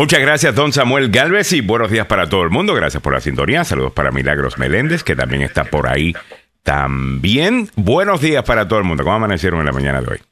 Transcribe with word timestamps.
Muchas 0.00 0.20
gracias, 0.20 0.54
don 0.54 0.72
Samuel 0.72 1.10
Galvez, 1.10 1.52
y 1.52 1.60
buenos 1.60 1.90
días 1.90 2.06
para 2.06 2.26
todo 2.26 2.42
el 2.42 2.48
mundo. 2.48 2.74
Gracias 2.74 3.02
por 3.02 3.12
la 3.12 3.20
sintonía. 3.20 3.64
Saludos 3.64 3.92
para 3.92 4.10
Milagros 4.10 4.56
Meléndez, 4.56 5.04
que 5.04 5.14
también 5.14 5.42
está 5.42 5.64
por 5.64 5.90
ahí 5.90 6.14
también. 6.62 7.68
Buenos 7.76 8.22
días 8.22 8.42
para 8.42 8.66
todo 8.66 8.78
el 8.78 8.86
mundo. 8.86 9.04
¿Cómo 9.04 9.16
amanecieron 9.16 9.60
en 9.60 9.66
la 9.66 9.72
mañana 9.72 10.00
de 10.00 10.12
hoy? 10.12 10.29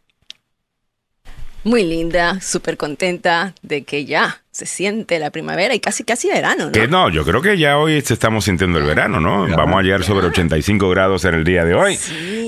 Muy 1.65 1.85
linda, 1.85 2.41
súper 2.41 2.77
contenta 2.77 3.53
de 3.63 3.83
que 3.83 4.05
ya 4.05 4.43
se 4.53 4.65
siente 4.65 5.19
la 5.19 5.31
primavera 5.31 5.75
y 5.75 5.81
casi 5.81 6.05
casi 6.05 6.29
verano, 6.29 6.71
¿no? 6.75 6.87
no, 6.87 7.11
yo 7.11 7.25
creo 7.25 7.43
que 7.43 7.59
ya 7.59 7.79
hoy 7.79 7.95
estamos 7.97 8.45
sintiendo 8.45 8.79
el 8.79 8.85
verano, 8.85 9.21
¿no? 9.21 9.47
Vamos 9.49 9.79
a 9.79 9.83
llegar 9.83 10.03
sobre 10.03 10.27
85 10.29 10.89
grados 10.89 11.25
en 11.25 11.35
el 11.35 11.45
día 11.45 11.65
de 11.65 11.75
hoy. 11.75 11.99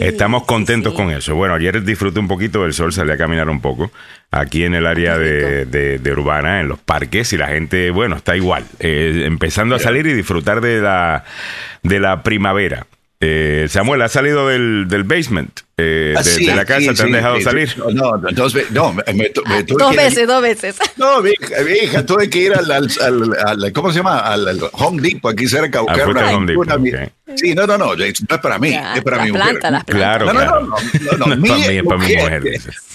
estamos 0.01 0.45
contentos 0.45 0.95
con 0.95 1.11
eso. 1.11 1.35
Bueno, 1.35 1.55
ayer 1.55 1.83
disfruté 1.85 2.21
un 2.21 2.29
poquito 2.29 2.63
del 2.63 2.73
sol, 2.73 2.93
salí 2.93 3.13
a 3.13 3.17
caminar 3.17 3.49
un 3.49 3.61
poco 3.61 3.91
aquí 4.31 4.65
en 4.65 4.75
el 4.75 4.87
área 4.87 5.19
de, 5.19 5.67
de, 5.67 6.13
Urbana, 6.13 6.61
en 6.61 6.69
los 6.69 6.79
parques, 6.79 7.33
y 7.33 7.37
la 7.37 7.49
gente, 7.49 7.91
bueno, 7.91 8.17
está 8.17 8.37
igual, 8.37 8.65
eh, 8.79 9.25
empezando 9.27 9.75
a 9.75 9.79
salir 9.79 10.07
y 10.07 10.15
disfrutar 10.15 10.61
de 10.61 10.81
la, 10.81 11.25
de 11.83 11.99
la 12.01 12.23
primavera. 12.23 12.87
Eh, 13.23 13.67
Samuel, 13.69 14.01
ha 14.01 14.09
salido 14.09 14.49
del, 14.49 14.87
del 14.89 15.05
basement 15.05 15.61
eh, 15.77 16.15
ah, 16.17 16.23
de, 16.23 16.55
la 16.55 16.65
casa, 16.65 16.95
¿te 16.95 17.03
han 17.03 17.13
dejado 17.13 17.39
salir? 17.43 17.77
No, 17.93 18.15
entonces, 18.27 18.71
no, 18.71 18.95
me, 18.95 19.03
me, 19.13 19.31
dos 19.67 19.95
veces, 19.95 20.27
dos 20.27 20.41
veces. 20.41 20.77
No, 20.97 21.21
mi 21.21 21.33
hija, 21.83 22.07
tuve 22.07 22.31
que 22.31 22.39
ir 22.39 22.55
al, 22.55 22.71
al, 22.71 22.89
al, 23.45 23.73
¿cómo 23.75 23.91
se 23.91 23.99
llama? 23.99 24.21
Al, 24.21 24.59
Home 24.73 25.03
Depot 25.03 25.35
aquí 25.35 25.47
cerca 25.47 25.81
a 25.81 25.83
buscar 25.83 26.09
una, 26.09 26.31
Home 26.31 26.47
Depot, 26.47 27.13
Sí, 27.37 27.55
no, 27.55 27.67
no, 27.67 27.77
no, 27.77 27.95
no 27.95 28.05
es 28.05 28.23
para 28.43 28.59
mí, 28.59 28.75
es 28.75 29.03
para 29.03 29.23
mi 29.23 29.33
mujer. 29.33 29.61
Claro, 29.87 30.33
no, 30.33 30.33
no, 30.33 30.45
no, 30.45 30.61
no, 30.61 31.27
no, 31.27 31.37
no, 31.37 31.57
es 31.57 31.83
para 31.83 31.99
mi 31.99 32.17
mujer. 32.17 32.43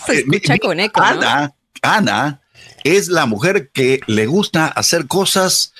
Se 0.07 0.13
escucha 0.21 0.57
con 0.57 0.79
eco, 0.79 1.01
Ana, 1.03 1.53
Ana 1.83 2.41
es 2.83 3.09
la 3.09 3.27
mujer 3.27 3.69
que 3.71 3.99
le 4.07 4.25
gusta 4.25 4.67
hacer 4.67 5.05
cosas 5.05 5.75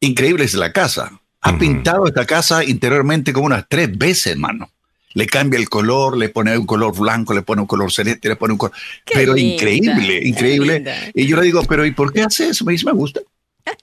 increíbles 0.00 0.54
en 0.54 0.60
la 0.60 0.72
casa 0.72 1.19
ha 1.42 1.58
pintado 1.58 2.06
esta 2.06 2.26
casa 2.26 2.64
interiormente 2.64 3.32
como 3.32 3.46
unas 3.46 3.64
tres 3.68 3.96
veces, 3.96 4.32
hermano. 4.32 4.70
Le 5.12 5.26
cambia 5.26 5.58
el 5.58 5.68
color, 5.68 6.16
le 6.16 6.28
pone 6.28 6.56
un 6.56 6.66
color 6.66 6.96
blanco, 6.96 7.34
le 7.34 7.42
pone 7.42 7.62
un 7.62 7.66
color 7.66 7.90
celeste, 7.90 8.28
le 8.28 8.36
pone 8.36 8.52
un 8.52 8.58
color... 8.58 8.74
pero 9.12 9.36
increíble, 9.36 10.20
increíble. 10.22 11.12
Y 11.14 11.26
yo 11.26 11.36
le 11.36 11.42
digo, 11.42 11.62
pero 11.64 11.84
¿y 11.84 11.90
por 11.90 12.12
qué 12.12 12.22
hace 12.22 12.48
eso? 12.50 12.64
Me 12.64 12.72
dice, 12.72 12.86
me 12.86 12.92
gusta. 12.92 13.20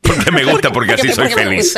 Porque 0.02 0.32
me 0.32 0.44
gusta, 0.46 0.72
porque 0.72 0.94
así 0.94 1.12
soy 1.12 1.30
feliz. 1.30 1.76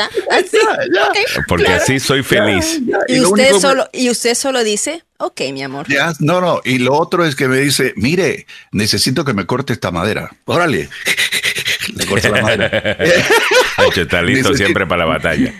Porque 1.47 1.67
así 1.67 1.99
soy 1.99 2.23
feliz. 2.23 2.79
¿Y, 3.07 3.21
usted 3.21 3.53
solo, 3.53 3.89
y 3.91 4.09
usted 4.09 4.35
solo 4.35 4.63
dice, 4.63 5.03
ok, 5.17 5.41
mi 5.51 5.63
amor. 5.63 5.87
Ya, 5.89 6.13
no, 6.19 6.41
no. 6.41 6.61
Y 6.63 6.77
lo 6.79 6.93
otro 6.93 7.25
es 7.25 7.35
que 7.35 7.47
me 7.47 7.57
dice, 7.57 7.93
mire, 7.95 8.45
necesito 8.71 9.25
que 9.25 9.33
me 9.33 9.45
corte 9.45 9.73
esta 9.73 9.91
madera. 9.91 10.31
Órale. 10.45 10.89
Le 11.95 12.05
corto 12.05 12.29
la 12.29 12.41
madera. 12.41 12.97
está 13.95 14.21
listo 14.21 14.53
siempre 14.53 14.85
para 14.85 15.05
la 15.05 15.05
batalla. 15.05 15.53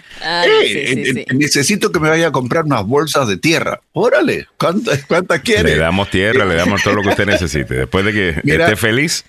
Necesito 1.34 1.92
que 1.92 2.00
me 2.00 2.10
vaya 2.10 2.28
a 2.28 2.32
comprar 2.32 2.66
unas 2.66 2.86
bolsas 2.86 3.28
de 3.28 3.38
tierra. 3.38 3.82
Órale, 3.94 4.48
¿cuántas, 4.58 5.06
cuántas 5.06 5.40
quiere? 5.42 5.72
Le 5.72 5.78
damos 5.78 6.10
tierra, 6.10 6.46
le 6.46 6.56
damos 6.56 6.84
todo 6.84 6.96
lo 6.96 7.02
que 7.02 7.10
usted 7.10 7.26
necesite. 7.28 7.74
Después 7.74 8.06
de 8.06 8.14
que 8.14 8.30
esté 8.30 8.76
feliz, 8.76 9.26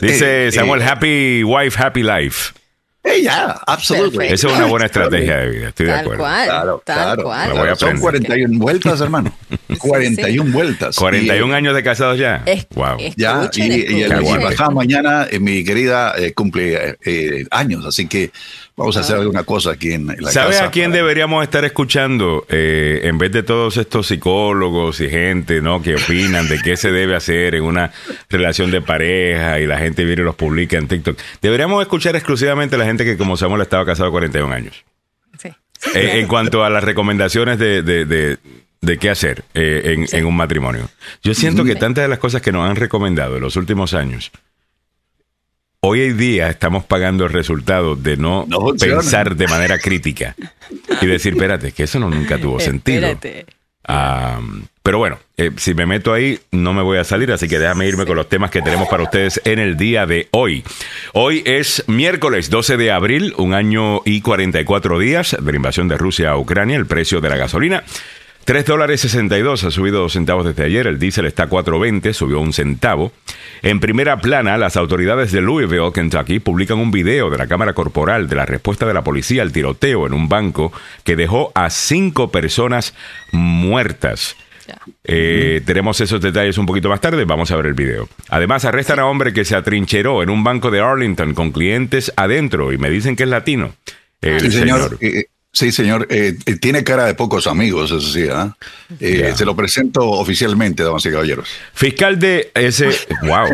dice 0.00 0.48
eh, 0.48 0.52
Samuel, 0.52 0.82
eh, 0.82 0.84
happy 0.84 1.44
wife, 1.44 1.82
happy 1.82 2.02
life. 2.02 2.52
Ya, 3.22 3.60
absolutamente. 3.66 4.34
Esa 4.34 4.48
es 4.48 4.54
una 4.54 4.66
buena 4.66 4.86
estrategia 4.86 5.38
de 5.38 5.48
vida, 5.48 5.68
estoy 5.68 5.86
de 5.86 5.92
acuerdo. 5.92 6.24
claro, 6.24 6.82
claro. 6.84 7.76
Son 7.76 7.98
41 7.98 8.58
vueltas, 8.58 9.00
hermano. 9.00 9.32
41 9.78 10.52
vueltas. 10.52 10.96
41 10.96 11.54
años 11.54 11.74
de 11.74 11.82
casados 11.82 12.18
ya. 12.18 12.44
wow. 12.74 12.98
Ya, 13.16 13.50
y, 13.54 13.62
y, 13.62 14.02
el, 14.02 14.12
mañana 14.72 15.26
eh, 15.30 15.38
mi 15.38 15.64
querida 15.64 16.14
cumple 16.34 16.96
años, 17.50 17.84
así 17.86 18.06
que 18.06 18.30
Vamos 18.78 18.96
a 18.96 19.00
hacer 19.00 19.16
ah. 19.16 19.20
alguna 19.22 19.42
cosa 19.42 19.72
aquí 19.72 19.90
en, 19.92 20.06
la 20.06 20.14
casa. 20.14 20.30
¿Sabes 20.30 20.60
a 20.60 20.70
quién 20.70 20.92
deberíamos 20.92 21.42
estar 21.42 21.64
escuchando 21.64 22.46
eh, 22.48 23.00
en 23.02 23.18
vez 23.18 23.32
de 23.32 23.42
todos 23.42 23.76
estos 23.76 24.06
psicólogos 24.06 25.00
y 25.00 25.10
gente 25.10 25.60
¿no? 25.60 25.82
que 25.82 25.96
opinan 25.96 26.48
de 26.48 26.60
qué 26.60 26.76
se 26.76 26.92
debe 26.92 27.16
hacer 27.16 27.56
en 27.56 27.64
una 27.64 27.90
relación 28.30 28.70
de 28.70 28.80
pareja 28.80 29.58
y 29.58 29.66
la 29.66 29.78
gente 29.78 30.04
viene 30.04 30.22
y 30.22 30.24
los 30.24 30.36
publica 30.36 30.78
en 30.78 30.86
TikTok? 30.86 31.18
Deberíamos 31.42 31.82
escuchar 31.82 32.14
exclusivamente 32.14 32.76
a 32.76 32.78
la 32.78 32.84
gente 32.84 33.04
que, 33.04 33.16
como 33.16 33.36
Samuel, 33.36 33.62
estaba 33.62 33.84
casado 33.84 34.12
41 34.12 34.54
años. 34.54 34.84
Sí. 35.42 35.48
Eh, 35.96 36.20
en 36.20 36.28
cuanto 36.28 36.62
a 36.62 36.70
las 36.70 36.84
recomendaciones 36.84 37.58
de, 37.58 37.82
de, 37.82 38.98
qué 38.98 39.10
hacer 39.10 39.42
eh, 39.54 40.06
en, 40.12 40.24
un 40.24 40.36
matrimonio. 40.36 40.88
Yo 41.24 41.34
siento 41.34 41.64
que 41.64 41.74
tantas 41.74 42.04
de 42.04 42.08
las 42.08 42.20
cosas 42.20 42.42
que 42.42 42.52
nos 42.52 42.70
han 42.70 42.76
recomendado 42.76 43.38
en 43.38 43.42
los 43.42 43.56
últimos 43.56 43.92
años 43.92 44.30
hoy 45.80 46.02
en 46.02 46.18
día 46.18 46.48
estamos 46.48 46.84
pagando 46.84 47.24
el 47.24 47.32
resultado 47.32 47.96
de 47.96 48.16
no, 48.16 48.46
pensar 48.78 49.36
de 49.36 49.46
manera 49.46 49.78
crítica 49.78 50.34
y 51.00 51.06
decir, 51.06 51.34
espérate, 51.34 51.72
que 51.72 51.84
eso 51.84 51.98
no 51.98 52.10
nunca 52.10 52.38
tuvo 52.38 52.58
sentido. 52.60 53.08
pero 54.82 54.98
bueno, 54.98 55.18
eh, 55.36 55.50
si 55.56 55.74
me 55.74 55.86
meto 55.86 56.12
ahí, 56.12 56.38
no 56.50 56.72
me 56.72 56.82
voy 56.82 56.98
a 56.98 57.04
salir, 57.04 57.30
así 57.32 57.48
que 57.48 57.58
déjame 57.58 57.86
irme 57.86 58.06
con 58.06 58.16
los 58.16 58.28
temas 58.28 58.50
que 58.50 58.62
tenemos 58.62 58.88
para 58.88 59.04
ustedes 59.04 59.40
en 59.44 59.58
el 59.58 59.76
día 59.76 60.06
de 60.06 60.28
hoy. 60.32 60.64
Hoy 61.12 61.42
es 61.46 61.84
miércoles 61.86 62.50
12 62.50 62.76
de 62.76 62.90
abril, 62.90 63.34
un 63.36 63.54
año 63.54 64.00
y 64.04 64.20
44 64.20 64.98
días 64.98 65.36
de 65.40 65.52
la 65.52 65.56
invasión 65.56 65.88
de 65.88 65.96
Rusia 65.96 66.30
a 66.30 66.38
Ucrania, 66.38 66.76
el 66.76 66.86
precio 66.86 67.20
de 67.20 67.28
la 67.28 67.36
gasolina 67.36 67.84
3 68.48 68.64
dólares 68.64 69.02
62 69.02 69.64
ha 69.64 69.70
subido 69.70 70.00
dos 70.00 70.14
centavos 70.14 70.46
desde 70.46 70.64
ayer, 70.64 70.86
el 70.86 70.98
diésel 70.98 71.26
está 71.26 71.42
a 71.42 71.50
4.20, 71.50 72.14
subió 72.14 72.40
un 72.40 72.54
centavo. 72.54 73.12
En 73.60 73.78
primera 73.78 74.22
plana, 74.22 74.56
las 74.56 74.78
autoridades 74.78 75.32
de 75.32 75.42
Louisville, 75.42 75.92
Kentucky, 75.92 76.38
publican 76.38 76.78
un 76.78 76.90
video 76.90 77.28
de 77.28 77.36
la 77.36 77.46
cámara 77.46 77.74
corporal 77.74 78.26
de 78.26 78.36
la 78.36 78.46
respuesta 78.46 78.86
de 78.86 78.94
la 78.94 79.04
policía 79.04 79.42
al 79.42 79.52
tiroteo 79.52 80.06
en 80.06 80.14
un 80.14 80.30
banco 80.30 80.72
que 81.04 81.14
dejó 81.14 81.52
a 81.54 81.68
cinco 81.68 82.30
personas 82.30 82.94
muertas. 83.32 84.34
Eh, 85.04 85.60
tenemos 85.66 86.00
esos 86.00 86.18
detalles 86.18 86.56
un 86.56 86.64
poquito 86.64 86.88
más 86.88 87.02
tarde, 87.02 87.26
vamos 87.26 87.50
a 87.50 87.56
ver 87.56 87.66
el 87.66 87.74
video. 87.74 88.08
Además, 88.30 88.64
arrestan 88.64 88.98
a 88.98 89.04
un 89.04 89.10
hombre 89.10 89.34
que 89.34 89.44
se 89.44 89.56
atrincheró 89.56 90.22
en 90.22 90.30
un 90.30 90.42
banco 90.42 90.70
de 90.70 90.80
Arlington 90.80 91.34
con 91.34 91.52
clientes 91.52 92.14
adentro 92.16 92.72
y 92.72 92.78
me 92.78 92.88
dicen 92.88 93.14
que 93.14 93.24
es 93.24 93.28
latino. 93.28 93.74
El 94.22 94.50
señor. 94.50 94.96
Eh, 95.02 95.26
Sí, 95.58 95.72
señor. 95.72 96.06
Eh, 96.08 96.36
eh, 96.46 96.54
tiene 96.54 96.84
cara 96.84 97.04
de 97.04 97.14
pocos 97.14 97.48
amigos, 97.48 97.90
eso 97.90 98.00
sí. 98.00 98.28
¿ah? 98.30 98.56
Eh, 99.00 99.32
se 99.34 99.44
lo 99.44 99.56
presento 99.56 100.08
oficialmente, 100.08 100.84
damas 100.84 101.04
y 101.06 101.10
caballeros. 101.10 101.48
Fiscal 101.74 102.16
de 102.20 102.52
ese. 102.54 102.90
¡Wow! 103.22 103.48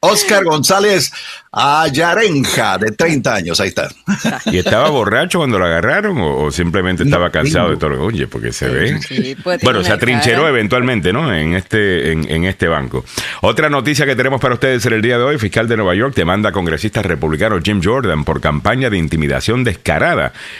Oscar 0.00 0.42
González 0.44 1.12
Ayarenja, 1.52 2.78
de 2.78 2.92
30 2.92 3.34
años. 3.34 3.60
Ahí 3.60 3.68
está. 3.68 3.90
¿Y 4.46 4.56
estaba 4.56 4.88
borracho 4.88 5.38
cuando 5.38 5.58
lo 5.58 5.66
agarraron 5.66 6.16
o, 6.18 6.50
simplemente 6.50 7.02
estaba 7.02 7.30
cansado 7.30 7.68
de 7.68 7.76
todo 7.76 7.90
lo 7.90 8.04
Oye, 8.06 8.26
porque 8.26 8.52
se 8.52 8.68
ve. 8.68 9.36
bueno, 9.62 9.84
se 9.84 9.92
atrincheró 9.92 10.48
eventualmente, 10.48 11.12
¿no? 11.12 11.30
En 11.34 11.54
este, 11.54 12.12
en, 12.12 12.30
en, 12.30 12.44
este 12.44 12.68
banco. 12.68 13.04
Otra 13.42 13.68
noticia 13.68 14.06
que 14.06 14.16
tenemos 14.16 14.40
para 14.40 14.54
ustedes 14.54 14.86
en 14.86 14.94
el 14.94 15.02
día 15.02 15.18
de 15.18 15.24
hoy: 15.24 15.38
fiscal 15.38 15.68
de 15.68 15.76
Nueva 15.76 15.94
York 15.94 16.14
demanda 16.14 16.48
a 16.48 16.52
congresista 16.52 17.02
republicano 17.02 17.58
Jim 17.62 17.82
Jordan 17.84 18.24
por 18.24 18.40
campaña 18.40 18.88
de 18.88 18.96
intimidación 18.96 19.62
descarada 19.64 20.05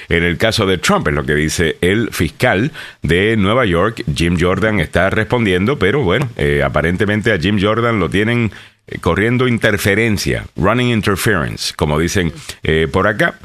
en 0.08 0.22
el 0.22 0.38
caso 0.38 0.66
de 0.66 0.78
Trump, 0.78 1.08
es 1.08 1.14
lo 1.14 1.24
que 1.24 1.34
dice 1.34 1.76
el 1.80 2.10
fiscal 2.12 2.72
de 3.02 3.36
Nueva 3.36 3.64
York. 3.66 4.02
Jim 4.14 4.36
Jordan 4.38 4.80
está 4.80 5.10
respondiendo, 5.10 5.78
pero 5.78 6.02
bueno, 6.02 6.28
eh, 6.36 6.62
aparentemente 6.64 7.32
a 7.32 7.38
Jim 7.38 7.58
Jordan 7.60 8.00
lo 8.00 8.08
tienen 8.08 8.50
eh, 8.86 8.98
corriendo 9.00 9.48
interferencia, 9.48 10.44
running 10.56 10.88
interference, 10.88 11.74
como 11.74 11.98
dicen 11.98 12.32
eh, 12.62 12.88
por 12.90 13.06
acá, 13.06 13.38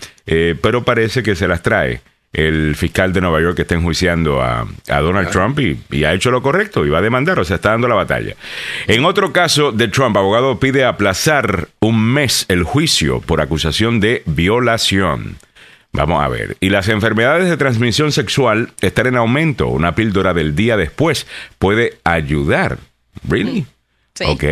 pero 0.61 0.85
parece 0.85 1.23
que 1.23 1.35
se 1.35 1.45
las 1.45 1.61
trae 1.61 2.00
el 2.34 2.75
fiscal 2.75 3.11
de 3.11 3.22
Nueva 3.22 3.41
York 3.41 3.56
que 3.56 3.61
está 3.63 3.75
enjuiciando 3.75 4.41
a, 4.41 4.66
Donald 4.88 5.29
Trump 5.29 5.59
y, 5.59 5.78
y, 5.91 6.03
ha 6.06 6.13
hecho 6.13 6.31
lo 6.31 6.41
correcto 6.41 6.85
y 6.85 6.90
va 6.90 7.00
a 7.00 7.01
demandar, 7.01 7.40
o 7.40 7.44
sea, 7.44 7.57
está 7.57 7.72
dando 7.72 7.88
la 7.88 7.95
batalla. 7.95 8.35
En 8.88 9.03
otro 9.03 9.34
caso 9.34 9.72
de 9.72 9.88
Trump, 9.90 10.16
abogado 10.16 10.59
pide 10.59 10.85
aplazar 10.85 11.67
un 11.81 12.01
mes 12.01 12.45
el 12.47 12.63
juicio 12.63 13.19
por 13.19 13.41
acusación 13.41 13.99
de 13.99 14.23
violación. 14.26 15.37
Vamos 15.93 16.23
a 16.23 16.28
ver. 16.29 16.55
Y 16.59 16.70
las 16.70 16.88
enfermedades 16.88 17.49
de 17.49 17.58
transmisión 17.58 18.11
sexual 18.11 18.72
están 18.82 19.08
en 19.08 19.17
aumento. 19.17 19.67
Una 19.67 19.93
píldora 19.93 20.34
del 20.34 20.55
día 20.55 20.78
después 20.78 21.28
puede 21.59 21.99
ayudar. 22.03 22.78
¿Really? 23.28 23.66
Sí. 24.16 24.23
Ok. 24.26 24.43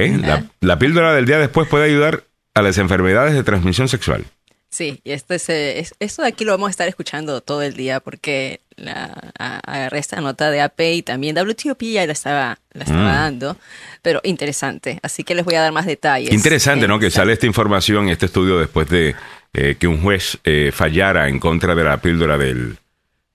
La, 0.62 0.80
píldora 0.80 1.14
del 1.14 1.26
día 1.26 1.40
después 1.40 1.68
puede 1.68 1.86
ayudar 1.86 2.24
a 2.54 2.62
las 2.62 2.78
enfermedades 2.78 3.34
de 3.34 3.44
transmisión 3.44 3.88
sexual. 3.88 4.26
Sí, 4.70 5.02
y 5.04 5.12
esto, 5.12 5.34
eh, 5.34 5.80
es, 5.80 5.96
esto 6.00 6.22
de 6.22 6.28
aquí 6.28 6.46
lo 6.46 6.52
vamos 6.52 6.68
a 6.68 6.72
estar 6.72 6.88
escuchando 6.88 7.42
todo 7.42 7.64
el 7.64 7.74
día 7.74 8.00
porque 8.02 8.62
la, 8.76 9.06
agarré 9.38 9.98
esta 9.98 10.22
nota 10.22 10.52
de 10.52 10.62
AP 10.62 10.80
y 10.80 11.02
también 11.02 11.36
WTOP 11.36 11.82
ya 11.82 12.06
la 12.06 12.14
estaba, 12.14 12.60
la 12.74 12.84
estaba 12.84 13.02
mm. 13.02 13.16
dando, 13.16 13.58
pero 14.04 14.22
interesante. 14.24 15.00
Así 15.02 15.24
que 15.24 15.34
les 15.34 15.44
voy 15.44 15.56
a 15.56 15.62
dar 15.62 15.72
más 15.72 15.88
detalles. 15.88 16.32
Interesante, 16.32 16.88
¿no? 16.88 17.00
Que 17.00 17.10
sale 17.10 17.34
esta 17.34 17.48
información, 17.48 18.10
este 18.10 18.28
estudio 18.28 18.60
después 18.60 18.88
de 18.90 19.16
eh, 19.54 19.76
que 19.80 19.88
un 19.88 20.02
juez 20.02 20.40
eh, 20.44 20.72
fallara 20.74 21.30
en 21.30 21.40
contra 21.40 21.76
de 21.76 21.84
la 21.84 21.98
píldora 21.98 22.38
del, 22.38 22.78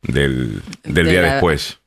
del, 0.03 0.63
día 0.85 1.23
después. 1.23 1.79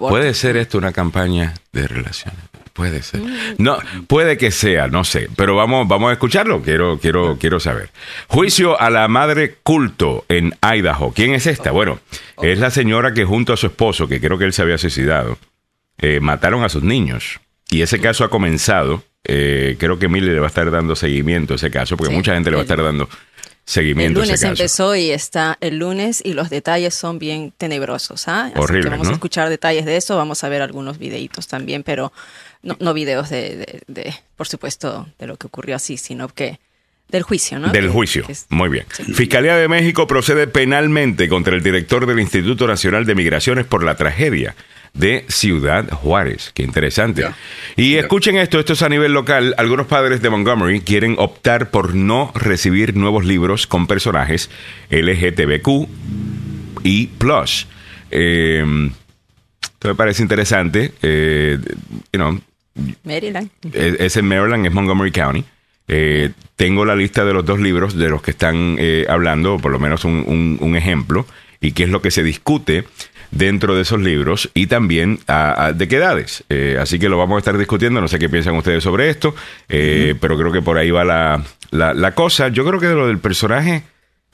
¿Puede 0.00 0.34
ser 0.34 0.56
esto 0.56 0.78
una 0.78 0.92
campaña 0.92 1.54
de 1.72 1.88
relaciones? 1.88 2.40
puede 2.74 3.02
ser. 3.02 3.22
No, 3.56 3.78
puede 4.08 4.36
que 4.36 4.50
sea, 4.50 4.88
no 4.88 5.04
sé, 5.04 5.30
pero 5.36 5.54
vamos, 5.54 5.88
vamos 5.88 6.10
a 6.10 6.12
escucharlo. 6.12 6.60
Quiero, 6.60 6.98
quiero, 6.98 7.38
quiero 7.38 7.60
saber. 7.60 7.90
Juicio 8.26 8.78
a 8.78 8.90
la 8.90 9.08
madre 9.08 9.56
culto 9.62 10.26
en 10.28 10.54
Idaho. 10.60 11.12
¿Quién 11.12 11.34
es 11.34 11.46
esta? 11.46 11.70
Bueno, 11.70 12.00
es 12.42 12.58
la 12.58 12.70
señora 12.70 13.14
que 13.14 13.24
junto 13.24 13.52
a 13.52 13.56
su 13.56 13.68
esposo, 13.68 14.08
que 14.08 14.20
creo 14.20 14.36
que 14.36 14.44
él 14.44 14.52
se 14.52 14.62
había 14.62 14.76
suicidado, 14.76 15.38
eh, 15.98 16.18
mataron 16.20 16.64
a 16.64 16.68
sus 16.68 16.82
niños. 16.82 17.40
Y 17.70 17.80
ese 17.82 18.00
caso 18.00 18.24
ha 18.24 18.30
comenzado. 18.30 19.02
Eh, 19.24 19.76
creo 19.78 19.98
que 19.98 20.08
Mili 20.08 20.26
le 20.30 20.38
va 20.38 20.46
a 20.46 20.48
estar 20.48 20.70
dando 20.70 20.94
seguimiento 20.94 21.54
a 21.54 21.56
ese 21.56 21.70
caso, 21.70 21.96
porque 21.96 22.10
Sí, 22.12 22.16
mucha 22.16 22.34
gente 22.34 22.50
le 22.50 22.56
va 22.56 22.60
a 22.60 22.64
el- 22.64 22.70
estar 22.70 22.84
dando 22.84 23.08
seguimiento 23.64 24.20
El 24.20 24.24
a 24.24 24.26
lunes 24.26 24.40
ese 24.40 24.50
caso. 24.50 24.62
empezó 24.62 24.94
y 24.96 25.10
está 25.10 25.56
el 25.62 25.78
lunes 25.78 26.20
y 26.22 26.34
los 26.34 26.50
detalles 26.50 26.94
son 26.94 27.18
bien 27.18 27.52
tenebrosos. 27.56 28.28
¿ah? 28.28 28.44
Así 28.46 28.52
que 28.54 28.60
Horrible, 28.60 28.90
vamos 28.90 29.06
¿no? 29.06 29.10
a 29.12 29.14
escuchar 29.14 29.48
detalles 29.48 29.86
de 29.86 29.96
eso, 29.96 30.16
vamos 30.16 30.44
a 30.44 30.48
ver 30.50 30.60
algunos 30.60 30.98
videitos 30.98 31.48
también, 31.48 31.82
pero 31.82 32.12
no, 32.62 32.76
no 32.80 32.92
videos 32.92 33.30
de, 33.30 33.56
de- 33.56 33.82
de, 33.86 34.14
por 34.36 34.46
supuesto, 34.46 35.08
de 35.18 35.26
lo 35.26 35.36
que 35.38 35.46
ocurrió 35.46 35.76
así, 35.76 35.96
sino 35.96 36.28
que 36.28 36.58
del 37.08 37.22
juicio, 37.22 37.58
¿no? 37.58 37.70
Del 37.70 37.88
juicio. 37.88 38.26
Muy 38.48 38.68
bien. 38.68 38.86
Sí. 38.92 39.04
Fiscalía 39.14 39.56
de 39.56 39.68
México 39.68 40.06
procede 40.06 40.46
penalmente 40.46 41.28
contra 41.28 41.54
el 41.54 41.62
director 41.62 42.06
del 42.06 42.18
Instituto 42.18 42.66
Nacional 42.66 43.04
de 43.04 43.14
Migraciones 43.14 43.66
por 43.66 43.84
la 43.84 43.94
tragedia 43.94 44.56
de 44.94 45.24
Ciudad 45.28 45.90
Juárez. 45.90 46.52
Qué 46.54 46.62
interesante. 46.62 47.26
Y 47.76 47.96
escuchen 47.96 48.36
esto, 48.36 48.58
esto 48.58 48.72
es 48.72 48.82
a 48.82 48.88
nivel 48.88 49.12
local. 49.12 49.54
Algunos 49.58 49.86
padres 49.86 50.22
de 50.22 50.30
Montgomery 50.30 50.80
quieren 50.80 51.16
optar 51.18 51.70
por 51.70 51.94
no 51.94 52.32
recibir 52.34 52.96
nuevos 52.96 53.24
libros 53.24 53.66
con 53.66 53.86
personajes 53.86 54.50
LGTBQ 54.90 55.88
y 56.84 57.08
plus. 57.08 57.66
Eh, 58.10 58.90
esto 59.62 59.88
me 59.88 59.94
parece 59.94 60.22
interesante. 60.22 60.92
Eh, 61.02 61.58
you 62.12 62.18
know, 62.18 62.40
Maryland. 63.02 63.50
es, 63.72 64.00
es 64.00 64.16
en 64.16 64.26
Maryland, 64.26 64.66
es 64.66 64.72
Montgomery 64.72 65.10
County. 65.10 65.44
Eh, 65.88 66.30
tengo 66.56 66.84
la 66.84 66.96
lista 66.96 67.24
de 67.24 67.34
los 67.34 67.44
dos 67.44 67.60
libros 67.60 67.94
de 67.96 68.08
los 68.08 68.22
que 68.22 68.30
están 68.30 68.76
eh, 68.78 69.04
hablando, 69.08 69.54
o 69.54 69.58
por 69.58 69.70
lo 69.72 69.78
menos 69.78 70.04
un, 70.04 70.24
un- 70.26 70.56
un 70.60 70.76
ejemplo, 70.76 71.26
y 71.60 71.72
qué 71.72 71.84
es 71.84 71.90
lo 71.90 72.00
que 72.02 72.10
se 72.10 72.22
discute 72.22 72.84
dentro 73.30 73.74
de 73.74 73.82
esos 73.82 74.00
libros 74.00 74.50
y 74.54 74.66
también 74.68 75.18
a- 75.26 75.66
a- 75.66 75.72
de 75.72 75.88
qué 75.88 75.96
edades. 75.96 76.44
Eh, 76.48 76.78
así 76.80 76.98
que 76.98 77.08
lo 77.08 77.18
vamos 77.18 77.36
a 77.36 77.38
estar 77.40 77.58
discutiendo, 77.58 78.00
no 78.00 78.08
sé 78.08 78.18
qué 78.18 78.28
piensan 78.28 78.54
ustedes 78.56 78.82
sobre 78.84 79.10
esto, 79.10 79.34
eh, 79.68 80.14
pero 80.20 80.38
creo 80.38 80.52
que 80.52 80.62
por 80.62 80.78
ahí 80.78 80.90
va 80.90 81.04
la, 81.04 81.42
la- 81.70 81.92
la 81.94 82.14
cosa. 82.14 82.48
Yo 82.48 82.64
creo 82.64 82.78
que 82.80 82.86
de 82.88 82.94
lo 82.94 83.06
del 83.08 83.18
personaje 83.18 83.82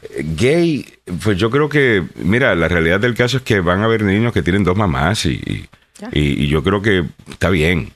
eh, 0.02 0.24
gay, 0.36 0.86
pues 1.22 1.36
yo 1.38 1.50
creo 1.50 1.68
que, 1.68 2.02
mira, 2.22 2.54
la 2.54 2.68
realidad 2.68 3.00
del 3.00 3.14
caso 3.14 3.38
es 3.38 3.42
que 3.42 3.60
van 3.60 3.80
a 3.80 3.84
haber 3.84 4.02
niños 4.02 4.32
que 4.32 4.42
tienen 4.42 4.64
dos 4.64 4.76
mamás 4.76 5.24
y- 5.26 5.66
y 6.12 6.46
yo 6.48 6.62
creo 6.62 6.80
que 6.82 7.04
está 7.30 7.50
bien. 7.50 7.90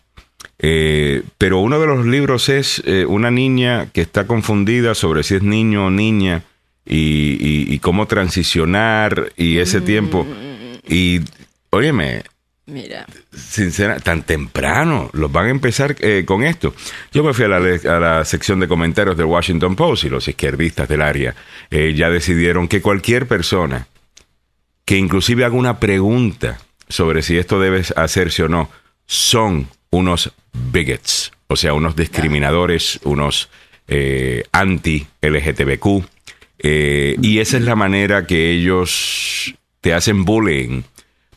Eh, 0.59 1.23
pero 1.39 1.59
uno 1.59 1.79
de 1.81 1.87
los 1.87 2.07
libros 2.07 2.49
es 2.49 2.83
eh, 2.87 3.05
una 3.07 3.31
niña 3.31 3.89
que 3.93 4.01
está 4.03 4.27
confundida 4.27 4.95
sobre 4.95 5.23
si 5.23 5.35
es 5.35 5.43
niño 5.43 5.87
o 5.87 5.91
niña 5.91 6.45
y, 6.87 6.97
y- 7.41 7.75
y 7.75 7.79
cómo 7.81 8.07
transicionar 8.07 9.33
y 9.37 9.59
ese 9.59 9.81
tiempo. 9.81 10.27
Y, 10.89 11.21
óyeme, 11.71 12.23
Mira, 12.67 13.05
sincera, 13.31 14.01
tan 14.01 14.23
temprano 14.23 15.11
los 15.13 15.31
van 15.31 15.49
a 15.49 15.51
empezar 15.51 15.97
eh, 16.01 16.25
con 16.27 16.43
esto. 16.45 16.75
Yo 17.13 17.23
me 17.23 17.35
fui 17.35 17.45
a 17.45 17.49
la, 17.49 17.57
a 17.59 18.01
la 18.01 18.25
sección 18.25 18.59
de 18.59 18.69
comentarios 18.69 19.19
del 19.19 19.27
Washington 19.27 19.77
Post 19.77 20.05
y 20.05 20.09
los 20.09 20.27
izquierdistas 20.29 20.89
del 20.89 21.03
área 21.03 21.35
eh, 21.71 21.93
ya 21.95 22.09
decidieron 22.09 22.67
que 22.67 22.81
cualquier 22.81 23.29
persona 23.29 23.87
que 24.87 24.97
inclusive 24.97 25.45
haga 25.45 25.55
una 25.57 25.79
pregunta 25.79 26.59
sobre 26.89 27.21
si 27.21 27.37
esto 27.37 27.61
debe 27.61 27.83
hacerse 27.97 28.45
o 28.45 28.49
no, 28.49 28.71
son 29.05 29.69
unos 29.95 30.33
bigots, 30.73 31.33
o 31.47 31.57
sea, 31.57 31.73
unos 31.73 31.97
discriminadores, 31.97 33.01
unos 33.05 33.49
eh, 33.87 34.45
anti-LGTBQ, 34.53 36.05
eh, 36.59 37.17
y 37.21 37.39
esa 37.39 37.57
es 37.59 37.63
la 37.63 37.77
manera 37.77 38.27
que 38.27 38.51
ellos 38.51 39.55
te 39.81 39.95
hacen 39.95 40.25
bullying 40.25 40.83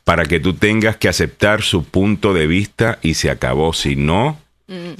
para 0.03 0.25
que 0.25 0.39
tú 0.39 0.53
tengas 0.53 0.97
que 0.97 1.09
aceptar 1.09 1.61
su 1.61 1.83
punto 1.83 2.33
de 2.33 2.47
vista 2.47 2.97
y 3.01 3.15
se 3.15 3.29
acabó. 3.29 3.73
Si 3.73 3.95
no, 3.95 4.39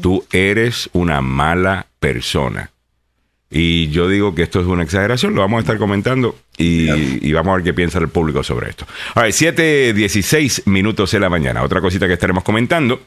tú 0.02 0.26
eres 0.34 0.90
una 0.92 1.22
mala 1.22 1.88
persona. 2.00 2.72
Y 3.50 3.88
yo 3.88 4.10
digo 4.10 4.36
que 4.36 4.44
esto 4.44 4.60
es 4.60 4.68
una 4.68 4.84
exageración, 4.84 5.34
lo 5.34 5.40
vamos 5.40 5.60
a 5.60 5.62
estar 5.62 5.78
comentando 5.78 6.38
y, 6.58 7.26
y 7.26 7.32
vamos 7.32 7.54
a 7.54 7.56
ver 7.56 7.64
qué 7.64 7.74
piensa 7.74 8.00
el 8.00 8.10
público 8.10 8.44
sobre 8.44 8.70
esto. 8.70 8.86
A 9.16 9.22
ver, 9.22 9.32
7.16 9.32 10.64
minutos 10.66 11.12
de 11.12 11.22
la 11.22 11.30
mañana. 11.30 11.64
Otra 11.64 11.80
cosita 11.80 12.08
que 12.08 12.14
estaremos 12.14 12.44
comentando. 12.44 13.00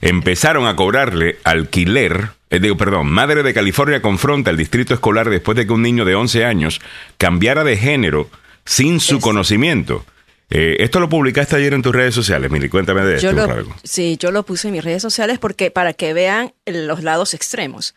Empezaron 0.00 0.66
a 0.66 0.76
cobrarle 0.76 1.38
alquiler, 1.44 2.30
eh, 2.50 2.60
digo, 2.60 2.76
perdón, 2.76 3.08
Madre 3.10 3.42
de 3.42 3.52
California 3.54 4.00
confronta 4.02 4.50
al 4.50 4.56
distrito 4.56 4.94
escolar 4.94 5.28
después 5.30 5.56
de 5.56 5.66
que 5.66 5.72
un 5.72 5.82
niño 5.82 6.04
de 6.04 6.14
11 6.14 6.44
años 6.44 6.80
cambiara 7.16 7.64
de 7.64 7.76
género 7.76 8.30
sin 8.64 9.00
su 9.00 9.16
Eso. 9.16 9.20
conocimiento. 9.22 10.04
Eh, 10.50 10.76
esto 10.80 10.98
lo 11.00 11.08
publicaste 11.10 11.56
ayer 11.56 11.74
en 11.74 11.82
tus 11.82 11.94
redes 11.94 12.14
sociales, 12.14 12.50
Mili, 12.50 12.68
cuéntame 12.70 13.02
de 13.02 13.20
yo 13.20 13.30
esto. 13.30 13.46
lo, 13.46 13.52
algo. 13.52 13.74
sí, 13.84 14.16
yo 14.18 14.30
lo 14.30 14.44
puse 14.44 14.68
en 14.68 14.72
mis 14.74 14.84
redes 14.84 15.02
sociales 15.02 15.38
porque 15.38 15.70
para 15.70 15.92
que 15.92 16.14
vean 16.14 16.54
los 16.64 17.02
lados 17.02 17.34
extremos, 17.34 17.94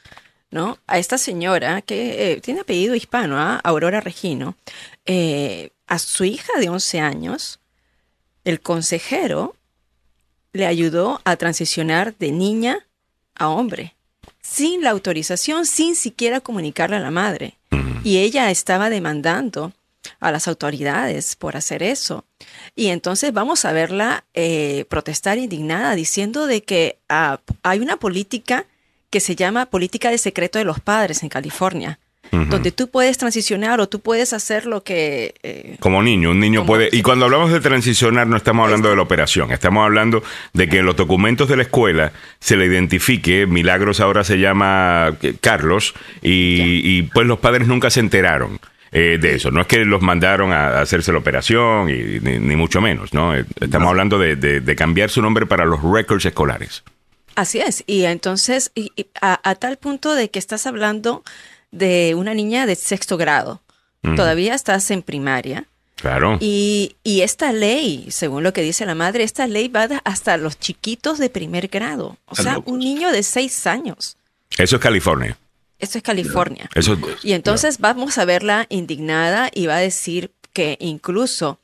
¿no? 0.50 0.78
A 0.86 0.98
esta 0.98 1.18
señora 1.18 1.82
que 1.82 2.34
eh, 2.34 2.42
tiene 2.42 2.60
apellido 2.62 2.94
hispano, 2.96 3.40
¿ah? 3.40 3.62
Aurora 3.64 4.02
Regino, 4.02 4.58
eh, 5.06 5.70
a 5.88 5.98
su 5.98 6.26
hija 6.26 6.52
de 6.60 6.68
11 6.68 7.00
años, 7.00 7.60
el 8.44 8.60
consejero 8.60 9.56
le 10.54 10.66
ayudó 10.66 11.22
a 11.24 11.36
transicionar 11.38 12.16
de 12.18 12.32
niña 12.32 12.88
a 13.36 13.50
hombre, 13.50 13.96
sin 14.42 14.84
la 14.84 14.92
autorización, 14.92 15.66
sin 15.66 15.96
siquiera 15.96 16.42
comunicarle 16.42 16.98
a 16.98 17.02
la 17.02 17.12
madre. 17.12 17.58
Y 18.04 18.18
ella 18.18 18.50
estaba 18.52 18.90
demandando 18.90 19.74
a 20.20 20.32
las 20.32 20.48
autoridades 20.48 21.36
por 21.36 21.56
hacer 21.56 21.84
eso. 21.84 22.26
Y 22.76 22.88
entonces 22.88 23.32
vamos 23.34 23.66
a 23.66 23.72
verla 23.72 24.26
eh, 24.34 24.86
protestar 24.90 25.38
indignada 25.38 25.96
diciendo 25.96 26.48
de 26.48 26.64
que 26.64 26.98
ah, 27.10 27.40
hay 27.64 27.80
una 27.80 27.98
política 27.98 28.66
que 29.10 29.20
se 29.20 29.36
llama 29.36 29.68
política 29.68 30.10
de 30.10 30.18
secreto 30.18 30.58
de 30.58 30.66
los 30.66 30.80
padres 30.80 31.22
en 31.22 31.30
California, 31.30 32.00
donde 32.32 32.72
tú 32.72 32.88
puedes 32.90 33.18
transicionar 33.18 33.82
o 33.82 33.90
tú 33.90 34.00
puedes 34.00 34.32
hacer 34.32 34.66
lo 34.66 34.84
que... 34.84 35.34
eh, 35.44 35.76
Como 35.80 36.02
niño, 36.02 36.32
un 36.32 36.40
niño 36.40 36.66
puede... 36.66 36.88
Y 36.92 37.02
cuando 37.02 37.26
hablamos 37.26 37.52
de 37.52 37.60
transicionar 37.60 38.26
no 38.28 38.38
estamos 38.38 38.64
hablando 38.66 38.90
de 38.90 38.96
la 38.96 39.02
operación, 39.02 39.52
estamos 39.52 39.84
hablando 39.84 40.24
de 40.54 40.70
que 40.70 40.78
en 40.78 40.86
los 40.86 40.96
documentos 40.96 41.50
de 41.50 41.58
la 41.58 41.64
escuela 41.64 42.14
se 42.40 42.56
le 42.56 42.68
identifique, 42.68 43.48
Milagros 43.48 44.00
ahora 44.00 44.24
se 44.24 44.38
llama 44.40 45.18
eh, 45.22 45.34
Carlos, 45.42 45.94
y, 46.22 46.98
y, 46.98 47.02
pues 47.04 47.28
los 47.28 47.40
padres 47.40 47.68
nunca 47.68 47.90
se 47.90 48.00
enteraron. 48.00 48.60
eh, 48.94 49.18
de 49.20 49.36
eso, 49.36 49.52
no 49.52 49.62
es 49.62 49.68
que 49.68 49.84
los 49.86 50.02
mandaron 50.02 50.52
a 50.54 50.80
hacerse 50.82 51.12
la 51.12 51.18
operación, 51.20 51.90
y, 51.90 52.20
ni, 52.22 52.40
ni 52.40 52.56
mucho 52.56 52.80
menos, 52.82 53.14
¿no? 53.14 53.34
Estamos 53.36 53.88
hablando 53.90 54.18
de, 54.20 54.36
de- 54.36 54.60
de 54.62 54.76
cambiar 54.76 55.10
su 55.10 55.22
nombre 55.22 55.46
para 55.46 55.66
los 55.66 55.82
records 55.82 56.26
escolares. 56.26 56.84
Así 57.36 57.60
es, 57.60 57.84
y 57.88 58.04
entonces 58.04 58.72
y- 58.76 58.92
y 58.96 59.08
a, 59.22 59.40
a 59.50 59.56
tal 59.56 59.78
punto 59.78 60.14
de 60.16 60.30
que 60.30 60.40
estás 60.40 60.68
hablando 60.68 61.24
de 61.72 62.14
una 62.16 62.34
niña 62.34 62.66
de 62.66 62.76
sexto 62.76 63.18
grado, 63.18 63.62
todavía 64.16 64.54
estás 64.56 64.90
en 64.92 65.02
primaria, 65.04 65.66
Claro. 65.96 66.38
y, 66.42 66.96
y 67.04 67.22
esta 67.22 67.52
ley, 67.54 68.08
según 68.10 68.42
lo 68.44 68.54
que 68.54 68.62
dice 68.64 68.86
la 68.88 68.96
madre, 68.96 69.24
esta 69.24 69.46
ley 69.48 69.68
va 69.68 69.88
hasta 70.04 70.38
los 70.38 70.60
chiquitos 70.60 71.20
de 71.20 71.30
primer 71.30 71.68
grado, 71.68 72.18
o 72.26 72.36
sea, 72.36 72.60
un 72.66 72.80
niño 72.80 73.12
de 73.12 73.22
seis 73.24 73.68
años. 73.68 74.18
Eso 74.58 74.76
es 74.78 74.82
California. 74.82 75.38
Esto 75.80 75.98
es 76.00 76.04
California. 76.04 76.70
Eso, 76.76 76.98
Y 77.24 77.34
entonces 77.34 77.78
vamos 77.80 78.18
a 78.18 78.26
verla 78.26 78.66
indignada 78.70 79.50
y 79.54 79.66
va 79.68 79.78
a 79.78 79.80
decir 79.80 80.32
que 80.54 80.78
incluso 80.80 81.60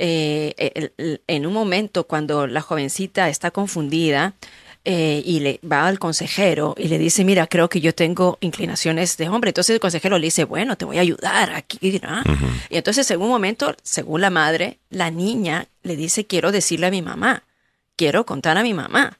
eh, 0.00 0.54
el- 0.74 0.92
el- 0.96 1.20
en 1.26 1.44
un 1.46 1.52
momento 1.52 2.04
cuando 2.04 2.46
la 2.46 2.60
jovencita 2.60 3.28
está 3.28 3.50
confundida 3.50 4.34
eh, 4.90 5.22
y 5.22 5.40
le 5.40 5.60
va 5.70 5.86
al 5.86 5.98
consejero 5.98 6.74
y 6.78 6.88
le 6.88 6.96
dice, 6.98 7.22
mira, 7.22 7.46
creo 7.46 7.68
que 7.68 7.82
yo 7.82 7.94
tengo 7.94 8.38
inclinaciones 8.40 9.18
de 9.18 9.28
hombre. 9.28 9.50
Entonces 9.50 9.74
el 9.74 9.80
consejero 9.80 10.18
le 10.18 10.24
dice, 10.28 10.44
bueno, 10.44 10.76
te 10.78 10.86
voy 10.86 10.96
a 10.96 11.02
ayudar 11.02 11.52
aquí. 11.52 12.00
¿no? 12.02 12.22
Y 12.70 12.76
entonces 12.78 13.10
en 13.10 13.20
un 13.20 13.28
momento, 13.28 13.74
según 13.82 14.22
la 14.22 14.30
madre, 14.30 14.78
la 14.88 15.10
niña 15.10 15.66
le 15.82 15.94
dice, 15.94 16.26
quiero 16.26 16.52
decirle 16.52 16.86
a 16.86 16.90
mi 16.90 17.02
mamá, 17.02 17.42
quiero 17.96 18.24
contar 18.24 18.56
a 18.56 18.62
mi 18.62 18.72
mamá. 18.72 19.18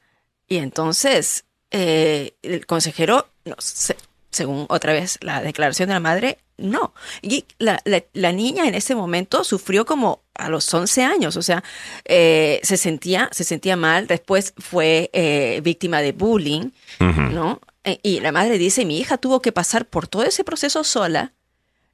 Y 0.49 0.57
entonces 0.57 1.45
eh, 1.71 2.33
el 2.43 2.65
consejero, 2.65 3.29
no, 3.45 3.55
se- 3.59 3.97
según 4.31 4.65
otra 4.71 4.95
vez 4.95 5.19
la 5.21 5.43
declaración 5.43 5.89
de 5.89 5.95
la 5.97 6.01
madre, 6.01 6.39
no. 6.59 6.93
Y 7.23 7.45
la, 7.59 7.81
la- 7.85 8.05
la 8.13 8.33
niña 8.33 8.67
en 8.69 8.75
ese 8.75 8.95
momento 8.95 9.45
sufrió 9.45 9.87
como 9.87 10.23
a 10.35 10.49
los 10.49 10.73
11 10.73 11.03
años, 11.03 11.37
o 11.37 11.43
sea, 11.43 11.65
eh, 12.05 12.61
se, 12.63 12.77
sentía, 12.77 13.29
se 13.33 13.43
sentía 13.45 13.77
mal, 13.77 14.07
después 14.07 14.55
fue 14.59 15.11
eh, 15.13 15.61
víctima 15.65 16.01
de 16.03 16.13
bullying, 16.13 16.71
¿no? 17.01 17.61
Eh, 17.85 17.99
y 18.03 18.21
la 18.21 18.31
madre 18.33 18.59
dice, 18.59 18.85
mi 18.85 18.99
hija 18.99 19.19
tuvo 19.19 19.41
que 19.41 19.51
pasar 19.53 19.87
por 19.87 20.07
todo 20.07 20.23
ese 20.25 20.45
proceso 20.45 20.85
sola, 20.85 21.33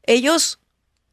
ellos 0.02 0.58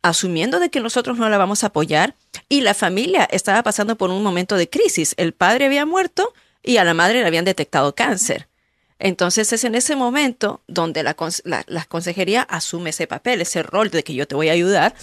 asumiendo 0.01 0.59
de 0.59 0.69
que 0.69 0.79
nosotros 0.79 1.17
no 1.17 1.29
la 1.29 1.37
vamos 1.37 1.63
a 1.63 1.67
apoyar 1.67 2.15
y 2.49 2.61
la 2.61 2.73
familia 2.73 3.23
estaba 3.31 3.61
pasando 3.63 3.97
por 3.97 4.09
un 4.09 4.23
momento 4.23 4.55
de 4.55 4.69
crisis. 4.69 5.13
El 5.17 5.33
padre 5.33 5.65
había 5.67 5.85
muerto 5.85 6.33
y 6.63 6.77
a 6.77 6.83
la 6.83 6.93
madre 6.93 7.21
le 7.21 7.27
habían 7.27 7.45
detectado 7.45 7.93
cáncer. 7.95 8.47
Entonces 9.01 9.51
es 9.51 9.63
en 9.63 9.75
ese 9.75 9.95
momento 9.95 10.61
donde 10.67 11.03
la, 11.03 11.15
consejería 11.87 12.43
asume 12.43 12.91
ese 12.91 13.07
papel, 13.07 13.41
ese 13.41 13.63
rol 13.63 13.89
de 13.89 14.03
que 14.03 14.13
yo 14.13 14.27
te 14.27 14.35
voy 14.35 14.49
a 14.49 14.53
ayudar, 14.53 14.93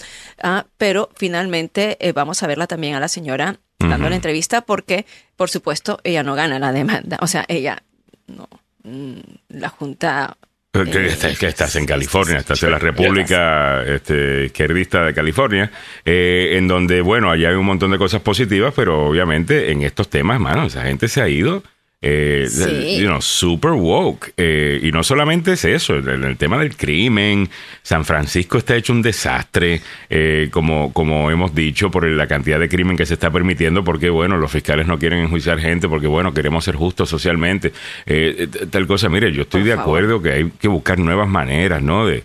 ah, 0.40 0.67
pero 0.76 1.11
finalmente 1.17 1.97
eh, 2.00 2.12
vamos 2.12 2.43
a 2.43 2.47
verla 2.47 2.69
también 2.69 2.95
a 2.95 3.00
la 3.00 3.09
señora 3.09 3.59
dando 3.81 4.09
la 4.09 4.17
entrevista 4.17 4.62
porque, 4.62 5.07
por 5.37 5.50
supuesto, 5.50 6.00
ella 6.05 6.23
no 6.23 6.35
gana 6.35 6.59
la 6.59 6.73
demanda. 6.73 7.19
O 7.21 7.26
sea, 7.26 7.45
ella 7.49 7.83
no, 8.26 8.49
mm, 8.85 9.19
la 9.49 9.69
Junta 9.69 10.37
que, 10.71 11.07
eh, 11.07 11.37
que, 11.38 11.47
estás 11.47 11.75
en 11.76 11.87
California, 11.87 12.38
estás 12.38 12.62
en 12.62 12.71
la 12.71 12.78
República 12.78 13.83
este, 13.83 14.45
Izquierdista 14.45 15.05
de 15.05 15.14
California, 15.14 15.73
eh, 16.05 16.55
en 16.57 16.69
donde, 16.69 17.00
bueno, 17.00 17.31
allá 17.31 17.49
hay 17.49 17.57
un 17.57 17.67
montón 17.67 17.90
de 17.90 17.99
cosas 17.99 18.21
positivas, 18.21 18.73
pero 18.76 19.07
obviamente 19.07 19.73
en 19.73 19.83
estos 19.83 20.09
temas, 20.09 20.38
mano, 20.38 20.67
esa 20.67 20.83
gente 20.83 21.09
se 21.09 21.21
ha 21.21 21.28
ido 21.28 21.64
eh, 22.00 22.97
you 23.00 23.07
know, 23.07 23.21
super 23.21 23.73
woke. 23.73 24.33
Eh, 24.37 24.81
y 24.83 24.90
no 24.93 25.02
solamente 25.02 25.52
es 25.52 25.64
eso, 25.64 25.97
el, 25.97 26.37
tema 26.37 26.59
del 26.59 26.76
crimen, 26.76 27.49
San 27.83 28.05
Francisco 28.05 28.59
está 28.59 28.76
hecho 28.76 28.93
un 28.93 29.02
desastre, 29.02 29.81
eh, 30.09 30.49
como, 30.50 30.93
como 30.93 31.31
hemos 31.31 31.55
dicho, 31.55 31.90
por 31.90 32.07
la 32.07 32.26
cantidad 32.26 32.61
de 32.61 32.69
crimen 32.69 32.97
que 32.97 33.07
se 33.07 33.14
está 33.14 33.31
permitiendo, 33.31 33.83
porque, 33.83 34.11
bueno, 34.11 34.37
los 34.37 34.50
fiscales 34.50 34.87
no 34.87 34.99
quieren 34.99 35.21
enjuiciar 35.21 35.59
gente, 35.59 35.88
porque, 35.88 36.07
bueno, 36.07 36.33
queremos 36.33 36.64
ser 36.64 36.76
justos 36.76 37.09
socialmente. 37.09 37.73
Eh, 38.07 38.49
tal 38.71 38.87
cosa, 38.87 39.09
mire, 39.09 39.33
yo 39.33 39.43
estoy 39.43 39.62
de 39.64 39.73
acuerdo 39.73 40.23
que 40.23 40.31
hay 40.31 40.50
que 40.61 40.69
buscar 40.69 40.99
nuevas 40.99 41.28
maneras, 41.28 41.83
¿no? 41.83 42.07
De, 42.07 42.23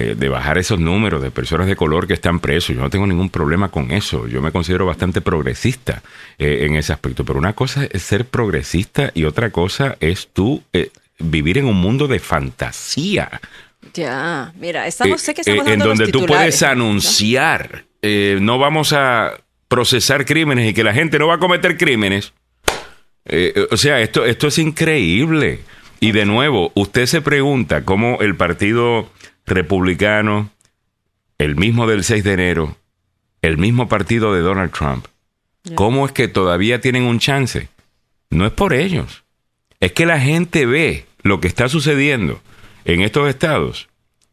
eh, 0.00 0.14
de 0.14 0.28
bajar 0.30 0.56
esos 0.56 0.80
números 0.80 1.20
de 1.20 1.30
personas 1.30 1.66
de 1.66 1.76
color 1.76 2.06
que 2.06 2.14
están 2.14 2.40
presos. 2.40 2.74
Yo 2.74 2.80
no 2.80 2.88
tengo 2.88 3.06
ningún 3.06 3.28
problema 3.28 3.68
con 3.68 3.90
eso. 3.90 4.26
Yo 4.26 4.40
me 4.40 4.50
considero 4.50 4.86
bastante 4.86 5.20
progresista 5.20 6.02
eh, 6.38 6.60
en 6.62 6.74
ese 6.76 6.94
aspecto. 6.94 7.22
Pero 7.22 7.38
una 7.38 7.52
cosa 7.52 7.84
es 7.84 8.02
ser 8.02 8.24
progresista 8.24 9.10
y 9.14 9.24
otra 9.24 9.50
cosa 9.50 9.98
es 10.00 10.28
tú 10.32 10.62
eh, 10.72 10.90
vivir 11.18 11.58
en 11.58 11.66
un 11.66 11.76
mundo 11.76 12.08
de 12.08 12.18
fantasía. 12.18 13.42
Ya, 13.92 14.54
mira, 14.58 14.86
estamos, 14.86 15.20
sé 15.20 15.34
que 15.34 15.42
estamos 15.42 15.66
En 15.66 15.80
donde 15.80 16.08
tú 16.08 16.24
puedes 16.24 16.62
anunciar, 16.62 17.84
¿no? 18.02 18.58
vamos 18.58 18.94
a 18.94 19.34
procesar 19.68 20.24
crímenes 20.24 20.70
y 20.70 20.74
que 20.74 20.84
la 20.84 20.94
gente 20.94 21.18
no 21.18 21.26
va 21.26 21.34
a 21.34 21.38
cometer 21.38 21.76
crímenes. 21.76 22.32
o 23.70 23.76
sea, 23.76 24.00
esto, 24.00 24.24
esto 24.24 24.46
es 24.46 24.58
increíble. 24.58 25.60
Y 25.98 26.12
de 26.12 26.24
nuevo, 26.24 26.72
usted 26.74 27.04
se 27.04 27.20
pregunta 27.20 27.84
cómo 27.84 28.18
el 28.20 28.34
partido 28.34 29.10
republicano, 29.50 30.50
el 31.38 31.56
mismo 31.56 31.86
del 31.86 32.04
6 32.04 32.24
de 32.24 32.32
enero, 32.32 32.76
el 33.42 33.58
mismo 33.58 33.88
partido 33.88 34.32
de 34.34 34.40
Donald 34.40 34.72
Trump, 34.72 35.06
¿cómo 35.74 36.06
es 36.06 36.12
que 36.12 36.28
todavía 36.28 36.80
tienen 36.80 37.04
un 37.04 37.18
chance? 37.18 37.68
No 38.30 38.46
es 38.46 38.52
por 38.52 38.72
ellos. 38.72 39.24
Es 39.80 39.92
que 39.92 40.06
la 40.06 40.20
gente 40.20 40.66
ve 40.66 41.06
lo 41.22 41.40
que 41.40 41.48
está 41.48 41.68
sucediendo 41.68 42.40
en 42.84 43.02
estos 43.02 43.28
estados 43.28 43.88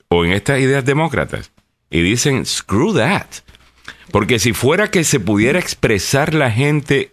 o 0.09 0.25
en 0.25 0.31
estas 0.31 0.59
ideas 0.59 0.86
demócratas 0.86 1.51
y 1.89 2.01
dicen, 2.01 2.45
screw 2.45 2.93
that. 2.93 3.27
Porque 4.12 4.39
si 4.39 4.53
fuera 4.53 4.89
que 4.91 5.03
se 5.03 5.19
pudiera 5.19 5.59
expresar 5.59 6.33
la 6.33 6.51
gente 6.51 7.12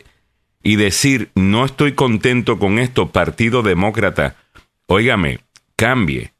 y 0.62 0.76
decir, 0.76 1.30
no 1.34 1.64
estoy 1.64 1.92
contento 1.92 2.58
con 2.58 2.78
esto, 2.78 3.10
Partido 3.10 3.62
Demócrata, 3.62 4.36
óigame, 4.86 5.40
cambie, 5.76 6.33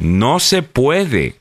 no 0.00 0.40
se 0.40 0.62
puede. 0.62 1.36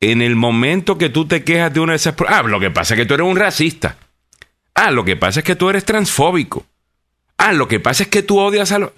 En 0.00 0.20
el 0.20 0.36
momento 0.36 0.98
que 0.98 1.08
tú 1.08 1.26
te 1.26 1.44
quejas 1.44 1.72
de 1.72 1.80
una 1.80 1.92
de 1.92 1.96
esas... 1.96 2.14
Ah, 2.28 2.42
lo 2.42 2.60
que 2.60 2.70
pasa 2.70 2.94
es 2.94 3.00
que 3.00 3.06
tú 3.06 3.14
eres 3.14 3.26
un 3.26 3.36
racista. 3.36 3.96
Ah, 4.74 4.90
lo 4.90 5.04
que 5.04 5.16
pasa 5.16 5.40
es 5.40 5.44
que 5.44 5.56
tú 5.56 5.70
eres 5.70 5.84
transfóbico. 5.84 6.66
Ah, 7.38 7.52
lo 7.52 7.68
que 7.68 7.80
pasa 7.80 8.02
es 8.02 8.08
que 8.10 8.22
tú 8.22 8.38
odias 8.38 8.72
a 8.72 8.80
los... 8.80 8.90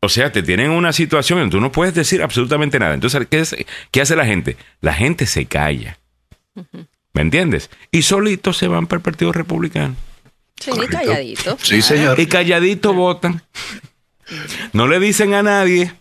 O 0.00 0.08
sea, 0.08 0.32
te 0.32 0.42
tienen 0.42 0.70
una 0.70 0.92
situación 0.92 1.38
en 1.38 1.46
que 1.46 1.52
tú 1.52 1.60
no 1.60 1.72
puedes 1.72 1.94
decir 1.94 2.22
absolutamente 2.22 2.78
nada. 2.78 2.94
Entonces, 2.94 3.26
¿qué, 3.30 3.66
¿qué 3.90 4.00
hace 4.00 4.16
la 4.16 4.26
gente? 4.26 4.56
La 4.80 4.92
gente 4.92 5.26
se 5.26 5.46
calla. 5.46 5.98
¿Me 7.12 7.22
entiendes? 7.22 7.70
Y 7.90 8.02
solitos 8.02 8.56
se 8.58 8.68
van 8.68 8.86
para 8.86 8.98
el 8.98 9.02
Partido 9.02 9.32
Republicano. 9.32 9.96
Sí, 10.60 10.70
calladito. 10.90 11.56
Sí, 11.62 11.80
señor. 11.80 12.18
Y 12.18 12.26
calladito 12.26 12.92
votan. 12.92 13.42
No 14.72 14.88
le 14.88 14.98
dicen 14.98 15.32
a 15.34 15.42
nadie. 15.42 15.94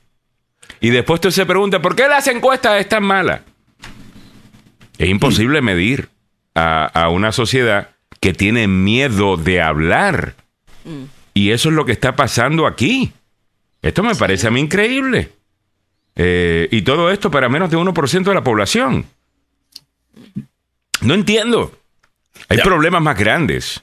Y 0.83 0.89
después 0.89 1.21
tú 1.21 1.31
se 1.31 1.45
pregunta, 1.45 1.81
¿por 1.81 1.95
qué 1.95 2.09
las 2.09 2.27
encuestas 2.27 2.81
están 2.81 3.05
malas? 3.05 3.39
Es 4.97 5.07
imposible 5.07 5.61
medir 5.61 6.09
a, 6.55 7.07
una 7.07 7.31
sociedad 7.31 7.91
que 8.19 8.33
tiene 8.33 8.67
miedo 8.67 9.37
de 9.37 9.61
hablar. 9.61 10.35
Mm. 10.83 11.03
Y 11.35 11.51
eso 11.51 11.69
es 11.69 11.75
lo 11.75 11.85
que 11.85 11.93
está 11.93 12.17
pasando 12.17 12.67
aquí. 12.67 13.13
Esto 13.81 14.03
me 14.03 14.13
parece 14.13 14.47
a 14.47 14.51
mí 14.51 14.59
increíble. 14.59 15.31
Eh, 16.17 16.67
y 16.69 16.81
todo 16.81 17.11
esto 17.11 17.31
para 17.31 17.47
menos 17.47 17.71
de 17.71 17.77
1% 17.77 18.23
de 18.25 18.33
la 18.33 18.43
población. 18.43 19.05
No 20.99 21.13
entiendo. 21.13 21.71
Hay 22.49 22.57
problemas 22.57 23.01
más 23.01 23.17
grandes. 23.17 23.81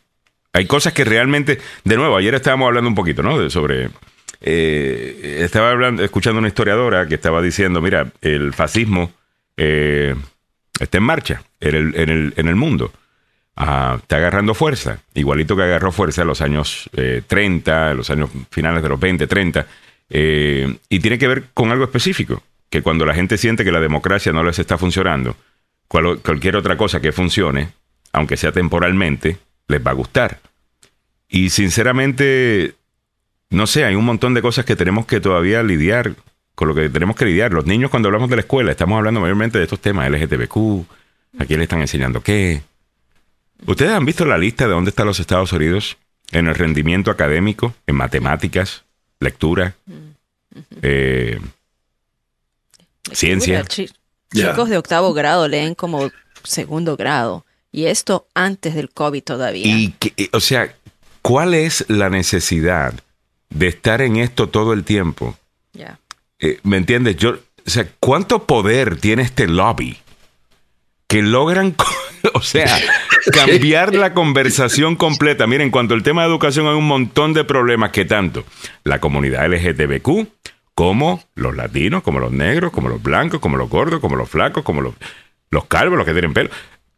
Hay 0.52 0.66
cosas 0.66 0.92
que 0.92 1.06
realmente, 1.06 1.62
de 1.82 1.96
nuevo, 1.96 2.18
ayer 2.18 2.34
estábamos 2.34 2.66
hablando 2.66 2.88
un 2.90 2.94
poquito, 2.94 3.22
¿no? 3.22 3.38
De, 3.38 3.48
sobre 3.48 3.88
eh, 4.40 5.40
estaba 5.44 5.70
hablando, 5.70 6.02
escuchando 6.02 6.38
una 6.38 6.48
historiadora 6.48 7.06
que 7.06 7.16
estaba 7.16 7.42
diciendo, 7.42 7.80
mira, 7.80 8.10
el 8.22 8.52
fascismo 8.54 9.12
eh, 9.56 10.14
está 10.78 10.98
en 10.98 11.04
marcha 11.04 11.42
en 11.60 11.74
el, 11.74 11.94
en 11.96 12.08
el, 12.08 12.34
en 12.36 12.48
el 12.48 12.56
mundo. 12.56 12.92
Ah, 13.56 13.98
está 14.00 14.16
agarrando 14.16 14.54
fuerza, 14.54 15.00
igualito 15.14 15.54
que 15.54 15.64
agarró 15.64 15.92
fuerza 15.92 16.22
en 16.22 16.28
los 16.28 16.40
años 16.40 16.88
30, 17.26 17.88
eh, 17.88 17.90
en 17.90 17.96
los 17.96 18.08
años 18.08 18.30
finales 18.50 18.82
de 18.82 18.88
los 18.88 18.98
20, 18.98 19.26
30, 19.26 19.66
eh, 20.08 20.76
y 20.88 20.98
tiene 21.00 21.18
que 21.18 21.28
ver 21.28 21.44
con 21.52 21.70
algo 21.70 21.84
específico, 21.84 22.42
que 22.70 22.80
cuando 22.80 23.04
la 23.04 23.14
gente 23.14 23.36
siente 23.36 23.64
que 23.64 23.72
la 23.72 23.80
democracia 23.80 24.32
no 24.32 24.42
les 24.42 24.58
está 24.58 24.78
funcionando, 24.78 25.36
cualquier 25.88 26.56
otra 26.56 26.78
cosa 26.78 27.00
que 27.00 27.12
funcione, 27.12 27.68
aunque 28.12 28.38
sea 28.38 28.52
temporalmente, 28.52 29.36
les 29.68 29.86
va 29.86 29.90
a 29.90 29.94
gustar. 29.94 30.40
Y 31.28 31.50
sinceramente, 31.50 32.74
no 33.50 33.66
sé, 33.66 33.84
hay 33.84 33.96
un 33.96 34.04
montón 34.04 34.32
de 34.32 34.42
cosas 34.42 34.64
que 34.64 34.76
tenemos 34.76 35.06
que 35.06 35.20
todavía 35.20 35.62
lidiar, 35.62 36.14
con 36.54 36.68
lo 36.68 36.74
que 36.74 36.88
tenemos 36.88 37.16
que 37.16 37.24
lidiar. 37.24 37.52
Los 37.52 37.66
niños 37.66 37.90
cuando 37.90 38.08
hablamos 38.08 38.30
de 38.30 38.36
la 38.36 38.40
escuela, 38.42 38.70
estamos 38.70 38.96
hablando 38.96 39.20
mayormente 39.20 39.58
de 39.58 39.64
estos 39.64 39.80
temas, 39.80 40.08
LGTBQ, 40.08 40.84
a 41.38 41.44
quién 41.46 41.58
le 41.58 41.64
están 41.64 41.80
enseñando 41.80 42.22
qué. 42.22 42.62
¿Ustedes 43.66 43.92
han 43.92 44.04
visto 44.04 44.24
la 44.24 44.38
lista 44.38 44.66
de 44.66 44.72
dónde 44.72 44.90
están 44.90 45.06
los 45.06 45.18
Estados 45.18 45.52
Unidos 45.52 45.98
en 46.30 46.46
el 46.46 46.54
rendimiento 46.54 47.10
académico, 47.10 47.74
en 47.86 47.96
matemáticas, 47.96 48.84
lectura, 49.18 49.74
eh, 50.80 51.40
ciencia? 53.12 53.64
Chicos 53.64 54.68
de 54.68 54.78
octavo 54.78 55.12
grado 55.12 55.48
leen 55.48 55.74
como 55.74 56.08
segundo 56.44 56.96
grado. 56.96 57.44
Y 57.72 57.86
esto 57.86 58.28
antes 58.34 58.74
del 58.74 58.90
COVID 58.90 59.22
todavía. 59.22 59.66
Y 59.66 59.94
o 60.32 60.40
sea, 60.40 60.74
¿cuál 61.20 61.54
es 61.54 61.84
la 61.88 62.10
necesidad 62.10 62.94
de 63.50 63.68
estar 63.68 64.00
en 64.00 64.16
esto 64.16 64.48
todo 64.48 64.72
el 64.72 64.84
tiempo. 64.84 65.36
Eh, 66.42 66.58
¿Me 66.62 66.78
entiendes? 66.78 67.16
Yo, 67.16 67.32
o 67.32 67.70
sea, 67.70 67.86
¿cuánto 68.00 68.44
poder 68.44 68.96
tiene 68.96 69.22
este 69.22 69.46
lobby 69.46 69.98
que 71.06 71.20
logran, 71.20 71.76
o 72.34 72.40
sea, 72.40 72.78
cambiar 73.32 73.94
la 73.94 74.14
conversación 74.14 74.96
completa? 74.96 75.46
Miren, 75.46 75.66
en 75.66 75.70
cuanto 75.70 75.92
al 75.92 76.02
tema 76.02 76.22
de 76.22 76.28
educación 76.28 76.66
hay 76.66 76.74
un 76.74 76.86
montón 76.86 77.34
de 77.34 77.44
problemas 77.44 77.90
que 77.90 78.06
tanto 78.06 78.44
la 78.84 79.00
comunidad 79.00 79.52
LGTBQ 79.52 80.28
como 80.74 81.22
los 81.34 81.54
latinos, 81.54 82.02
como 82.02 82.20
los 82.20 82.32
negros, 82.32 82.72
como 82.72 82.88
los 82.88 83.02
blancos, 83.02 83.40
como 83.40 83.58
los 83.58 83.68
gordos, 83.68 84.00
como 84.00 84.16
los 84.16 84.30
flacos, 84.30 84.62
como 84.62 84.80
los, 84.80 84.94
los 85.50 85.66
calvos, 85.66 85.98
los 85.98 86.06
que 86.06 86.12
tienen 86.12 86.32
pelo. 86.32 86.48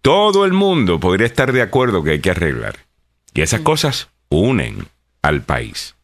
Todo 0.02 0.44
el 0.44 0.52
mundo 0.52 1.00
podría 1.00 1.26
estar 1.26 1.50
de 1.52 1.62
acuerdo 1.62 2.04
que 2.04 2.11
hay 2.12 2.21
que 2.21 2.30
arreglar. 2.30 2.76
Y 3.35 3.40
esas 3.40 3.62
mm. 3.62 3.64
cosas 3.64 4.09
unen 4.28 4.87
al 5.21 5.42
país 5.42 5.97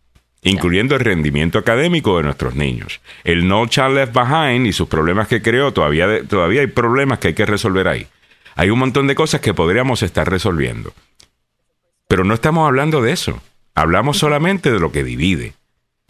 incluyendo 0.43 0.95
el 0.95 1.01
rendimiento 1.01 1.59
académico 1.59 2.17
de 2.17 2.25
nuestros 2.25 2.55
niños. 2.55 3.01
El 3.25 3.49
No 3.49 3.67
Child 3.67 3.95
Left 3.95 4.15
Behind 4.15 4.67
y 4.67 4.73
sus 4.73 4.89
problemas 4.89 5.29
que 5.29 5.43
creó, 5.43 5.73
todavía, 5.73 6.23
todavía 6.25 6.61
hay 6.61 6.69
problemas 6.69 7.19
que 7.19 7.29
hay 7.29 7.35
que 7.35 7.47
resolver 7.47 7.89
ahí. 7.89 8.07
Hay 8.55 8.71
un 8.71 8.79
montón 8.79 9.07
de 9.07 9.15
cosas 9.15 9.41
que 9.41 9.55
podríamos 9.55 10.03
estar 10.03 10.29
resolviendo. 10.29 10.93
Pero 12.09 12.25
no 12.25 12.35
estamos 12.35 12.67
hablando 12.67 13.03
de 13.03 13.13
eso. 13.13 13.41
Hablamos 13.75 14.19
solamente 14.19 14.73
de 14.73 14.81
lo 14.81 14.91
que 14.91 15.05
divide. 15.05 15.55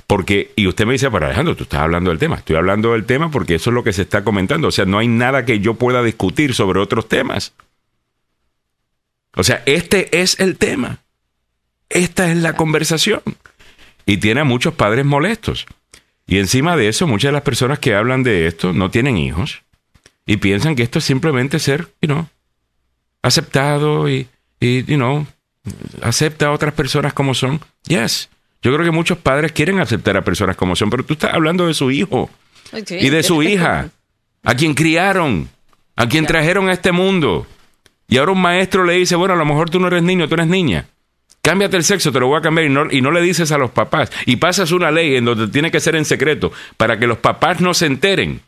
Porque, 0.06 0.52
y 0.56 0.66
usted 0.66 0.86
me 0.86 0.92
dice, 0.92 1.10
pero 1.10 1.26
Alejandro, 1.26 1.54
tú 1.54 1.64
estás 1.64 1.80
hablando 1.80 2.10
del 2.10 2.18
tema. 2.18 2.36
Estoy 2.36 2.56
hablando 2.56 2.92
del 2.92 3.04
tema 3.04 3.30
porque 3.30 3.56
eso 3.56 3.70
es 3.70 3.74
lo 3.74 3.84
que 3.84 3.92
se 3.92 4.02
está 4.02 4.24
comentando. 4.24 4.68
O 4.68 4.70
sea, 4.70 4.86
no 4.86 4.98
hay 4.98 5.08
nada 5.08 5.44
que 5.44 5.60
yo 5.60 5.74
pueda 5.74 6.02
discutir 6.02 6.54
sobre 6.54 6.80
otros 6.80 7.08
temas. 7.08 7.52
O 9.34 9.44
sea, 9.44 9.62
este 9.66 10.22
es 10.22 10.40
el 10.40 10.56
tema. 10.56 11.00
Esta 11.90 12.30
es 12.30 12.38
la 12.38 12.54
conversación 12.54 13.20
y 14.08 14.16
tiene 14.16 14.40
a 14.40 14.44
muchos 14.44 14.72
padres 14.72 15.04
molestos. 15.04 15.66
Y 16.26 16.38
encima 16.38 16.78
de 16.78 16.88
eso, 16.88 17.06
muchas 17.06 17.28
de 17.28 17.34
las 17.34 17.42
personas 17.42 17.78
que 17.78 17.94
hablan 17.94 18.22
de 18.22 18.46
esto 18.46 18.72
no 18.72 18.90
tienen 18.90 19.18
hijos 19.18 19.62
y 20.24 20.38
piensan 20.38 20.74
que 20.74 20.82
esto 20.82 20.98
es 20.98 21.04
simplemente 21.04 21.58
ser, 21.58 21.88
you 22.00 22.08
know, 22.08 22.26
aceptado 23.22 24.08
y, 24.08 24.26
y 24.60 24.82
you 24.84 24.96
know, 24.96 25.26
acepta 26.00 26.46
a 26.46 26.52
otras 26.52 26.72
personas 26.72 27.12
como 27.12 27.34
son. 27.34 27.60
Yes, 27.86 28.30
Yo 28.62 28.72
creo 28.72 28.86
que 28.86 28.90
muchos 28.90 29.18
padres 29.18 29.52
quieren 29.52 29.78
aceptar 29.78 30.16
a 30.16 30.24
personas 30.24 30.56
como 30.56 30.74
son, 30.74 30.88
pero 30.88 31.04
tú 31.04 31.12
estás 31.12 31.34
hablando 31.34 31.66
de 31.66 31.74
su 31.74 31.90
hijo 31.90 32.30
y 32.88 33.10
de 33.10 33.22
su 33.22 33.42
hija, 33.42 33.90
a 34.42 34.54
quien 34.54 34.72
criaron, 34.72 35.50
a 35.96 36.08
quien 36.08 36.24
trajeron 36.24 36.70
a 36.70 36.72
este 36.72 36.92
mundo. 36.92 37.46
Y 38.08 38.16
ahora 38.16 38.32
un 38.32 38.40
maestro 38.40 38.84
le 38.84 38.94
dice, 38.94 39.16
bueno, 39.16 39.34
a 39.34 39.36
lo 39.36 39.44
mejor 39.44 39.68
tú 39.68 39.78
no 39.78 39.88
eres 39.88 40.02
niño, 40.02 40.28
tú 40.28 40.34
eres 40.34 40.46
niña. 40.46 40.86
Cámbiate 41.48 41.78
el 41.78 41.84
sexo, 41.84 42.12
te 42.12 42.20
lo 42.20 42.26
voy 42.26 42.36
a 42.36 42.42
cambiar 42.42 42.66
y 42.66 42.68
no, 42.68 42.90
y 42.90 43.00
no 43.00 43.10
le 43.10 43.22
dices 43.22 43.52
a 43.52 43.56
los 43.56 43.70
papás. 43.70 44.12
Y 44.26 44.36
pasas 44.36 44.70
una 44.70 44.90
ley 44.90 45.16
en 45.16 45.24
donde 45.24 45.48
tiene 45.48 45.70
que 45.70 45.80
ser 45.80 45.96
en 45.96 46.04
secreto 46.04 46.52
para 46.76 46.98
que 46.98 47.06
los 47.06 47.16
papás 47.16 47.62
no 47.62 47.72
se 47.72 47.86
enteren. 47.86 48.42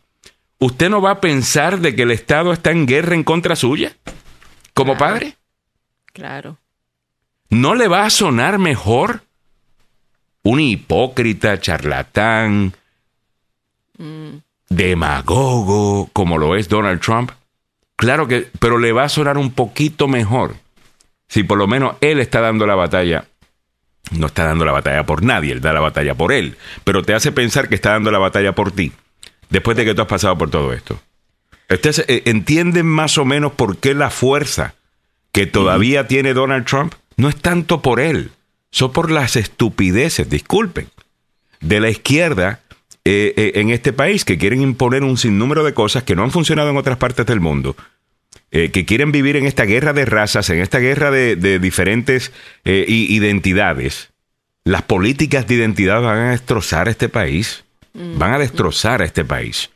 ¿Usted 0.58 0.90
no 0.90 1.00
va 1.00 1.12
a 1.12 1.20
pensar 1.22 1.80
de 1.80 1.96
que 1.96 2.02
el 2.02 2.10
Estado 2.10 2.52
está 2.52 2.72
en 2.72 2.84
guerra 2.84 3.14
en 3.14 3.24
contra 3.24 3.56
suya? 3.56 3.96
Como 4.74 4.98
Claro. 4.98 5.14
padre. 5.14 5.36
Claro. 6.12 6.58
¿No 7.48 7.74
le 7.74 7.88
va 7.88 8.04
a 8.04 8.10
sonar 8.10 8.58
mejor 8.58 9.22
un 10.42 10.60
hipócrita, 10.60 11.58
charlatán, 11.58 12.74
demagogo, 14.68 16.10
como 16.12 16.36
lo 16.36 16.54
es 16.54 16.68
Donald 16.68 17.00
Trump? 17.00 17.30
Claro 17.96 18.28
que, 18.28 18.50
pero 18.58 18.76
le 18.76 18.92
va 18.92 19.04
a 19.04 19.08
sonar 19.08 19.38
un 19.38 19.52
poquito 19.52 20.06
mejor 20.06 20.56
si 21.30 21.44
por 21.44 21.56
lo 21.56 21.68
menos 21.68 21.94
él 22.00 22.18
está 22.18 22.40
dando 22.40 22.66
la 22.66 22.74
batalla. 22.74 23.24
No 24.10 24.26
está 24.26 24.44
dando 24.44 24.64
la 24.64 24.72
batalla 24.72 25.06
por 25.06 25.22
nadie, 25.22 25.52
él 25.52 25.60
da 25.60 25.72
la 25.72 25.80
batalla 25.80 26.14
por 26.16 26.32
él, 26.32 26.56
pero 26.82 27.02
te 27.02 27.14
hace 27.14 27.30
pensar 27.30 27.68
que 27.68 27.76
está 27.76 27.92
dando 27.92 28.10
la 28.10 28.18
batalla 28.18 28.52
por 28.52 28.72
ti, 28.72 28.92
después 29.48 29.76
de 29.76 29.84
que 29.84 29.94
tú 29.94 30.02
has 30.02 30.08
pasado 30.08 30.36
por 30.36 30.50
todo 30.50 30.72
esto. 30.72 31.00
¿Ustedes 31.70 32.04
eh, 32.08 32.22
entienden 32.26 32.86
más 32.86 33.16
o 33.18 33.24
menos 33.24 33.52
por 33.52 33.76
qué 33.76 33.94
la 33.94 34.10
fuerza 34.10 34.74
que 35.30 35.46
todavía 35.46 36.08
tiene 36.08 36.34
Donald 36.34 36.66
Trump 36.66 36.94
no 37.16 37.28
es 37.28 37.36
tanto 37.36 37.80
por 37.80 38.00
él, 38.00 38.32
son 38.72 38.92
por 38.92 39.12
las 39.12 39.36
estupideces, 39.36 40.28
disculpen, 40.28 40.88
de 41.60 41.78
la 41.78 41.90
izquierda 41.90 42.60
eh, 43.04 43.32
eh, 43.36 43.52
en 43.56 43.70
este 43.70 43.92
país 43.92 44.24
que 44.24 44.38
quieren 44.38 44.62
imponer 44.62 45.04
un 45.04 45.16
sinnúmero 45.16 45.62
de 45.62 45.74
cosas 45.74 46.02
que 46.02 46.16
no 46.16 46.24
han 46.24 46.32
funcionado 46.32 46.70
en 46.70 46.76
otras 46.76 46.96
partes 46.96 47.26
del 47.26 47.38
mundo, 47.38 47.76
eh, 48.50 48.70
que 48.70 48.84
quieren 48.84 49.12
vivir 49.12 49.36
en 49.36 49.46
esta 49.46 49.64
guerra 49.64 49.92
de 49.92 50.04
razas, 50.04 50.50
en 50.50 50.60
esta 50.60 50.78
guerra 50.78 51.10
de, 51.10 51.36
de 51.36 51.58
diferentes 51.58 52.32
eh, 52.64 52.84
identidades. 52.88 54.10
Las 54.64 54.82
políticas 54.82 55.46
de 55.46 55.54
identidad 55.54 56.02
van 56.02 56.18
a 56.18 56.30
destrozar 56.30 56.88
este 56.88 57.08
país, 57.08 57.64
van 57.94 58.34
a 58.34 58.38
destrozar 58.38 59.02
a 59.02 59.04
este 59.04 59.24
país. 59.24 59.70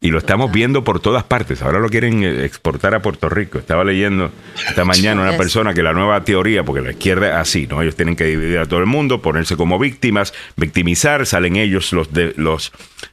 Y 0.00 0.10
lo 0.12 0.18
estamos 0.18 0.52
viendo 0.52 0.84
por 0.84 1.00
todas 1.00 1.24
partes. 1.24 1.60
Ahora 1.60 1.80
lo 1.80 1.88
quieren 1.88 2.22
eh, 2.22 2.44
exportar 2.44 2.94
a 2.94 3.02
Puerto 3.02 3.28
Rico. 3.28 3.58
Estaba 3.58 3.82
leyendo 3.82 4.30
esta 4.68 4.84
mañana 4.84 5.22
una 5.22 5.36
persona 5.36 5.74
que 5.74 5.82
la 5.82 5.92
nueva 5.92 6.22
teoría, 6.22 6.62
porque 6.62 6.82
la 6.82 6.92
izquierda 6.92 7.28
es 7.30 7.34
así, 7.34 7.66
¿no? 7.66 7.82
Ellos 7.82 7.96
tienen 7.96 8.14
que 8.14 8.24
dividir 8.24 8.58
a 8.58 8.66
todo 8.66 8.78
el 8.78 8.86
mundo, 8.86 9.20
ponerse 9.20 9.56
como 9.56 9.76
víctimas, 9.76 10.32
victimizar, 10.56 11.26
salen 11.26 11.56
ellos 11.56 11.92
los 11.92 12.12
de 12.12 12.32
los 12.36 12.70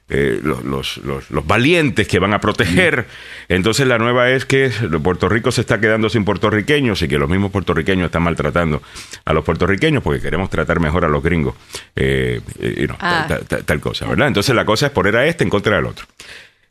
eh, 0.09 0.39
los, 0.43 0.63
los, 0.63 0.97
los- 0.97 1.31
los 1.31 1.47
valientes 1.47 2.07
que 2.07 2.19
van 2.19 2.33
a 2.35 2.39
proteger. 2.39 3.07
Entonces 3.49 3.87
la 3.87 3.97
nueva 3.97 4.29
es 4.29 4.45
que 4.45 4.69
Puerto 5.01 5.27
Rico 5.27 5.51
se 5.51 5.61
está 5.61 5.79
quedando 5.79 6.09
sin 6.09 6.23
puertorriqueños 6.23 7.01
y 7.01 7.07
que 7.07 7.17
los 7.17 7.27
mismos 7.27 7.49
puertorriqueños 7.49 8.05
están 8.05 8.21
maltratando 8.21 8.83
a 9.25 9.33
los 9.33 9.43
puertorriqueños 9.43 10.03
porque 10.03 10.21
queremos 10.21 10.51
tratar 10.51 10.79
mejor 10.79 11.03
a 11.05 11.07
los 11.07 11.23
gringos. 11.23 11.55
Eh, 11.95 12.41
you 12.77 12.85
know, 12.85 12.97
Ah. 12.99 13.25
tal, 13.27 13.45
tal- 13.47 13.63
tal 13.63 13.79
cosa, 13.79 14.05
¿verdad? 14.07 14.27
Entonces 14.27 14.53
la 14.53 14.65
cosa 14.65 14.85
es 14.85 14.91
poner 14.91 15.15
a 15.17 15.25
este 15.25 15.43
en 15.43 15.49
contra 15.49 15.77
del 15.77 15.85
otro. 15.87 16.05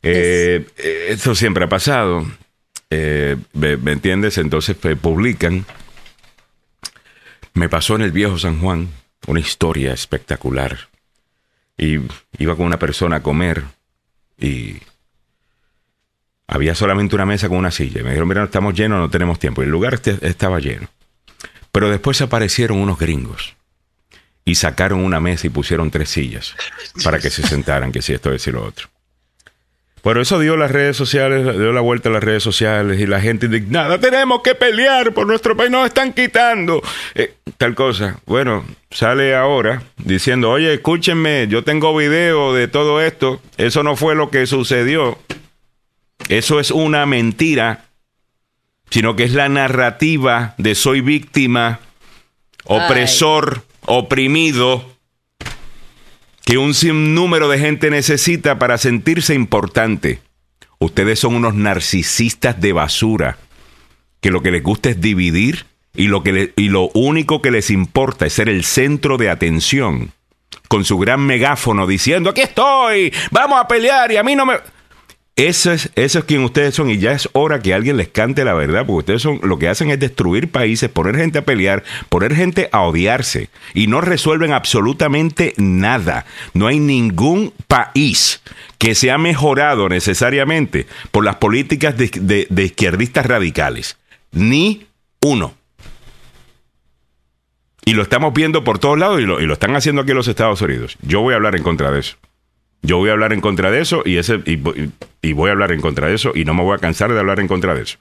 Eh, 0.07 0.65
Eso 1.09 1.35
siempre 1.35 1.65
ha 1.65 1.69
pasado. 1.69 2.25
Eh, 2.89 3.35
¿me, 3.53 3.77
me 3.77 3.91
entiendes? 3.93 4.37
Entonces 4.37 4.75
pues, 4.79 4.97
publican. 4.97 5.65
Me 7.53 7.69
pasó 7.69 7.95
en 7.95 8.01
el 8.01 8.11
viejo 8.11 8.37
San 8.37 8.59
Juan 8.59 8.89
una 9.27 9.39
historia 9.39 9.93
espectacular. 9.93 10.77
Y 11.77 11.99
iba 12.37 12.55
con 12.55 12.65
una 12.65 12.79
persona 12.79 13.17
a 13.17 13.23
comer 13.23 13.63
y 14.39 14.77
había 16.47 16.75
solamente 16.75 17.15
una 17.15 17.25
mesa 17.25 17.49
con 17.49 17.57
una 17.57 17.71
silla. 17.71 18.01
Y 18.01 18.03
me 18.03 18.09
dijeron, 18.11 18.27
mira, 18.29 18.41
no 18.41 18.45
estamos 18.45 18.73
llenos, 18.75 18.99
no 18.99 19.09
tenemos 19.09 19.39
tiempo. 19.39 19.61
Y 19.61 19.65
el 19.65 19.71
lugar 19.71 19.93
este- 19.95 20.17
estaba 20.27 20.59
lleno. 20.59 20.87
Pero 21.71 21.89
después 21.89 22.21
aparecieron 22.21 22.77
unos 22.77 22.97
gringos 22.97 23.55
y 24.45 24.55
sacaron 24.55 25.03
una 25.03 25.19
mesa 25.19 25.47
y 25.47 25.49
pusieron 25.49 25.91
tres 25.91 26.09
sillas 26.09 26.55
para 27.03 27.19
que 27.19 27.29
se 27.29 27.41
sentaran, 27.43 27.91
que 27.91 28.01
si 28.01 28.13
esto, 28.13 28.31
que 28.31 28.39
si 28.39 28.51
lo 28.51 28.63
otro. 28.63 28.87
Pero 30.05 30.21
eso 30.21 30.37
dio 30.37 30.55
las 30.55 30.69
redes 30.69 30.95
sociales, 30.95 31.43
dio 31.57 31.71
la 31.71 31.81
vuelta 31.81 32.09
a 32.09 32.11
las 32.11 32.23
redes 32.23 32.43
sociales 32.43 32.99
y 32.99 33.07
la 33.07 33.19
gente 33.19 33.47
indignada, 33.47 33.99
tenemos 33.99 34.43
que 34.43 34.53
pelear 34.53 35.15
por 35.15 35.25
nuestro 35.25 35.57
país, 35.57 35.71
nos 35.71 35.87
están 35.87 36.13
quitando. 36.13 36.79
Eh, 37.15 37.33
tal 37.57 37.73
cosa. 37.73 38.19
Bueno, 38.27 38.63
sale 38.91 39.35
ahora 39.35 39.81
diciendo, 39.97 40.51
oye, 40.51 40.75
escúchenme, 40.75 41.47
yo 41.47 41.63
tengo 41.63 41.95
video 41.97 42.53
de 42.53 42.67
todo 42.67 43.01
esto, 43.01 43.41
eso 43.57 43.81
no 43.81 43.95
fue 43.95 44.13
lo 44.13 44.29
que 44.29 44.45
sucedió, 44.45 45.17
eso 46.29 46.59
es 46.59 46.69
una 46.69 47.07
mentira, 47.07 47.85
sino 48.91 49.15
que 49.15 49.23
es 49.23 49.33
la 49.33 49.49
narrativa 49.49 50.53
de 50.59 50.75
soy 50.75 51.01
víctima, 51.01 51.79
opresor, 52.65 53.63
oprimido 53.87 54.85
que 56.45 56.59
un 56.59 56.75
sinnúmero 56.75 57.49
de 57.49 57.59
gente 57.59 57.89
necesita 57.89 58.59
para 58.59 58.77
sentirse 58.77 59.33
importante. 59.33 60.21
Ustedes 60.77 61.19
son 61.19 61.35
unos 61.35 61.55
narcisistas 61.55 62.61
de 62.61 62.71
basura, 62.71 63.37
que 64.21 64.29
lo 64.29 64.41
que 64.41 64.51
les 64.51 64.61
gusta 64.61 64.89
es 64.89 65.01
dividir 65.01 65.65
y 65.95 66.07
lo, 66.07 66.21
que 66.21 66.53
y 66.55 66.69
lo 66.69 66.89
único 66.93 67.41
que 67.41 67.51
les 67.51 67.71
importa 67.71 68.27
es 68.27 68.33
ser 68.33 68.47
el 68.47 68.63
centro 68.63 69.17
de 69.17 69.29
atención, 69.29 70.11
con 70.67 70.85
su 70.85 70.99
gran 70.99 71.25
megáfono 71.25 71.87
diciendo, 71.87 72.29
aquí 72.29 72.41
estoy, 72.41 73.11
vamos 73.31 73.59
a 73.59 73.67
pelear 73.67 74.11
y 74.11 74.17
a 74.17 74.23
mí 74.23 74.35
no 74.35 74.45
me... 74.45 74.55
Eso 75.37 75.73
es, 75.73 75.91
eso 75.95 76.19
es 76.19 76.25
quien 76.25 76.45
ustedes 76.45 76.75
son 76.75 76.89
y 76.89 76.97
ya 76.97 77.11
es 77.11 77.27
hora 77.33 77.59
que 77.59 77.73
alguien 77.73 77.97
les 77.97 78.07
cante 78.07 78.45
la 78.45 78.53
verdad, 78.53 78.85
porque 78.85 78.99
ustedes 78.99 79.21
son 79.21 79.41
lo 79.43 79.59
que 79.59 79.67
hacen 79.67 79.89
es 79.91 79.99
destruir 79.99 80.49
países, 80.49 80.89
poner 80.89 81.17
gente 81.17 81.39
a 81.39 81.41
pelear, 81.45 81.83
poner 82.07 82.33
gente 82.33 82.69
a 82.71 82.83
odiarse 82.83 83.49
y 83.73 83.87
no 83.87 83.99
resuelven 83.99 84.53
absolutamente 84.53 85.53
nada. 85.57 86.25
No 86.53 86.67
hay 86.67 86.79
ningún 86.79 87.53
país 87.67 88.41
que 88.77 88.95
se 88.95 89.11
ha 89.11 89.17
mejorado 89.17 89.89
necesariamente 89.89 90.87
por 91.11 91.25
las 91.25 91.35
políticas 91.35 91.97
de, 91.97 92.47
de- 92.49 92.63
izquierdistas 92.63 93.25
radicales. 93.25 93.97
Ni 94.31 94.87
uno. 95.21 95.53
Y 97.83 97.93
lo 97.93 98.03
estamos 98.03 98.33
viendo 98.33 98.63
por 98.63 98.79
todos 98.79 98.97
lados 98.97 99.19
y 99.19 99.25
lo, 99.25 99.41
y 99.41 99.45
lo 99.45 99.53
están 99.53 99.75
haciendo 99.75 100.01
aquí 100.01 100.11
en 100.11 100.17
los 100.17 100.29
Estados 100.29 100.61
Unidos. 100.61 100.97
Yo 101.01 101.19
voy 101.19 101.33
a 101.33 101.35
hablar 101.35 101.57
en 101.57 101.63
contra 101.63 101.91
de 101.91 101.99
eso. 101.99 102.15
Yo 102.85 102.97
voy 102.97 103.09
a 103.09 103.13
hablar 103.13 103.33
en 103.33 103.41
contra 103.41 103.71
de 103.71 103.81
eso 103.81 104.03
y, 104.05 104.15
voy 105.33 105.49
a 105.49 105.51
hablar 105.51 105.71
en 105.71 105.81
contra 105.81 106.07
de 106.07 106.15
eso 106.15 106.31
y 106.35 106.45
no 106.45 106.53
me 106.53 106.63
voy 106.63 106.75
a 106.75 106.79
cansar 106.79 107.11
de 107.11 107.19
hablar 107.19 107.39
en 107.39 107.47
contra 107.47 107.73
de 107.73 107.81
eso. 107.83 107.97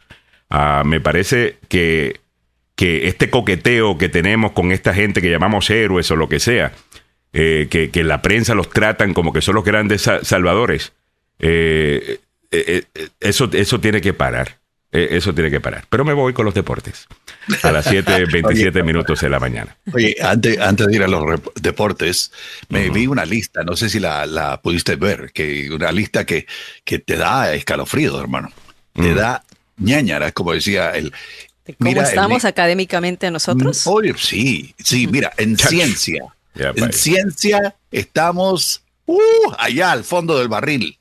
Ah, 0.50 0.82
me 0.84 1.00
parece 1.00 1.56
que, 1.68 2.20
que 2.76 3.08
este 3.08 3.30
coqueteo 3.30 3.96
que 3.98 4.08
tenemos 4.08 4.52
con 4.52 4.72
esta 4.72 4.92
gente 4.94 5.22
que 5.22 5.30
llamamos 5.30 5.70
héroes 5.70 6.10
o 6.10 6.16
lo 6.16 6.28
que 6.28 6.38
sea, 6.40 6.72
eh, 7.32 7.66
que, 7.70 7.90
que 7.90 8.04
la 8.04 8.20
prensa 8.22 8.54
los 8.54 8.68
tratan 8.70 9.14
como 9.14 9.32
que 9.32 9.40
son 9.42 9.54
los 9.54 9.64
grandes 9.64 10.02
sa- 10.02 10.22
salvadores, 10.24 10.92
eh, 11.38 12.18
eh, 12.50 12.82
eso, 13.20 13.48
eso 13.52 13.80
tiene 13.80 14.00
que 14.00 14.12
parar. 14.12 14.58
Eso 14.92 15.34
tiene 15.34 15.50
que 15.50 15.58
parar. 15.60 15.84
Pero 15.90 16.04
me 16.04 16.12
voy 16.12 16.32
con 16.34 16.44
los 16.44 16.54
deportes. 16.54 17.08
A 17.62 17.72
las 17.72 17.86
7.27 17.86 18.82
minutos 18.84 19.20
de 19.20 19.28
la 19.28 19.38
mañana. 19.40 19.76
Oye, 19.92 20.16
antes, 20.22 20.58
antes 20.58 20.86
de 20.86 20.96
ir 20.96 21.02
a 21.02 21.08
los 21.08 21.40
deportes, 21.60 22.32
me 22.68 22.88
vi 22.90 23.06
una 23.06 23.24
lista, 23.24 23.62
no 23.64 23.76
sé 23.76 23.88
si 23.90 24.00
la, 24.00 24.24
la 24.26 24.60
pudiste 24.62 24.96
ver, 24.96 25.30
que 25.32 25.70
una 25.70 25.92
lista 25.92 26.24
que, 26.24 26.46
que 26.84 26.98
te 26.98 27.16
da 27.16 27.52
escalofrío, 27.54 28.18
hermano. 28.20 28.50
Te 28.94 29.02
Mm. 29.12 29.14
da 29.16 29.44
ñañara, 29.76 30.32
como 30.32 30.52
decía 30.52 30.90
el. 30.90 31.12
¿De 31.66 31.74
¿Cómo 31.74 31.88
Mira, 31.90 32.02
el- 32.02 32.08
estamos 32.08 32.44
académicamente 32.44 33.30
nosotros? 33.30 33.86
Oye, 33.86 34.14
sí, 34.18 34.74
sí, 34.78 35.06
mira, 35.06 35.32
en 35.36 35.56
Chach. 35.56 35.70
ciencia, 35.70 36.34
en 36.54 36.74
bye. 36.74 36.92
ciencia 36.92 37.74
estamos 37.90 38.82
uh, 39.06 39.18
allá 39.58 39.90
al 39.92 40.04
fondo 40.04 40.38
del 40.38 40.48
barril. 40.48 40.96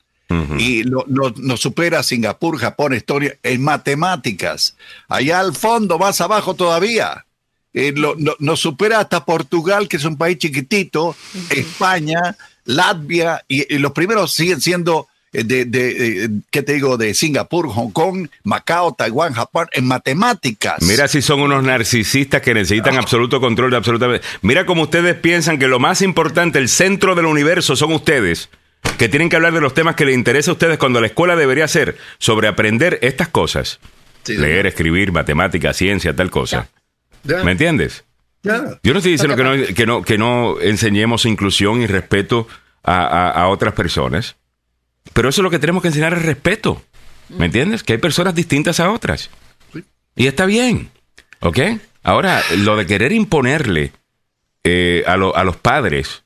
Y 0.59 0.83
lo- 0.83 1.05
lo- 1.07 1.33
nos 1.37 1.59
supera 1.61 2.03
Singapur, 2.03 2.57
Japón, 2.57 2.93
Estonia 2.93 3.35
en 3.43 3.63
matemáticas. 3.63 4.75
Allá 5.07 5.39
al 5.39 5.53
fondo, 5.55 5.97
más 5.99 6.21
abajo 6.21 6.53
todavía. 6.53 7.25
Eh, 7.73 7.91
lo- 7.95 8.15
lo- 8.15 8.35
nos 8.39 8.59
supera 8.59 8.99
hasta 8.99 9.25
Portugal, 9.25 9.87
que 9.87 9.97
es 9.97 10.05
un 10.05 10.17
país 10.17 10.37
chiquitito, 10.37 11.15
España, 11.49 12.35
Latvia, 12.65 13.43
y, 13.47 13.73
y 13.75 13.79
los 13.79 13.91
primeros 13.93 14.33
siguen 14.33 14.61
siendo 14.61 15.07
eh, 15.35 15.43
de, 15.43 15.65
de, 15.65 16.25
eh, 16.25 16.29
¿qué 16.51 16.61
te 16.61 16.73
digo? 16.73 16.95
De 16.95 17.15
Singapur, 17.15 17.67
Hong 17.69 17.89
Kong, 17.89 18.27
Macao, 18.43 18.93
Taiwán, 18.93 19.33
Japón, 19.33 19.67
en 19.71 19.85
matemáticas. 19.87 20.75
Mira 20.83 21.07
si 21.07 21.23
son 21.23 21.39
unos 21.41 21.63
narcisistas 21.63 22.43
que 22.43 22.53
necesitan 22.53 22.97
absoluto 22.97 23.41
control 23.41 23.71
de 23.71 23.77
absolutamente. 23.77 24.23
Mira 24.43 24.67
como 24.67 24.83
ustedes 24.83 25.15
piensan 25.15 25.57
que 25.57 25.67
lo 25.67 25.79
más 25.79 26.03
importante, 26.03 26.59
el 26.59 26.69
centro 26.69 27.15
del 27.15 27.25
universo 27.25 27.75
son 27.75 27.93
ustedes, 27.93 28.49
que 28.97 29.09
tienen 29.09 29.29
que 29.29 29.35
hablar 29.35 29.53
de 29.53 29.61
los 29.61 29.73
temas 29.73 29.95
que 29.95 30.05
les 30.05 30.15
interesa 30.15 30.51
a 30.51 30.53
ustedes 30.53 30.77
cuando 30.77 31.01
la 31.01 31.07
escuela 31.07 31.35
debería 31.35 31.67
ser 31.67 31.97
sobre 32.19 32.47
aprender 32.47 32.99
estas 33.01 33.27
cosas. 33.29 33.79
Sí, 34.23 34.37
Leer, 34.37 34.65
escribir, 34.67 35.11
matemática, 35.11 35.73
ciencia, 35.73 36.15
tal 36.15 36.29
cosa. 36.31 36.69
¿Me 37.43 37.51
entiendes? 37.51 38.03
Yo 38.83 38.91
no 38.93 38.99
estoy 38.99 39.13
diciendo 39.13 39.35
que 39.37 39.43
que 39.43 39.45
no, 39.45 39.73
que, 39.73 39.85
no, 39.85 40.01
que 40.01 40.17
no 40.17 40.61
enseñemos 40.61 41.25
inclusión 41.25 41.81
y 41.81 41.87
respeto 41.87 42.47
a, 42.83 43.05
a- 43.05 43.29
a 43.31 43.47
otras 43.47 43.73
personas, 43.73 44.35
pero 45.13 45.29
eso 45.29 45.41
es 45.41 45.43
lo 45.43 45.49
que 45.49 45.59
tenemos 45.59 45.81
que 45.81 45.87
enseñar 45.89 46.13
es 46.13 46.21
respeto. 46.23 46.81
¿Me 47.29 47.45
entiendes? 47.45 47.83
Que 47.83 47.93
hay 47.93 47.99
personas 47.99 48.35
distintas 48.35 48.79
a 48.81 48.91
otras. 48.91 49.29
Y 50.15 50.27
está 50.27 50.45
bien. 50.45 50.89
¿Ok? 51.39 51.59
Ahora, 52.03 52.41
lo 52.57 52.75
de 52.75 52.85
querer 52.85 53.11
imponerle 53.13 53.93
eh, 54.65 55.03
a, 55.07 55.15
lo- 55.17 55.35
a 55.35 55.43
los 55.45 55.55
padres 55.55 56.23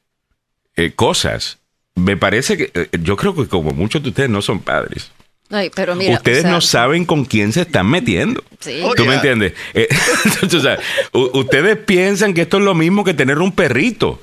eh, 0.75 0.93
cosas, 0.95 1.59
me 1.97 2.15
parece 2.15 2.57
que 2.57 2.71
eh, 2.73 2.89
yo 3.01 3.17
creo 3.17 3.35
que 3.35 3.47
como 3.47 3.71
muchos 3.71 4.01
de 4.03 4.09
ustedes 4.09 4.29
no 4.29 4.41
son 4.41 4.59
padres. 4.59 5.11
Ay, 5.49 5.71
pero 5.73 5.95
mira, 5.95 6.15
ustedes 6.15 6.39
o 6.39 6.41
sea, 6.43 6.51
no 6.51 6.61
saben 6.61 7.05
con 7.05 7.25
quién 7.25 7.53
se 7.53 7.61
están 7.61 7.89
metiendo. 7.89 8.43
Sí. 8.59 8.81
¿Tú 8.95 9.05
me 9.05 9.15
entiendes? 9.15 9.53
Eh, 9.73 9.87
o 10.43 10.59
sea, 10.59 10.77
ustedes 11.11 11.77
piensan 11.77 12.33
que 12.33 12.41
esto 12.41 12.57
es 12.57 12.63
lo 12.63 12.75
mismo 12.75 13.03
que 13.03 13.13
tener 13.13 13.39
un 13.39 13.51
perrito. 13.51 14.19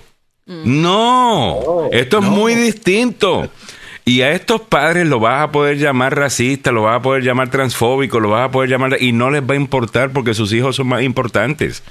No, 0.46 1.88
esto 1.90 2.18
es 2.18 2.24
muy 2.24 2.54
distinto. 2.54 3.50
Y 4.04 4.20
a 4.20 4.32
estos 4.32 4.60
padres 4.60 5.06
lo 5.06 5.18
vas 5.18 5.42
a 5.42 5.50
poder 5.50 5.78
llamar 5.78 6.14
racista, 6.14 6.70
lo 6.70 6.82
vas 6.82 6.98
a 6.98 7.02
poder 7.02 7.22
llamar 7.22 7.48
transfóbico, 7.50 8.20
lo 8.20 8.28
vas 8.28 8.48
a 8.48 8.50
poder 8.50 8.68
llamar... 8.68 8.98
Y 9.00 9.12
no 9.12 9.30
les 9.30 9.42
va 9.42 9.54
a 9.54 9.56
importar 9.56 10.12
porque 10.12 10.34
sus 10.34 10.52
hijos 10.52 10.76
son 10.76 10.88
más 10.88 11.02
importantes. 11.02 11.82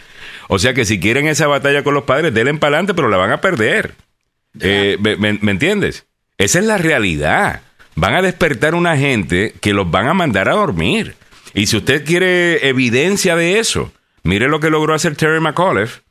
O 0.48 0.60
sea 0.60 0.76
que 0.76 0.86
si 0.86 1.00
quieren 1.00 1.28
esa 1.28 1.48
batalla 1.48 1.84
con 1.84 1.96
los 1.96 2.04
padres, 2.04 2.32
denle 2.32 2.54
para 2.54 2.76
adelante, 2.76 2.93
pero 2.93 3.10
la 3.10 3.17
van 3.17 3.32
a 3.32 3.41
perder. 3.41 3.96
Eh, 4.60 4.98
¿me, 5.00 5.16
me- 5.18 5.39
me 5.42 5.52
entiendes? 5.52 6.06
Esa 6.38 6.60
es 6.60 6.66
la 6.66 6.78
realidad. 6.78 7.62
Van 7.96 8.16
a 8.16 8.22
despertar 8.22 8.76
una 8.76 8.98
gente 8.98 9.54
que 9.62 9.74
los 9.74 9.89
van 9.89 10.08
a 10.08 10.13
mandar 10.13 10.50
a 10.50 10.54
dormir. 10.54 11.16
Y 11.54 11.68
si 11.68 11.78
usted 11.78 12.04
quiere 12.06 12.68
evidencia 12.68 13.36
de 13.36 13.60
eso, 13.60 13.92
mire 14.24 14.48
lo 14.48 14.60
que 14.60 14.70
logró 14.72 14.94
hacer 14.96 15.16
Terry 15.16 15.39
McAuliffe. 15.39 16.02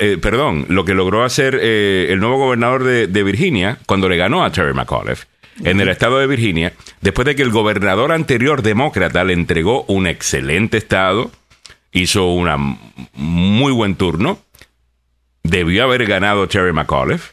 eh, 0.00 0.18
perdón, 0.20 0.66
lo 0.68 0.84
que 0.84 0.94
logró 0.94 1.24
hacer 1.24 1.58
eh, 1.60 2.06
el 2.10 2.20
nuevo 2.20 2.36
gobernador 2.38 2.84
de, 2.84 3.06
de 3.08 3.22
Virginia 3.24 3.78
cuando 3.86 4.08
le 4.08 4.16
ganó 4.16 4.44
a 4.44 4.52
Terry 4.52 4.74
McAuliffe 4.74 5.26
en 5.64 5.80
el 5.80 5.88
estado 5.88 6.20
de 6.20 6.28
Virginia, 6.28 6.72
después 7.00 7.26
de 7.26 7.34
que 7.34 7.42
el 7.42 7.50
gobernador 7.50 8.12
anterior 8.12 8.62
demócrata 8.62 9.24
le 9.24 9.32
entregó 9.32 9.82
un 9.88 10.06
excelente 10.06 10.76
estado, 10.76 11.32
hizo 11.90 12.26
un 12.26 12.78
muy 13.14 13.72
buen 13.72 13.96
turno, 13.96 14.38
debió 15.42 15.82
haber 15.84 16.06
ganado 16.06 16.46
Terry 16.46 16.72
McAuliffe. 16.72 17.32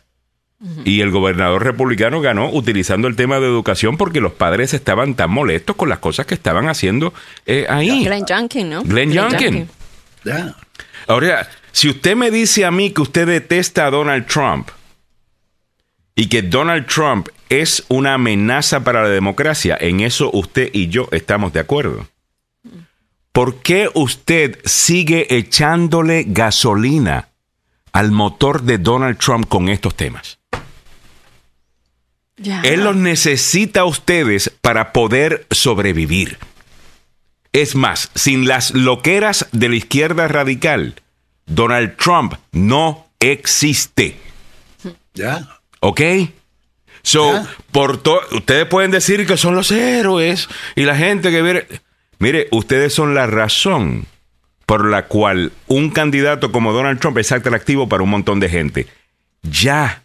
Y 0.84 1.02
el 1.02 1.12
gobernador 1.12 1.64
republicano 1.64 2.22
ganó 2.22 2.50
utilizando 2.50 3.08
el 3.08 3.16
tema 3.16 3.40
de 3.40 3.46
educación 3.46 3.98
porque 3.98 4.22
los 4.22 4.32
padres 4.32 4.74
estaban 4.74 5.14
tan 5.14 5.30
molestos 5.30 5.76
con 5.76 5.90
las 5.90 6.00
cosas 6.00 6.26
que 6.26 6.34
estaban 6.34 6.70
haciendo 6.70 7.14
eh, 7.46 7.66
ahí. 7.70 8.06
Glenn 8.06 8.26
Youngkin, 8.26 8.70
¿no? 8.70 8.84
Glenn 8.84 9.12
Youngkin. 9.12 9.70
Ya. 10.24 10.56
Ahora, 11.08 11.48
si 11.72 11.90
usted 11.90 12.16
me 12.16 12.32
dice 12.32 12.66
a 12.66 12.72
mí 12.72 12.92
que 12.92 13.02
usted 13.02 13.28
detesta 13.28 13.86
a 13.86 13.92
Donald 13.92 14.26
Trump 14.28 14.70
y 16.16 16.28
que 16.28 16.42
Donald 16.42 16.88
Trump 16.88 17.28
es 17.50 17.84
una 17.90 18.14
amenaza 18.14 18.84
para 18.84 19.04
la 19.04 19.10
democracia, 19.10 19.78
en 19.80 20.00
eso 20.00 20.32
usted 20.34 20.70
y 20.74 20.88
yo 20.88 21.10
estamos 21.12 21.54
de 21.54 21.60
acuerdo. 21.60 22.08
¿Por 23.32 23.58
qué 23.58 23.90
usted 23.94 24.60
sigue 24.64 25.36
echándole 25.36 26.24
gasolina 26.26 27.28
al 27.92 28.12
motor 28.12 28.64
de 28.64 28.78
Donald 28.78 29.18
Trump 29.18 29.50
con 29.50 29.68
estos 29.68 29.96
temas? 29.96 30.40
Él 32.64 32.84
los 32.84 32.96
necesita 32.96 33.82
a 33.82 33.86
ustedes 33.86 34.52
para 34.62 34.92
poder 34.92 35.48
sobrevivir. 35.52 36.38
Es 37.54 37.76
más, 37.76 38.12
sin 38.16 38.48
las 38.48 38.72
loqueras 38.74 39.48
de 39.54 39.70
la 39.70 39.76
izquierda 39.76 40.28
radical, 40.28 40.96
Donald 41.46 41.96
Trump 41.96 42.34
no 42.52 43.08
existe. 43.20 44.18
Ya. 45.14 45.48
¿Ok? 45.80 46.02
So, 47.04 47.32
Ya. 47.34 47.48
por 47.72 47.98
to- 47.98 48.22
ustedes 48.32 48.66
pueden 48.66 48.92
decir 48.92 49.26
que 49.26 49.38
son 49.38 49.56
los 49.56 49.72
héroes 49.72 50.50
y 50.76 50.84
la 50.84 50.98
gente 50.98 51.32
que 51.32 51.42
viene. 51.42 51.66
Mire, 52.20 52.48
ustedes 52.52 52.94
son 52.94 53.14
la 53.16 53.28
razón 53.28 54.06
por 54.66 54.90
la 54.90 55.06
cual 55.06 55.52
un 55.68 55.92
candidato 55.92 56.52
como 56.52 56.74
Donald 56.74 57.00
Trump 57.00 57.18
es 57.20 57.32
atractivo 57.32 57.88
para 57.88 58.04
un 58.04 58.10
montón 58.10 58.40
de 58.40 58.50
gente. 58.50 58.88
Ya. 59.44 60.02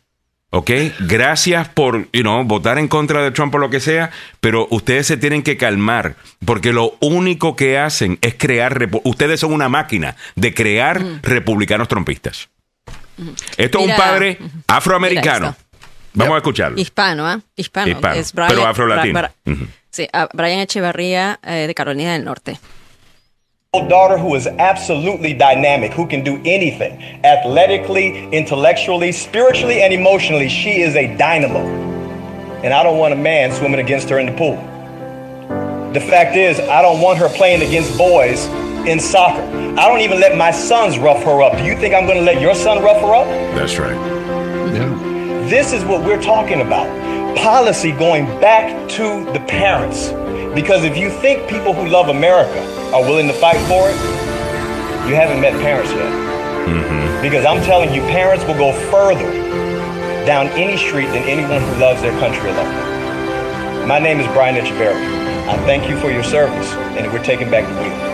¿Ok? 0.52 0.70
Gracias 1.00 1.68
por, 1.68 2.08
you 2.12 2.22
know, 2.22 2.42
votar 2.44 2.78
en 2.78 2.88
contra 2.88 3.22
de 3.22 3.30
Trump 3.30 3.54
o 3.54 3.58
lo 3.58 3.70
que 3.70 3.78
sea, 3.78 4.10
pero 4.40 4.66
ustedes 4.70 5.06
se 5.06 5.16
tienen 5.16 5.42
que 5.44 5.56
calmar, 5.56 6.16
porque 6.44 6.72
lo 6.72 6.96
único 7.00 7.54
que 7.54 7.78
hacen 7.78 8.18
es 8.20 8.34
crear, 8.36 8.88
ustedes 9.04 9.38
son 9.40 9.52
una 9.52 9.68
máquina 9.68 10.16
de 10.34 10.52
crear 10.52 11.00
republicanos 11.22 11.86
trompistas. 11.86 12.48
Esto 13.56 13.78
es 13.78 13.86
un 13.86 13.96
padre 13.96 14.38
afroamericano. 14.66 15.54
Vamos 16.14 16.34
a 16.34 16.38
escucharlo. 16.38 16.80
Hispano, 16.80 17.28
¿ah? 17.28 17.40
Hispano. 17.54 17.88
Hispano, 17.92 18.14
Es 18.14 18.32
Brian- 18.32 18.48
pero 18.48 18.66
afrolatino. 18.66 19.20
Bra- 19.20 19.32
Bra- 19.44 19.52
Ujú. 19.54 19.66
Sí, 19.90 20.08
ah, 20.12 20.28
Brian 20.32 20.58
Echevarría 20.60 21.38
eh, 21.44 21.66
de 21.68 21.74
Carolina 21.74 22.12
del 22.14 22.24
Norte. 22.24 22.58
Daughter 23.72 24.18
who 24.18 24.34
is 24.34 24.48
absolutely 24.48 25.32
dynamic, 25.32 25.92
who 25.92 26.04
can 26.04 26.24
do 26.24 26.42
anything 26.44 27.00
athletically, 27.24 28.26
intellectually, 28.30 29.12
spiritually, 29.12 29.80
and 29.80 29.94
emotionally. 29.94 30.48
She 30.48 30.80
is 30.80 30.96
a 30.96 31.16
dynamo. 31.16 31.60
And 32.64 32.74
I 32.74 32.82
don't 32.82 32.98
want 32.98 33.12
a 33.12 33.16
man 33.16 33.52
swimming 33.52 33.78
against 33.78 34.08
her 34.08 34.18
in 34.18 34.26
the 34.26 34.32
pool. 34.32 34.56
The 35.92 36.00
fact 36.00 36.34
is, 36.34 36.58
I 36.58 36.82
don't 36.82 37.00
want 37.00 37.20
her 37.20 37.28
playing 37.28 37.62
against 37.62 37.96
boys 37.96 38.44
in 38.88 38.98
soccer. 38.98 39.42
I 39.78 39.86
don't 39.86 40.00
even 40.00 40.18
let 40.18 40.36
my 40.36 40.50
sons 40.50 40.98
rough 40.98 41.22
her 41.22 41.40
up. 41.40 41.56
Do 41.56 41.62
you 41.62 41.76
think 41.76 41.94
I'm 41.94 42.06
going 42.06 42.18
to 42.18 42.24
let 42.24 42.40
your 42.40 42.56
son 42.56 42.82
rough 42.82 43.00
her 43.00 43.14
up? 43.14 43.26
That's 43.54 43.78
right. 43.78 43.94
Ya. 44.74 45.48
This 45.48 45.72
is 45.72 45.84
what 45.84 46.04
we're 46.04 46.20
talking 46.20 46.60
about. 46.60 46.88
Policy 47.36 47.92
going 47.92 48.26
back 48.40 48.88
to 48.90 49.24
the 49.32 49.40
parents. 49.40 50.10
Because 50.54 50.84
if 50.84 50.96
you 50.96 51.10
think 51.10 51.48
people 51.48 51.72
who 51.72 51.86
love 51.88 52.08
America 52.08 52.60
are 52.92 53.02
willing 53.02 53.26
to 53.28 53.32
fight 53.32 53.58
for 53.68 53.88
it, 53.88 53.96
you 55.08 55.14
haven't 55.14 55.40
met 55.40 55.52
parents 55.62 55.90
yet. 55.92 56.12
Mm-hmm. 56.68 57.22
Because 57.22 57.44
I'm 57.44 57.62
telling 57.64 57.94
you, 57.94 58.02
parents 58.02 58.44
will 58.44 58.54
go 58.58 58.72
further 58.90 59.30
down 60.26 60.48
any 60.48 60.76
street 60.76 61.06
than 61.06 61.22
anyone 61.24 61.62
who 61.62 61.80
loves 61.80 62.02
their 62.02 62.16
country 62.20 62.50
alone. 62.50 63.88
My 63.88 63.98
name 63.98 64.20
is 64.20 64.26
Brian 64.28 64.54
Echeverry. 64.56 65.00
I 65.48 65.56
thank 65.64 65.88
you 65.88 65.98
for 65.98 66.10
your 66.10 66.22
service, 66.22 66.70
and 66.96 67.10
we're 67.12 67.24
taking 67.24 67.50
back 67.50 67.66
the 67.66 67.74
wheel. 67.80 68.10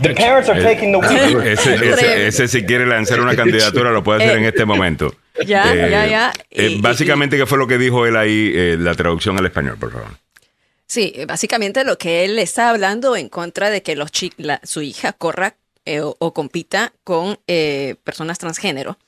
The 0.00 0.14
parents 0.14 0.48
are 0.48 0.56
Eh, 0.56 0.62
taking 0.62 0.92
the 0.92 0.98
wheel. 1.00 1.40
Ese, 1.42 1.66
ese- 1.66 2.26
ese 2.28 2.48
si 2.48 2.64
quiere 2.64 2.86
lanzar 2.86 3.20
una 3.20 3.32
eh, 3.34 3.36
candidatura 3.36 3.90
lo 3.92 4.02
puede 4.02 4.24
hacer 4.24 4.38
en 4.38 4.44
este 4.46 4.62
eh, 4.62 4.66
momento. 4.66 5.12
Ya, 5.46 5.72
Eh, 5.74 5.90
ya, 5.90 6.06
ya. 6.06 6.32
eh, 6.50 6.68
Y- 6.68 6.72
y- 6.74 6.80
básicamente, 6.80 7.36
¿qué 7.36 7.46
fue 7.46 7.58
lo 7.58 7.66
que 7.66 7.78
dijo 7.78 8.06
él 8.06 8.16
ahí? 8.16 8.52
eh, 8.54 8.76
la 8.78 8.94
traducción 8.94 9.38
al 9.38 9.46
español, 9.46 9.76
por 9.78 9.92
favor. 9.92 10.08
Sí, 10.86 11.14
básicamente 11.28 11.84
lo 11.84 11.98
que 11.98 12.24
él 12.24 12.38
está 12.38 12.70
hablando 12.70 13.14
en 13.16 13.28
contra 13.28 13.70
de 13.70 13.82
que 13.82 13.94
los 13.94 14.10
chi- 14.10 14.32
la- 14.36 14.60
su 14.64 14.82
hija 14.82 15.12
corra 15.12 15.54
eh, 15.86 16.00
o, 16.00 16.16
o 16.18 16.34
compita 16.34 16.92
con 17.04 17.38
eh, 17.46 17.94
personas 18.04 18.38
transgénero, 18.38 18.98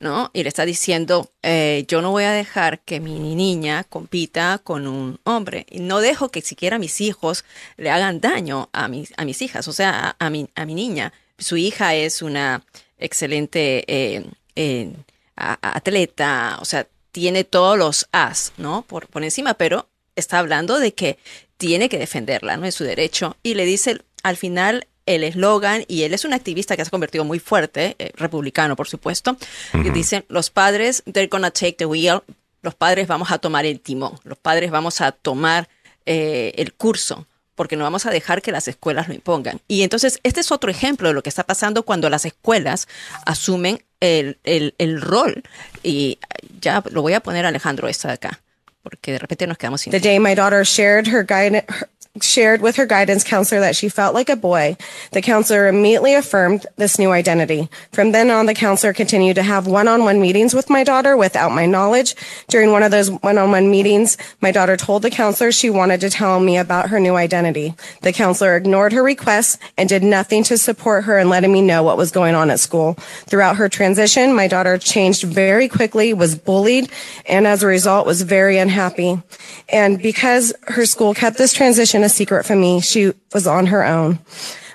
¿no? 0.00 0.30
Y 0.32 0.42
le 0.42 0.48
está 0.48 0.64
diciendo, 0.64 1.30
eh, 1.42 1.84
yo 1.86 2.00
no 2.02 2.10
voy 2.10 2.24
a 2.24 2.32
dejar 2.32 2.80
que 2.80 2.98
mi 2.98 3.18
niña 3.34 3.84
compita 3.84 4.58
con 4.64 4.86
un 4.88 5.20
hombre. 5.24 5.66
Y 5.70 5.80
no 5.80 6.00
dejo 6.00 6.30
que 6.30 6.40
siquiera 6.40 6.78
mis 6.78 7.00
hijos 7.00 7.44
le 7.76 7.90
hagan 7.90 8.20
daño 8.20 8.68
a 8.72 8.88
mis, 8.88 9.12
a 9.16 9.24
mis 9.24 9.42
hijas, 9.42 9.68
o 9.68 9.72
sea, 9.72 10.16
a, 10.18 10.26
a 10.26 10.30
mi, 10.30 10.48
a 10.54 10.64
mi 10.66 10.74
niña. 10.74 11.12
Su 11.38 11.56
hija 11.56 11.94
es 11.94 12.22
una 12.22 12.62
excelente 12.98 13.84
eh, 13.86 14.24
eh, 14.56 14.92
a- 15.38 15.58
a- 15.62 15.76
atleta, 15.76 16.58
o 16.60 16.64
sea, 16.64 16.86
tiene 17.12 17.44
todos 17.44 17.78
los 17.78 18.06
as, 18.12 18.52
¿no? 18.58 18.82
Por, 18.82 19.06
por 19.08 19.24
encima, 19.24 19.54
pero 19.54 19.88
está 20.16 20.38
hablando 20.38 20.78
de 20.78 20.92
que 20.94 21.18
tiene 21.56 21.88
que 21.88 21.98
defenderla, 21.98 22.56
¿no? 22.56 22.66
Es 22.66 22.74
su 22.74 22.84
derecho. 22.84 23.36
Y 23.42 23.54
le 23.54 23.64
dice 23.64 24.00
al 24.22 24.36
final 24.36 24.86
el 25.06 25.24
eslogan, 25.24 25.84
y 25.88 26.02
él 26.02 26.12
es 26.12 26.24
un 26.26 26.34
activista 26.34 26.76
que 26.76 26.84
se 26.84 26.88
ha 26.88 26.90
convertido 26.90 27.24
muy 27.24 27.38
fuerte, 27.38 27.96
eh, 27.98 28.12
republicano, 28.16 28.76
por 28.76 28.88
supuesto, 28.88 29.36
que 29.72 29.90
dicen, 29.90 30.24
los 30.28 30.50
padres, 30.50 31.02
they're 31.10 31.28
gonna 31.28 31.50
take 31.50 31.72
the 31.74 31.86
wheel, 31.86 32.20
los 32.60 32.74
padres 32.74 33.06
vamos 33.06 33.30
a 33.30 33.38
tomar 33.38 33.64
el 33.64 33.80
timón, 33.80 34.20
los 34.24 34.36
padres 34.36 34.70
vamos 34.70 35.00
a 35.00 35.12
tomar 35.12 35.68
eh, 36.04 36.52
el 36.56 36.74
curso, 36.74 37.26
porque 37.54 37.74
no 37.76 37.84
vamos 37.84 38.04
a 38.04 38.10
dejar 38.10 38.42
que 38.42 38.52
las 38.52 38.68
escuelas 38.68 39.08
lo 39.08 39.14
impongan. 39.14 39.60
Y 39.66 39.82
entonces, 39.82 40.20
este 40.24 40.40
es 40.40 40.52
otro 40.52 40.70
ejemplo 40.70 41.08
de 41.08 41.14
lo 41.14 41.22
que 41.22 41.30
está 41.30 41.44
pasando 41.44 41.84
cuando 41.84 42.10
las 42.10 42.26
escuelas 42.26 42.86
asumen 43.24 43.82
el, 44.00 44.38
el- 44.44 44.74
el 44.78 45.00
rol. 45.00 45.42
Y 45.82 46.18
ya 46.60 46.82
lo 46.90 47.02
voy 47.02 47.14
a 47.14 47.20
poner 47.20 47.44
a 47.44 47.48
Alejandro 47.48 47.88
esta 47.88 48.08
de 48.08 48.14
acá, 48.14 48.40
porque 48.82 49.12
de 49.12 49.18
repente 49.18 49.46
nos 49.46 49.58
quedamos 49.58 49.80
sin... 49.80 49.90
The 49.90 50.00
day 50.00 50.18
my 50.18 50.34
daughter 50.34 50.64
shared 50.64 51.06
her, 51.08 51.24
guide, 51.26 51.64
her 51.68 51.88
shared 52.22 52.60
with 52.60 52.76
her 52.76 52.86
guidance 52.86 53.24
counselor 53.24 53.60
that 53.60 53.76
she 53.76 53.88
felt 53.88 54.14
like 54.14 54.28
a 54.28 54.36
boy, 54.36 54.76
the 55.12 55.22
counselor 55.22 55.66
immediately 55.66 56.14
affirmed 56.14 56.66
this 56.76 56.98
new 56.98 57.10
identity. 57.10 57.68
From 57.92 58.12
then 58.12 58.30
on, 58.30 58.46
the 58.46 58.54
counselor 58.54 58.92
continued 58.92 59.34
to 59.34 59.42
have 59.42 59.66
one-on-one 59.66 60.20
meetings 60.20 60.54
with 60.54 60.70
my 60.70 60.84
daughter 60.84 61.16
without 61.16 61.52
my 61.52 61.66
knowledge. 61.66 62.14
During 62.48 62.72
one 62.72 62.82
of 62.82 62.90
those 62.90 63.10
one-on-one 63.10 63.70
meetings, 63.70 64.16
my 64.40 64.50
daughter 64.50 64.76
told 64.76 65.02
the 65.02 65.10
counselor 65.10 65.52
she 65.52 65.70
wanted 65.70 66.00
to 66.00 66.10
tell 66.10 66.40
me 66.40 66.58
about 66.58 66.90
her 66.90 67.00
new 67.00 67.16
identity. 67.16 67.74
The 68.02 68.12
counselor 68.12 68.56
ignored 68.56 68.92
her 68.92 69.02
requests 69.02 69.58
and 69.76 69.88
did 69.88 70.02
nothing 70.02 70.42
to 70.44 70.58
support 70.58 71.04
her 71.04 71.18
in 71.18 71.28
letting 71.28 71.52
me 71.52 71.62
know 71.62 71.82
what 71.82 71.96
was 71.96 72.10
going 72.10 72.34
on 72.34 72.50
at 72.50 72.60
school. 72.60 72.94
Throughout 73.26 73.56
her 73.56 73.68
transition, 73.68 74.34
my 74.34 74.48
daughter 74.48 74.78
changed 74.78 75.24
very 75.24 75.68
quickly, 75.68 76.14
was 76.14 76.34
bullied, 76.34 76.90
and 77.26 77.46
as 77.46 77.62
a 77.62 77.66
result 77.66 78.06
was 78.06 78.22
very 78.22 78.58
unhappy. 78.58 79.22
And 79.68 80.00
because 80.00 80.52
her 80.68 80.86
school 80.86 81.14
kept 81.14 81.38
this 81.38 81.52
transition 81.52 82.02
a 82.08 82.14
secret 82.14 82.44
from 82.44 82.60
me, 82.60 82.80
she 82.80 83.12
was 83.34 83.46
on 83.46 83.66
her 83.66 83.84
own. 83.84 84.18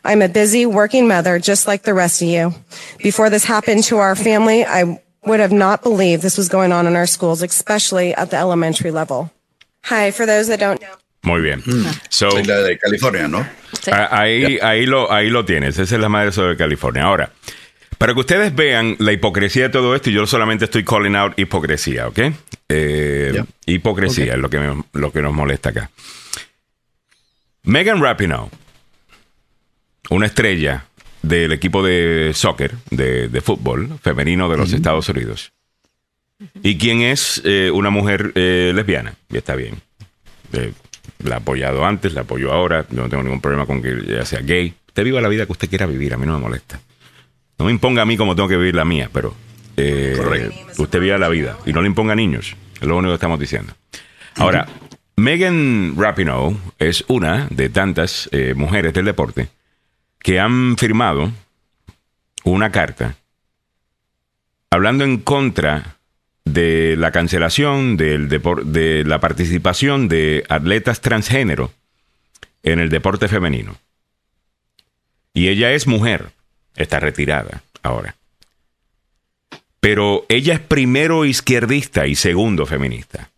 I'm 0.05 0.21
a 0.21 0.27
busy 0.29 0.65
working 0.65 1.07
mother, 1.07 1.39
just 1.39 1.67
like 1.67 1.83
the 1.83 1.93
rest 1.93 2.21
of 2.21 2.27
you. 2.27 2.53
Before 3.01 3.29
this 3.29 3.45
happened 3.45 3.83
to 3.85 3.97
our 3.97 4.15
family, 4.15 4.63
I 4.65 4.99
would 5.25 5.39
have 5.39 5.53
not 5.53 5.81
believed 5.81 6.21
this 6.21 6.37
was 6.37 6.49
going 6.49 6.71
on 6.73 6.85
in 6.87 6.95
our 6.95 7.07
schools, 7.07 7.41
especially 7.41 8.13
at 8.13 8.29
the 8.29 8.37
elementary 8.37 8.91
level. 8.91 9.31
Hi, 9.85 10.11
for 10.11 10.25
those 10.25 10.47
that 10.47 10.59
don't 10.59 10.79
know. 10.81 10.95
Muy 11.25 11.41
bien. 11.41 11.63
So, 12.09 12.27
la 12.27 12.61
de 12.63 12.77
California, 12.77 13.27
¿no? 13.29 13.45
Sí. 13.81 13.91
a- 13.91 14.09
ahí, 14.21 14.59
ahí, 14.61 14.85
lo, 14.85 15.09
ahí 15.09 15.29
lo 15.29 15.45
tienes. 15.45 15.79
Esa 15.79 15.95
es 15.95 16.01
la 16.01 16.09
madre 16.09 16.33
sobre 16.33 16.57
California. 16.57 17.03
Ahora, 17.03 17.31
para 17.97 18.13
que 18.13 18.19
ustedes 18.19 18.53
vean 18.53 18.97
la 18.99 19.13
hipocresía 19.13 19.63
de 19.63 19.69
todo 19.69 19.95
esto, 19.95 20.09
y 20.09 20.13
yo 20.13 20.27
solamente 20.27 20.65
estoy 20.65 20.83
calling 20.83 21.15
out 21.15 21.39
hipocresía, 21.39 22.07
¿ok? 22.09 22.19
Eh, 22.67 23.31
Ya. 23.35 23.45
Hipocresía 23.65 24.25
Ok. 24.25 24.31
es 24.33 24.37
lo 24.39 24.49
que, 24.49 24.59
me- 24.59 24.83
lo 24.91 25.13
que 25.13 25.21
nos 25.21 25.33
molesta 25.33 25.69
acá. 25.69 25.89
Megan 27.63 28.01
Rapinoe, 28.01 28.49
una 30.09 30.25
estrella 30.25 30.85
del 31.21 31.53
equipo 31.53 31.81
de 31.81 32.31
soccer, 32.33 32.75
de, 32.89 33.29
de 33.29 33.41
fútbol 33.41 33.97
femenino 34.01 34.49
de 34.49 34.57
los 34.57 34.73
Estados 34.73 35.07
Unidos, 35.07 35.53
y 36.61 36.77
quien 36.77 37.01
es 37.01 37.41
eh, 37.45 37.71
una 37.71 37.89
mujer 37.89 38.33
eh, 38.35 38.73
lesbiana, 38.75 39.15
y 39.29 39.37
está 39.37 39.55
bien. 39.55 39.81
Eh, 40.51 40.73
la 41.23 41.35
ha 41.35 41.37
apoyado 41.37 41.85
antes, 41.85 42.13
la 42.13 42.21
apoyo 42.21 42.51
ahora, 42.51 42.85
yo 42.89 43.03
no 43.03 43.09
tengo 43.09 43.23
ningún 43.23 43.39
problema 43.39 43.65
con 43.65 43.81
que 43.81 43.91
ella 43.91 44.25
sea 44.25 44.41
gay. 44.41 44.73
Usted 44.87 45.05
viva 45.05 45.21
la 45.21 45.29
vida 45.29 45.45
que 45.45 45.53
usted 45.53 45.69
quiera 45.69 45.85
vivir, 45.85 46.13
a 46.13 46.17
mí 46.17 46.25
no 46.25 46.33
me 46.33 46.41
molesta. 46.41 46.81
No 47.57 47.65
me 47.65 47.71
imponga 47.71 48.01
a 48.01 48.05
mí 48.05 48.17
como 48.17 48.35
tengo 48.35 48.49
que 48.49 48.57
vivir 48.57 48.75
la 48.75 48.83
mía, 48.83 49.09
pero 49.13 49.33
eh, 49.77 50.51
usted 50.77 50.99
viva 50.99 51.17
la 51.17 51.29
vida 51.29 51.57
y 51.65 51.71
no 51.71 51.81
le 51.81 51.87
imponga 51.87 52.11
a 52.11 52.15
niños, 52.17 52.57
es 52.75 52.87
lo 52.87 52.97
único 52.97 53.11
que 53.11 53.15
estamos 53.15 53.39
diciendo. 53.39 53.73
Ahora, 54.35 54.67
Megan 55.23 55.95
Rapinoe 55.95 56.57
es 56.79 57.05
una 57.07 57.47
de 57.49 57.69
tantas 57.69 58.27
eh, 58.33 58.55
mujeres 58.57 58.93
del 58.93 59.05
deporte 59.05 59.47
que 60.19 60.37
han 60.41 60.75
firmado 60.77 61.31
una 62.43 62.73
carta 62.73 63.15
hablando 64.69 65.05
en 65.05 65.19
contra 65.19 65.95
de 66.43 66.97
la 66.97 67.11
cancelación 67.13 67.95
del 67.95 68.27
de 68.27 69.05
la 69.05 69.21
participación 69.21 70.09
de 70.09 70.43
atletas 70.49 70.99
transgénero 70.99 71.71
en 72.61 72.81
el 72.81 72.89
deporte 72.89 73.29
femenino. 73.29 73.77
Y 75.33 75.47
ella 75.47 75.71
es 75.71 75.87
mujer, 75.87 76.31
está 76.75 76.99
retirada 76.99 77.63
ahora. 77.81 78.17
Pero 79.79 80.25
ella 80.27 80.55
es 80.55 80.59
primero 80.59 81.23
izquierdista 81.23 82.07
y 82.07 82.15
segundo 82.15 82.65
feminista. 82.65 83.29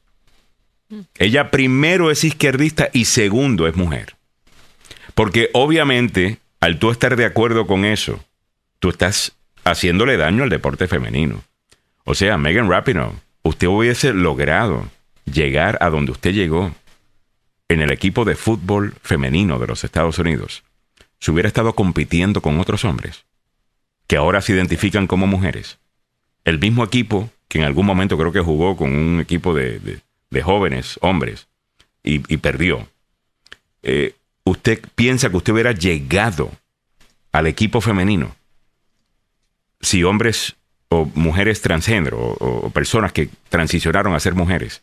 Ella 1.17 1.52
primero 1.52 2.12
es 2.12 2.24
izquierdista 2.24 2.89
y 2.93 3.06
segundo 3.06 3.67
es 3.67 3.76
mujer. 3.76 4.15
Porque 5.13 5.50
obviamente, 5.54 6.39
al 6.60 6.78
tú 6.80 6.91
estar 6.91 7.15
de 7.15 7.26
acuerdo 7.26 7.65
con 7.67 7.86
eso, 7.86 8.24
tú 8.80 8.89
estás 8.89 9.34
haciéndole 9.63 10.17
daño 10.17 10.43
al 10.43 10.50
deporte 10.50 10.88
femenino. 10.88 11.43
O 12.04 12.13
sea, 12.13 12.38
Megan 12.38 12.69
Rapinoe, 12.69 13.13
usted 13.43 13.67
hubiese 13.67 14.13
logrado 14.13 14.89
llegar 15.26 15.78
a 15.82 15.89
donde 15.89 16.12
usted 16.12 16.34
llegó 16.34 16.71
en 17.67 17.82
el 17.82 17.91
equipo 17.91 18.26
de 18.26 18.36
fútbol 18.36 18.93
femenino 19.02 19.58
de 19.58 19.67
los 19.67 19.84
Estados 19.84 20.19
Unidos 20.19 20.63
si 21.19 21.32
hubiera 21.32 21.48
estado 21.48 21.74
compitiendo 21.74 22.41
con 22.41 22.60
otros 22.60 22.86
hombres 22.86 23.26
que 24.06 24.17
ahora 24.17 24.41
se 24.41 24.54
identifican 24.54 25.08
como 25.08 25.26
mujeres. 25.26 25.80
El 26.43 26.60
mismo 26.60 26.84
equipo 26.84 27.32
que 27.48 27.58
en 27.58 27.63
algún 27.63 27.88
momento 27.88 28.17
creo 28.19 28.32
que 28.32 28.41
jugó 28.41 28.78
con 28.78 28.93
un 28.93 29.19
equipo 29.19 29.56
de, 29.56 29.80
de- 29.80 30.02
de 30.29 30.41
jóvenes 30.41 30.97
hombres 31.01 31.47
y, 32.03 32.21
y 32.33 32.38
perdió. 32.38 32.88
Eh, 33.83 34.15
¿Usted 34.43 34.81
piensa 34.95 35.29
que 35.29 35.38
usted 35.38 35.53
hubiera 35.53 35.71
llegado 35.71 36.51
al 37.31 37.47
equipo 37.47 37.81
femenino 37.81 38.35
si 39.81 40.03
hombres 40.03 40.55
o 40.89 41.05
mujeres 41.15 41.61
transgénero 41.61 42.19
o, 42.19 42.67
o 42.67 42.69
personas 42.69 43.11
que 43.11 43.29
transicionaron 43.49 44.13
a 44.13 44.19
ser 44.19 44.35
mujeres 44.35 44.81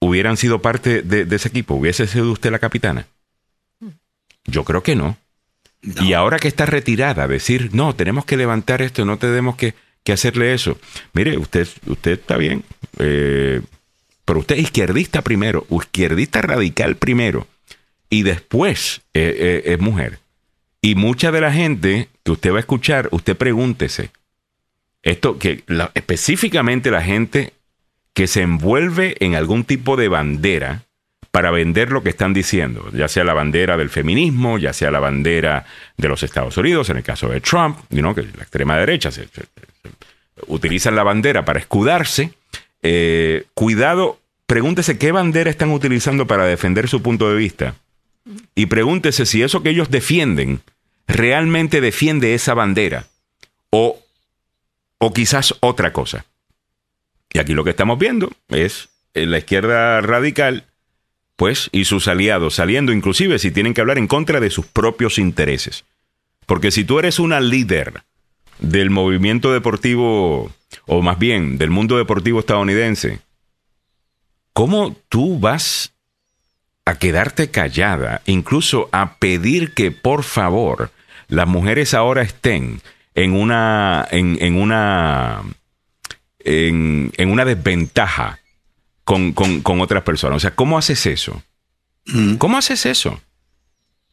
hubieran 0.00 0.36
sido 0.36 0.60
parte 0.60 1.02
de, 1.02 1.24
de 1.24 1.36
ese 1.36 1.48
equipo? 1.48 1.74
¿Hubiese 1.74 2.06
sido 2.08 2.32
usted 2.32 2.50
la 2.50 2.58
capitana? 2.58 3.06
Yo 4.44 4.64
creo 4.64 4.82
que 4.82 4.96
no. 4.96 5.16
Y 5.82 6.12
ahora 6.12 6.38
que 6.38 6.48
está 6.48 6.66
retirada, 6.66 7.28
decir, 7.28 7.70
no, 7.72 7.94
tenemos 7.94 8.24
que 8.24 8.36
levantar 8.36 8.82
esto, 8.82 9.04
no 9.04 9.18
tenemos 9.18 9.56
que, 9.56 9.74
que 10.02 10.12
hacerle 10.12 10.54
eso. 10.54 10.78
Mire, 11.12 11.38
usted, 11.38 11.68
usted 11.86 12.12
está 12.12 12.36
bien, 12.36 12.64
eh, 12.98 13.62
pero 14.24 14.40
usted 14.40 14.56
es 14.56 14.62
izquierdista 14.62 15.22
primero, 15.22 15.66
izquierdista 15.70 16.42
radical 16.42 16.96
primero, 16.96 17.46
y 18.10 18.22
después 18.22 19.02
eh, 19.14 19.62
eh, 19.64 19.72
es 19.72 19.80
mujer. 19.80 20.18
Y 20.80 20.94
mucha 20.96 21.30
de 21.32 21.40
la 21.40 21.52
gente 21.52 22.08
que 22.24 22.32
usted 22.32 22.52
va 22.52 22.56
a 22.56 22.60
escuchar, 22.60 23.08
usted 23.12 23.36
pregúntese, 23.36 24.10
esto 25.02 25.38
que 25.38 25.62
la- 25.66 25.90
específicamente 25.94 26.90
la 26.90 27.02
gente 27.02 27.52
que 28.14 28.26
se 28.26 28.42
envuelve 28.42 29.16
en 29.20 29.34
algún 29.34 29.64
tipo 29.64 29.96
de 29.96 30.08
bandera 30.08 30.82
para 31.30 31.50
vender 31.50 31.90
lo 31.90 32.02
que 32.02 32.10
están 32.10 32.34
diciendo, 32.34 32.90
ya 32.92 33.08
sea 33.08 33.24
la 33.24 33.32
bandera 33.32 33.76
del 33.78 33.88
feminismo, 33.88 34.58
ya 34.58 34.72
sea 34.74 34.90
la 34.90 35.00
bandera 35.00 35.64
de 35.96 36.08
los 36.08 36.22
Estados 36.22 36.56
Unidos, 36.58 36.90
en 36.90 36.98
el 36.98 37.02
caso 37.02 37.28
de 37.28 37.40
Trump, 37.40 37.78
que 37.88 38.02
la 38.02 38.42
extrema 38.42 38.76
derecha 38.76 39.10
se- 39.10 39.28
utilizan 40.46 40.94
la 40.96 41.02
bandera 41.02 41.44
para 41.44 41.58
escudarse. 41.58 42.34
Eh, 42.82 43.44
cuidado, 43.54 44.18
pregúntese 44.46 44.98
qué 44.98 45.12
bandera 45.12 45.50
están 45.50 45.70
utilizando 45.70 46.26
para 46.26 46.44
defender 46.44 46.88
su 46.88 47.00
punto 47.00 47.30
de 47.30 47.36
vista 47.36 47.76
y 48.54 48.66
pregúntese 48.66 49.26
si 49.26 49.42
eso 49.42 49.62
que 49.62 49.70
ellos 49.70 49.90
defienden 49.90 50.60
realmente 51.06 51.80
defiende 51.80 52.34
esa 52.34 52.54
bandera 52.54 53.06
o, 53.70 54.00
o 54.98 55.12
quizás 55.12 55.54
otra 55.60 55.92
cosa. 55.92 56.24
Y 57.32 57.38
aquí 57.38 57.54
lo 57.54 57.64
que 57.64 57.70
estamos 57.70 57.98
viendo 57.98 58.30
es 58.48 58.90
eh, 59.14 59.26
la 59.26 59.38
izquierda 59.38 60.00
radical, 60.00 60.64
pues, 61.36 61.68
y 61.72 61.84
sus 61.84 62.08
aliados 62.08 62.54
saliendo, 62.54 62.92
inclusive 62.92 63.38
si 63.38 63.50
tienen 63.50 63.74
que 63.74 63.80
hablar 63.80 63.98
en 63.98 64.06
contra 64.06 64.40
de 64.40 64.50
sus 64.50 64.66
propios 64.66 65.18
intereses. 65.18 65.84
Porque 66.46 66.70
si 66.70 66.84
tú 66.84 66.98
eres 66.98 67.18
una 67.18 67.40
líder 67.40 68.02
del 68.58 68.90
movimiento 68.90 69.52
deportivo, 69.52 70.52
o 70.86 71.02
más 71.02 71.18
bien 71.18 71.58
del 71.58 71.70
mundo 71.70 71.96
deportivo 71.96 72.40
estadounidense, 72.40 73.20
¿cómo 74.52 74.96
tú 75.08 75.38
vas 75.38 75.92
a 76.84 76.98
quedarte 76.98 77.50
callada, 77.50 78.22
incluso 78.26 78.88
a 78.92 79.16
pedir 79.16 79.72
que 79.74 79.90
por 79.90 80.24
favor 80.24 80.90
las 81.28 81.46
mujeres 81.46 81.94
ahora 81.94 82.22
estén 82.22 82.80
en 83.14 83.34
una 83.34 84.06
en, 84.10 84.38
en 84.40 84.60
una 84.60 85.42
en, 86.40 87.12
en 87.16 87.30
una 87.30 87.44
desventaja 87.44 88.40
con, 89.04 89.32
con, 89.32 89.60
con 89.62 89.80
otras 89.80 90.02
personas. 90.02 90.36
O 90.36 90.40
sea, 90.40 90.54
¿cómo 90.54 90.78
haces 90.78 91.06
eso? 91.06 91.42
¿Cómo 92.38 92.58
haces 92.58 92.84
eso? 92.86 93.20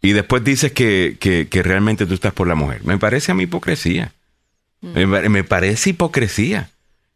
Y 0.01 0.11
después 0.11 0.43
dices 0.43 0.71
que, 0.71 1.17
que, 1.19 1.47
que 1.49 1.63
realmente 1.63 2.05
tú 2.05 2.13
estás 2.13 2.33
por 2.33 2.47
la 2.47 2.55
mujer. 2.55 2.83
Me 2.83 2.97
parece 2.97 3.31
a 3.31 3.35
mí 3.35 3.43
hipocresía. 3.43 4.13
Me, 4.81 5.07
pa- 5.07 5.29
me 5.29 5.43
parece 5.43 5.91
hipocresía. 5.91 6.69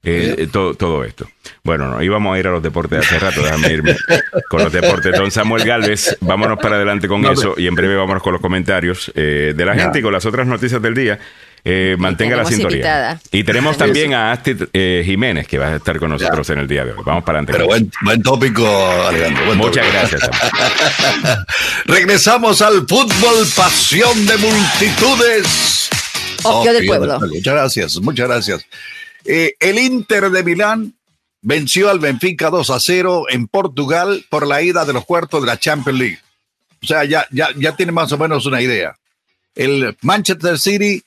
eh, 0.03 0.35
eh, 0.37 0.47
todo, 0.51 0.73
todo 0.75 1.03
esto. 1.05 1.27
Bueno, 1.63 1.87
no, 1.89 2.03
íbamos 2.03 2.35
a 2.35 2.39
ir 2.39 2.47
a 2.47 2.51
los 2.51 2.61
deportes 2.61 2.99
hace 3.05 3.19
rato, 3.19 3.41
déjame 3.41 3.71
irme 3.71 3.95
con 4.49 4.61
los 4.63 4.71
deportes. 4.73 5.13
Don 5.17 5.31
Samuel 5.31 5.63
Galvez, 5.63 6.17
vámonos 6.19 6.59
para 6.59 6.75
adelante 6.75 7.07
con 7.07 7.21
No, 7.21 7.31
eso 7.31 7.53
y 7.57 7.67
en 7.67 7.75
breve 7.75 7.95
vámonos 7.95 8.21
con 8.21 8.33
los 8.33 8.41
comentarios 8.41 9.11
eh, 9.15 9.53
de 9.55 9.65
la 9.65 9.75
gente 9.75 9.99
y 9.99 10.01
con 10.01 10.11
las 10.11 10.25
otras 10.25 10.45
noticias 10.45 10.81
del 10.81 10.93
día. 10.93 11.19
Eh, 11.65 11.95
mantenga 11.97 12.35
la 12.35 12.43
sintonía. 12.43 12.75
invitada. 12.75 13.21
Y 13.31 13.45
tenemos 13.45 13.77
también 13.77 14.13
a 14.13 14.33
Astrid 14.33 14.63
eh, 14.73 15.01
Jiménez 15.05 15.47
que 15.47 15.57
va 15.57 15.67
a 15.67 15.75
estar 15.77 15.97
con 15.97 16.09
nosotros 16.09 16.49
en 16.49 16.59
el 16.59 16.67
día 16.67 16.83
de 16.83 16.91
hoy. 16.91 16.97
Vamos 17.05 17.23
para 17.23 17.39
adelante. 17.39 17.53
Pero 17.53 17.67
con 17.69 17.79
buen, 17.79 17.91
buen 18.01 18.21
tópico, 18.21 18.67
Alejandro. 19.07 19.45
buen 19.45 19.57
Muchas 19.57 19.85
tópico. 19.87 20.17
gracias. 20.19 20.29
Regresamos 21.85 22.61
al 22.61 22.85
fútbol, 22.85 23.47
pasión 23.55 24.25
de 24.25 24.35
multitudes. 24.39 25.89
Del 26.43 26.85
pueblo. 26.85 27.19
Muchas 27.19 27.53
gracias, 27.53 28.01
muchas 28.01 28.27
gracias. 28.27 28.65
Eh, 29.25 29.55
el 29.59 29.79
Inter 29.79 30.29
de 30.29 30.43
Milán 30.43 30.93
venció 31.41 31.89
al 31.89 31.99
Benfica 31.99 32.49
2 32.49 32.69
a 32.69 32.79
0 32.79 33.25
en 33.29 33.47
Portugal 33.47 34.25
por 34.29 34.47
la 34.47 34.61
ida 34.61 34.85
de 34.85 34.93
los 34.93 35.05
cuartos 35.05 35.41
de 35.41 35.47
la 35.47 35.59
Champions 35.59 35.99
League. 35.99 36.19
O 36.81 36.85
sea, 36.85 37.05
ya, 37.05 37.25
ya, 37.31 37.49
ya 37.55 37.75
tiene 37.75 37.91
más 37.91 38.11
o 38.11 38.17
menos 38.17 38.45
una 38.45 38.61
idea. 38.61 38.95
El 39.55 39.95
Manchester 40.01 40.59
City 40.59 41.03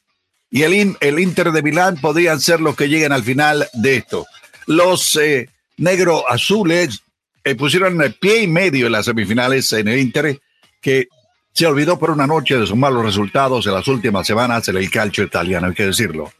y 0.51 0.63
el, 0.63 0.97
el 1.01 1.19
Inter 1.19 1.53
de 1.53 1.63
Milán 1.63 1.97
podrían 2.01 2.41
ser 2.41 2.61
los 2.61 2.77
que 2.77 2.89
lleguen 2.89 3.13
al 3.13 3.23
final 3.23 3.69
de 3.75 3.97
esto. 3.97 4.27
Los 4.67 5.17
eh, 5.17 5.51
negro 5.77 6.29
azules 6.29 7.03
eh, 7.45 7.55
pusieron 7.55 8.01
el 8.03 8.15
pie 8.15 8.43
y 8.43 8.47
medio 8.47 8.87
en 8.87 8.93
las 8.93 9.05
semifinales 9.05 9.73
en 9.73 9.89
el 9.89 9.99
Inter, 9.99 10.41
que 10.81 11.09
se 11.57 11.67
olvidó 11.67 11.99
por 11.99 12.11
una 12.11 12.27
noche 12.27 12.59
de 12.59 12.67
sus 12.67 12.77
malos 12.77 13.03
resultados 13.03 13.67
en 13.67 13.73
las 13.73 13.89
últimas 13.89 14.27
semanas 14.27 14.69
en 14.69 14.77
el 14.77 14.91
calcio 14.91 15.25
italiano, 15.25 15.69
hay 15.69 15.73
que 15.73 15.87
decirlo. 15.87 16.31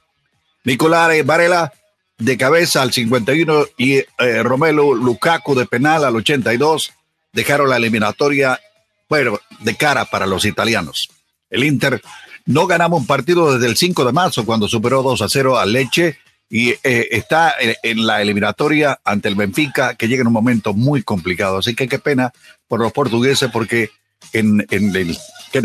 Nicolare 0.65 1.23
Varela 1.23 1.73
de 2.19 2.37
cabeza 2.37 2.83
al 2.83 2.93
51 2.93 3.65
y 3.79 3.95
eh, 3.95 4.07
Romelu 4.43 4.95
Lukaku 4.95 5.55
de 5.55 5.65
penal 5.65 6.05
al 6.05 6.17
82 6.17 6.93
dejaron 7.33 7.71
la 7.71 7.79
eliminatoria, 7.79 8.61
bueno, 9.09 9.41
de 9.61 9.75
cara 9.75 10.05
para 10.05 10.27
los 10.27 10.45
italianos. 10.45 11.09
El 11.49 11.65
Inter 11.65 12.03
no 12.45 12.67
ganamos 12.67 13.01
un 13.01 13.07
partido 13.07 13.55
desde 13.55 13.69
el 13.69 13.77
5 13.79 14.05
de 14.05 14.13
marzo 14.13 14.45
cuando 14.45 14.69
superó 14.69 15.03
2 15.03 15.23
a 15.23 15.31
0 15.31 15.59
a 15.59 15.65
Leche 15.65 16.19
y 16.51 16.73
eh, 16.85 17.09
está 17.13 17.55
en, 17.83 18.07
la 18.07 18.21
eliminatoria 18.21 19.01
ante 19.03 19.31
el 19.31 19.35
Benfica 19.35 19.95
que 19.95 20.09
llega 20.09 20.21
en 20.21 20.27
un 20.27 20.35
momento 20.35 20.75
muy 20.75 21.03
complicado. 21.03 21.57
Así 21.57 21.75
que 21.75 21.89
qué 21.89 21.99
pena 21.99 22.35
por 22.69 22.81
los 22.81 22.93
portugueses 22.93 23.51
porque 23.51 23.91
en, 24.33 24.67
el, 24.71 25.19
¿qué? 25.53 25.59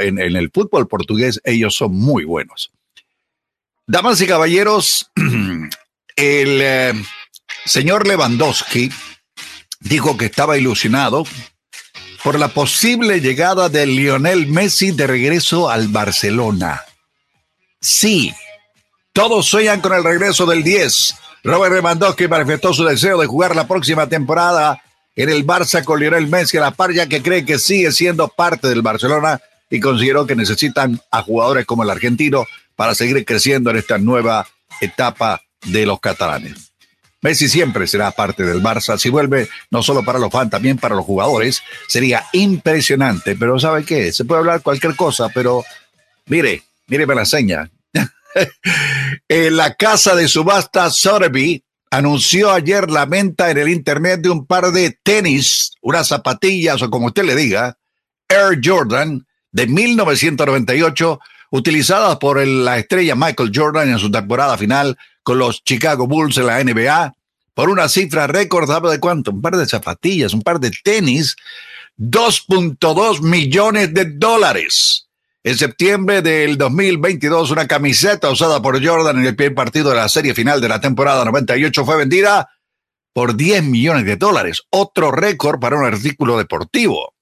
En, 0.00 0.18
el 0.18 0.50
fútbol 0.52 0.88
portugués 0.88 1.40
ellos 1.44 1.76
son 1.76 1.94
muy 1.94 2.24
buenos. 2.24 2.72
Damas 3.86 4.20
y 4.20 4.26
caballeros, 4.26 5.10
el 6.16 6.60
eh, 6.62 6.92
señor 7.64 8.06
Lewandowski 8.06 8.90
dijo 9.80 10.16
que 10.16 10.26
estaba 10.26 10.58
ilusionado 10.58 11.24
por 12.24 12.38
la 12.38 12.48
posible 12.48 13.20
llegada 13.20 13.68
de 13.68 13.86
Lionel 13.86 14.48
Messi 14.48 14.90
de 14.90 15.06
regreso 15.06 15.70
al 15.70 15.88
Barcelona. 15.88 16.82
Sí, 17.80 18.34
todos 19.12 19.46
sueñan 19.46 19.80
con 19.80 19.92
el 19.92 20.02
regreso 20.02 20.44
del 20.46 20.64
10. 20.64 21.14
Robert 21.44 21.74
Lewandowski 21.74 22.26
manifestó 22.26 22.74
su 22.74 22.84
deseo 22.84 23.18
de 23.18 23.26
jugar 23.26 23.54
la 23.54 23.68
próxima 23.68 24.08
temporada 24.08 24.82
en 25.16 25.30
el 25.30 25.46
Barça 25.46 25.82
con 25.82 25.98
Lionel 25.98 26.28
Messi 26.28 26.58
a 26.58 26.60
la 26.60 26.70
par 26.70 26.92
ya 26.92 27.08
que 27.08 27.22
cree 27.22 27.44
que 27.44 27.58
sigue 27.58 27.90
siendo 27.90 28.28
parte 28.28 28.68
del 28.68 28.82
Barcelona 28.82 29.40
y 29.70 29.80
consideró 29.80 30.26
que 30.26 30.36
necesitan 30.36 31.00
a 31.10 31.22
jugadores 31.22 31.64
como 31.64 31.82
el 31.82 31.90
argentino 31.90 32.46
para 32.76 32.94
seguir 32.94 33.24
creciendo 33.24 33.70
en 33.70 33.78
esta 33.78 33.98
nueva 33.98 34.46
etapa 34.80 35.42
de 35.64 35.86
los 35.86 35.98
catalanes. 35.98 36.72
Messi 37.22 37.48
siempre 37.48 37.86
será 37.86 38.10
parte 38.12 38.44
del 38.44 38.62
Barça. 38.62 38.98
Si 38.98 39.08
vuelve, 39.08 39.48
no 39.70 39.82
solo 39.82 40.04
para 40.04 40.18
los 40.18 40.30
fans, 40.30 40.50
también 40.50 40.76
para 40.76 40.94
los 40.94 41.04
jugadores, 41.04 41.62
sería 41.88 42.24
impresionante. 42.32 43.34
Pero 43.34 43.58
¿sabe 43.58 43.84
qué? 43.84 44.12
Se 44.12 44.24
puede 44.24 44.40
hablar 44.40 44.62
cualquier 44.62 44.94
cosa, 44.94 45.28
pero 45.34 45.64
mire, 46.26 46.62
mire 46.86 47.06
la 47.06 47.24
seña. 47.24 47.70
en 49.28 49.56
la 49.56 49.74
casa 49.74 50.14
de 50.14 50.28
subasta 50.28 50.90
Sotheby 50.90 51.64
anunció 51.96 52.52
ayer 52.52 52.90
la 52.90 53.06
venta 53.06 53.50
en 53.50 53.56
el 53.56 53.70
internet 53.70 54.20
de 54.20 54.28
un 54.28 54.46
par 54.46 54.70
de 54.70 54.98
tenis, 55.02 55.72
unas 55.80 56.08
zapatillas 56.08 56.82
o 56.82 56.90
como 56.90 57.06
usted 57.06 57.24
le 57.24 57.34
diga, 57.34 57.78
Air 58.28 58.60
Jordan 58.62 59.26
de 59.50 59.66
1998, 59.66 61.18
utilizadas 61.52 62.16
por 62.16 62.44
la 62.46 62.78
estrella 62.78 63.14
Michael 63.14 63.50
Jordan 63.54 63.88
en 63.88 63.98
su 63.98 64.10
temporada 64.10 64.58
final 64.58 64.98
con 65.22 65.38
los 65.38 65.64
Chicago 65.64 66.06
Bulls 66.06 66.36
en 66.36 66.46
la 66.46 66.62
NBA, 66.62 67.14
por 67.54 67.70
una 67.70 67.88
cifra 67.88 68.26
récord, 68.26 68.66
¿sabe 68.66 68.90
de 68.90 69.00
cuánto? 69.00 69.30
Un 69.30 69.40
par 69.40 69.56
de 69.56 69.64
zapatillas, 69.64 70.34
un 70.34 70.42
par 70.42 70.60
de 70.60 70.70
tenis, 70.84 71.34
2.2 71.96 73.22
millones 73.22 73.94
de 73.94 74.04
dólares. 74.04 75.05
En 75.46 75.56
septiembre 75.56 76.22
del 76.22 76.58
2022, 76.58 77.52
una 77.52 77.68
camiseta 77.68 78.28
usada 78.30 78.60
por 78.60 78.84
Jordan 78.84 79.20
en 79.20 79.26
el 79.26 79.36
primer 79.36 79.54
partido 79.54 79.90
de 79.90 79.94
la 79.94 80.08
serie 80.08 80.34
final 80.34 80.60
de 80.60 80.68
la 80.68 80.80
temporada 80.80 81.24
98 81.24 81.84
fue 81.84 81.96
vendida 81.96 82.50
por 83.14 83.36
10 83.36 83.62
millones 83.62 84.06
de 84.06 84.16
dólares, 84.16 84.64
otro 84.70 85.12
récord 85.12 85.60
para 85.60 85.76
un 85.76 85.84
artículo 85.84 86.36
deportivo. 86.36 87.14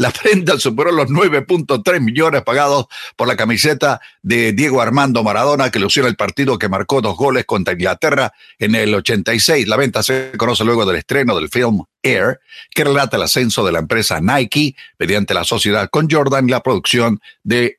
La 0.00 0.10
prenda 0.10 0.58
superó 0.58 0.92
los 0.92 1.08
9.3 1.08 2.00
millones 2.00 2.40
pagados 2.42 2.86
por 3.16 3.28
la 3.28 3.36
camiseta 3.36 4.00
de 4.22 4.54
Diego 4.54 4.80
Armando 4.80 5.22
Maradona, 5.22 5.70
que 5.70 5.78
lució 5.78 6.04
en 6.04 6.08
el 6.08 6.16
partido 6.16 6.58
que 6.58 6.70
marcó 6.70 7.02
dos 7.02 7.18
goles 7.18 7.44
contra 7.44 7.74
Inglaterra 7.74 8.32
en 8.58 8.74
el 8.76 8.94
86. 8.94 9.68
La 9.68 9.76
venta 9.76 10.02
se 10.02 10.32
conoce 10.38 10.64
luego 10.64 10.86
del 10.86 10.96
estreno 10.96 11.36
del 11.36 11.50
film 11.50 11.82
Air, 12.02 12.40
que 12.70 12.84
relata 12.84 13.18
el 13.18 13.24
ascenso 13.24 13.62
de 13.62 13.72
la 13.72 13.80
empresa 13.80 14.22
Nike 14.22 14.74
mediante 14.98 15.34
la 15.34 15.44
sociedad 15.44 15.90
con 15.90 16.08
Jordan 16.10 16.48
y 16.48 16.52
la 16.52 16.62
producción 16.62 17.20
de 17.42 17.76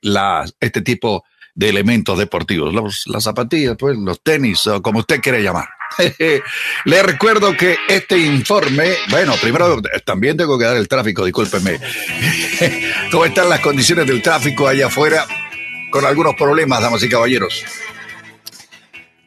este 0.60 0.82
tipo 0.84 1.26
de 1.56 1.70
elementos 1.70 2.20
deportivos. 2.20 2.72
Los, 2.72 3.08
las 3.08 3.24
zapatillas, 3.24 3.78
pues, 3.80 3.98
los 3.98 4.22
tenis, 4.22 4.68
o 4.68 4.80
como 4.84 5.00
usted 5.00 5.22
quiere 5.22 5.42
llamar. 5.42 5.70
Le 6.86 7.04
recuerdo 7.04 7.56
que 7.56 7.77
este 7.88 8.17
informe, 8.17 8.95
bueno, 9.10 9.36
primero 9.41 9.82
también 10.06 10.38
tengo 10.38 10.58
que 10.58 10.65
dar 10.65 10.77
el 10.77 10.88
tráfico, 10.88 11.25
discúlpeme. 11.25 11.80
¿Cómo 13.12 13.25
están 13.25 13.49
las 13.49 13.60
condiciones 13.60 14.08
del 14.08 14.21
tráfico 14.21 14.67
allá 14.67 14.88
afuera? 14.88 15.25
Con 15.91 16.06
algunos 16.06 16.36
problemas, 16.36 16.82
damas 16.82 17.04
y 17.04 17.10
caballeros. 17.10 17.63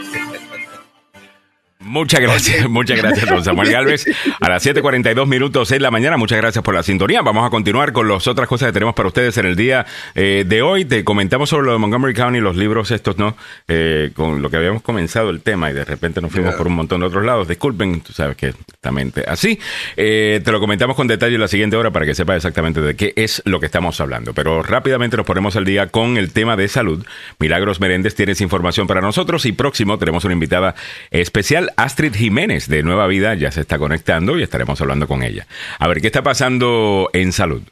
Muchas 1.84 2.20
gracias, 2.20 2.68
muchas 2.68 2.98
gracias, 2.98 3.28
don 3.28 3.42
Samuel 3.42 3.70
Galvez. 3.70 4.06
A 4.40 4.48
las 4.48 4.64
7:42 4.64 5.26
minutos 5.26 5.72
en 5.72 5.82
la 5.82 5.90
mañana, 5.90 6.16
muchas 6.16 6.38
gracias 6.38 6.62
por 6.64 6.74
la 6.74 6.82
sintonía. 6.82 7.22
Vamos 7.22 7.46
a 7.46 7.50
continuar 7.50 7.92
con 7.92 8.08
las 8.08 8.26
otras 8.26 8.48
cosas 8.48 8.68
que 8.68 8.72
tenemos 8.72 8.94
para 8.94 9.08
ustedes 9.08 9.36
en 9.38 9.46
el 9.46 9.56
día 9.56 9.86
eh, 10.14 10.44
de 10.46 10.62
hoy. 10.62 10.84
Te 10.84 11.04
comentamos 11.04 11.50
sobre 11.50 11.66
lo 11.66 11.72
de 11.72 11.78
Montgomery 11.78 12.14
County, 12.14 12.40
los 12.40 12.56
libros 12.56 12.90
estos, 12.90 13.18
¿no? 13.18 13.36
Eh, 13.68 14.10
con 14.14 14.42
lo 14.42 14.50
que 14.50 14.56
habíamos 14.56 14.82
comenzado 14.82 15.30
el 15.30 15.40
tema 15.40 15.70
y 15.70 15.74
de 15.74 15.84
repente 15.84 16.20
nos 16.20 16.30
fuimos 16.30 16.54
por 16.54 16.66
un 16.66 16.74
montón 16.74 17.00
de 17.00 17.06
otros 17.06 17.24
lados. 17.24 17.48
Disculpen, 17.48 18.00
tú 18.00 18.12
sabes 18.12 18.36
que 18.36 18.48
exactamente 18.48 19.24
así. 19.26 19.58
Eh, 19.96 20.40
te 20.44 20.52
lo 20.52 20.60
comentamos 20.60 20.96
con 20.96 21.06
detalle 21.06 21.34
en 21.34 21.40
la 21.40 21.48
siguiente 21.48 21.76
hora 21.76 21.90
para 21.90 22.06
que 22.06 22.14
sepas 22.14 22.36
exactamente 22.36 22.80
de 22.80 22.94
qué 22.94 23.12
es 23.16 23.42
lo 23.44 23.60
que 23.60 23.66
estamos 23.66 24.00
hablando. 24.00 24.34
Pero 24.34 24.62
rápidamente 24.62 25.16
nos 25.16 25.26
ponemos 25.26 25.56
al 25.56 25.64
día 25.64 25.88
con 25.88 26.16
el 26.16 26.32
tema 26.32 26.56
de 26.56 26.68
salud. 26.68 27.04
Milagros 27.38 27.80
Meréndez 27.80 28.14
tienes 28.14 28.40
información 28.40 28.86
para 28.86 29.00
nosotros 29.00 29.46
y 29.46 29.52
próximo 29.52 29.98
tenemos 29.98 30.24
una 30.24 30.34
invitada 30.34 30.74
especial, 31.10 31.71
Astrid 31.76 32.14
Jiménez 32.14 32.68
de 32.68 32.82
Nueva 32.82 33.06
Vida, 33.06 33.34
ya 33.34 33.50
se 33.50 33.60
está 33.60 33.78
conectando 33.78 34.38
y 34.38 34.42
estaremos 34.42 34.80
hablando 34.80 35.08
con 35.08 35.22
ella. 35.22 35.46
A 35.78 35.88
ver, 35.88 36.00
¿qué 36.00 36.06
está 36.08 36.22
pasando 36.22 37.10
en 37.12 37.32
salud? 37.32 37.62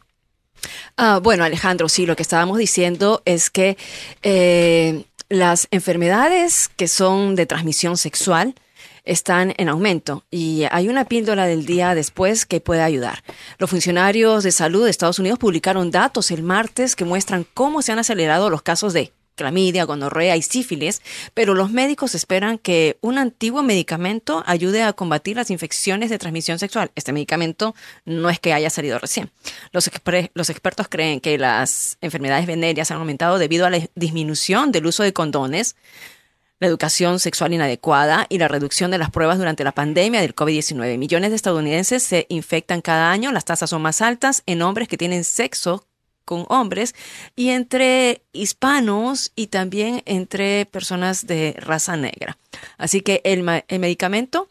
Ah, 0.96 1.20
bueno, 1.22 1.44
Alejandro, 1.44 1.88
sí, 1.88 2.06
lo 2.06 2.16
que 2.16 2.22
estábamos 2.22 2.58
diciendo 2.58 3.22
es 3.24 3.50
que 3.50 3.76
eh, 4.22 5.04
las 5.28 5.68
enfermedades 5.70 6.68
que 6.76 6.88
son 6.88 7.36
de 7.36 7.46
transmisión 7.46 7.96
sexual 7.96 8.54
están 9.04 9.54
en 9.56 9.68
aumento 9.68 10.24
y 10.30 10.64
hay 10.70 10.88
una 10.88 11.04
píldora 11.04 11.46
del 11.46 11.64
día 11.64 11.94
después 11.94 12.46
que 12.46 12.60
puede 12.60 12.82
ayudar. 12.82 13.22
Los 13.58 13.70
funcionarios 13.70 14.44
de 14.44 14.52
salud 14.52 14.84
de 14.84 14.90
Estados 14.90 15.18
Unidos 15.18 15.38
publicaron 15.38 15.90
datos 15.90 16.30
el 16.30 16.42
martes 16.42 16.96
que 16.96 17.04
muestran 17.04 17.46
cómo 17.54 17.82
se 17.82 17.92
han 17.92 17.98
acelerado 17.98 18.50
los 18.50 18.62
casos 18.62 18.92
de 18.92 19.12
clamidia, 19.40 19.84
gonorrea 19.84 20.36
y 20.36 20.42
sífilis, 20.42 21.00
pero 21.32 21.54
los 21.54 21.70
médicos 21.70 22.14
esperan 22.14 22.58
que 22.58 22.98
un 23.00 23.16
antiguo 23.16 23.62
medicamento 23.62 24.44
ayude 24.46 24.82
a 24.82 24.92
combatir 24.92 25.36
las 25.36 25.50
infecciones 25.50 26.10
de 26.10 26.18
transmisión 26.18 26.58
sexual. 26.58 26.90
Este 26.94 27.14
medicamento 27.14 27.74
no 28.04 28.28
es 28.28 28.38
que 28.38 28.52
haya 28.52 28.68
salido 28.68 28.98
recién. 28.98 29.30
Los, 29.72 29.90
los 30.34 30.50
expertos 30.50 30.88
creen 30.88 31.20
que 31.20 31.38
las 31.38 31.96
enfermedades 32.02 32.46
venéreas 32.46 32.90
han 32.90 32.98
aumentado 32.98 33.38
debido 33.38 33.64
a 33.64 33.70
la 33.70 33.80
disminución 33.94 34.72
del 34.72 34.84
uso 34.84 35.04
de 35.04 35.14
condones, 35.14 35.74
la 36.58 36.66
educación 36.66 37.18
sexual 37.18 37.54
inadecuada 37.54 38.26
y 38.28 38.36
la 38.36 38.46
reducción 38.46 38.90
de 38.90 38.98
las 38.98 39.10
pruebas 39.10 39.38
durante 39.38 39.64
la 39.64 39.72
pandemia 39.72 40.20
del 40.20 40.34
COVID-19. 40.34 40.98
Millones 40.98 41.30
de 41.30 41.36
estadounidenses 41.36 42.02
se 42.02 42.26
infectan 42.28 42.82
cada 42.82 43.10
año, 43.10 43.32
las 43.32 43.46
tasas 43.46 43.70
son 43.70 43.80
más 43.80 44.02
altas 44.02 44.42
en 44.44 44.60
hombres 44.60 44.86
que 44.86 44.98
tienen 44.98 45.24
sexo 45.24 45.86
con 46.24 46.46
hombres 46.48 46.94
y 47.36 47.50
entre 47.50 48.22
hispanos 48.32 49.32
y 49.34 49.48
también 49.48 50.02
entre 50.06 50.66
personas 50.66 51.26
de 51.26 51.54
raza 51.58 51.96
negra. 51.96 52.38
Así 52.78 53.00
que 53.00 53.20
el, 53.24 53.42
medicamento 53.42 54.48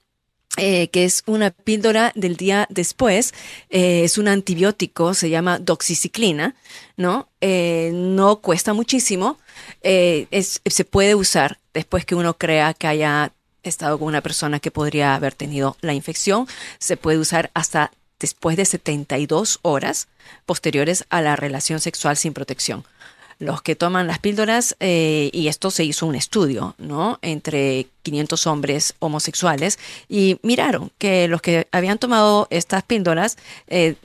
eh, 0.57 0.89
que 0.89 1.05
es 1.05 1.23
una 1.25 1.51
píldora 1.51 2.11
del 2.15 2.35
día 2.35 2.67
después, 2.69 3.33
eh, 3.69 4.01
es 4.03 4.17
un 4.17 4.27
antibiótico, 4.27 5.13
se 5.13 5.29
llama 5.29 5.59
doxiciclina, 5.59 6.55
¿no? 6.97 7.29
Eh, 7.39 7.91
no 7.93 8.37
cuesta 8.41 8.73
muchísimo, 8.73 9.37
se 9.81 10.85
puede 10.89 11.15
usar 11.15 11.59
después 11.73 12.03
que 12.03 12.15
uno 12.15 12.37
crea 12.37 12.73
que 12.73 12.87
haya 12.87 13.31
estado 13.63 13.99
con 13.99 14.07
una 14.07 14.21
persona 14.21 14.59
que 14.59 14.71
podría 14.71 15.15
haber 15.15 15.33
tenido 15.33 15.77
la 15.81 15.93
infección, 15.93 16.47
se 16.79 16.97
puede 16.97 17.17
usar 17.17 17.51
hasta 17.53 17.91
después 18.19 18.57
de 18.57 18.65
72 18.65 19.59
horas 19.61 20.07
posteriores 20.45 21.05
a 21.09 21.21
la 21.21 21.35
relación 21.35 21.79
sexual 21.79 22.17
sin 22.17 22.33
protección. 22.33 22.83
Los 23.39 23.61
que 23.61 23.77
toman 23.77 24.05
las 24.05 24.19
píldoras, 24.19 24.75
eh, 24.81 25.29
y 25.31 25.47
esto 25.47 25.71
se 25.71 25.85
hizo 25.85 26.05
un 26.05 26.15
estudio, 26.15 26.75
¿no? 26.77 27.19
Entre 27.21 27.87
500 28.03 28.47
hombres 28.47 28.95
homosexuales 28.99 29.79
y 30.09 30.39
miraron 30.43 30.91
que 30.97 31.29
los 31.29 31.41
que 31.41 31.65
habían 31.71 31.99
tomado 31.99 32.47
estas 32.49 32.83
píldoras 32.83 33.37
eh, 33.67 33.95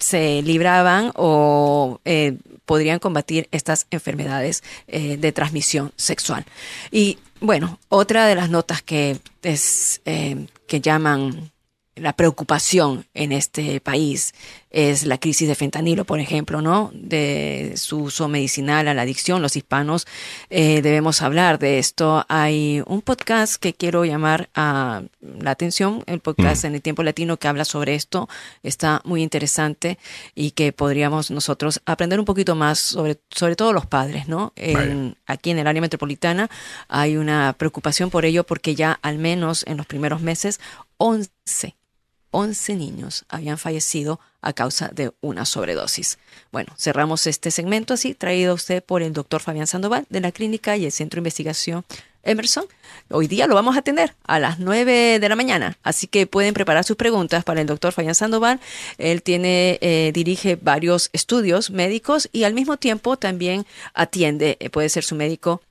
se 0.00 0.42
libraban 0.42 1.12
o 1.14 2.00
eh, 2.04 2.36
podrían 2.66 2.98
combatir 2.98 3.48
estas 3.52 3.86
enfermedades 3.92 4.64
de 4.88 5.32
transmisión 5.32 5.92
sexual. 5.96 6.44
Y 6.90 7.18
bueno, 7.40 7.78
otra 7.88 8.26
de 8.26 8.34
las 8.34 8.50
notas 8.50 8.82
que, 8.82 9.18
es, 9.42 10.00
que 10.04 10.80
llaman 10.80 11.51
la 11.94 12.14
preocupación 12.14 13.04
en 13.12 13.32
este 13.32 13.80
país 13.80 14.32
es 14.70 15.04
la 15.04 15.18
crisis 15.18 15.46
de 15.46 15.54
fentanilo, 15.54 16.06
por 16.06 16.18
ejemplo, 16.18 16.62
¿no? 16.62 16.90
De 16.94 17.74
su 17.76 18.04
uso 18.04 18.28
medicinal 18.28 18.88
a 18.88 18.94
la 18.94 19.02
adicción. 19.02 19.42
Los 19.42 19.56
hispanos 19.56 20.06
eh, 20.48 20.80
debemos 20.80 21.20
hablar 21.20 21.58
de 21.58 21.78
esto. 21.78 22.24
Hay 22.28 22.82
un 22.86 23.02
podcast 23.02 23.56
que 23.56 23.74
quiero 23.74 24.06
llamar 24.06 24.48
a 24.54 25.02
la 25.20 25.50
atención, 25.50 26.02
el 26.06 26.20
podcast 26.20 26.64
mm. 26.64 26.66
en 26.68 26.74
el 26.76 26.82
tiempo 26.82 27.02
latino 27.02 27.36
que 27.36 27.48
habla 27.48 27.66
sobre 27.66 27.94
esto. 27.94 28.30
Está 28.62 29.02
muy 29.04 29.22
interesante 29.22 29.98
y 30.34 30.52
que 30.52 30.72
podríamos 30.72 31.30
nosotros 31.30 31.82
aprender 31.84 32.18
un 32.18 32.24
poquito 32.24 32.54
más 32.54 32.78
sobre, 32.78 33.18
sobre 33.30 33.56
todo 33.56 33.74
los 33.74 33.84
padres, 33.84 34.28
¿no? 34.28 34.52
aquí 35.26 35.50
en 35.50 35.58
el 35.58 35.66
área 35.66 35.80
metropolitana 35.80 36.48
hay 36.88 37.16
una 37.16 37.54
preocupación 37.58 38.10
por 38.10 38.24
ello 38.24 38.44
porque 38.44 38.74
ya 38.74 38.98
al 39.02 39.18
menos 39.18 39.64
en 39.66 39.76
los 39.76 39.86
primeros 39.86 40.20
meses 40.20 40.60
11 40.98 41.74
11 42.32 42.74
niños 42.76 43.24
habían 43.28 43.58
fallecido 43.58 44.18
a 44.40 44.52
causa 44.52 44.88
de 44.88 45.12
una 45.20 45.44
sobredosis. 45.44 46.18
Bueno, 46.50 46.74
cerramos 46.76 47.26
este 47.26 47.50
segmento 47.50 47.94
así, 47.94 48.14
traído 48.14 48.52
a 48.52 48.54
usted 48.54 48.82
por 48.82 49.02
el 49.02 49.12
doctor 49.12 49.40
Fabián 49.40 49.68
Sandoval 49.68 50.06
de 50.10 50.20
la 50.20 50.32
clínica 50.32 50.76
y 50.76 50.84
el 50.84 50.92
Centro 50.92 51.18
de 51.18 51.20
Investigación 51.20 51.84
Emerson. 52.24 52.64
Hoy 53.10 53.26
día 53.26 53.46
lo 53.46 53.54
vamos 53.54 53.76
a 53.76 53.80
atender 53.80 54.14
a 54.24 54.38
las 54.38 54.58
9 54.58 55.18
de 55.20 55.28
la 55.28 55.36
mañana, 55.36 55.76
así 55.82 56.06
que 56.06 56.26
pueden 56.26 56.54
preparar 56.54 56.84
sus 56.84 56.96
preguntas 56.96 57.44
para 57.44 57.60
el 57.60 57.66
doctor 57.66 57.92
Fabián 57.92 58.14
Sandoval. 58.14 58.60
Él 58.98 59.22
tiene, 59.22 59.78
eh, 59.80 60.10
dirige 60.14 60.56
varios 60.56 61.10
estudios 61.12 61.70
médicos 61.70 62.28
y 62.32 62.44
al 62.44 62.54
mismo 62.54 62.76
tiempo 62.76 63.16
también 63.16 63.66
atiende, 63.94 64.56
eh, 64.60 64.70
puede 64.70 64.88
ser 64.88 65.04
su 65.04 65.14
médico 65.14 65.62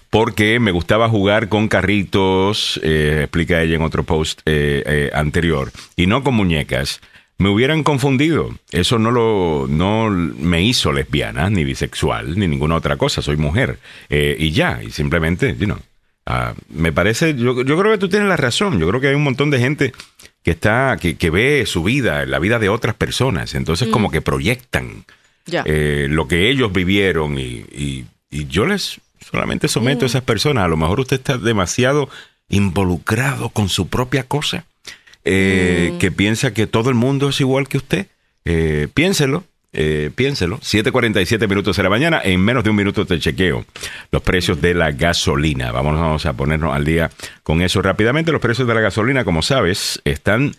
porque 0.10 0.58
me 0.62 0.72
gustaba 0.72 1.10
jugar 1.10 1.50
con 1.50 1.68
carritos, 1.68 2.80
eh, 2.82 3.24
explica 3.24 3.62
ella 3.62 3.76
en 3.76 3.82
otro 3.82 4.04
post 4.04 4.40
eh, 4.46 5.12
anterior, 5.14 5.70
y 5.98 6.08
no 6.08 6.24
con 6.24 6.34
muñecas, 6.36 7.02
me 7.40 7.50
hubieran 7.50 7.84
confundido. 7.84 8.52
Eso 8.72 9.00
no 9.00 9.12
lo 9.12 9.68
no 9.68 10.10
me 10.10 10.62
hizo 10.62 10.94
lesbiana, 10.94 11.50
ni 11.50 11.66
bisexual, 11.66 12.40
ni 12.40 12.48
ninguna 12.48 12.76
otra 12.76 12.96
cosa. 12.96 13.22
Soy 13.22 13.36
mujer. 13.36 13.80
y 14.10 14.52
ya, 14.52 14.82
y 14.82 14.92
simplemente, 14.92 15.58
you 15.60 15.66
know, 15.66 15.78
ah, 16.26 16.54
me 16.70 16.94
parece, 16.94 17.36
yo, 17.36 17.64
yo 17.64 17.78
creo 17.78 17.92
que 17.92 17.98
tú 17.98 18.08
tienes 18.08 18.30
la 18.30 18.38
razón. 18.38 18.80
Yo 18.80 18.88
creo 18.88 19.02
que 19.02 19.10
hay 19.10 19.16
un 19.16 19.24
montón 19.24 19.52
de 19.52 19.60
gente 19.60 19.94
que 20.48 20.52
está, 20.52 20.96
que, 20.96 21.18
que 21.18 21.30
ve 21.30 21.66
su 21.66 21.84
vida, 21.84 22.26
la 22.26 22.40
vida 22.40 22.58
de 22.58 22.70
otras 22.70 22.96
personas. 22.96 23.54
Entonces, 23.54 23.90
como 23.90 24.08
mm. 24.08 24.12
que 24.12 24.22
proyectan 24.22 25.04
eh, 25.52 26.08
lo 26.10 26.30
que 26.30 26.50
ellos 26.50 26.72
vivieron 26.72 27.38
y, 27.38 27.66
y, 27.70 28.06
yo 28.48 28.66
les 28.66 29.02
solamente 29.20 29.68
someto 29.68 30.06
a 30.06 30.08
mm. 30.08 30.12
esas 30.12 30.22
personas. 30.22 30.64
A 30.64 30.70
lo 30.70 30.78
mejor 30.78 31.02
usted 31.02 31.18
está 31.18 31.38
demasiado 31.38 32.08
involucrado 32.48 33.50
con 33.50 33.68
su 33.68 33.90
propia 33.90 34.24
cosa, 34.24 34.64
eh, 35.26 35.92
mm. 35.92 35.98
que 35.98 36.12
piensa 36.12 36.54
que 36.54 36.66
todo 36.66 36.90
el 36.92 36.96
mundo 36.96 37.28
es 37.28 37.42
igual 37.42 37.68
que 37.68 37.76
usted. 37.76 38.08
Eh, 38.46 38.88
piénselo, 38.94 39.44
eh, 39.80 40.10
piénselo, 40.14 40.58
7.47 40.60 41.48
minutos 41.48 41.78
de 41.78 41.84
la 41.84 41.90
mañana, 41.90 42.20
en 42.24 42.42
menos 42.42 42.64
de 42.64 42.72
un 42.72 42.76
minuto 42.76 43.06
te 43.06 43.20
chequeo 43.20 43.64
los 44.12 44.22
precios 44.24 44.60
de 44.60 44.74
la 44.74 44.92
gasolina. 44.92 45.72
Vamos 45.72 46.26
a 46.26 46.34
ponernos 46.34 46.76
al 46.76 46.84
día 46.84 47.12
con 47.44 47.62
eso 47.62 47.82
rápidamente. 47.84 48.32
Los 48.32 48.42
precios 48.42 48.68
de 48.68 48.74
la 48.74 48.82
gasolina, 48.82 49.24
como 49.24 49.44
sabes, 49.44 50.02
están 50.04 50.56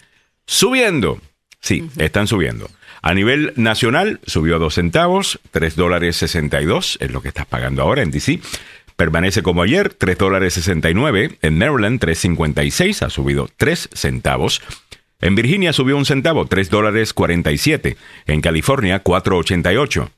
subiendo. 0.46 1.20
Sí, 1.60 1.90
están 1.96 2.28
subiendo. 2.28 2.70
A 3.02 3.12
nivel 3.12 3.52
nacional 3.56 4.20
subió 4.24 4.60
dos 4.60 4.74
centavos, 4.74 5.40
tres 5.50 5.74
dólares 5.74 6.16
62 6.16 6.98
es 7.00 7.10
lo 7.10 7.20
que 7.20 7.28
estás 7.28 7.46
pagando 7.46 7.82
ahora 7.82 8.02
en 8.02 8.12
DC. 8.12 8.40
Permanece 8.94 9.42
como 9.42 9.62
ayer, 9.62 9.94
tres 9.94 10.18
dólares 10.18 10.54
69. 10.54 11.38
En 11.42 11.58
Maryland, 11.58 12.00
3.56, 12.00 13.02
ha 13.06 13.10
subido 13.10 13.48
tres 13.56 13.88
centavos. 13.92 14.62
En 15.20 15.34
Virginia 15.34 15.72
subió 15.72 15.96
un 15.96 16.04
centavo, 16.04 16.46
tres 16.46 16.70
dólares 16.70 17.12
47. 17.12 17.96
En 18.26 18.40
California, 18.40 19.02
4.88 19.02 20.10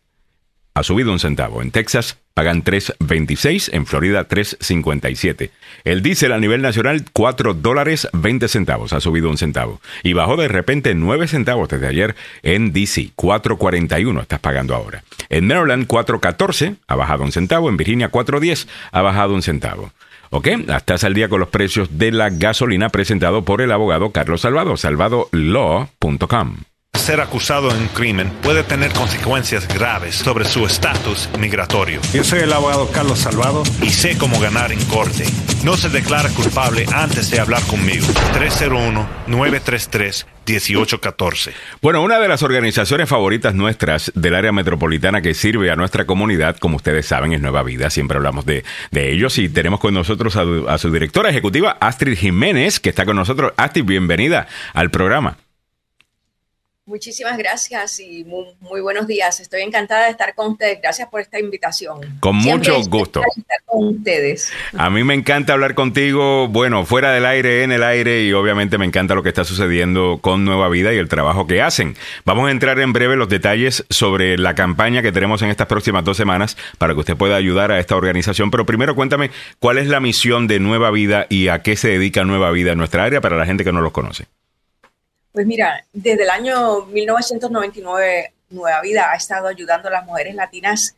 ha 0.74 0.82
subido 0.82 1.10
un 1.10 1.18
centavo. 1.18 1.62
En 1.62 1.70
Texas 1.70 2.18
pagan 2.34 2.62
3.26, 2.62 3.70
en 3.72 3.86
Florida 3.86 4.28
3.57. 4.28 5.50
El 5.84 6.02
diésel 6.02 6.32
a 6.32 6.38
nivel 6.38 6.60
nacional 6.60 7.04
4 7.12 7.54
dólares 7.54 8.08
20 8.12 8.46
centavos, 8.48 8.92
ha 8.92 9.00
subido 9.00 9.30
un 9.30 9.38
centavo. 9.38 9.80
Y 10.02 10.12
bajó 10.12 10.36
de 10.36 10.48
repente 10.48 10.94
9 10.94 11.28
centavos 11.28 11.70
desde 11.70 11.86
ayer 11.86 12.14
en 12.42 12.72
DC, 12.74 13.12
4.41 13.16 14.20
estás 14.20 14.40
pagando 14.40 14.74
ahora. 14.74 15.02
En 15.30 15.46
Maryland 15.46 15.86
4.14 15.86 16.76
ha 16.86 16.94
bajado 16.94 17.24
un 17.24 17.32
centavo, 17.32 17.70
en 17.70 17.78
Virginia 17.78 18.10
4.10 18.10 18.68
ha 18.92 19.00
bajado 19.00 19.34
un 19.34 19.42
centavo. 19.42 19.92
¿Ok? 20.30 20.46
Estás 20.46 21.04
al 21.04 21.14
día 21.14 21.28
con 21.28 21.40
los 21.40 21.48
precios 21.48 21.98
de 21.98 22.12
la 22.12 22.30
gasolina 22.30 22.88
presentado 22.88 23.44
por 23.44 23.60
el 23.60 23.72
abogado 23.72 24.12
Carlos 24.12 24.42
Salvado, 24.42 24.76
salvadolaw.com 24.76 26.69
ser 27.10 27.20
acusado 27.20 27.70
de 27.70 27.78
un 27.80 27.88
crimen 27.88 28.30
puede 28.40 28.62
tener 28.62 28.92
consecuencias 28.92 29.66
graves 29.66 30.14
sobre 30.14 30.44
su 30.44 30.64
estatus 30.64 31.28
migratorio. 31.40 32.00
Yo 32.12 32.22
soy 32.22 32.38
el 32.38 32.52
abogado 32.52 32.88
Carlos 32.92 33.18
Salvado 33.18 33.64
y 33.82 33.90
sé 33.90 34.16
cómo 34.16 34.38
ganar 34.38 34.70
en 34.70 34.78
corte. 34.84 35.24
No 35.64 35.76
se 35.76 35.88
declara 35.88 36.28
culpable 36.28 36.86
antes 36.94 37.28
de 37.32 37.40
hablar 37.40 37.62
conmigo. 37.62 38.06
301-933-1814. 39.26 41.52
Bueno, 41.82 42.00
una 42.02 42.20
de 42.20 42.28
las 42.28 42.44
organizaciones 42.44 43.08
favoritas 43.08 43.56
nuestras 43.56 44.12
del 44.14 44.36
área 44.36 44.52
metropolitana 44.52 45.20
que 45.20 45.34
sirve 45.34 45.72
a 45.72 45.76
nuestra 45.76 46.06
comunidad, 46.06 46.58
como 46.58 46.76
ustedes 46.76 47.06
saben, 47.06 47.32
es 47.32 47.40
Nueva 47.40 47.64
Vida. 47.64 47.90
Siempre 47.90 48.18
hablamos 48.18 48.46
de, 48.46 48.62
de 48.92 49.12
ellos 49.12 49.36
y 49.38 49.48
tenemos 49.48 49.80
con 49.80 49.94
nosotros 49.94 50.36
a, 50.36 50.44
a 50.68 50.78
su 50.78 50.92
directora 50.92 51.30
ejecutiva, 51.30 51.76
Astrid 51.80 52.16
Jiménez, 52.16 52.78
que 52.78 52.90
está 52.90 53.04
con 53.04 53.16
nosotros. 53.16 53.52
Astrid, 53.56 53.84
bienvenida 53.84 54.46
al 54.74 54.92
programa. 54.92 55.38
Muchísimas 56.90 57.38
gracias 57.38 58.00
y 58.00 58.24
muy, 58.24 58.80
buenos 58.80 59.06
días. 59.06 59.38
Estoy 59.38 59.60
encantada 59.60 60.06
de 60.06 60.10
estar 60.10 60.34
con 60.34 60.50
ustedes. 60.50 60.80
Gracias 60.82 61.08
por 61.08 61.20
esta 61.20 61.38
invitación. 61.38 62.00
Con 62.18 62.34
mucho 62.34 62.82
gusto. 62.82 63.22
Estar 63.36 63.58
con 63.64 63.94
ustedes. 63.94 64.52
A 64.76 64.90
mí 64.90 65.04
me 65.04 65.14
encanta 65.14 65.52
hablar 65.52 65.76
contigo, 65.76 66.48
bueno, 66.48 66.84
fuera 66.84 67.12
del 67.12 67.26
aire, 67.26 67.62
en 67.62 67.70
el 67.70 67.84
aire 67.84 68.24
y 68.24 68.32
obviamente 68.32 68.76
me 68.76 68.86
encanta 68.86 69.14
lo 69.14 69.22
que 69.22 69.28
está 69.28 69.44
sucediendo 69.44 70.18
con 70.20 70.44
Nueva 70.44 70.68
Vida 70.68 70.92
y 70.92 70.96
el 70.96 71.08
trabajo 71.08 71.46
que 71.46 71.62
hacen. 71.62 71.94
Vamos 72.24 72.48
a 72.48 72.50
entrar 72.50 72.80
en 72.80 72.92
breve 72.92 73.14
los 73.14 73.28
detalles 73.28 73.84
sobre 73.88 74.36
la 74.36 74.56
campaña 74.56 75.00
que 75.00 75.12
tenemos 75.12 75.42
en 75.42 75.50
estas 75.50 75.68
próximas 75.68 76.02
dos 76.02 76.16
semanas 76.16 76.56
para 76.78 76.94
que 76.94 77.00
usted 77.00 77.16
pueda 77.16 77.36
ayudar 77.36 77.70
a 77.70 77.78
esta 77.78 77.94
organización. 77.94 78.50
Pero 78.50 78.66
primero 78.66 78.96
cuéntame 78.96 79.30
cuál 79.60 79.78
es 79.78 79.86
la 79.86 80.00
misión 80.00 80.48
de 80.48 80.58
Nueva 80.58 80.90
Vida 80.90 81.26
y 81.28 81.46
a 81.46 81.62
qué 81.62 81.76
se 81.76 81.86
dedica 81.86 82.24
Nueva 82.24 82.50
Vida 82.50 82.72
en 82.72 82.78
nuestra 82.78 83.04
área 83.04 83.20
para 83.20 83.36
la 83.36 83.46
gente 83.46 83.62
que 83.62 83.70
no 83.70 83.80
los 83.80 83.92
conoce. 83.92 84.26
Pues 85.32 85.46
mira, 85.46 85.84
desde 85.92 86.24
el 86.24 86.30
año 86.30 86.86
1999, 86.86 88.32
Nueva 88.50 88.80
Vida 88.80 89.10
ha 89.12 89.16
estado 89.16 89.46
ayudando 89.46 89.88
a 89.88 89.92
las 89.92 90.06
mujeres 90.06 90.34
latinas 90.34 90.96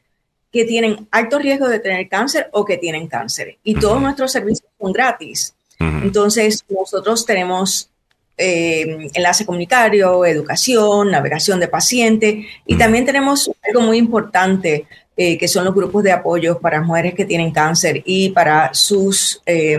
que 0.51 0.64
tienen 0.64 1.09
alto 1.11 1.39
riesgo 1.39 1.68
de 1.68 1.80
tener 1.80 2.09
cáncer 2.09 2.49
o 2.53 2.64
que 2.64 2.76
tienen 2.76 3.09
cáncer. 3.09 3.59
Y 3.62 3.74
todos 3.74 4.01
nuestros 4.01 4.33
servicios 4.33 4.68
son 4.78 4.93
gratis. 4.93 5.55
Entonces, 5.78 6.64
nosotros 6.68 7.26
tenemos 7.26 7.91
eh, 8.39 9.09
enlace 9.14 9.45
comunitario, 9.45 10.24
educación, 10.24 11.11
navegación 11.11 11.59
de 11.59 11.68
paciente 11.68 12.47
y 12.66 12.76
también 12.76 13.05
tenemos 13.05 13.51
algo 13.66 13.80
muy 13.80 13.99
importante 13.99 14.87
eh, 15.16 15.37
que 15.37 15.49
son 15.49 15.64
los 15.64 15.74
grupos 15.74 16.03
de 16.05 16.12
apoyo 16.12 16.59
para 16.59 16.80
mujeres 16.80 17.14
que 17.14 17.24
tienen 17.24 17.51
cáncer 17.51 18.03
y 18.05 18.30
para 18.30 18.72
sus 18.72 19.43
eh, 19.45 19.78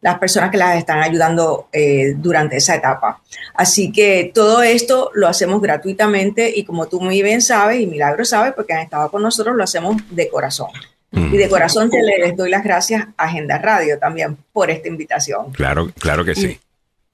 las 0.00 0.18
personas 0.18 0.50
que 0.50 0.56
las 0.56 0.76
están 0.76 1.00
ayudando 1.00 1.68
eh, 1.72 2.14
durante 2.16 2.56
esa 2.56 2.74
etapa. 2.74 3.20
Así 3.54 3.92
que 3.92 4.30
todo 4.34 4.62
esto 4.62 5.10
lo 5.14 5.28
hacemos 5.28 5.60
gratuitamente 5.60 6.52
y 6.54 6.64
como 6.64 6.86
tú 6.86 7.00
muy 7.00 7.22
bien 7.22 7.42
sabes 7.42 7.80
y 7.80 7.86
Milagro 7.86 8.24
sabe 8.24 8.52
porque 8.52 8.72
han 8.72 8.80
estado 8.80 9.10
con 9.10 9.22
nosotros, 9.22 9.56
lo 9.56 9.64
hacemos 9.64 9.96
de 10.10 10.28
corazón. 10.28 10.70
Y 11.12 11.36
de 11.36 11.48
corazón 11.48 11.90
te 11.90 12.00
les 12.02 12.36
doy 12.36 12.50
las 12.50 12.62
gracias 12.62 13.04
a 13.16 13.24
Agenda 13.24 13.58
Radio 13.58 13.98
también 13.98 14.36
por 14.52 14.70
esta 14.70 14.86
invitación. 14.86 15.50
Claro, 15.50 15.90
claro 15.98 16.24
que 16.24 16.36
sí. 16.36 16.60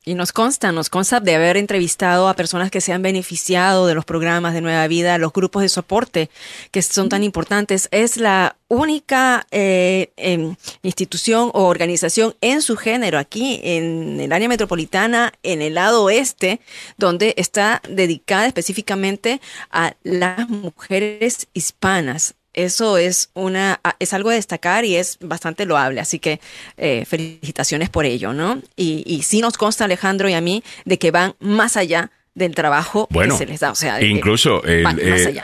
Y 0.09 0.15
nos 0.15 0.31
consta, 0.31 0.71
nos 0.71 0.89
consta 0.89 1.19
de 1.19 1.35
haber 1.35 1.57
entrevistado 1.57 2.29
a 2.29 2.35
personas 2.35 2.71
que 2.71 2.81
se 2.81 2.93
han 2.93 3.03
beneficiado 3.03 3.89
de 3.89 3.95
los 3.97 4.05
programas 4.05 4.55
de 4.55 4.61
Nueva 4.61 4.87
Vida, 4.87 5.19
los 5.19 5.33
grupos 5.33 5.63
de 5.63 5.69
soporte 5.69 6.31
que 6.71 6.81
son 6.81 7.09
tan 7.09 7.25
importantes. 7.25 7.89
Es 7.91 8.17
la 8.17 8.55
única 8.69 9.49
eh, 9.51 10.13
em, 10.17 10.55
institución 10.83 11.51
o 11.55 11.65
organización 11.65 12.37
en 12.41 12.63
su 12.63 12.77
género 12.77 13.19
aquí 13.19 13.59
en 13.65 14.21
el 14.21 14.33
área 14.33 14.49
metropolitana, 14.49 15.33
en 15.43 15.61
el 15.61 15.75
lado 15.75 16.05
oeste, 16.05 16.61
donde 16.97 17.35
está 17.37 17.83
dedicada 17.89 18.47
específicamente 18.47 19.41
a 19.73 19.97
las 20.05 20.49
mujeres 20.49 21.49
hispanas 21.53 22.37
eso 22.57 22.99
es 22.99 23.31
una 23.35 23.81
es 24.01 24.13
algo 24.13 24.31
a 24.31 24.35
destacar 24.35 24.85
y 24.85 24.97
es 24.97 25.19
bastante 25.21 25.67
loable 25.67 26.01
así 26.01 26.19
que 26.19 26.41
eh, 26.77 27.05
felicitaciones 27.05 27.91
por 27.91 28.05
ello 28.05 28.33
no 28.33 28.61
y, 28.75 29.05
y 29.07 29.23
sí 29.23 29.41
nos 29.41 29.57
consta 29.57 29.85
Alejandro 29.85 30.29
y 30.29 30.33
a 30.35 30.41
mí 30.41 30.65
de 30.85 30.99
que 30.99 31.11
van 31.13 31.37
más 31.39 31.77
allá 31.77 32.11
del 32.37 32.55
trabajo 32.55 33.09
bueno, 33.11 33.35
que 33.35 33.39
se 33.39 33.47
les 33.47 33.61
da. 33.61 33.71
O 33.73 33.75
sea, 33.75 34.01
incluso 34.05 34.63
eh, 34.67 34.85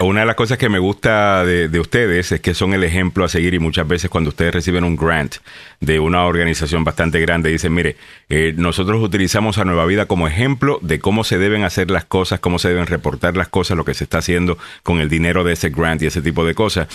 una 0.01 0.21
de 0.21 0.27
las 0.27 0.37
cosas 0.37 0.59
que 0.59 0.69
me 0.69 0.79
gusta 0.79 1.43
de, 1.45 1.81
ustedes 1.81 2.31
es 2.33 2.41
que 2.43 2.53
son 2.55 2.75
el 2.75 2.85
ejemplo 2.85 3.25
a 3.25 3.29
seguir 3.29 3.55
y 3.55 3.59
muchas 3.59 3.89
veces 3.89 4.11
cuando 4.11 4.29
ustedes 4.29 4.53
reciben 4.53 4.85
un 4.85 4.95
grant 4.95 5.37
de 5.81 5.99
una 5.99 6.27
organización 6.27 6.85
bastante 6.85 7.19
grande, 7.19 7.51
dicen, 7.51 7.73
mire, 7.73 7.97
eh, 8.29 8.53
nosotros 8.57 9.03
utilizamos 9.03 9.57
a 9.57 9.65
Nueva 9.65 9.87
Vida 9.87 10.05
como 10.05 10.29
ejemplo 10.29 10.79
de 10.83 11.01
cómo 11.01 11.25
se 11.25 11.39
deben 11.39 11.65
hacer 11.65 11.91
las 11.91 12.05
cosas, 12.05 12.41
cómo 12.41 12.59
se 12.59 12.69
deben 12.69 12.87
reportar 12.87 13.39
las 13.39 13.49
cosas, 13.49 13.79
lo 13.79 13.87
que 13.87 13.95
se 13.95 14.05
está 14.05 14.19
haciendo 14.19 14.59
con 14.83 15.01
el 15.01 15.09
dinero 15.09 15.45
de 15.45 15.55
ese 15.55 15.71
grant 15.71 16.03
y 16.03 16.07
ese 16.07 16.21
tipo 16.21 16.45
de 16.45 16.55
cosas. 16.55 16.89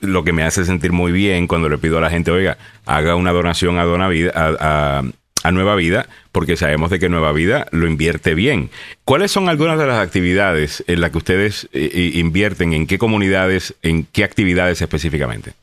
Lo 0.00 0.24
que 0.24 0.32
me 0.32 0.44
hace 0.44 0.64
sentir 0.64 0.92
muy 0.92 1.12
bien 1.12 1.46
cuando 1.46 1.68
le 1.68 1.76
pido 1.76 1.98
a 1.98 2.00
la 2.00 2.08
gente, 2.08 2.30
oiga, 2.30 2.56
haga 2.86 3.16
una 3.16 3.32
donación 3.32 3.78
a, 3.78 3.84
Dona 3.84 4.08
Vida, 4.08 4.32
a 4.34 5.02
a 5.02 5.02
Nueva 5.50 5.74
Vida, 5.74 6.06
porque 6.30 6.56
sabemos 6.56 6.90
de 6.90 6.98
que 6.98 7.08
Nueva 7.08 7.32
Vida 7.32 7.66
lo 7.72 7.86
invierte 7.88 8.34
bien. 8.34 8.70
¿Cuáles 9.04 9.32
son 9.32 9.48
algunas 9.48 9.78
de 9.78 9.86
las 9.86 9.98
actividades 9.98 10.84
en 10.86 11.00
las 11.00 11.10
que 11.10 11.18
ustedes 11.18 11.64
eh, 11.72 11.90
eh, 11.92 12.10
invierten? 12.14 12.72
¿En 12.72 12.86
qué 12.86 12.98
comunidades? 12.98 13.74
¿En 13.82 14.04
qué 14.04 14.24
actividades 14.24 14.80
específicamente? 14.80 15.54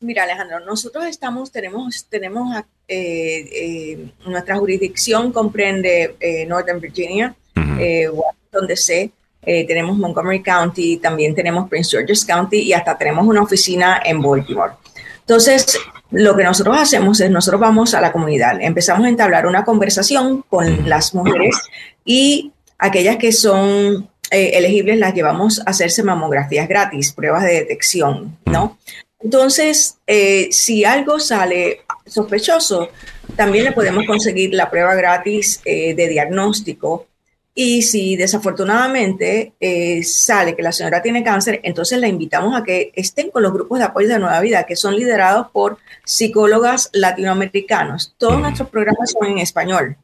Mira, 0.00 0.24
Alejandro, 0.24 0.60
nosotros 0.60 1.06
estamos, 1.06 1.50
tenemos, 1.50 2.06
tenemos 2.06 2.62
eh, 2.88 4.06
nuestra 4.26 4.56
jurisdicción 4.56 5.32
comprende 5.32 6.16
Northern 6.48 6.80
Virginia, 6.80 7.34
Washington 7.54 8.66
DC, 8.66 9.10
tenemos 9.42 9.98
Montgomery 9.98 10.42
County, 10.42 10.96
también 10.96 11.34
tenemos 11.34 11.68
Prince 11.68 11.90
George's 11.90 12.24
County 12.24 12.60
y 12.60 12.72
hasta 12.72 12.96
tenemos 12.96 13.26
una 13.26 13.42
oficina 13.42 14.00
en 14.02 14.22
Baltimore. 14.22 14.72
Entonces, 15.20 15.78
lo 16.10 16.36
que 16.36 16.44
nosotros 16.44 16.76
hacemos 16.78 17.20
es, 17.20 17.30
nosotros 17.30 17.60
vamos 17.60 17.94
a 17.94 18.00
la 18.00 18.12
comunidad, 18.12 18.60
empezamos 18.60 19.06
a 19.06 19.08
entablar 19.08 19.46
una 19.46 19.64
conversación 19.64 20.44
con 20.48 20.88
las 20.88 21.14
mujeres 21.14 21.56
y 22.04 22.52
aquellas 22.78 23.16
que 23.16 23.32
son 23.32 24.08
eh, 24.30 24.50
elegibles 24.54 24.98
las 24.98 25.14
llevamos 25.14 25.60
a 25.60 25.70
hacerse 25.70 26.02
mamografías 26.02 26.68
gratis, 26.68 27.12
pruebas 27.12 27.44
de 27.44 27.54
detección, 27.54 28.38
¿no? 28.46 28.78
Entonces, 29.22 29.98
eh, 30.06 30.48
si 30.50 30.84
algo 30.84 31.20
sale 31.20 31.82
sospechoso, 32.06 32.88
también 33.36 33.64
le 33.64 33.72
podemos 33.72 34.06
conseguir 34.06 34.54
la 34.54 34.70
prueba 34.70 34.94
gratis 34.94 35.60
eh, 35.64 35.94
de 35.94 36.08
diagnóstico 36.08 37.06
y 37.54 37.82
si 37.82 38.16
desafortunadamente 38.16 39.54
eh, 39.58 40.02
sale 40.04 40.54
que 40.54 40.62
la 40.62 40.72
señora 40.72 41.02
tiene 41.02 41.24
cáncer, 41.24 41.60
entonces 41.64 41.98
la 41.98 42.08
invitamos 42.08 42.56
a 42.56 42.62
que 42.62 42.92
estén 42.94 43.30
con 43.30 43.42
los 43.42 43.52
grupos 43.52 43.78
de 43.78 43.84
apoyo 43.86 44.08
de 44.08 44.18
Nueva 44.18 44.40
Vida, 44.40 44.64
que 44.64 44.76
son 44.76 44.94
liderados 44.94 45.48
por 45.52 45.78
psicólogas 46.04 46.90
latinoamericanos. 46.92 48.14
Todos 48.18 48.40
nuestros 48.40 48.68
programas 48.68 49.10
son 49.10 49.28
en 49.28 49.38
español. 49.38 49.96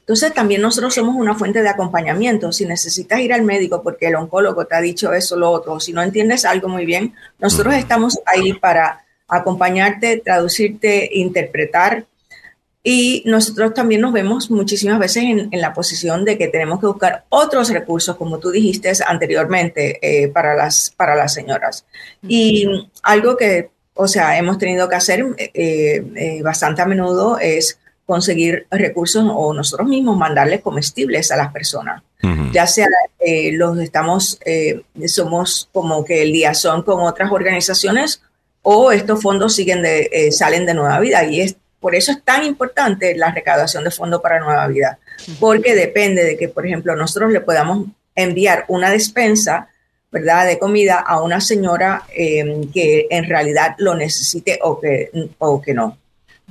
Entonces 0.00 0.34
también 0.34 0.60
nosotros 0.60 0.94
somos 0.94 1.14
una 1.16 1.34
fuente 1.34 1.62
de 1.62 1.68
acompañamiento. 1.70 2.52
Si 2.52 2.66
necesitas 2.66 3.20
ir 3.20 3.32
al 3.32 3.42
médico 3.42 3.82
porque 3.82 4.08
el 4.08 4.16
oncólogo 4.16 4.66
te 4.66 4.76
ha 4.76 4.80
dicho 4.80 5.14
eso 5.14 5.36
o 5.36 5.38
lo 5.38 5.50
otro, 5.50 5.80
si 5.80 5.94
no 5.94 6.02
entiendes 6.02 6.44
algo 6.44 6.68
muy 6.68 6.84
bien, 6.84 7.14
nosotros 7.38 7.74
estamos 7.74 8.18
ahí 8.26 8.52
para 8.52 9.04
acompañarte, 9.26 10.18
traducirte, 10.18 11.08
interpretar 11.12 12.04
y 12.82 13.22
nosotros 13.26 13.74
también 13.74 14.00
nos 14.00 14.12
vemos 14.12 14.50
muchísimas 14.50 14.98
veces 14.98 15.24
en, 15.24 15.50
la 15.52 15.74
posición 15.74 16.24
de 16.24 16.38
que 16.38 16.48
tenemos 16.48 16.80
que 16.80 16.86
buscar 16.86 17.24
otros 17.28 17.68
recursos, 17.68 18.16
como 18.16 18.38
tú 18.38 18.50
dijiste 18.50 18.90
anteriormente, 19.06 19.98
eh, 20.00 20.28
para, 20.28 20.54
las, 20.54 20.90
para 20.96 21.14
las 21.14 21.34
señoras. 21.34 21.84
Y 22.26 22.66
algo 23.02 23.36
que, 23.36 23.70
o 23.94 24.08
sea, 24.08 24.38
hemos 24.38 24.56
tenido 24.56 24.88
que 24.88 24.96
hacer 24.96 25.24
eh, 25.36 25.50
eh, 26.16 26.42
bastante 26.42 26.80
a 26.80 26.86
menudo 26.86 27.38
es 27.38 27.78
conseguir 28.06 28.66
recursos 28.70 29.24
o 29.30 29.52
nosotros 29.52 29.86
mismos 29.86 30.16
mandarles 30.16 30.62
comestibles 30.62 31.30
a 31.30 31.36
las 31.36 31.52
personas. 31.52 32.02
Ya 32.52 32.66
sea 32.66 32.86
los 33.52 33.78
estamos, 33.78 34.38
somos 35.06 35.70
como 35.72 36.04
que 36.04 36.20
el 36.22 36.32
día 36.32 36.52
son 36.52 36.82
con 36.82 37.00
otras 37.00 37.30
organizaciones 37.32 38.20
o 38.62 38.92
estos 38.92 39.22
fondos 39.22 39.54
siguen 39.54 39.82
de, 39.82 40.08
eh, 40.12 40.32
salen 40.32 40.66
de 40.66 40.74
Nueva 40.74 41.00
Vida 41.00 41.24
y 41.24 41.40
es 41.40 41.56
por 41.80 41.94
eso 41.94 42.12
es 42.12 42.22
tan 42.22 42.44
importante 42.44 43.16
la 43.16 43.32
recaudación 43.32 43.84
de 43.84 43.90
fondos 43.90 44.20
para 44.20 44.38
Nueva 44.38 44.66
Vida, 44.68 44.98
porque 45.40 45.74
depende 45.74 46.24
de 46.24 46.36
que, 46.36 46.48
por 46.48 46.66
ejemplo, 46.66 46.94
nosotros 46.94 47.32
le 47.32 47.40
podamos 47.40 47.86
enviar 48.14 48.64
una 48.68 48.90
despensa, 48.90 49.68
¿verdad?, 50.12 50.46
de 50.46 50.58
comida 50.58 50.98
a 50.98 51.22
una 51.22 51.40
señora 51.40 52.02
que 52.14 53.06
en 53.10 53.24
realidad 53.24 53.74
lo 53.78 53.94
necesite 53.94 54.58
o 54.62 54.78
que, 54.78 55.10
o 55.38 55.60
que 55.62 55.74
no. 55.74 55.96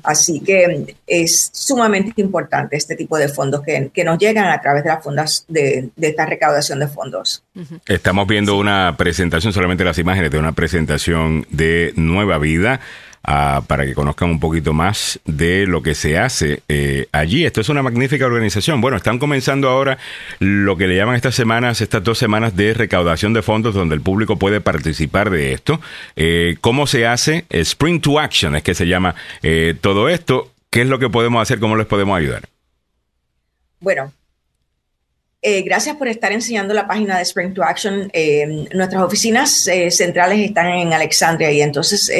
Así 0.03 0.39
que 0.39 0.95
es 1.05 1.51
sumamente 1.53 2.21
importante 2.21 2.77
este 2.77 2.95
tipo 2.95 3.17
de 3.17 3.27
fondos 3.27 3.61
que, 3.61 4.03
nos 4.03 4.17
llegan 4.17 4.47
a 4.47 4.61
través 4.61 4.83
de 4.83 4.89
las 4.89 5.03
fondas 5.03 5.45
de, 5.47 5.89
esta 5.99 6.25
recaudación 6.25 6.79
de 6.79 6.87
fondos. 6.87 7.43
Estamos 7.85 8.27
viendo 8.27 8.57
una 8.57 8.95
presentación, 8.97 9.53
solamente 9.53 9.83
las 9.83 9.97
imágenes 9.97 10.31
de 10.31 10.39
una 10.39 10.53
presentación 10.53 11.45
de 11.49 11.93
Nueva 11.95 12.37
Vida 12.37 12.79
para 13.21 13.85
que 13.85 13.93
conozcan 13.93 14.29
un 14.29 14.39
poquito 14.39 14.73
más 14.73 15.19
de 15.25 15.67
lo 15.67 15.81
que 15.81 15.93
se 15.95 16.17
hace 16.17 16.63
eh, 16.67 17.07
allí. 17.11 17.45
Esto 17.45 17.61
es 17.61 17.69
una 17.69 17.83
magnífica 17.83 18.25
organización. 18.25 18.81
Bueno, 18.81 18.97
están 18.97 19.19
comenzando 19.19 19.69
ahora 19.69 19.97
lo 20.39 20.77
que 20.77 20.87
le 20.87 20.95
llaman 20.95 21.15
estas 21.15 21.35
semanas, 21.35 21.81
estas 21.81 22.03
dos 22.03 22.17
semanas 22.17 22.55
de 22.55 22.73
recaudación 22.73 23.33
de 23.33 23.41
fondos 23.41 23.75
donde 23.75 23.95
el 23.95 24.01
público 24.01 24.37
puede 24.37 24.61
participar 24.61 25.29
de 25.29 25.53
esto. 25.53 25.79
Eh, 26.15 26.57
¿Cómo 26.61 26.87
se 26.87 27.05
hace? 27.05 27.45
Spring 27.49 28.01
to 28.01 28.19
Action 28.19 28.55
es 28.55 28.63
que 28.63 28.73
se 28.73 28.87
llama 28.87 29.15
eh, 29.43 29.75
todo 29.79 30.09
esto. 30.09 30.51
¿Qué 30.69 30.81
es 30.81 30.87
lo 30.87 30.99
que 30.99 31.09
podemos 31.09 31.41
hacer? 31.41 31.59
¿Cómo 31.59 31.75
les 31.75 31.87
podemos 31.87 32.17
ayudar? 32.17 32.43
Bueno, 33.79 34.11
eh, 35.41 35.61
gracias 35.61 35.95
por 35.95 36.09
estar 36.09 36.33
enseñando 36.33 36.73
la 36.73 36.85
página 36.85 37.15
de 37.15 37.23
Spring 37.23 37.53
to 37.53 37.63
Action. 37.63 38.09
Eh, 38.11 38.67
nuestras 38.73 39.01
oficinas 39.01 39.67
eh, 39.69 39.89
centrales 39.89 40.39
están 40.39 40.67
en 40.67 40.91
Alexandria 40.91 41.49
y 41.49 41.61
entonces 41.61 42.11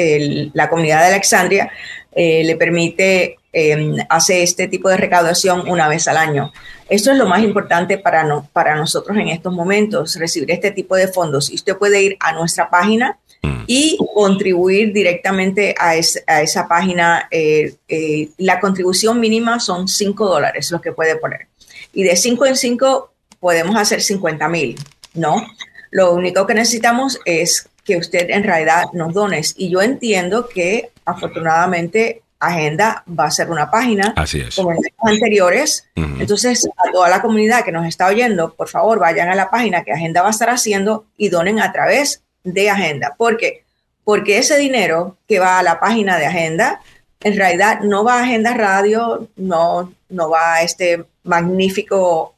la 0.54 0.70
comunidad 0.70 1.00
de 1.00 1.08
Alexandria 1.08 1.70
le 2.14 2.56
permite 2.56 3.36
hacer 4.08 4.42
este 4.42 4.68
tipo 4.68 4.88
de 4.88 4.96
recaudación 4.96 5.68
una 5.68 5.88
vez 5.88 6.08
al 6.08 6.16
año. 6.16 6.52
Esto 6.88 7.12
es 7.12 7.18
lo 7.18 7.26
más 7.26 7.42
importante 7.42 7.98
para, 7.98 8.26
para 8.52 8.74
nosotros 8.74 9.16
en 9.16 9.28
estos 9.28 9.52
momentos, 9.52 10.16
recibir 10.16 10.50
este 10.50 10.70
tipo 10.70 10.96
de 10.96 11.06
fondos. 11.06 11.50
Y 11.50 11.56
usted 11.56 11.76
puede 11.76 12.02
ir 12.02 12.16
a 12.20 12.32
nuestra 12.32 12.70
página 12.70 13.18
mm. 13.42 13.64
y 13.66 13.98
contribuir 14.14 14.92
directamente 14.92 15.74
a, 15.78 15.90
a 15.90 16.42
esa 16.42 16.66
página. 16.66 17.28
la 18.38 18.60
contribución 18.60 19.20
mínima 19.20 19.60
son 19.60 19.86
5 19.86 20.26
dólares, 20.26 20.70
lo 20.70 20.80
que 20.80 20.92
puede 20.92 21.16
poner 21.16 21.49
y 21.92 22.02
de 22.04 22.16
5 22.16 22.46
en 22.46 22.56
5 22.56 23.12
podemos 23.38 23.76
hacer 23.76 24.02
50 24.02 24.48
mil, 24.48 24.78
¿no? 25.14 25.46
Lo 25.90 26.12
único 26.12 26.46
que 26.46 26.54
necesitamos 26.54 27.18
es 27.24 27.68
que 27.84 27.96
usted 27.96 28.30
en 28.30 28.44
realidad 28.44 28.86
nos 28.92 29.12
dones. 29.12 29.54
Y 29.56 29.70
yo 29.70 29.82
entiendo 29.82 30.48
que 30.48 30.90
afortunadamente 31.04 32.22
Agenda 32.38 33.04
va 33.06 33.24
a 33.24 33.30
ser 33.30 33.50
una 33.50 33.70
página 33.70 34.14
Así 34.16 34.40
es. 34.40 34.54
como 34.56 34.70
en 34.70 34.76
los 34.76 35.12
anteriores. 35.12 35.86
Entonces, 35.94 36.66
a 36.76 36.90
toda 36.90 37.08
la 37.10 37.20
comunidad 37.20 37.64
que 37.64 37.72
nos 37.72 37.86
está 37.86 38.06
oyendo, 38.06 38.54
por 38.54 38.68
favor, 38.68 38.98
vayan 38.98 39.28
a 39.28 39.34
la 39.34 39.50
página 39.50 39.84
que 39.84 39.92
Agenda 39.92 40.22
va 40.22 40.28
a 40.28 40.32
estar 40.32 40.48
haciendo 40.48 41.06
y 41.16 41.28
donen 41.28 41.60
a 41.60 41.72
través 41.72 42.22
de 42.44 42.70
Agenda. 42.70 43.14
¿Por 43.18 43.36
qué? 43.36 43.64
Porque 44.04 44.38
ese 44.38 44.56
dinero 44.56 45.18
que 45.28 45.38
va 45.38 45.58
a 45.58 45.62
la 45.62 45.80
página 45.80 46.16
de 46.18 46.26
Agenda, 46.26 46.80
en 47.22 47.36
realidad 47.36 47.80
no 47.80 48.04
va 48.04 48.18
a 48.18 48.22
Agenda 48.22 48.54
Radio, 48.54 49.28
no, 49.36 49.92
no 50.08 50.30
va 50.30 50.54
a 50.54 50.62
este 50.62 51.04
magnífico 51.24 52.34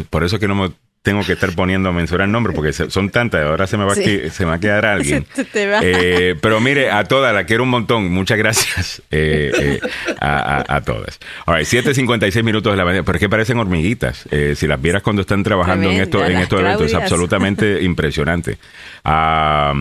por 0.08 0.24
eso 0.24 0.38
que 0.38 0.48
no 0.48 0.54
me 0.54 0.70
tengo 1.04 1.22
que 1.22 1.34
estar 1.34 1.54
poniendo 1.54 1.90
a 1.90 1.92
mencionar 1.92 2.26
nombres 2.28 2.56
porque 2.56 2.72
son 2.72 3.10
tantas, 3.10 3.44
ahora 3.44 3.66
se 3.66 3.76
me 3.76 3.84
va, 3.84 3.92
a, 3.92 3.94
se 3.94 4.32
me 4.40 4.46
va 4.46 4.54
a 4.54 4.60
quedar 4.60 4.86
alguien. 4.86 5.26
Eh, 5.54 6.34
pero 6.40 6.60
mire, 6.60 6.90
a 6.90 7.04
todas, 7.04 7.34
la 7.34 7.44
quiero 7.44 7.64
un 7.64 7.68
montón. 7.68 8.10
Muchas 8.10 8.38
gracias 8.38 9.02
eh, 9.10 9.52
eh, 9.54 9.80
a, 10.20 10.80
todas. 10.84 11.20
Ahora, 11.44 11.60
7.56 11.60 12.42
minutos 12.42 12.72
de 12.72 12.76
la 12.76 12.84
mañana, 12.84 13.02
pero 13.04 13.16
es 13.16 13.20
que 13.20 13.28
parecen 13.28 13.58
hormiguitas. 13.58 14.26
si 14.54 14.66
las 14.66 14.80
vieras 14.80 15.02
cuando 15.02 15.22
están 15.22 15.42
trabajando 15.42 15.90
en, 15.90 16.00
esto, 16.00 16.24
en 16.24 16.38
estos 16.38 16.60
eventos, 16.60 16.86
es 16.86 16.94
absolutamente 16.94 17.82
impresionante. 17.82 18.58
Ah, 19.04 19.74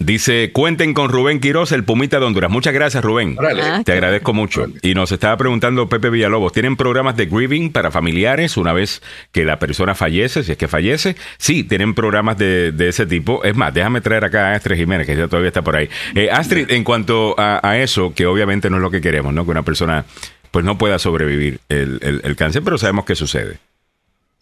Dice, 0.00 0.50
cuenten 0.50 0.94
con 0.94 1.10
Rubén 1.10 1.40
Quiroz, 1.40 1.72
el 1.72 1.84
Pumita 1.84 2.18
de 2.18 2.24
Honduras. 2.24 2.50
Muchas 2.50 2.72
gracias, 2.72 3.04
Rubén. 3.04 3.36
Ah, 3.38 3.82
Te 3.84 3.92
agradezco 3.92 4.32
mucho. 4.32 4.64
Y 4.80 4.94
nos 4.94 5.12
estaba 5.12 5.36
preguntando 5.36 5.90
Pepe 5.90 6.08
Villalobos, 6.08 6.54
¿tienen 6.54 6.74
programas 6.76 7.18
de 7.18 7.26
grieving 7.26 7.70
para 7.70 7.90
familiares 7.90 8.56
una 8.56 8.72
vez 8.72 9.02
que 9.30 9.44
la 9.44 9.58
persona 9.58 9.94
fallece, 9.94 10.42
si 10.42 10.52
es 10.52 10.58
que 10.58 10.68
fallece? 10.68 11.16
Sí, 11.36 11.64
tienen 11.64 11.92
programas 11.92 12.38
de, 12.38 12.74
ese 12.78 13.04
tipo. 13.04 13.44
Es 13.44 13.54
más, 13.54 13.74
déjame 13.74 14.00
traer 14.00 14.24
acá 14.24 14.48
a 14.48 14.54
Astrid 14.54 14.78
Jiménez, 14.78 15.06
que 15.06 15.14
ya 15.14 15.28
todavía 15.28 15.48
está 15.48 15.60
por 15.60 15.76
ahí. 15.76 15.90
Eh, 16.14 16.30
Astrid, 16.32 16.70
en 16.70 16.82
cuanto 16.82 17.34
a, 17.36 17.76
eso, 17.76 18.14
que 18.14 18.24
obviamente 18.24 18.70
no 18.70 18.76
es 18.76 18.82
lo 18.82 18.90
que 18.90 19.02
queremos, 19.02 19.34
¿no? 19.34 19.44
Que 19.44 19.50
una 19.50 19.62
persona 19.62 20.06
pues 20.50 20.64
no 20.64 20.78
pueda 20.78 20.98
sobrevivir 20.98 21.60
el 21.68 22.34
cáncer, 22.36 22.62
pero 22.62 22.78
sabemos 22.78 23.04
que 23.04 23.14
sucede. 23.14 23.58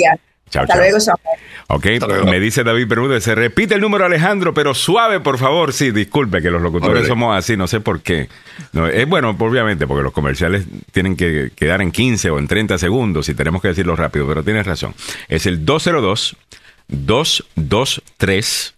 Chao, 0.49 0.63
Hasta 0.63 0.77
luego, 0.77 0.97
Ok, 1.67 1.85
me 2.27 2.39
dice 2.39 2.63
David 2.63 2.87
Bermúdez, 2.87 3.23
se 3.23 3.33
repite 3.33 3.73
el 3.73 3.81
número 3.81 4.05
Alejandro, 4.05 4.53
pero 4.53 4.75
suave, 4.75 5.19
por 5.19 5.39
favor. 5.39 5.73
Sí, 5.73 5.89
disculpe 5.89 6.39
que 6.39 6.51
los 6.51 6.61
locutores 6.61 7.07
somos 7.07 7.35
así, 7.35 7.57
no 7.57 7.67
sé 7.67 7.79
por 7.79 8.01
qué. 8.01 8.29
No, 8.71 8.85
es 8.85 9.07
bueno, 9.07 9.35
obviamente, 9.37 9.87
porque 9.87 10.03
los 10.03 10.13
comerciales 10.13 10.65
tienen 10.91 11.17
que 11.17 11.51
quedar 11.55 11.81
en 11.81 11.91
15 11.91 12.29
o 12.29 12.37
en 12.37 12.47
30 12.47 12.77
segundos 12.77 13.27
y 13.27 13.33
tenemos 13.33 13.59
que 13.63 13.69
decirlo 13.69 13.95
rápido, 13.95 14.27
pero 14.27 14.43
tienes 14.43 14.67
razón. 14.67 14.93
Es 15.27 15.47
el 15.47 15.65
202 15.65 16.37
223 16.87 18.75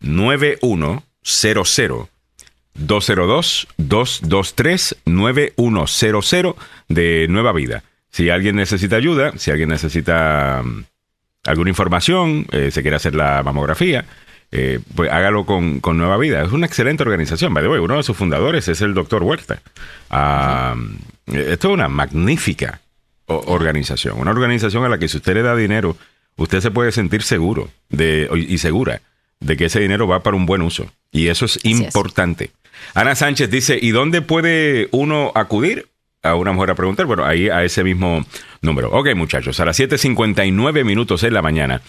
9100 0.00 2.08
202 2.74 3.68
223 3.76 4.96
9100 5.04 6.54
de 6.88 7.26
Nueva 7.28 7.52
Vida. 7.52 7.84
Si 8.10 8.30
alguien 8.30 8.56
necesita 8.56 8.96
ayuda, 8.96 9.32
si 9.36 9.50
alguien 9.50 9.68
necesita 9.68 10.62
mm, 10.64 10.84
alguna 11.44 11.70
información, 11.70 12.46
eh, 12.52 12.70
se 12.70 12.82
quiere 12.82 12.96
hacer 12.96 13.14
la 13.14 13.42
mamografía, 13.42 14.04
eh, 14.50 14.80
pues 14.94 15.10
hágalo 15.10 15.46
con, 15.46 15.80
Nueva 15.82 16.18
Vida. 16.18 16.42
Es 16.42 16.52
una 16.52 16.66
excelente 16.66 17.02
organización. 17.02 17.54
By 17.54 17.62
the 17.62 17.70
way, 17.70 17.80
uno 17.80 17.96
de 17.96 18.02
sus 18.02 18.16
fundadores 18.16 18.68
es 18.68 18.82
el 18.82 18.92
doctor 18.92 19.22
Huerta. 19.22 19.62
Ah, 20.10 20.74
esto 21.26 21.68
es 21.68 21.74
una 21.74 21.88
magnífica 21.88 22.80
organización. 23.26 24.20
Una 24.20 24.30
organización 24.30 24.84
a 24.84 24.90
la 24.90 24.98
que 24.98 25.08
si 25.08 25.16
usted 25.16 25.34
le 25.34 25.42
da 25.42 25.56
dinero 25.56 25.96
usted 26.36 26.60
se 26.60 26.70
puede 26.70 26.92
sentir 26.92 27.22
seguro 27.22 27.68
de, 27.88 28.28
y 28.48 28.58
segura 28.58 29.00
de 29.40 29.56
que 29.56 29.66
ese 29.66 29.80
dinero 29.80 30.06
va 30.06 30.22
para 30.22 30.36
un 30.36 30.46
buen 30.46 30.62
uso. 30.62 30.90
Y 31.10 31.28
eso 31.28 31.44
es 31.44 31.58
importante. 31.64 32.50
Ana 32.94 33.14
Sánchez 33.14 33.50
dice, 33.50 33.78
¿y 33.80 33.90
dónde 33.90 34.22
puede 34.22 34.88
uno 34.92 35.32
acudir? 35.34 35.88
A 36.24 36.36
una 36.36 36.52
mujer 36.52 36.70
a 36.70 36.74
preguntar, 36.76 37.06
bueno, 37.06 37.24
ahí 37.24 37.48
a 37.48 37.64
ese 37.64 37.82
mismo 37.82 38.24
número. 38.60 38.90
Ok, 38.92 39.08
muchachos, 39.16 39.58
a 39.58 39.64
las 39.64 39.80
7.59 39.80 40.84
minutos 40.84 41.24
en 41.24 41.34
la 41.34 41.42
mañana. 41.42 41.82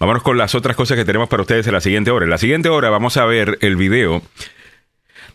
Vámonos 0.00 0.24
con 0.24 0.36
las 0.36 0.54
otras 0.56 0.76
cosas 0.76 0.96
que 0.96 1.04
tenemos 1.04 1.28
para 1.28 1.42
ustedes 1.42 1.66
en 1.68 1.72
la 1.72 1.80
siguiente 1.80 2.10
hora. 2.10 2.24
En 2.24 2.30
la 2.30 2.38
siguiente 2.38 2.68
hora 2.68 2.90
vamos 2.90 3.16
a 3.16 3.24
ver 3.24 3.58
el 3.60 3.76
video 3.76 4.22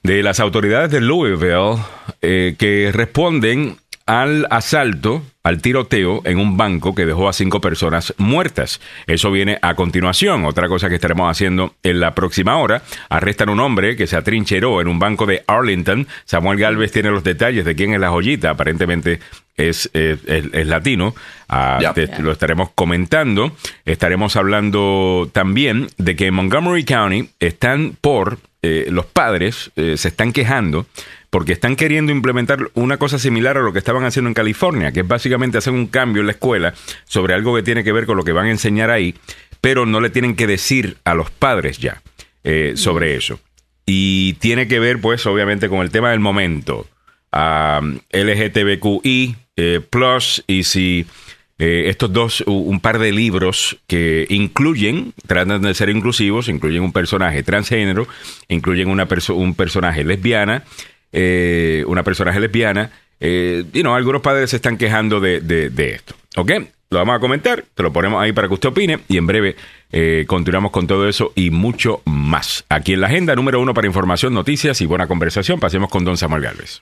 de 0.03 0.21
las 0.21 0.39
autoridades 0.39 0.91
de 0.91 1.01
Louisville 1.01 1.77
eh, 2.21 2.55
que 2.57 2.91
responden 2.93 3.77
al 4.05 4.47
asalto, 4.49 5.23
al 5.43 5.61
tiroteo 5.61 6.21
en 6.25 6.37
un 6.37 6.57
banco 6.57 6.93
que 6.93 7.05
dejó 7.05 7.29
a 7.29 7.33
cinco 7.33 7.61
personas 7.61 8.13
muertas. 8.17 8.79
Eso 9.07 9.31
viene 9.31 9.57
a 9.61 9.75
continuación. 9.75 10.45
Otra 10.45 10.67
cosa 10.67 10.89
que 10.89 10.95
estaremos 10.95 11.29
haciendo 11.29 11.75
en 11.83 11.99
la 11.99 12.13
próxima 12.13 12.57
hora. 12.57 12.83
Arrestan 13.09 13.49
a 13.49 13.51
un 13.53 13.59
hombre 13.59 13.95
que 13.95 14.07
se 14.07 14.15
atrincheró 14.15 14.81
en 14.81 14.87
un 14.87 14.99
banco 14.99 15.25
de 15.25 15.43
Arlington. 15.47 16.07
Samuel 16.25 16.59
Galvez 16.59 16.91
tiene 16.91 17.11
los 17.11 17.23
detalles 17.23 17.65
de 17.65 17.75
quién 17.75 17.93
es 17.93 17.99
la 17.99 18.09
joyita. 18.09 18.51
Aparentemente 18.51 19.19
es, 19.57 19.89
es, 19.93 20.67
latino. 20.67 21.15
Ah, 21.49 21.79
lo 22.19 22.31
estaremos 22.31 22.69
comentando. 22.73 23.55
Estaremos 23.85 24.35
hablando 24.35 25.29
también 25.31 25.87
de 25.97 26.15
que 26.15 26.27
en 26.27 26.33
Montgomery 26.35 26.85
County 26.85 27.29
están 27.39 27.95
por, 27.99 28.37
eh, 28.63 28.89
los 28.91 29.07
padres 29.07 29.71
eh, 29.75 29.97
se 29.97 30.09
están 30.09 30.31
quejando 30.31 30.85
porque 31.31 31.53
están 31.53 31.77
queriendo 31.77 32.11
implementar 32.11 32.69
una 32.75 32.97
cosa 32.97 33.17
similar 33.17 33.57
a 33.57 33.61
lo 33.61 33.73
que 33.73 33.79
estaban 33.79 34.03
haciendo 34.03 34.27
en 34.27 34.35
California, 34.35 34.91
que 34.91 34.99
es 34.99 35.07
básicamente 35.07 35.57
hacer 35.57 35.73
un 35.73 35.87
cambio 35.87 36.19
en 36.19 36.27
la 36.27 36.33
escuela 36.33 36.75
sobre 37.05 37.33
algo 37.33 37.55
que 37.55 37.63
tiene 37.63 37.83
que 37.83 37.93
ver 37.93 38.05
con 38.05 38.17
lo 38.17 38.23
que 38.23 38.33
van 38.33 38.47
a 38.47 38.51
enseñar 38.51 38.91
ahí, 38.91 39.15
pero 39.61 39.85
no 39.85 40.01
le 40.01 40.09
tienen 40.09 40.35
que 40.35 40.45
decir 40.45 40.97
a 41.05 41.15
los 41.15 41.31
padres 41.31 41.77
ya 41.77 42.01
eh, 42.43 42.73
sobre 42.75 43.15
eso. 43.15 43.39
Y 43.85 44.33
tiene 44.33 44.67
que 44.67 44.79
ver, 44.79 44.99
pues, 44.99 45.25
obviamente, 45.25 45.69
con 45.69 45.79
el 45.79 45.89
tema 45.89 46.11
del 46.11 46.19
momento. 46.19 46.87
LGTBQI 47.31 49.35
eh, 49.55 49.79
plus 49.89 50.43
y 50.47 50.63
si 50.63 51.05
eh, 51.59 51.85
estos 51.87 52.11
dos, 52.11 52.43
un 52.45 52.81
par 52.81 52.99
de 52.99 53.13
libros 53.13 53.77
que 53.87 54.25
incluyen, 54.29 55.13
tratan 55.27 55.61
de 55.61 55.73
ser 55.73 55.89
inclusivos, 55.89 56.49
incluyen 56.49 56.83
un 56.83 56.91
personaje 56.91 57.41
transgénero, 57.41 58.05
incluyen 58.49 58.89
una 58.89 59.07
un 59.29 59.55
personaje 59.55 60.03
lesbiana 60.03 60.65
eh, 61.11 61.83
una 61.87 62.03
personaje 62.03 62.39
lesbiana. 62.39 62.91
Eh, 63.19 63.65
y 63.73 63.83
no, 63.83 63.95
algunos 63.95 64.21
padres 64.21 64.49
se 64.49 64.55
están 64.55 64.77
quejando 64.77 65.19
de, 65.19 65.41
de, 65.41 65.89
esto. 65.91 66.15
¿Ok? 66.37 66.51
Lo 66.89 66.97
vamos 66.97 67.15
a 67.15 67.19
comentar, 67.19 67.63
te 67.73 67.83
lo 67.83 67.93
ponemos 67.93 68.21
ahí 68.21 68.33
para 68.33 68.47
que 68.47 68.53
usted 68.53 68.69
opine 68.69 68.99
y 69.07 69.17
en 69.17 69.25
breve 69.25 69.55
eh, 69.91 70.25
continuamos 70.27 70.71
con 70.71 70.87
todo 70.87 71.07
eso 71.07 71.31
y 71.35 71.49
mucho 71.49 72.01
más. 72.03 72.65
Aquí 72.67 72.93
en 72.93 73.01
la 73.01 73.07
agenda 73.07 73.33
número 73.35 73.61
uno 73.61 73.73
para 73.73 73.87
información, 73.87 74.33
noticias 74.33 74.81
y 74.81 74.85
buena 74.87 75.07
conversación, 75.07 75.59
pasemos 75.59 75.89
con 75.89 76.03
don 76.03 76.17
Samuel 76.17 76.41
Galvez. 76.41 76.81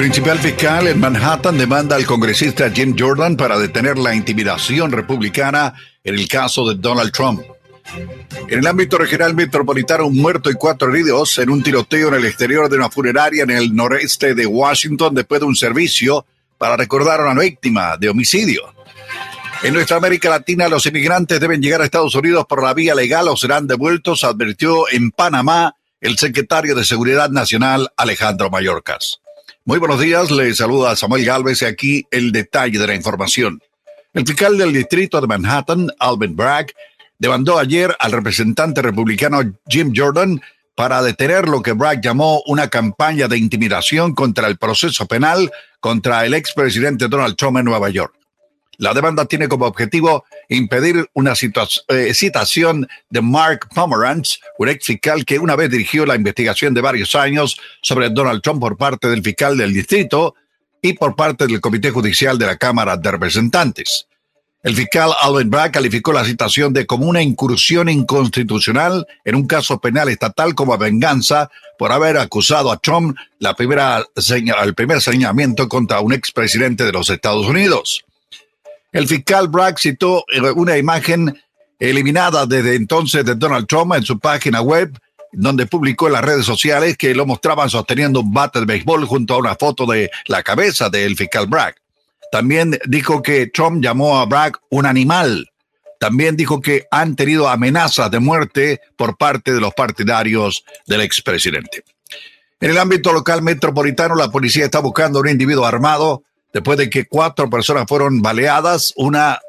Principal 0.00 0.38
fiscal 0.38 0.86
en 0.86 0.98
Manhattan 0.98 1.58
demanda 1.58 1.94
al 1.94 2.06
congresista 2.06 2.70
Jim 2.70 2.96
Jordan 2.98 3.36
para 3.36 3.58
detener 3.58 3.98
la 3.98 4.14
intimidación 4.14 4.90
republicana 4.90 5.74
en 6.02 6.14
el 6.14 6.26
caso 6.26 6.66
de 6.66 6.76
Donald 6.76 7.12
Trump. 7.12 7.42
En 8.48 8.60
el 8.60 8.66
ámbito 8.66 8.96
regional 8.96 9.34
metropolitano, 9.34 10.06
un 10.06 10.16
muerto 10.16 10.50
y 10.50 10.54
cuatro 10.54 10.88
heridos 10.90 11.36
en 11.36 11.50
un 11.50 11.62
tiroteo 11.62 12.08
en 12.08 12.14
el 12.14 12.24
exterior 12.24 12.70
de 12.70 12.78
una 12.78 12.88
funeraria 12.88 13.42
en 13.42 13.50
el 13.50 13.76
noreste 13.76 14.34
de 14.34 14.46
Washington 14.46 15.14
después 15.14 15.42
de 15.42 15.46
un 15.46 15.54
servicio 15.54 16.24
para 16.56 16.78
recordar 16.78 17.20
a 17.20 17.32
una 17.32 17.42
víctima 17.42 17.98
de 17.98 18.08
homicidio. 18.08 18.72
En 19.62 19.74
nuestra 19.74 19.98
América 19.98 20.30
Latina, 20.30 20.66
los 20.70 20.86
inmigrantes 20.86 21.38
deben 21.38 21.60
llegar 21.60 21.82
a 21.82 21.84
Estados 21.84 22.14
Unidos 22.14 22.46
por 22.48 22.64
la 22.64 22.72
vía 22.72 22.94
legal 22.94 23.28
o 23.28 23.36
serán 23.36 23.66
devueltos, 23.66 24.24
advirtió 24.24 24.88
en 24.90 25.10
Panamá 25.10 25.74
el 26.00 26.16
secretario 26.16 26.74
de 26.74 26.86
Seguridad 26.86 27.28
Nacional 27.28 27.92
Alejandro 27.98 28.48
Mayorkas. 28.48 29.20
Muy 29.66 29.78
buenos 29.78 30.00
días, 30.00 30.30
le 30.30 30.54
saluda 30.54 30.96
Samuel 30.96 31.24
Galvez 31.24 31.60
y 31.60 31.66
aquí 31.66 32.06
el 32.10 32.32
detalle 32.32 32.78
de 32.78 32.86
la 32.86 32.94
información. 32.94 33.60
El 34.14 34.26
fiscal 34.26 34.56
del 34.56 34.72
distrito 34.72 35.20
de 35.20 35.26
Manhattan, 35.26 35.90
Alvin 35.98 36.34
Bragg, 36.34 36.68
demandó 37.18 37.58
ayer 37.58 37.94
al 38.00 38.12
representante 38.12 38.80
republicano 38.80 39.42
Jim 39.68 39.92
Jordan 39.94 40.40
para 40.74 41.02
detener 41.02 41.46
lo 41.46 41.60
que 41.60 41.72
Bragg 41.72 42.00
llamó 42.00 42.42
una 42.46 42.68
campaña 42.68 43.28
de 43.28 43.36
intimidación 43.36 44.14
contra 44.14 44.48
el 44.48 44.56
proceso 44.56 45.06
penal 45.06 45.50
contra 45.78 46.24
el 46.24 46.32
expresidente 46.32 47.08
Donald 47.08 47.36
Trump 47.36 47.58
en 47.58 47.66
Nueva 47.66 47.90
York. 47.90 48.14
La 48.80 48.94
demanda 48.94 49.26
tiene 49.26 49.46
como 49.46 49.66
objetivo 49.66 50.24
impedir 50.48 51.10
una 51.12 51.34
eh, 51.88 52.14
citación 52.14 52.88
de 53.10 53.20
Mark 53.20 53.68
Pomeranz, 53.74 54.40
un 54.56 54.70
ex 54.70 54.86
fiscal 54.86 55.26
que 55.26 55.38
una 55.38 55.54
vez 55.54 55.70
dirigió 55.70 56.06
la 56.06 56.14
investigación 56.14 56.72
de 56.72 56.80
varios 56.80 57.14
años 57.14 57.60
sobre 57.82 58.08
Donald 58.08 58.40
Trump 58.40 58.58
por 58.58 58.78
parte 58.78 59.08
del 59.08 59.22
fiscal 59.22 59.58
del 59.58 59.74
distrito 59.74 60.34
y 60.80 60.94
por 60.94 61.14
parte 61.14 61.46
del 61.46 61.60
Comité 61.60 61.90
Judicial 61.90 62.38
de 62.38 62.46
la 62.46 62.56
Cámara 62.56 62.96
de 62.96 63.10
Representantes. 63.10 64.06
El 64.62 64.74
fiscal 64.74 65.10
Alvin 65.20 65.50
Bragg 65.50 65.72
calificó 65.72 66.14
la 66.14 66.24
citación 66.24 66.72
de 66.72 66.86
como 66.86 67.04
una 67.04 67.20
incursión 67.20 67.90
inconstitucional 67.90 69.06
en 69.26 69.34
un 69.34 69.46
caso 69.46 69.78
penal 69.78 70.08
estatal 70.08 70.54
como 70.54 70.78
venganza 70.78 71.50
por 71.78 71.92
haber 71.92 72.16
acusado 72.16 72.72
a 72.72 72.78
Trump 72.78 73.14
la 73.40 73.54
primera 73.54 74.06
el 74.62 74.74
primer 74.74 75.02
señalamiento 75.02 75.68
contra 75.68 76.00
un 76.00 76.14
expresidente 76.14 76.84
de 76.84 76.92
los 76.92 77.10
Estados 77.10 77.46
Unidos. 77.46 78.06
El 78.92 79.06
fiscal 79.06 79.48
Bragg 79.48 79.78
citó 79.78 80.24
eh, 80.32 80.40
una 80.54 80.76
imagen 80.76 81.40
eliminada 81.78 82.46
desde 82.46 82.74
entonces 82.74 83.24
de 83.24 83.34
Donald 83.34 83.66
Trump 83.66 83.94
en 83.94 84.02
su 84.02 84.18
página 84.18 84.60
web 84.60 84.98
donde 85.32 85.66
publicó 85.66 86.06
en 86.06 86.14
las 86.14 86.24
redes 86.24 86.44
sociales 86.44 86.96
que 86.96 87.14
lo 87.14 87.26
mostraban 87.26 87.70
sosteniendo 87.70 88.20
un 88.20 88.32
bate 88.32 88.60
de 88.60 88.66
béisbol 88.66 89.04
junto 89.04 89.34
a 89.34 89.38
una 89.38 89.54
foto 89.54 89.86
de 89.86 90.10
la 90.26 90.42
cabeza 90.42 90.90
del 90.90 91.16
fiscal 91.16 91.46
Bragg. 91.46 91.76
También 92.32 92.78
dijo 92.86 93.22
que 93.22 93.46
Trump 93.46 93.82
llamó 93.82 94.18
a 94.18 94.26
Bragg 94.26 94.58
un 94.70 94.86
animal. 94.86 95.48
También 95.98 96.36
dijo 96.36 96.60
que 96.60 96.86
han 96.90 97.14
tenido 97.14 97.48
amenazas 97.48 98.10
de 98.10 98.20
muerte 98.20 98.80
por 98.96 99.16
parte 99.16 99.52
de 99.52 99.60
los 99.60 99.74
partidarios 99.74 100.64
del 100.86 101.02
expresidente. 101.02 101.84
En 102.60 102.70
el 102.70 102.78
ámbito 102.78 103.12
local 103.12 103.42
metropolitano, 103.42 104.14
la 104.14 104.30
policía 104.30 104.64
está 104.64 104.80
buscando 104.80 105.18
a 105.18 105.22
un 105.22 105.28
individuo 105.28 105.64
armado 105.64 106.24
después 106.52 106.78
de 106.78 106.90
que 106.90 107.06
cuatro 107.06 107.48
personas 107.48 107.84
fueron 107.88 108.22
baleadas. 108.22 108.92
Una 108.96 109.40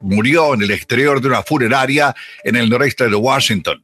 murió 0.00 0.54
en 0.54 0.62
el 0.62 0.70
exterior 0.70 1.20
de 1.20 1.28
una 1.28 1.42
funeraria 1.42 2.14
en 2.44 2.56
el 2.56 2.68
noreste 2.68 3.08
de 3.08 3.14
Washington. 3.14 3.82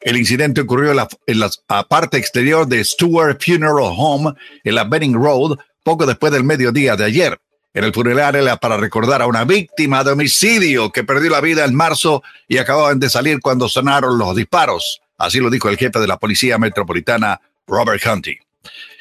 El 0.00 0.16
incidente 0.16 0.60
ocurrió 0.60 0.92
en 1.26 1.40
la, 1.40 1.52
parte 1.88 2.18
exterior 2.18 2.66
de 2.66 2.84
Stewart 2.84 3.42
Funeral 3.42 3.92
Home 3.96 4.34
en 4.62 4.74
la 4.74 4.84
Benning 4.84 5.14
Road 5.14 5.58
poco 5.82 6.06
después 6.06 6.32
del 6.32 6.44
mediodía 6.44 6.96
de 6.96 7.04
ayer. 7.04 7.40
En 7.74 7.84
el 7.84 7.92
funeral 7.92 8.34
era 8.36 8.56
para 8.56 8.76
recordar 8.76 9.20
a 9.20 9.26
una 9.26 9.44
víctima 9.44 10.02
de 10.02 10.12
homicidio 10.12 10.90
que 10.90 11.04
perdió 11.04 11.30
la 11.30 11.40
vida 11.40 11.64
en 11.64 11.74
marzo 11.74 12.22
y 12.48 12.58
acababan 12.58 12.98
de 12.98 13.10
salir 13.10 13.40
cuando 13.40 13.68
sonaron 13.68 14.16
los 14.18 14.34
disparos. 14.34 15.00
Así 15.18 15.40
lo 15.40 15.50
dijo 15.50 15.68
el 15.68 15.76
jefe 15.76 15.98
de 15.98 16.06
la 16.06 16.18
Policía 16.18 16.58
Metropolitana, 16.58 17.40
Robert 17.66 18.02
Hunty. 18.06 18.45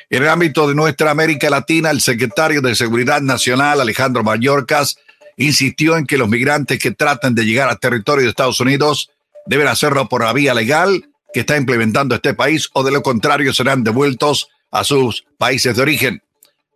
En 0.09 0.23
el 0.23 0.29
ámbito 0.29 0.67
de 0.67 0.75
nuestra 0.75 1.11
América 1.11 1.49
Latina, 1.49 1.89
el 1.89 2.01
secretario 2.01 2.61
de 2.61 2.75
Seguridad 2.75 3.21
Nacional, 3.21 3.81
Alejandro 3.81 4.23
Mayorkas, 4.23 4.97
insistió 5.37 5.97
en 5.97 6.05
que 6.05 6.17
los 6.17 6.29
migrantes 6.29 6.79
que 6.79 6.91
traten 6.91 7.35
de 7.35 7.45
llegar 7.45 7.69
al 7.69 7.79
territorio 7.79 8.23
de 8.23 8.29
Estados 8.29 8.59
Unidos 8.59 9.09
deben 9.45 9.67
hacerlo 9.67 10.07
por 10.07 10.23
la 10.23 10.33
vía 10.33 10.53
legal 10.53 11.09
que 11.33 11.41
está 11.41 11.57
implementando 11.57 12.15
este 12.15 12.33
país 12.33 12.69
o 12.73 12.83
de 12.83 12.91
lo 12.91 13.03
contrario 13.03 13.53
serán 13.53 13.83
devueltos 13.83 14.49
a 14.71 14.83
sus 14.83 15.25
países 15.37 15.75
de 15.75 15.81
origen. 15.81 16.21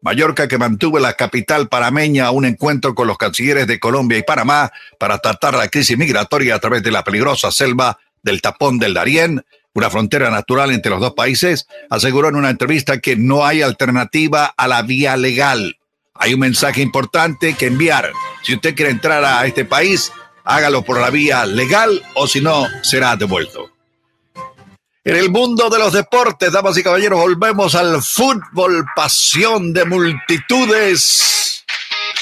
Mallorca, 0.02 0.48
que 0.48 0.58
mantuvo 0.58 0.98
la 1.00 1.14
capital 1.14 1.68
parameña 1.68 2.32
un 2.32 2.46
encuentro 2.46 2.96
con 2.96 3.08
los 3.08 3.18
cancilleres 3.18 3.68
de 3.68 3.80
Colombia 3.80 4.18
y 4.18 4.24
Panamá 4.24 4.72
para 4.98 5.20
tratar 5.20 5.56
la 5.56 5.68
crisis 5.68 5.98
migratoria 5.98 6.56
a 6.56 6.60
través 6.60 6.84
de 6.84 6.92
la 6.92 7.04
peligrosa 7.04 7.52
selva 7.52 8.00
del 8.24 8.42
tapón 8.42 8.80
del 8.80 8.94
Darién, 8.94 9.46
una 9.74 9.90
frontera 9.90 10.30
natural 10.30 10.72
entre 10.72 10.92
los 10.92 11.00
dos 11.00 11.14
países, 11.14 11.68
aseguró 11.90 12.30
en 12.30 12.36
una 12.36 12.50
entrevista 12.50 13.00
que 13.00 13.16
no 13.16 13.46
hay 13.46 13.62
alternativa 13.62 14.54
a 14.58 14.68
la 14.68 14.82
vía 14.82 15.16
legal. 15.18 15.78
Hay 16.16 16.34
un 16.34 16.42
mensaje 16.42 16.82
importante 16.82 17.54
que 17.54 17.68
enviar. 17.68 18.12
Si 18.44 18.56
usted 18.56 18.76
quiere 18.76 18.92
entrar 18.92 19.24
a 19.24 19.46
este 19.46 19.66
país, 19.66 20.12
hágalo 20.44 20.84
por 20.84 21.00
la 21.00 21.10
vía 21.10 21.46
legal 21.46 22.02
o 22.16 22.28
si 22.28 22.42
no, 22.42 22.68
será 22.82 23.16
devuelto. 23.16 23.72
En 25.06 25.16
el 25.16 25.30
mundo 25.30 25.70
de 25.70 25.80
los 25.80 25.94
deportes, 25.94 26.52
damas 26.52 26.78
y 26.78 26.84
caballeros, 26.84 27.20
volvemos 27.20 27.74
al 27.74 28.04
fútbol, 28.04 28.86
pasión 28.96 29.74
de 29.74 29.86
multitudes, 29.86 31.64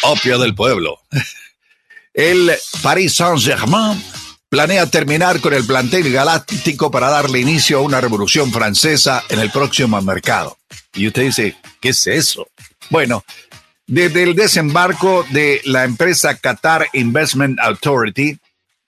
opio 0.03 0.37
del 0.37 0.53
pueblo. 0.53 0.99
El 2.13 2.51
Paris 2.81 3.15
Saint-Germain 3.15 4.01
planea 4.57 4.87
terminar 4.87 5.39
con 5.39 5.53
el 5.53 5.67
plantel 5.67 6.11
galáctico 6.11 6.89
para 6.89 7.11
darle 7.11 7.39
inicio 7.39 7.77
a 7.77 7.81
una 7.81 8.01
revolución 8.01 8.51
francesa 8.51 9.23
en 9.29 9.37
el 9.37 9.51
próximo 9.51 10.01
mercado. 10.01 10.57
Y 10.95 11.05
usted 11.05 11.25
dice, 11.25 11.55
¿qué 11.79 11.89
es 11.89 12.07
eso? 12.07 12.47
Bueno, 12.89 13.23
desde 13.85 14.23
el 14.23 14.33
desembarco 14.33 15.23
de 15.29 15.61
la 15.65 15.83
empresa 15.83 16.39
Qatar 16.39 16.87
Investment 16.93 17.59
Authority, 17.59 18.39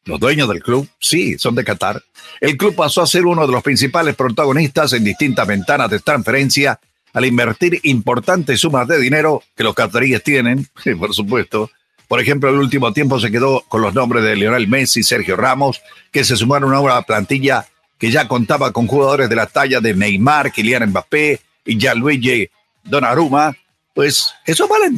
los 0.06 0.20
dueños 0.20 0.50
del 0.50 0.64
club, 0.64 0.90
sí, 1.00 1.38
son 1.38 1.54
de 1.54 1.64
Qatar. 1.64 2.02
El 2.42 2.58
club 2.58 2.74
pasó 2.74 3.04
a 3.04 3.08
ser 3.08 3.28
uno 3.28 3.46
de 3.46 3.54
los 3.54 3.62
principales 3.62 4.16
protagonistas 4.16 4.94
en 4.94 5.04
distintas 5.04 5.46
ventanas 5.46 5.92
de 5.92 6.00
transferencia 6.00 6.80
al 7.14 7.26
invertir 7.26 7.80
importantes 7.84 8.60
sumas 8.60 8.88
de 8.88 9.00
dinero 9.00 9.44
que 9.56 9.64
los 9.64 9.76
cataríes 9.76 10.24
tienen, 10.24 10.68
por 11.00 11.14
supuesto. 11.14 11.70
Por 12.10 12.20
ejemplo, 12.20 12.50
el 12.50 12.58
último 12.58 12.92
tiempo 12.92 13.20
se 13.20 13.30
quedó 13.30 13.62
con 13.68 13.82
los 13.82 13.94
nombres 13.94 14.24
de 14.24 14.36
Lionel 14.36 14.68
Messi 14.68 15.04
Sergio 15.04 15.36
Ramos, 15.36 15.80
que 16.12 16.24
se 16.24 16.36
sumaron 16.36 16.74
a 16.74 16.80
una 16.80 17.02
plantilla 17.04 17.68
que 18.00 18.10
ya 18.10 18.28
contaba 18.28 18.72
con 18.72 18.88
jugadores 18.88 19.30
de 19.30 19.36
la 19.36 19.46
talla 19.46 19.80
de 19.80 19.94
Neymar, 19.94 20.52
Kylian 20.52 20.90
Mbappé 20.90 21.40
y 21.66 21.78
Gianluigi 21.78 22.50
Donnarumma. 22.84 23.56
Pues 23.94 24.34
eso 24.44 24.68
vale, 24.68 24.92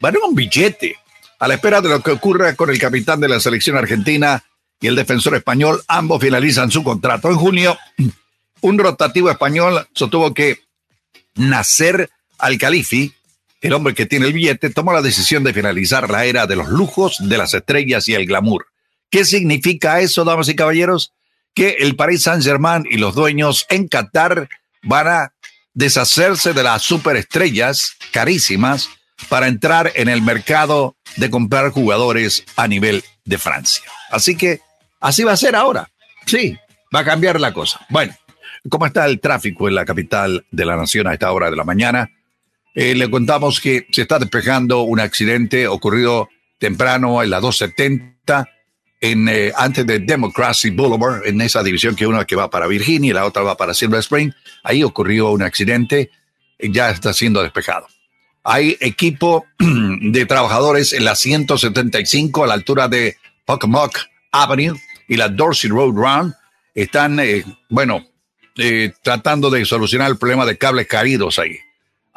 vale 0.00 0.18
un 0.26 0.34
billete 0.34 0.96
a 1.38 1.46
la 1.46 1.54
espera 1.54 1.80
de 1.80 1.88
lo 1.88 2.02
que 2.02 2.10
ocurra 2.10 2.56
con 2.56 2.68
el 2.68 2.80
capitán 2.80 3.20
de 3.20 3.28
la 3.28 3.38
selección 3.38 3.76
argentina 3.76 4.42
y 4.80 4.88
el 4.88 4.96
defensor 4.96 5.36
español, 5.36 5.82
ambos 5.86 6.20
finalizan 6.20 6.70
su 6.70 6.82
contrato. 6.82 7.28
En 7.30 7.36
junio, 7.36 7.78
un 8.60 8.78
rotativo 8.78 9.30
español 9.30 9.86
sostuvo 9.92 10.34
que 10.34 10.64
Nacer 11.36 12.10
Al-Khalifi, 12.38 13.14
el 13.60 13.72
hombre 13.72 13.94
que 13.94 14.06
tiene 14.06 14.26
el 14.26 14.32
billete, 14.32 14.70
tomó 14.70 14.92
la 14.92 15.02
decisión 15.02 15.44
de 15.44 15.52
finalizar 15.52 16.08
la 16.10 16.24
era 16.24 16.46
de 16.46 16.56
los 16.56 16.68
lujos, 16.68 17.16
de 17.20 17.38
las 17.38 17.54
estrellas 17.54 18.08
y 18.08 18.14
el 18.14 18.26
glamour. 18.26 18.66
¿Qué 19.10 19.24
significa 19.24 20.00
eso, 20.00 20.24
damas 20.24 20.48
y 20.48 20.56
caballeros? 20.56 21.12
Que 21.54 21.76
el 21.80 21.96
Paris 21.96 22.22
Saint-Germain 22.22 22.84
y 22.88 22.98
los 22.98 23.14
dueños 23.14 23.66
en 23.68 23.88
Qatar 23.88 24.48
van 24.82 25.08
a 25.08 25.32
deshacerse 25.74 26.52
de 26.52 26.62
las 26.62 26.82
superestrellas 26.82 27.96
carísimas 28.12 28.90
para 29.28 29.48
entrar 29.48 29.92
en 29.94 30.08
el 30.08 30.22
mercado 30.22 30.96
de 31.16 31.30
comprar 31.30 31.70
jugadores 31.70 32.44
a 32.56 32.68
nivel 32.68 33.02
de 33.24 33.38
Francia. 33.38 33.84
Así 34.10 34.36
que 34.36 34.60
así 35.00 35.24
va 35.24 35.32
a 35.32 35.36
ser 35.36 35.56
ahora. 35.56 35.90
Sí, 36.26 36.56
va 36.94 37.00
a 37.00 37.04
cambiar 37.04 37.40
la 37.40 37.52
cosa. 37.52 37.84
Bueno, 37.88 38.14
¿cómo 38.68 38.86
está 38.86 39.06
el 39.06 39.20
tráfico 39.20 39.68
en 39.68 39.74
la 39.74 39.84
capital 39.84 40.46
de 40.50 40.64
la 40.64 40.76
nación 40.76 41.06
a 41.08 41.14
esta 41.14 41.32
hora 41.32 41.50
de 41.50 41.56
la 41.56 41.64
mañana? 41.64 42.10
Eh, 42.80 42.94
le 42.94 43.10
contamos 43.10 43.60
que 43.60 43.88
se 43.90 44.02
está 44.02 44.20
despejando 44.20 44.82
un 44.82 45.00
accidente 45.00 45.66
ocurrido 45.66 46.28
temprano 46.58 47.24
en 47.24 47.30
la 47.30 47.40
270 47.40 48.48
en, 49.00 49.28
eh, 49.28 49.50
antes 49.56 49.84
de 49.84 49.98
Democracy 49.98 50.70
Boulevard, 50.70 51.26
en 51.26 51.40
esa 51.40 51.64
división 51.64 51.96
que 51.96 52.06
una 52.06 52.24
que 52.24 52.36
va 52.36 52.48
para 52.48 52.68
Virginia 52.68 53.10
y 53.10 53.12
la 53.12 53.24
otra 53.24 53.42
va 53.42 53.56
para 53.56 53.74
Silver 53.74 53.98
Spring. 53.98 54.30
Ahí 54.62 54.84
ocurrió 54.84 55.32
un 55.32 55.42
accidente, 55.42 56.12
ya 56.60 56.90
está 56.90 57.12
siendo 57.12 57.42
despejado. 57.42 57.88
Hay 58.44 58.76
equipo 58.78 59.44
de 59.58 60.24
trabajadores 60.26 60.92
en 60.92 61.04
la 61.04 61.16
175 61.16 62.44
a 62.44 62.46
la 62.46 62.54
altura 62.54 62.86
de 62.86 63.16
Pocomoke 63.44 63.98
Avenue 64.30 64.78
y 65.08 65.16
la 65.16 65.28
Dorsey 65.28 65.68
Road 65.68 65.94
Run. 65.96 66.32
Están, 66.76 67.18
eh, 67.18 67.44
bueno, 67.70 68.06
eh, 68.56 68.92
tratando 69.02 69.50
de 69.50 69.64
solucionar 69.64 70.12
el 70.12 70.16
problema 70.16 70.46
de 70.46 70.56
cables 70.56 70.86
caídos 70.86 71.40
ahí. 71.40 71.58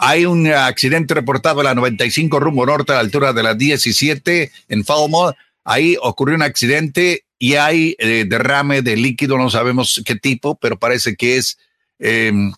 Hay 0.03 0.25
un 0.25 0.47
accidente 0.47 1.13
reportado 1.13 1.61
en 1.61 1.65
la 1.65 1.75
95 1.75 2.39
rumbo 2.39 2.65
norte 2.65 2.91
a 2.91 2.95
la 2.95 3.01
altura 3.01 3.33
de 3.33 3.43
la 3.43 3.53
17 3.53 4.51
en 4.69 4.83
Falmouth. 4.83 5.35
Ahí 5.63 5.95
ocurrió 6.01 6.35
un 6.35 6.41
accidente 6.41 7.25
y 7.37 7.53
hay 7.53 7.95
eh, 7.99 8.25
derrame 8.27 8.81
de 8.81 8.95
líquido, 8.95 9.37
no 9.37 9.51
sabemos 9.51 10.01
qué 10.03 10.15
tipo, 10.15 10.55
pero 10.55 10.79
parece 10.79 11.15
que 11.15 11.37
es 11.37 11.59
em, 11.99 12.51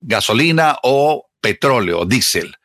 gasolina 0.00 0.78
o 0.82 1.28
petróleo, 1.40 2.04
diésel. 2.04 2.56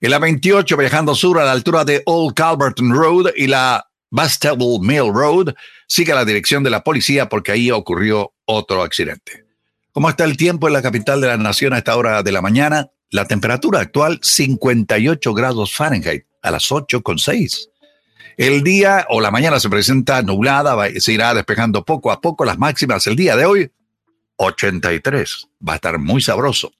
En 0.00 0.10
la 0.10 0.18
28, 0.18 0.74
viajando 0.78 1.14
sur 1.14 1.38
a 1.38 1.44
la 1.44 1.52
altura 1.52 1.84
de 1.84 2.02
Old 2.06 2.32
Calverton 2.32 2.94
Road 2.94 3.32
y 3.36 3.46
la 3.46 3.90
Bastable 4.10 4.78
Mill 4.80 5.12
Road, 5.12 5.54
sigue 5.86 6.14
la 6.14 6.24
dirección 6.24 6.62
de 6.62 6.70
la 6.70 6.82
policía 6.82 7.28
porque 7.28 7.52
ahí 7.52 7.70
ocurrió 7.70 8.32
otro 8.46 8.82
accidente. 8.82 9.44
¿Cómo 9.92 10.08
está 10.08 10.24
el 10.24 10.38
tiempo 10.38 10.66
en 10.66 10.72
la 10.72 10.80
capital 10.80 11.20
de 11.20 11.26
la 11.26 11.36
nación 11.36 11.74
a 11.74 11.78
esta 11.78 11.94
hora 11.94 12.22
de 12.22 12.32
la 12.32 12.40
mañana? 12.40 12.88
La 13.12 13.26
temperatura 13.26 13.80
actual 13.80 14.20
58 14.22 15.34
grados 15.34 15.74
Fahrenheit 15.74 16.24
a 16.40 16.50
las 16.50 16.70
8.6. 16.70 17.68
El 18.38 18.64
día 18.64 19.06
o 19.10 19.20
la 19.20 19.30
mañana 19.30 19.60
se 19.60 19.68
presenta 19.68 20.22
nublada, 20.22 20.74
se 20.98 21.12
irá 21.12 21.34
despejando 21.34 21.84
poco 21.84 22.10
a 22.10 22.22
poco 22.22 22.46
las 22.46 22.56
máximas. 22.56 23.06
El 23.06 23.16
día 23.16 23.36
de 23.36 23.44
hoy 23.44 23.70
83. 24.36 25.46
Va 25.68 25.74
a 25.74 25.76
estar 25.76 25.98
muy 25.98 26.22
sabroso. 26.22 26.72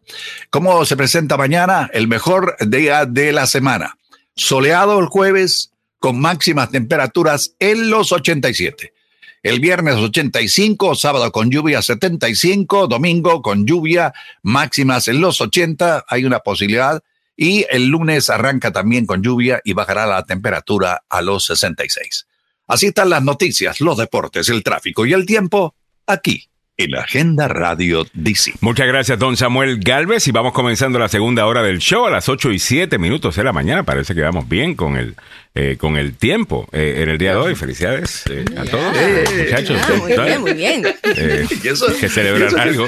¿Cómo 0.49 0.87
se 0.87 0.97
presenta 0.97 1.37
mañana? 1.37 1.91
El 1.93 2.09
mejor 2.09 2.57
día 2.67 3.05
de 3.05 3.33
la 3.33 3.47
semana. 3.47 3.99
Soleado 4.35 4.99
el 5.01 5.07
jueves 5.09 5.73
con 5.99 6.19
máximas 6.19 6.71
temperaturas 6.71 7.57
en 7.59 7.91
los 7.91 8.11
87. 8.11 8.95
El 9.43 9.59
viernes 9.59 9.97
85, 9.97 10.95
sábado 10.95 11.33
con 11.33 11.51
lluvia 11.51 11.83
75, 11.83 12.87
domingo 12.87 13.43
con 13.43 13.67
lluvia, 13.67 14.13
máximas 14.43 15.09
en 15.09 15.21
los 15.21 15.41
80, 15.41 16.05
hay 16.07 16.25
una 16.25 16.39
posibilidad. 16.39 17.03
Y 17.37 17.67
el 17.71 17.89
lunes 17.89 18.31
arranca 18.31 18.71
también 18.71 19.05
con 19.05 19.21
lluvia 19.21 19.61
y 19.65 19.73
bajará 19.73 20.07
la 20.07 20.23
temperatura 20.23 21.03
a 21.09 21.23
los 21.23 21.47
66. 21.47 22.29
Así 22.69 22.87
están 22.87 23.11
las 23.11 23.25
noticias, 23.25 23.81
los 23.81 23.97
deportes, 23.97 24.49
el 24.49 24.63
tráfico 24.63 25.07
y 25.07 25.13
el 25.13 25.27
tiempo 25.27 25.75
aquí 26.07 26.49
en 26.77 26.95
Agenda 26.95 27.49
Radio 27.49 28.07
DC. 28.15 28.55
Muchas 28.61 28.87
gracias, 28.87 29.19
don 29.19 29.37
Samuel 29.37 29.81
Galvez. 29.81 30.29
Y 30.29 30.31
vamos 30.33 30.53
comenzando 30.53 31.01
la 31.01 31.09
segunda 31.09 31.47
hora 31.47 31.63
del 31.63 31.79
show 31.79 32.07
a 32.07 32.11
las 32.11 32.29
8 32.29 32.53
y 32.53 32.61
7 32.61 32.97
minutos 32.99 33.35
de 33.35 33.43
la 33.43 33.53
mañana. 33.53 33.83
Parece 33.83 34.15
que 34.15 34.23
vamos 34.23 34.49
bien 34.49 34.77
con 34.77 34.97
el, 34.97 35.17
eh, 35.55 35.77
con 35.79 35.97
el 35.97 36.15
tiempo 36.17 36.67
eh, 36.73 37.01
en 37.03 37.09
el 37.11 37.19
día 37.19 37.33
de 37.33 37.37
hoy. 37.37 37.55
Felicidades 37.55 38.25
eh, 38.31 38.45
a 38.57 38.65
todos, 38.65 38.97
Eh, 38.97 39.25
muchachos. 39.45 39.79
Ah, 39.83 39.93
muy 39.99 40.13
bien, 40.13 40.41
muy 40.41 40.53
bien. 40.55 40.87
Eh, 41.17 41.47
eso- 41.65 41.87
que 41.99 42.09
que- 42.09 42.61
algo. 42.61 42.87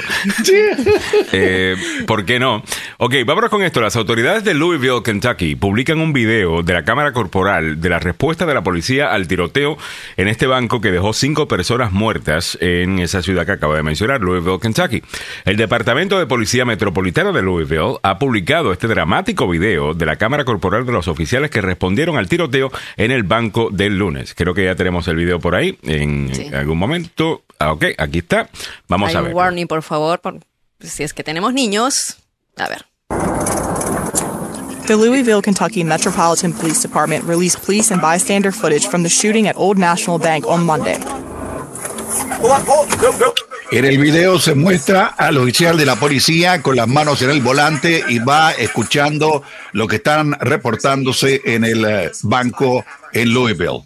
Eh, 1.31 1.75
¿Por 2.07 2.25
qué 2.25 2.39
no? 2.39 2.63
Ok, 2.97 3.13
vámonos 3.25 3.49
con 3.49 3.61
esto. 3.63 3.81
Las 3.81 3.95
autoridades 3.95 4.43
de 4.43 4.53
Louisville, 4.53 5.01
Kentucky, 5.03 5.55
publican 5.55 5.99
un 5.99 6.13
video 6.13 6.63
de 6.63 6.73
la 6.73 6.83
cámara 6.83 7.11
corporal 7.13 7.81
de 7.81 7.89
la 7.89 7.99
respuesta 7.99 8.45
de 8.45 8.53
la 8.53 8.63
policía 8.63 9.11
al 9.13 9.27
tiroteo 9.27 9.77
en 10.17 10.27
este 10.27 10.47
banco 10.47 10.81
que 10.81 10.91
dejó 10.91 11.13
cinco 11.13 11.47
personas 11.47 11.91
muertas 11.91 12.57
en 12.61 12.99
esa 12.99 13.21
ciudad 13.21 13.45
que 13.45 13.51
acaba 13.53 13.75
de 13.75 13.83
mencionar, 13.83 14.21
Louisville, 14.21 14.59
Kentucky. 14.59 15.03
El 15.45 15.57
Departamento 15.57 16.17
de 16.17 16.25
Policía 16.25 16.65
Metropolitana 16.65 17.31
de 17.31 17.41
Louisville 17.41 17.97
ha 18.03 18.17
publicado 18.17 18.71
este 18.71 18.87
dramático 18.87 19.47
video 19.47 19.93
de 19.93 20.05
la 20.05 20.15
cámara 20.15 20.45
corporal 20.45 20.85
de 20.85 20.91
los 20.91 21.07
oficiales 21.07 21.49
que 21.51 21.61
respondieron 21.61 22.17
al 22.17 22.27
tiroteo 22.27 22.54
en 22.97 23.11
el 23.11 23.23
banco 23.23 23.69
del 23.71 23.97
lunes. 23.97 24.33
Creo 24.35 24.53
que 24.53 24.65
ya 24.65 24.75
tenemos 24.75 25.07
el 25.07 25.15
video 25.15 25.39
por 25.39 25.55
ahí 25.55 25.77
en 25.83 26.29
Sí. 26.33 26.47
algún 26.53 26.77
momento. 26.77 27.43
Ah, 27.59 27.71
ok, 27.71 27.85
aquí 27.97 28.19
está. 28.19 28.49
Vamos 28.87 29.09
Hay 29.11 29.15
a 29.15 29.21
ver. 29.21 29.33
warning, 29.33 29.67
por 29.67 29.81
favor, 29.83 30.19
por- 30.19 30.39
si 30.79 31.03
es 31.03 31.13
que 31.13 31.23
tenemos 31.23 31.53
niños. 31.53 32.17
A 32.57 32.67
ver. 32.67 32.85
The 34.87 34.95
Louisville, 34.95 35.41
Kentucky 35.41 35.83
Metropolitan 35.83 36.53
Police 36.53 36.81
Department 36.87 37.23
released 37.27 37.59
police 37.65 37.91
and 37.91 37.99
bystander 38.01 38.51
footage 38.51 38.87
from 38.87 39.01
the 39.03 39.09
shooting 39.09 39.47
at 39.47 39.55
Old 39.57 39.79
National 39.79 40.19
Bank 40.19 40.45
on 40.47 40.63
Monday. 40.63 40.99
En 43.71 43.83
el 43.83 43.97
video 43.97 44.39
se 44.39 44.55
muestra 44.55 45.07
al 45.07 45.37
oficial 45.37 45.77
de 45.77 45.85
la 45.85 45.95
policía 45.95 46.61
con 46.61 46.75
las 46.75 46.87
manos 46.87 47.21
en 47.21 47.31
el 47.31 47.41
volante 47.41 48.03
y 48.07 48.19
va 48.19 48.51
escuchando 48.51 49.43
lo 49.73 49.87
que 49.87 49.97
están 49.97 50.33
reportándose 50.39 51.41
en 51.45 51.65
el 51.65 51.83
eh, 51.83 52.11
banco 52.23 52.85
en 53.11 53.33
Louisville. 53.33 53.81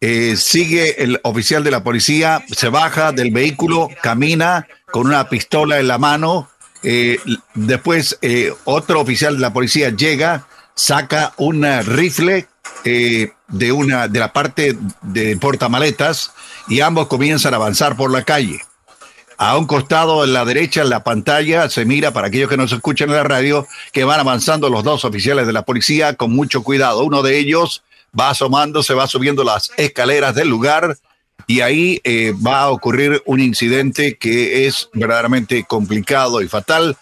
Eh, 0.00 0.36
sigue 0.36 1.02
el 1.02 1.20
oficial 1.24 1.62
de 1.62 1.70
la 1.70 1.84
policía, 1.84 2.42
se 2.50 2.70
baja 2.70 3.12
del 3.12 3.30
vehículo, 3.30 3.88
camina 4.02 4.66
con 4.90 5.06
una 5.06 5.28
pistola 5.28 5.78
en 5.78 5.88
la 5.88 5.98
mano. 5.98 6.48
eh, 6.82 7.18
después 7.54 8.18
eh, 8.22 8.52
otro 8.64 9.00
oficial 9.00 9.34
de 9.34 9.40
la 9.42 9.52
policía 9.52 9.90
llega, 9.90 10.46
saca 10.74 11.32
un 11.36 11.64
rifle 11.84 12.48
eh, 12.84 13.32
de 13.48 13.72
una 13.72 14.08
de 14.08 14.18
la 14.18 14.32
parte 14.32 14.76
de 15.02 15.36
portamaletas 15.36 16.32
y 16.68 16.80
ambos 16.80 17.08
comienzan 17.08 17.52
a 17.52 17.56
avanzar 17.56 17.96
por 17.96 18.10
la 18.10 18.24
calle. 18.24 18.60
A 19.36 19.56
un 19.56 19.66
costado 19.66 20.22
en 20.24 20.34
la 20.34 20.44
derecha, 20.44 20.82
en 20.82 20.90
la 20.90 21.02
pantalla, 21.02 21.70
se 21.70 21.84
mira 21.84 22.12
para 22.12 22.28
aquellos 22.28 22.50
que 22.50 22.58
nos 22.58 22.72
escuchan 22.72 23.08
en 23.08 23.16
la 23.16 23.24
radio, 23.24 23.66
que 23.92 24.04
van 24.04 24.20
avanzando 24.20 24.68
los 24.68 24.84
dos 24.84 25.04
oficiales 25.04 25.46
de 25.46 25.52
la 25.52 25.62
policía 25.62 26.14
con 26.14 26.30
mucho 26.30 26.62
cuidado. 26.62 27.04
Uno 27.04 27.22
de 27.22 27.38
ellos 27.38 27.82
va 28.18 28.30
asomándose, 28.30 28.94
va 28.94 29.06
subiendo 29.06 29.42
las 29.42 29.72
escaleras 29.76 30.34
del 30.34 30.48
lugar 30.48 30.98
y 31.46 31.62
ahí 31.62 32.00
eh, 32.04 32.32
va 32.34 32.60
a 32.60 32.70
ocurrir 32.70 33.22
un 33.26 33.40
incidente 33.40 34.16
que 34.16 34.66
es 34.66 34.88
verdaderamente 34.92 35.64
complicado 35.64 36.42
y 36.42 36.48
fatal, 36.48 36.96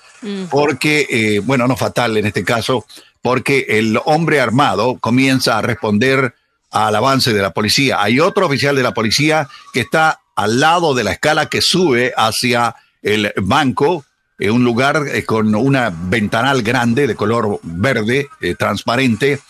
porque, 0.51 1.07
eh, 1.11 1.41
bueno, 1.41 1.67
no 1.69 1.77
fatal 1.77 2.17
en 2.17 2.27
este 2.27 2.45
caso, 2.45 2.87
porque 3.23 3.67
el 3.69 3.99
hombre 4.05 4.41
armado 4.41 4.99
comienza 5.01 5.59
a 5.59 5.63
responder 5.63 6.35
al 6.71 6.95
avance 6.95 7.33
de 7.33 7.43
la 7.43 7.53
policía. 7.53 8.01
Hay 8.03 8.21
otro 8.21 8.47
oficial 8.47 8.77
de 8.77 8.83
la 8.83 8.95
policía 8.95 9.49
que 9.73 9.81
está 9.81 10.21
al 10.37 10.61
lado 10.61 10.95
de 10.95 11.05
la 11.05 11.13
escala 11.13 11.47
que 11.47 11.61
sube 11.61 12.13
hacia 12.17 12.77
el 13.03 13.33
banco, 13.37 14.05
en 14.39 14.53
un 14.53 14.65
lugar 14.65 15.03
eh, 15.13 15.25
con 15.25 15.55
una 15.55 15.91
ventanal 15.93 16.63
grande 16.63 17.07
de 17.07 17.17
color 17.17 17.59
verde, 17.63 18.29
eh, 18.41 18.55
transparente, 18.55 19.41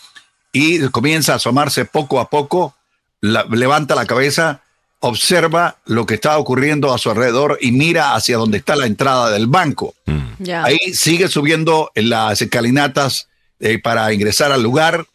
y 0.51 0.79
comienza 0.89 1.33
a 1.33 1.35
asomarse 1.35 1.85
poco 1.85 2.19
a 2.19 2.29
poco, 2.29 2.75
la- 3.21 3.43
levanta 3.51 3.93
la 3.95 4.05
cabeza, 4.05 4.61
observa 5.01 5.77
lo 5.85 6.05
que 6.05 6.15
está 6.15 6.37
ocurriendo 6.37 6.93
a 6.93 6.97
su 6.97 7.09
alrededor 7.09 7.57
y 7.61 7.71
mira 7.71 8.15
hacia 8.15 8.37
donde 8.37 8.57
está 8.57 8.75
la 8.75 8.85
entrada 8.85 9.29
del 9.29 9.47
banco. 9.47 9.93
Ya. 10.39 10.63
Ahí 10.65 10.77
sigue 10.93 11.27
subiendo 11.29 11.91
en 11.95 12.09
las 12.09 12.41
escalinatas 12.41 13.28
eh, 13.59 13.79
para 13.79 14.11
ingresar 14.13 14.51
al 14.51 14.63
lugar 14.63 15.05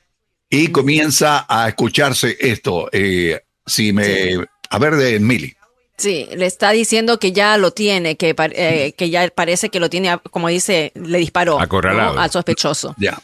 y 0.50 0.68
comienza 0.68 1.46
a 1.48 1.68
escucharse 1.68 2.36
esto. 2.40 2.88
Eh, 2.92 3.40
si 3.66 3.92
me. 3.92 4.46
A 4.70 4.78
ver, 4.78 4.96
de 4.96 5.20
Mili. 5.20 5.54
Sí, 5.96 6.28
le 6.36 6.46
está 6.46 6.72
diciendo 6.72 7.18
que 7.20 7.32
ya 7.32 7.56
lo 7.56 7.70
tiene, 7.70 8.16
que, 8.16 8.34
eh, 8.38 8.94
que 8.96 9.10
ya 9.10 9.28
parece 9.28 9.68
que 9.68 9.78
lo 9.78 9.88
tiene, 9.88 10.18
como 10.30 10.48
dice, 10.48 10.90
le 10.94 11.18
disparó 11.18 11.60
Acorralado. 11.60 12.14
¿no? 12.14 12.20
al 12.20 12.30
sospechoso. 12.30 12.96
Ya. 12.98 13.20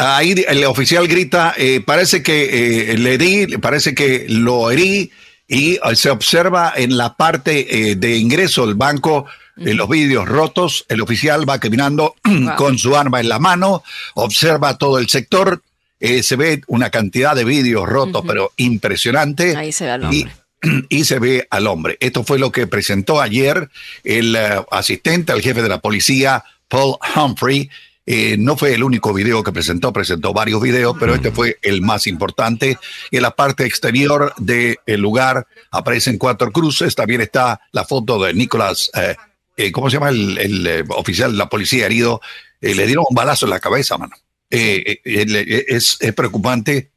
Ahí 0.00 0.44
el 0.46 0.64
oficial 0.64 1.08
grita, 1.08 1.54
eh, 1.56 1.82
parece 1.84 2.22
que 2.22 2.92
eh, 2.92 2.98
le 2.98 3.18
di, 3.18 3.58
parece 3.58 3.96
que 3.96 4.26
lo 4.28 4.70
herí 4.70 5.10
y 5.48 5.78
se 5.94 6.10
observa 6.10 6.72
en 6.76 6.96
la 6.96 7.16
parte 7.16 7.90
eh, 7.90 7.96
de 7.96 8.16
ingreso 8.16 8.64
del 8.64 8.76
banco 8.76 9.26
eh, 9.60 9.74
los 9.74 9.88
vidrios 9.88 10.26
rotos. 10.28 10.84
El 10.88 11.00
oficial 11.00 11.48
va 11.48 11.58
caminando 11.58 12.14
con 12.56 12.78
su 12.78 12.96
arma 12.96 13.20
en 13.20 13.28
la 13.28 13.38
mano, 13.38 13.82
observa 14.14 14.78
todo 14.78 14.98
el 14.98 15.08
sector, 15.08 15.62
eh, 16.00 16.22
se 16.22 16.36
ve 16.36 16.62
una 16.68 16.90
cantidad 16.90 17.34
de 17.34 17.44
vidrios 17.44 17.88
rotos, 17.88 18.22
pero 18.26 18.52
impresionante. 18.56 19.56
Ahí 19.56 19.72
se 19.72 19.84
ve 19.84 19.90
al 19.90 20.04
hombre. 20.04 20.32
y 20.88 21.04
se 21.04 21.18
ve 21.18 21.46
al 21.50 21.66
hombre. 21.66 21.96
Esto 22.00 22.24
fue 22.24 22.38
lo 22.38 22.52
que 22.52 22.66
presentó 22.66 23.20
ayer 23.20 23.68
el 24.04 24.36
eh, 24.36 24.64
asistente 24.70 25.32
al 25.32 25.42
jefe 25.42 25.62
de 25.62 25.68
la 25.68 25.80
policía, 25.80 26.44
Paul 26.68 26.96
Humphrey. 27.14 27.70
Eh, 28.10 28.36
no 28.38 28.56
fue 28.56 28.72
el 28.72 28.82
único 28.82 29.12
video 29.12 29.42
que 29.42 29.52
presentó, 29.52 29.92
presentó 29.92 30.32
varios 30.32 30.62
videos, 30.62 30.96
pero 30.98 31.14
este 31.14 31.30
fue 31.30 31.58
el 31.60 31.82
más 31.82 32.06
importante. 32.06 32.78
En 33.10 33.22
la 33.22 33.32
parte 33.32 33.66
exterior 33.66 34.32
del 34.38 34.78
lugar 34.96 35.46
aparecen 35.70 36.16
cuatro 36.16 36.50
cruces. 36.50 36.94
También 36.94 37.20
está 37.20 37.60
la 37.72 37.84
foto 37.84 38.22
de 38.22 38.32
Nicolás, 38.32 38.90
eh, 38.94 39.14
eh, 39.58 39.72
¿cómo 39.72 39.90
se 39.90 39.96
llama 39.96 40.08
el, 40.08 40.38
el, 40.38 40.66
eh, 40.66 40.84
oficial 40.88 41.32
de 41.32 41.38
la 41.38 41.48
policía 41.48 41.86
herido? 41.86 42.20
Eh, 42.60 42.74
le 42.74 42.86
dieron 42.86 43.04
un 43.08 43.14
balazo 43.14 43.46
en 43.46 43.50
la 43.50 43.60
cabeza, 43.60 43.98
mano. 43.98 44.16
Eh, 44.50 45.00
es, 45.04 45.98
es 46.00 46.14
preocupante 46.14 46.90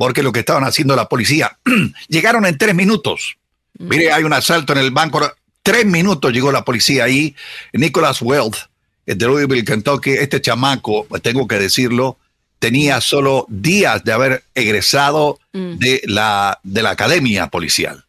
porque 0.00 0.22
lo 0.22 0.32
que 0.32 0.40
estaban 0.40 0.64
haciendo 0.64 0.96
la 0.96 1.10
policía, 1.10 1.58
llegaron 2.08 2.46
en 2.46 2.56
tres 2.56 2.74
minutos. 2.74 3.36
Mire, 3.78 4.10
hay 4.10 4.24
un 4.24 4.32
asalto 4.32 4.72
en 4.72 4.78
el 4.78 4.92
banco, 4.92 5.20
tres 5.62 5.84
minutos 5.84 6.32
llegó 6.32 6.50
la 6.50 6.64
policía 6.64 7.04
ahí. 7.04 7.36
Nicholas 7.74 8.22
eh, 8.22 9.14
de 9.14 9.26
Louisville, 9.26 9.62
Kentucky, 9.62 10.12
este 10.12 10.40
chamaco, 10.40 11.06
tengo 11.20 11.46
que 11.46 11.58
decirlo, 11.58 12.16
tenía 12.58 13.02
solo 13.02 13.44
días 13.50 14.02
de 14.02 14.12
haber 14.12 14.44
egresado 14.54 15.38
de, 15.52 16.00
la, 16.06 16.58
de 16.62 16.82
la 16.82 16.90
academia 16.90 17.48
policial. 17.48 18.06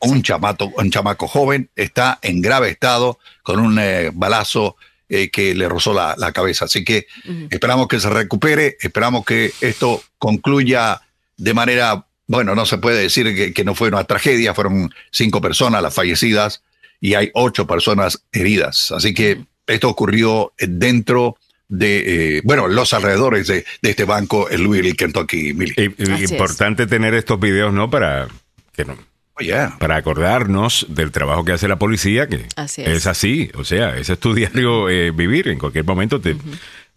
Un, 0.00 0.22
chamato, 0.22 0.72
un 0.76 0.90
chamaco 0.90 1.28
joven 1.28 1.70
está 1.76 2.18
en 2.22 2.40
grave 2.42 2.70
estado 2.70 3.18
con 3.42 3.60
un 3.60 3.78
eh, 3.78 4.10
balazo 4.12 4.76
eh, 5.08 5.30
que 5.30 5.54
le 5.54 5.68
rozó 5.68 5.92
la, 5.94 6.14
la 6.18 6.32
cabeza. 6.32 6.64
Así 6.64 6.84
que 6.84 7.06
esperamos 7.50 7.86
que 7.86 8.00
se 8.00 8.10
recupere, 8.10 8.76
esperamos 8.80 9.24
que 9.24 9.52
esto 9.60 10.02
concluya 10.18 11.00
de 11.36 11.54
manera, 11.54 12.06
bueno, 12.26 12.54
no 12.54 12.66
se 12.66 12.78
puede 12.78 13.00
decir 13.02 13.34
que, 13.34 13.52
que 13.52 13.64
no 13.64 13.74
fue 13.74 13.88
una 13.88 14.04
tragedia, 14.04 14.54
fueron 14.54 14.92
cinco 15.10 15.40
personas 15.40 15.82
las 15.82 15.94
fallecidas 15.94 16.62
y 17.00 17.14
hay 17.14 17.30
ocho 17.34 17.66
personas 17.66 18.24
heridas. 18.32 18.90
Así 18.92 19.12
que 19.14 19.44
esto 19.66 19.88
ocurrió 19.88 20.52
dentro 20.58 21.36
de, 21.68 22.36
eh, 22.38 22.42
bueno, 22.44 22.68
los 22.68 22.92
alrededores 22.92 23.46
de, 23.46 23.64
de 23.80 23.90
este 23.90 24.04
banco 24.04 24.50
en 24.50 24.62
Louisville, 24.64 24.96
Kentucky. 24.96 25.52
Millie. 25.54 25.74
Y- 25.76 26.02
y 26.02 26.12
Así 26.12 26.24
es. 26.24 26.30
importante 26.32 26.86
tener 26.86 27.14
estos 27.14 27.38
videos, 27.40 27.72
¿no? 27.72 27.88
Para 27.90 28.28
que 28.72 28.84
no, 28.84 28.96
yeah. 29.42 29.76
para 29.78 29.96
acordarnos 29.96 30.86
del 30.88 31.10
trabajo 31.10 31.44
que 31.44 31.52
hace 31.52 31.68
la 31.68 31.76
policía, 31.76 32.26
que 32.28 32.46
Así 32.56 32.82
es. 32.82 32.88
es. 32.88 33.06
así, 33.06 33.50
o 33.54 33.64
sea, 33.64 33.96
ese 33.96 34.14
es 34.14 34.18
tu 34.18 34.34
diario 34.34 34.88
eh, 34.88 35.10
vivir, 35.10 35.48
en 35.48 35.58
cualquier 35.58 35.84
momento 35.84 36.20
te 36.20 36.36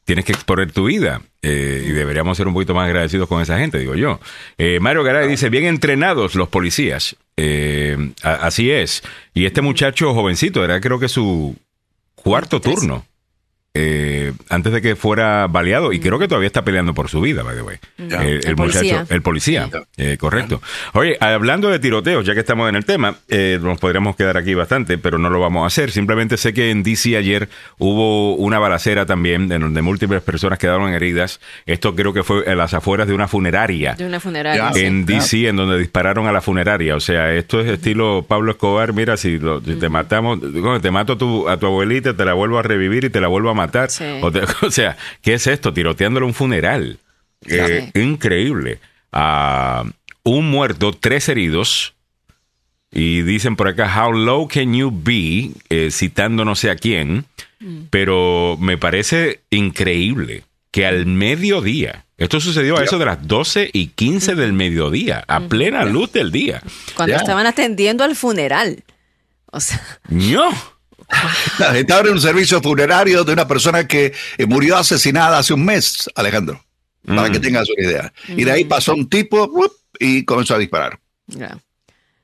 tienes 0.03 0.23
que 0.25 0.33
exponer 0.33 0.71
tu 0.71 0.85
vida 0.85 1.21
eh, 1.41 1.83
y 1.87 1.91
deberíamos 1.91 2.37
ser 2.37 2.47
un 2.47 2.53
poquito 2.53 2.75
más 2.75 2.85
agradecidos 2.85 3.27
con 3.27 3.41
esa 3.41 3.57
gente, 3.57 3.79
digo 3.79 3.95
yo. 3.95 4.19
Eh, 4.57 4.79
Mario 4.79 5.03
Garay 5.03 5.27
dice, 5.27 5.49
bien 5.49 5.65
entrenados 5.65 6.35
los 6.35 6.47
policías, 6.49 7.15
Eh, 7.37 7.97
a- 8.23 8.35
así 8.47 8.69
es, 8.71 9.01
y 9.33 9.45
este 9.45 9.61
muchacho 9.61 10.13
jovencito, 10.13 10.63
era 10.63 10.79
creo 10.79 10.99
que 10.99 11.09
su 11.09 11.55
cuarto 12.15 12.61
turno. 12.61 13.05
Eh, 13.77 14.31
antes 14.49 14.71
de 14.71 14.81
que 14.81 14.95
fuera 14.95 15.47
baleado 15.47 15.91
y 15.93 15.99
creo 15.99 16.17
que 16.17 16.27
todavía 16.29 16.47
está 16.47 16.63
peleando 16.63 16.93
por 16.93 17.09
su 17.09 17.19
vida, 17.21 17.43
by 17.43 17.55
the 17.57 17.61
way. 17.61 17.75
Eh, 17.97 18.39
el, 18.43 18.47
El 18.47 18.55
muchacho, 18.55 18.79
policía. 18.79 19.05
el 19.09 19.21
policía, 19.21 19.69
eh, 19.97 20.17
correcto. 20.17 20.61
Oye, 20.93 21.17
hablando 21.19 21.69
de 21.69 21.79
tiroteos, 21.79 22.25
ya 22.25 22.33
que 22.33 22.39
estamos 22.39 22.69
en 22.69 22.75
el 22.75 22.85
tema, 22.85 23.15
eh, 23.27 23.59
nos 23.61 23.77
podríamos 23.79 24.15
quedar 24.15 24.37
aquí 24.37 24.53
bastante, 24.53 24.97
pero 24.97 25.17
no 25.17 25.29
lo 25.29 25.39
vamos 25.41 25.63
a 25.63 25.67
hacer. 25.67 25.91
Simplemente 25.91 26.37
sé 26.37 26.53
que 26.53 26.71
en 26.71 26.83
DC 26.83 27.17
ayer 27.17 27.49
hubo 27.77 28.35
una 28.35 28.59
balacera 28.59 29.05
también, 29.05 29.51
en 29.51 29.61
donde 29.61 29.81
múltiples 29.81 30.21
personas 30.21 30.57
quedaron 30.57 30.93
heridas. 30.93 31.41
Esto 31.65 31.95
creo 31.95 32.13
que 32.13 32.23
fue 32.23 32.49
en 32.49 32.57
las 32.57 32.73
afueras 32.73 33.07
de 33.07 33.13
una 33.13 33.27
funeraria. 33.27 33.93
De 33.95 34.05
una 34.05 34.21
funeraria. 34.21 34.71
En 34.75 35.05
DC, 35.05 35.49
en 35.49 35.57
donde 35.57 35.77
dispararon 35.77 36.27
a 36.27 36.31
la 36.31 36.39
funeraria. 36.41 36.95
O 36.95 37.01
sea, 37.01 37.33
esto 37.33 37.59
es 37.59 37.67
estilo 37.67 38.25
Pablo 38.27 38.51
Escobar. 38.51 38.93
Mira, 38.93 39.17
si, 39.17 39.37
lo- 39.37 39.59
si 39.61 39.75
te 39.75 39.89
matamos, 39.89 40.39
te 40.81 40.91
mato 40.91 41.13
a 41.13 41.17
tu, 41.17 41.49
a 41.49 41.57
tu 41.57 41.65
abuelita, 41.65 42.13
te 42.15 42.23
la 42.23 42.33
vuelvo 42.33 42.57
a 42.57 42.61
revivir 42.61 43.03
y 43.03 43.09
te 43.09 43.19
la 43.19 43.27
vuelvo 43.27 43.49
a 43.49 43.53
matar. 43.53 43.64
Sí. 43.89 44.03
O, 44.21 44.31
te- 44.31 44.41
o 44.65 44.71
sea, 44.71 44.97
¿qué 45.21 45.33
es 45.35 45.47
esto? 45.47 45.73
Tiroteándole 45.73 46.25
un 46.25 46.33
funeral. 46.33 46.99
Eh, 47.47 47.91
increíble. 47.95 48.79
Ah, 49.11 49.83
un 50.23 50.49
muerto, 50.49 50.91
tres 50.93 51.29
heridos. 51.29 51.93
Y 52.91 53.23
dicen 53.23 53.55
por 53.55 53.67
acá, 53.67 53.91
how 54.05 54.11
low 54.13 54.47
can 54.47 54.73
you 54.73 54.89
be? 54.91 55.51
Eh, 55.69 55.89
citando 55.91 56.45
no 56.45 56.55
sé 56.55 56.69
a 56.71 56.75
quién. 56.75 57.25
Pero 57.89 58.57
me 58.59 58.77
parece 58.77 59.41
increíble 59.49 60.43
que 60.71 60.85
al 60.85 61.05
mediodía, 61.07 62.05
esto 62.17 62.39
sucedió 62.39 62.77
a 62.77 62.83
eso 62.83 62.99
de 62.99 63.05
las 63.05 63.25
12 63.27 63.69
y 63.73 63.87
15 63.87 64.35
del 64.35 64.53
mediodía, 64.53 65.23
a 65.27 65.39
plena 65.41 65.83
luz 65.85 66.11
del 66.11 66.31
día. 66.31 66.61
Cuando 66.95 67.15
estaban 67.15 67.45
atendiendo 67.47 68.03
al 68.03 68.15
funeral. 68.15 68.83
O 69.51 69.59
sea. 69.59 69.81
¡No! 70.09 70.49
Estaba 71.75 72.01
en 72.07 72.13
un 72.13 72.21
servicio 72.21 72.61
funerario 72.61 73.23
de 73.23 73.33
una 73.33 73.47
persona 73.47 73.87
que 73.87 74.13
eh, 74.37 74.45
murió 74.45 74.77
asesinada 74.77 75.37
hace 75.39 75.53
un 75.53 75.63
mes, 75.65 76.09
Alejandro, 76.15 76.63
para 77.05 77.29
Mm. 77.29 77.31
que 77.31 77.39
tengas 77.39 77.67
una 77.69 77.87
idea. 77.87 78.13
Y 78.29 78.43
de 78.43 78.51
ahí 78.51 78.65
pasó 78.65 78.93
un 78.95 79.09
tipo 79.09 79.49
y 79.99 80.25
comenzó 80.25 80.55
a 80.55 80.59
disparar. 80.59 80.99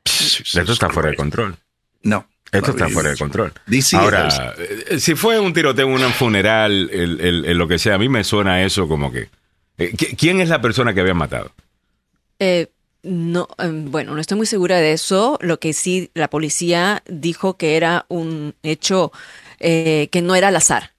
Esto 0.03 0.73
está 0.73 0.89
fuera 0.89 1.09
de 1.09 1.15
control. 1.15 1.55
No. 2.03 2.27
Esto 2.51 2.71
está 2.71 2.89
fuera 2.89 3.11
de 3.11 3.17
control. 3.17 3.53
Ahora, 3.93 4.55
eh, 4.57 4.99
si 4.99 5.15
fue 5.15 5.39
un 5.39 5.53
tiroteo 5.53 5.87
en 5.87 6.03
un 6.03 6.11
funeral, 6.13 6.89
el, 6.91 7.21
el- 7.21 7.45
el 7.45 7.57
lo 7.57 7.67
que 7.67 7.79
sea, 7.79 7.95
a 7.95 7.97
mí 7.97 8.09
me 8.09 8.23
suena 8.25 8.63
eso 8.63 8.87
como 8.89 9.09
que... 9.11 9.29
eh, 9.77 9.93
¿qui- 9.95 10.17
¿Quién 10.17 10.41
es 10.41 10.49
la 10.49 10.59
persona 10.61 10.93
que 10.93 10.99
habían 10.99 11.15
matado? 11.17 11.53
Eh, 12.39 12.67
no, 13.03 13.47
em, 13.57 13.89
bueno, 13.91 14.13
no 14.13 14.21
estoy 14.21 14.37
muy 14.37 14.45
segura 14.45 14.77
de 14.79 14.93
eso. 14.93 15.37
Lo 15.41 15.59
que 15.59 15.73
sí, 15.73 16.11
la 16.13 16.29
policía 16.29 17.03
dijo 17.07 17.57
que 17.57 17.75
era 17.77 18.05
un 18.09 18.53
hecho 18.63 19.11
eh, 19.59 20.09
que 20.11 20.21
no 20.21 20.35
era 20.35 20.49
al 20.49 20.55
azar, 20.55 20.91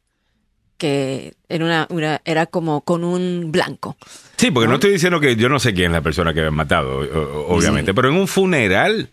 que 0.78 1.34
era, 1.48 1.64
una, 1.64 1.86
una- 1.90 2.20
era 2.24 2.46
como 2.46 2.80
con 2.82 3.05
un 3.05 3.53
blanco. 3.53 3.96
Sí, 4.36 4.50
porque 4.50 4.68
no, 4.68 4.74
estoy 4.74 4.92
diciendo 4.92 5.20
que 5.20 5.36
yo 5.36 5.48
no 5.48 5.59
sé 5.61 5.72
quién 5.74 5.86
es 5.86 5.92
la 5.92 6.00
persona 6.03 6.34
que 6.34 6.40
habían 6.40 6.55
matado, 6.55 6.98
obviamente, 7.48 7.94
pero 7.94 8.09
en 8.09 8.14
un 8.16 8.28
funeral... 8.28 9.09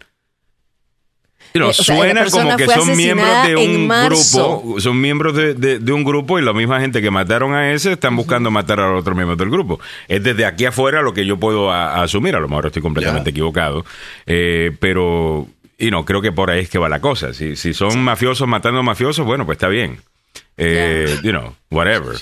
know, 1.53 1.67
Eh, 1.69 1.71
o 1.71 1.73
sea, 1.73 1.95
la 1.95 2.01
suena 2.01 2.25
como 2.29 2.57
que 2.57 2.65
son 2.67 2.95
miembros 2.97 3.47
de 3.47 3.55
un 3.55 3.87
grupo, 4.33 4.79
son 4.79 5.01
miembros 5.01 5.35
de, 5.35 5.53
de- 5.55 5.79
de 5.79 5.91
un 5.91 6.03
grupo 6.03 6.37
y 6.39 6.43
la 6.43 6.53
misma 6.53 6.79
gente 6.79 7.01
que 7.01 7.09
mataron 7.11 7.53
a 7.53 7.71
ese 7.73 7.93
están 7.93 8.15
buscando 8.15 8.51
matar 8.51 8.79
a 8.79 8.89
los 8.91 9.01
otros 9.01 9.15
miembros 9.15 9.37
del 9.37 9.49
grupo. 9.49 9.79
Es 10.07 10.23
desde 10.23 10.45
aquí 10.45 10.65
afuera 10.65 11.01
lo 11.01 11.13
que 11.13 11.25
yo 11.25 11.37
puedo 11.37 11.71
a- 11.71 12.03
asumir, 12.03 12.35
a 12.35 12.39
lo 12.39 12.47
mejor 12.47 12.67
estoy 12.67 12.81
completamente 12.81 13.31
equivocado, 13.31 13.85
eh, 14.25 14.71
pero 14.79 15.47
y 15.77 15.91
no 15.91 16.03
creo 16.05 16.21
que 16.21 16.31
por 16.31 16.51
ahí 16.51 16.61
es 16.61 16.69
que 16.69 16.77
va 16.77 16.89
la 16.89 16.99
cosa. 16.99 17.33
Si, 17.33 17.55
si 17.55 17.73
son 17.73 18.03
mafiosos 18.03 18.47
matando 18.47 18.83
mafiosos, 18.83 19.25
bueno, 19.25 19.45
pues 19.45 19.55
está 19.55 19.69
bien. 19.69 19.99
Eh, 20.57 21.17
You 21.23 21.31
know, 21.31 21.55
whatever. 21.71 22.15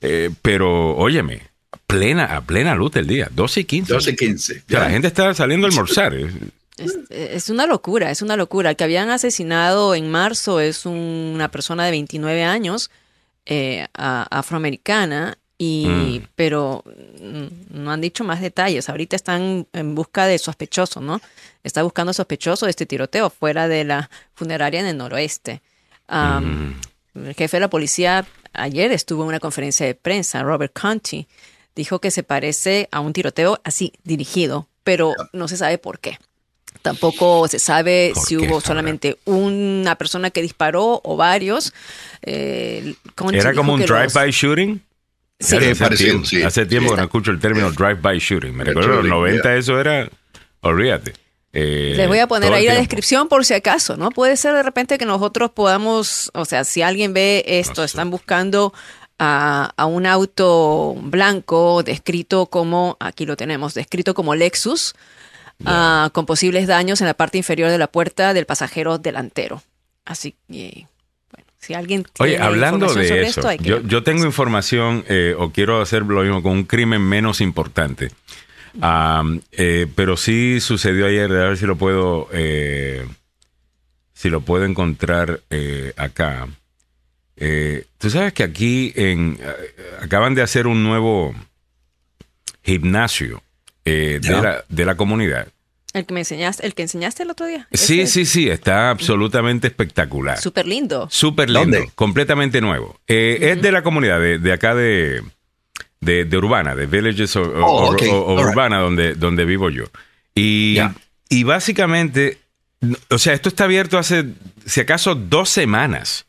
Eh, 0.00 0.30
pero, 0.40 0.96
óyeme, 0.96 1.42
plena, 1.86 2.24
a 2.36 2.40
plena 2.42 2.74
luz 2.74 2.92
del 2.92 3.06
día, 3.06 3.28
12 3.32 3.60
y 3.60 3.64
15. 3.64 3.92
12 3.92 4.10
y 4.12 4.16
15. 4.16 4.52
O 4.52 4.70
sea, 4.70 4.80
la 4.80 4.90
gente 4.90 5.08
está 5.08 5.34
saliendo 5.34 5.66
a 5.66 5.70
almorzar. 5.70 6.14
Es, 6.84 6.98
es 7.10 7.50
una 7.50 7.66
locura, 7.66 8.10
es 8.10 8.22
una 8.22 8.36
locura. 8.36 8.70
El 8.70 8.76
que 8.76 8.84
habían 8.84 9.10
asesinado 9.10 9.94
en 9.94 10.10
marzo 10.10 10.60
es 10.60 10.84
un- 10.86 11.32
una 11.34 11.50
persona 11.50 11.84
de 11.84 11.90
29 11.92 12.42
años, 12.44 12.90
eh, 13.46 13.86
a- 13.94 14.26
afroamericana, 14.38 15.36
y, 15.58 16.22
pero 16.34 16.82
mm, 17.20 17.82
no 17.82 17.92
han 17.92 18.00
dicho 18.00 18.24
más 18.24 18.40
detalles. 18.40 18.88
Ahorita 18.88 19.14
están 19.14 19.66
en 19.72 19.94
busca 19.94 20.26
de 20.26 20.38
sospechosos, 20.38 21.02
¿no? 21.02 21.20
Está 21.62 21.82
buscando 21.84 22.12
sospechosos 22.12 22.66
de 22.66 22.70
este 22.70 22.84
tiroteo 22.86 23.30
fuera 23.30 23.68
de 23.68 23.84
la 23.84 24.10
funeraria 24.34 24.80
en 24.80 24.86
el 24.86 24.96
noroeste. 24.96 25.62
Am, 26.08 26.80
El 27.14 27.34
jefe 27.34 27.58
de 27.58 27.60
la 27.60 27.70
policía 27.70 28.26
ayer 28.54 28.90
estuvo 28.90 29.22
en 29.22 29.28
una 29.28 29.38
conferencia 29.40 29.84
de 29.86 29.94
prensa, 29.94 30.42
Robert 30.42 30.72
Conti, 30.78 31.28
dijo 31.76 32.00
que 32.00 32.10
se 32.10 32.22
parece 32.22 32.88
a 32.90 33.00
un 33.00 33.12
tiroteo 33.12 33.60
así 33.64 33.92
dirigido, 34.02 34.66
pero 34.82 35.14
no 35.32 35.46
se 35.46 35.56
sabe 35.58 35.78
por 35.78 36.00
qué. 36.00 36.18
Tampoco 36.80 37.46
se 37.48 37.58
sabe 37.58 38.12
¿Por 38.14 38.24
si 38.24 38.36
hubo 38.36 38.44
sabrá? 38.60 38.66
solamente 38.66 39.18
una 39.24 39.94
persona 39.96 40.30
que 40.30 40.42
disparó 40.42 41.00
o 41.04 41.16
varios. 41.16 41.72
Eh, 42.22 42.94
Era 43.32 43.54
como 43.54 43.74
un 43.74 43.80
los- 43.80 43.88
drive-by 43.88 44.30
shooting. 44.30 44.82
Sí. 45.38 45.56
Hace 45.56 45.74
parecido, 45.76 46.10
tiempo, 46.10 46.26
sí. 46.28 46.42
hace 46.42 46.66
tiempo 46.66 46.90
que 46.92 46.96
no 46.98 47.02
escucho 47.04 47.30
el 47.32 47.40
término 47.40 47.70
drive-by 47.72 48.18
shooting. 48.18 48.54
Me 48.54 48.62
recuerdo 48.64 48.90
en 48.90 48.96
los 48.96 49.04
shooting, 49.06 49.20
90 49.36 49.42
yeah. 49.42 49.56
eso 49.58 49.80
era, 49.80 50.08
olvídate. 50.60 51.14
Eh, 51.52 51.94
Les 51.96 52.08
voy 52.08 52.18
a 52.20 52.26
poner 52.26 52.52
ahí 52.52 52.64
la 52.66 52.74
descripción 52.76 53.28
por 53.28 53.44
si 53.44 53.52
acaso, 53.54 53.96
¿no? 53.96 54.10
Puede 54.10 54.36
ser 54.36 54.54
de 54.54 54.62
repente 54.62 54.98
que 54.98 55.04
nosotros 55.04 55.50
podamos, 55.50 56.30
o 56.34 56.44
sea, 56.44 56.64
si 56.64 56.80
alguien 56.82 57.12
ve 57.12 57.44
esto, 57.46 57.82
No 57.82 57.88
sé. 57.88 57.92
están 57.92 58.10
buscando 58.10 58.72
a, 59.18 59.72
a 59.76 59.86
un 59.86 60.06
auto 60.06 60.94
blanco 61.00 61.82
descrito 61.82 62.46
como, 62.46 62.96
aquí 63.00 63.26
lo 63.26 63.36
tenemos, 63.36 63.74
descrito 63.74 64.14
como 64.14 64.34
Lexus, 64.34 64.94
ah, 65.66 66.10
con 66.12 66.26
posibles 66.26 66.66
daños 66.66 67.00
en 67.00 67.06
la 67.06 67.14
parte 67.14 67.38
inferior 67.38 67.70
de 67.70 67.78
la 67.78 67.86
puerta 67.86 68.34
del 68.34 68.46
pasajero 68.46 68.98
delantero. 68.98 69.62
Así 70.04 70.34
que, 70.48 70.86
bueno, 71.30 71.46
si 71.58 71.74
alguien 71.74 72.04
Oye, 72.18 72.32
tiene 72.32 72.44
hablando 72.44 72.86
información 72.86 73.02
de 73.02 73.08
sobre 73.08 73.22
eso, 73.22 73.40
esto, 73.40 73.48
hay 73.48 73.58
que 73.58 73.64
yo, 73.64 73.80
yo 73.82 74.02
tengo 74.02 74.24
información 74.24 75.04
eh, 75.08 75.34
o 75.38 75.50
quiero 75.50 75.80
hacer 75.80 76.02
lo 76.02 76.22
mismo 76.22 76.42
con 76.42 76.52
un 76.52 76.64
crimen 76.64 77.02
menos 77.02 77.40
importante. 77.40 78.10
Eh, 79.52 79.86
pero 79.94 80.16
sí 80.16 80.60
sucedió 80.60 81.06
ayer, 81.06 81.30
a 81.30 81.48
ver 81.48 81.58
si 81.58 81.66
lo 81.66 81.76
puedo, 81.76 82.28
eh, 82.32 83.06
si 84.14 84.30
lo 84.30 84.40
puedo 84.40 84.64
encontrar 84.64 85.40
acá. 85.96 86.48
Tú 87.98 88.10
sabes 88.10 88.32
que 88.32 88.44
aquí 88.44 88.92
en, 88.96 89.38
acaban 90.00 90.34
de 90.34 90.42
hacer 90.42 90.66
un 90.66 90.82
nuevo 90.84 91.34
gimnasio 92.62 93.42
eh, 93.84 94.18
de, 94.22 94.28
Ya. 94.28 94.40
la, 94.42 94.64
de 94.68 94.84
la 94.84 94.94
comunidad. 94.96 95.48
El 95.92 96.06
que 96.06 96.14
me 96.14 96.20
enseñaste, 96.20 96.64
el 96.66 96.74
que 96.74 96.82
enseñaste 96.82 97.22
el 97.22 97.30
otro 97.30 97.46
día. 97.46 97.68
Sí, 97.72 98.00
Ese 98.00 98.24
sí, 98.24 98.24
sí, 98.26 98.48
está 98.48 98.88
absolutamente 98.90 99.66
espectacular. 99.66 100.40
Súper 100.40 100.66
lindo. 100.66 101.06
Súper 101.10 101.48
lindo, 101.50 101.60
¿Dónde? 101.78 101.90
completamente 101.94 102.60
nuevo. 102.62 102.98
Eh, 103.06 103.38
Es 103.54 103.60
de 103.62 103.72
la 103.72 103.82
comunidad, 103.82 104.18
de, 104.20 104.38
de 104.38 104.52
acá 104.52 104.74
de, 104.74 105.22
de, 106.00 106.24
de 106.24 106.36
Urbana, 106.38 106.74
de 106.74 106.86
Villages 106.86 107.36
o, 107.36 107.42
Oh, 107.42 107.90
o- 107.90 107.90
o 107.90 107.94
right. 107.96 108.10
Urbana, 108.48 108.78
donde, 108.78 109.14
donde 109.14 109.44
vivo 109.44 109.68
yo. 109.68 109.84
Y, 110.34 110.78
y 111.28 111.42
básicamente, 111.44 112.38
o 113.10 113.18
sea, 113.18 113.34
esto 113.34 113.50
está 113.50 113.64
abierto 113.64 113.98
hace, 113.98 114.24
si 114.64 114.80
acaso, 114.80 115.14
dos 115.14 115.50
semanas. 115.50 116.24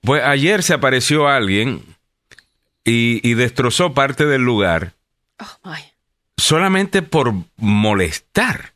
Pues 0.00 0.22
ayer 0.22 0.62
se 0.62 0.72
apareció 0.72 1.28
alguien 1.28 1.82
y, 2.84 3.20
y 3.28 3.34
destrozó 3.34 3.92
parte 3.92 4.24
del 4.24 4.40
lugar 4.42 4.94
Oh, 5.40 5.68
my. 5.70 5.76
solamente 6.38 7.02
por 7.02 7.34
molestar. 7.56 8.72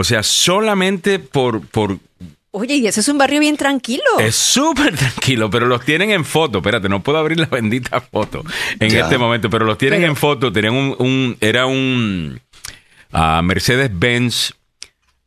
O 0.00 0.04
sea, 0.04 0.22
solamente 0.22 1.18
por, 1.18 1.60
por 1.66 1.98
Oye, 2.52 2.76
y 2.76 2.86
ese 2.86 3.00
es 3.00 3.08
un 3.08 3.18
barrio 3.18 3.38
bien 3.38 3.56
tranquilo. 3.56 4.02
Es 4.18 4.34
súper 4.34 4.96
tranquilo, 4.96 5.50
pero 5.50 5.66
los 5.66 5.84
tienen 5.84 6.10
en 6.10 6.24
foto. 6.24 6.58
Espérate, 6.58 6.88
no 6.88 7.02
puedo 7.02 7.18
abrir 7.18 7.38
la 7.38 7.46
bendita 7.50 8.00
foto 8.00 8.42
en 8.80 8.88
Ya. 8.88 9.00
este 9.02 9.18
momento, 9.18 9.50
pero 9.50 9.64
los 9.66 9.76
tienen 9.78 10.00
Pero- 10.00 10.10
en 10.12 10.16
foto. 10.16 10.50
Tenían 10.52 10.74
un, 10.74 10.96
un- 10.98 11.36
era 11.40 11.66
un 11.66 12.40
ah, 13.12 13.40
Mercedes-Benz 13.44 14.54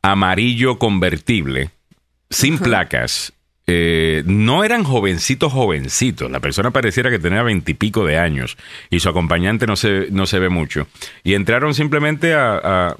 amarillo 0.02 0.78
convertible, 0.78 1.70
sin 2.30 2.58
placas. 2.58 3.32
Eh, 3.66 4.22
no 4.26 4.62
eran 4.64 4.84
jovencitos, 4.84 5.50
jovencitos. 5.52 6.30
La 6.30 6.40
persona 6.40 6.70
pareciera 6.72 7.08
que 7.10 7.18
tenía 7.18 7.42
veintipico 7.42 8.04
de 8.04 8.18
años 8.18 8.58
y 8.90 9.00
su 9.00 9.08
acompañante 9.08 9.66
no 9.66 9.76
se, 9.76 10.08
no 10.10 10.26
se 10.26 10.38
ve 10.40 10.50
mucho. 10.50 10.86
Y 11.22 11.32
entraron 11.32 11.72
simplemente 11.74 12.34
a, 12.34 12.56
a, 12.62 12.96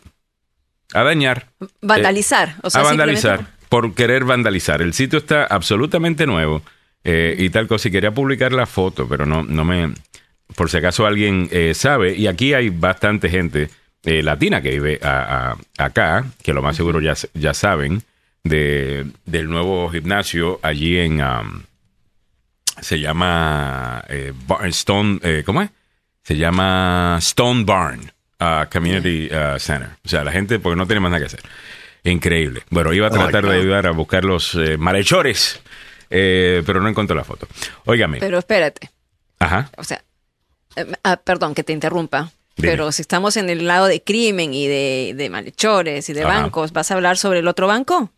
a 0.92 1.02
dañar 1.02 1.46
Vandalizar. 1.80 2.56
o 2.62 2.70
sea, 2.70 2.82
a 2.82 2.84
simplemente- 2.88 3.26
vandalizar, 3.26 3.54
por 3.68 3.94
querer 3.94 4.24
vandalizar. 4.24 4.82
El 4.82 4.92
sitio 4.94 5.18
está 5.18 5.44
absolutamente 5.44 6.26
nuevo 6.26 6.62
eh, 7.04 7.34
y 7.38 7.50
tal 7.50 7.66
cosa. 7.66 7.88
Y 7.88 7.90
quería 7.92 8.12
publicar 8.12 8.52
la 8.52 8.66
foto, 8.66 9.08
pero 9.08 9.26
no, 9.26 9.42
no 9.42 9.64
me. 9.64 9.92
Por 10.56 10.70
si 10.70 10.76
acaso 10.76 11.06
alguien 11.06 11.48
eh, 11.50 11.72
sabe, 11.74 12.14
y 12.14 12.26
aquí 12.26 12.52
hay 12.54 12.68
bastante 12.68 13.28
gente 13.30 13.70
eh, 14.04 14.22
latina 14.22 14.60
que 14.62 14.70
vive 14.70 15.00
a- 15.02 15.56
a- 15.78 15.84
acá, 15.84 16.24
que 16.42 16.52
lo 16.52 16.60
más 16.62 16.76
seguro 16.76 17.00
ya, 17.00 17.14
ya 17.32 17.54
saben, 17.54 18.02
de, 18.44 19.06
del 19.24 19.48
nuevo 19.48 19.88
gimnasio 19.90 20.60
allí 20.62 20.98
en. 20.98 21.22
um, 21.22 21.62
se 22.80 22.98
llama 23.00 24.04
eh, 24.08 24.32
Stone. 24.64 25.20
eh, 25.22 25.42
¿Cómo 25.46 25.62
es? 25.62 25.70
Se 26.22 26.36
llama 26.36 27.16
Stone 27.20 27.64
Barn 27.64 28.10
uh, 28.44 28.70
Community 28.70 29.28
uh, 29.34 29.58
Center. 29.58 29.90
O 30.04 30.08
sea, 30.08 30.24
la 30.24 30.32
gente, 30.32 30.58
porque 30.58 30.76
no 30.76 30.86
tiene 30.86 31.00
más 31.00 31.10
nada 31.10 31.20
que 31.20 31.26
hacer. 31.26 31.40
Increíble. 32.04 32.62
Bueno, 32.68 32.92
iba 32.92 33.06
a 33.06 33.10
tratar 33.10 33.46
de 33.46 33.56
ayudar 33.56 33.86
a 33.86 33.92
buscar 33.92 34.24
los 34.24 34.54
eh, 34.56 34.76
malhechores, 34.76 35.60
eh, 36.10 36.62
pero 36.66 36.80
no 36.82 36.88
encontré 36.88 37.16
la 37.16 37.24
foto. 37.24 37.48
Óigame. 37.86 38.18
Pero 38.20 38.38
espérate. 38.38 38.90
Ajá. 39.38 39.70
O 39.78 39.84
sea, 39.84 40.04
eh, 40.76 40.86
ah, 41.02 41.16
perdón 41.16 41.54
que 41.54 41.64
te 41.64 41.72
interrumpa. 41.72 42.30
Dime. 42.56 42.68
Pero 42.70 42.92
si 42.92 43.00
estamos 43.00 43.36
en 43.38 43.48
el 43.48 43.66
lado 43.66 43.86
de 43.86 44.02
crimen 44.02 44.52
y 44.52 44.68
de, 44.68 45.14
de 45.16 45.30
malhechores 45.30 46.08
y 46.10 46.12
de 46.12 46.24
Ajá. 46.24 46.42
bancos, 46.42 46.72
¿vas 46.72 46.90
a 46.90 46.94
hablar 46.94 47.16
sobre 47.16 47.38
el 47.38 47.48
otro 47.48 47.66
banco? 47.66 48.10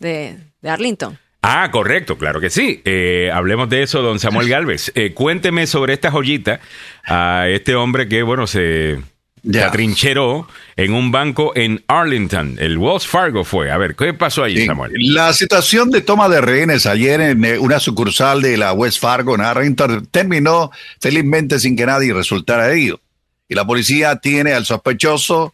De, 0.00 0.38
de 0.62 0.70
Arlington. 0.70 1.18
Ah, 1.42 1.70
correcto, 1.70 2.16
claro 2.16 2.40
que 2.40 2.48
sí. 2.48 2.80
Eh, 2.86 3.30
hablemos 3.30 3.68
de 3.68 3.82
eso, 3.82 4.00
don 4.00 4.18
Samuel 4.18 4.48
Galvez. 4.48 4.90
Eh, 4.94 5.12
cuénteme 5.12 5.66
sobre 5.66 5.92
esta 5.92 6.10
joyita 6.10 6.60
a 7.04 7.46
este 7.48 7.74
hombre 7.74 8.08
que, 8.08 8.22
bueno, 8.22 8.46
se, 8.46 9.02
se 9.44 9.52
Ya. 9.52 9.68
atrincheró 9.68 10.48
en 10.76 10.92
un 10.94 11.12
banco 11.12 11.52
en 11.54 11.84
Arlington. 11.86 12.56
El 12.58 12.78
Wells 12.78 13.06
Fargo 13.06 13.44
fue. 13.44 13.70
A 13.70 13.76
ver, 13.76 13.94
¿qué 13.94 14.14
pasó 14.14 14.42
allí, 14.42 14.60
Sí. 14.62 14.66
Samuel? 14.66 14.92
La 14.96 15.32
situación 15.32 15.90
de 15.90 16.00
toma 16.00 16.28
de 16.28 16.40
rehenes 16.40 16.86
ayer 16.86 17.20
en 17.20 17.44
eh, 17.44 17.58
una 17.58 17.78
sucursal 17.78 18.40
de 18.42 18.56
la 18.56 18.72
West 18.72 19.00
Fargo 19.00 19.34
en 19.34 19.42
Arlington 19.42 20.06
terminó 20.10 20.70
felizmente 21.00 21.58
sin 21.60 21.76
que 21.76 21.86
nadie 21.86 22.12
resultara 22.14 22.70
herido. 22.70 23.00
Y 23.48 23.54
la 23.54 23.66
policía 23.66 24.16
tiene 24.16 24.52
al 24.54 24.64
sospechoso 24.64 25.52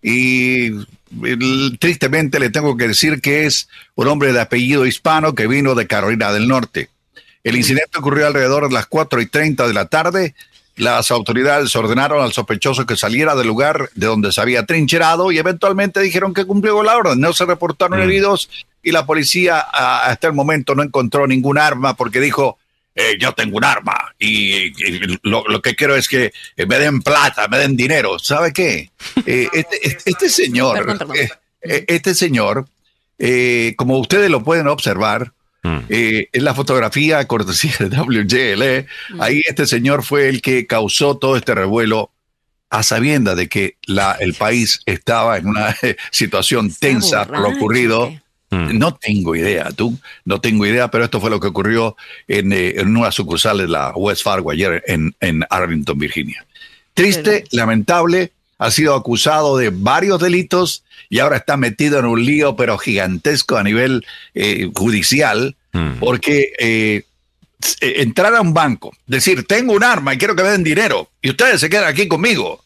y 0.00 0.70
tristemente 1.78 2.38
le 2.40 2.50
tengo 2.50 2.76
que 2.76 2.88
decir 2.88 3.20
que 3.20 3.46
es 3.46 3.68
un 3.94 4.08
hombre 4.08 4.32
de 4.32 4.40
apellido 4.40 4.86
hispano 4.86 5.34
que 5.34 5.46
vino 5.46 5.74
de 5.74 5.86
Carolina 5.86 6.32
del 6.32 6.48
Norte. 6.48 6.88
El 7.44 7.56
incidente 7.56 7.98
ocurrió 7.98 8.26
alrededor 8.26 8.68
de 8.68 8.74
las 8.74 8.86
4 8.86 9.20
y 9.20 9.26
30 9.26 9.66
de 9.66 9.74
la 9.74 9.86
tarde. 9.86 10.34
Las 10.76 11.10
autoridades 11.10 11.74
ordenaron 11.76 12.22
al 12.22 12.32
sospechoso 12.32 12.86
que 12.86 12.96
saliera 12.96 13.34
del 13.34 13.46
lugar 13.46 13.90
de 13.94 14.06
donde 14.06 14.32
se 14.32 14.40
había 14.40 14.64
trincherado 14.64 15.30
y 15.30 15.38
eventualmente 15.38 16.00
dijeron 16.00 16.32
que 16.32 16.46
cumplió 16.46 16.82
la 16.82 16.96
orden. 16.96 17.20
No 17.20 17.32
se 17.34 17.44
reportaron 17.44 18.00
heridos 18.00 18.48
y 18.82 18.90
la 18.90 19.04
policía 19.04 19.60
a- 19.60 20.06
hasta 20.06 20.28
el 20.28 20.32
momento 20.32 20.74
no 20.74 20.82
encontró 20.82 21.26
ningún 21.26 21.58
arma 21.58 21.94
porque 21.94 22.20
dijo, 22.20 22.58
eh, 22.94 23.16
yo 23.20 23.32
tengo 23.32 23.56
un 23.58 23.64
arma 23.64 24.14
y, 24.18 24.66
y 24.82 25.18
lo, 25.22 25.44
lo 25.46 25.60
que 25.62 25.74
quiero 25.74 25.94
es 25.94 26.08
que 26.08 26.32
eh, 26.56 26.66
me 26.66 26.78
den 26.78 27.02
plata, 27.02 27.48
me 27.48 27.58
den 27.58 27.76
dinero. 27.76 28.18
¿Sabe 28.18 28.52
qué? 28.52 28.90
Eh, 29.26 29.48
este, 29.52 29.86
este- 29.88 30.10
este 30.10 30.28
señor, 30.30 30.96
eh, 31.14 31.28
eh, 31.62 31.84
este 31.88 32.14
señor, 32.14 32.66
eh, 33.18 33.74
como 33.76 33.98
ustedes 33.98 34.30
lo 34.30 34.42
pueden 34.42 34.68
observar, 34.68 35.32
Mm. 35.62 35.78
eh, 35.88 36.28
en 36.32 36.44
la 36.44 36.54
fotografía 36.54 37.24
cortesía 37.28 37.72
de 37.78 37.96
WJLE, 37.96 38.86
ahí 39.20 39.42
este 39.46 39.66
señor 39.66 40.02
fue 40.02 40.28
el 40.28 40.42
que 40.42 40.66
causó 40.66 41.16
todo 41.16 41.36
este 41.36 41.54
revuelo 41.54 42.10
a 42.68 42.82
sabiendas 42.82 43.36
de 43.36 43.48
que 43.48 43.76
la, 43.86 44.16
el 44.18 44.34
país 44.34 44.80
estaba 44.86 45.36
en 45.36 45.46
una 45.46 45.76
situación 46.10 46.66
Está 46.66 46.88
tensa 46.88 47.26
por 47.26 47.40
lo 47.40 47.48
ocurrido. 47.50 48.10
Mm. 48.50 48.78
No 48.78 48.94
tengo 48.94 49.36
idea, 49.36 49.70
tú, 49.70 49.98
no 50.24 50.40
tengo 50.40 50.66
idea, 50.66 50.90
pero 50.90 51.04
esto 51.04 51.20
fue 51.20 51.30
lo 51.30 51.38
que 51.38 51.48
ocurrió 51.48 51.96
en, 52.28 52.52
eh, 52.52 52.74
en 52.80 52.96
una 52.96 53.12
sucursal 53.12 53.58
de 53.58 53.68
la 53.68 53.92
West 53.92 54.22
Fargo 54.24 54.50
ayer 54.50 54.82
en, 54.86 55.14
en 55.20 55.44
Arlington, 55.48 55.98
Virginia. 55.98 56.44
Triste, 56.94 57.44
lamentable, 57.52 58.32
ha 58.64 58.70
sido 58.70 58.94
acusado 58.94 59.56
de 59.56 59.70
varios 59.72 60.20
delitos 60.20 60.84
y 61.10 61.18
ahora 61.18 61.36
está 61.38 61.56
metido 61.56 61.98
en 61.98 62.06
un 62.06 62.24
lío, 62.24 62.56
pero 62.56 62.78
gigantesco 62.78 63.56
a 63.56 63.62
nivel 63.62 64.04
eh, 64.34 64.70
judicial, 64.74 65.56
Mm. 65.74 66.00
porque 66.00 66.52
eh, 66.58 67.04
entrar 67.80 68.34
a 68.34 68.40
un 68.40 68.52
banco, 68.54 68.92
decir, 69.06 69.44
tengo 69.46 69.72
un 69.72 69.84
arma 69.84 70.14
y 70.14 70.18
quiero 70.18 70.34
que 70.36 70.42
me 70.42 70.50
den 70.50 70.64
dinero, 70.64 71.10
y 71.20 71.30
ustedes 71.30 71.60
se 71.60 71.68
quedan 71.70 71.84
aquí 71.88 72.08
conmigo. 72.08 72.64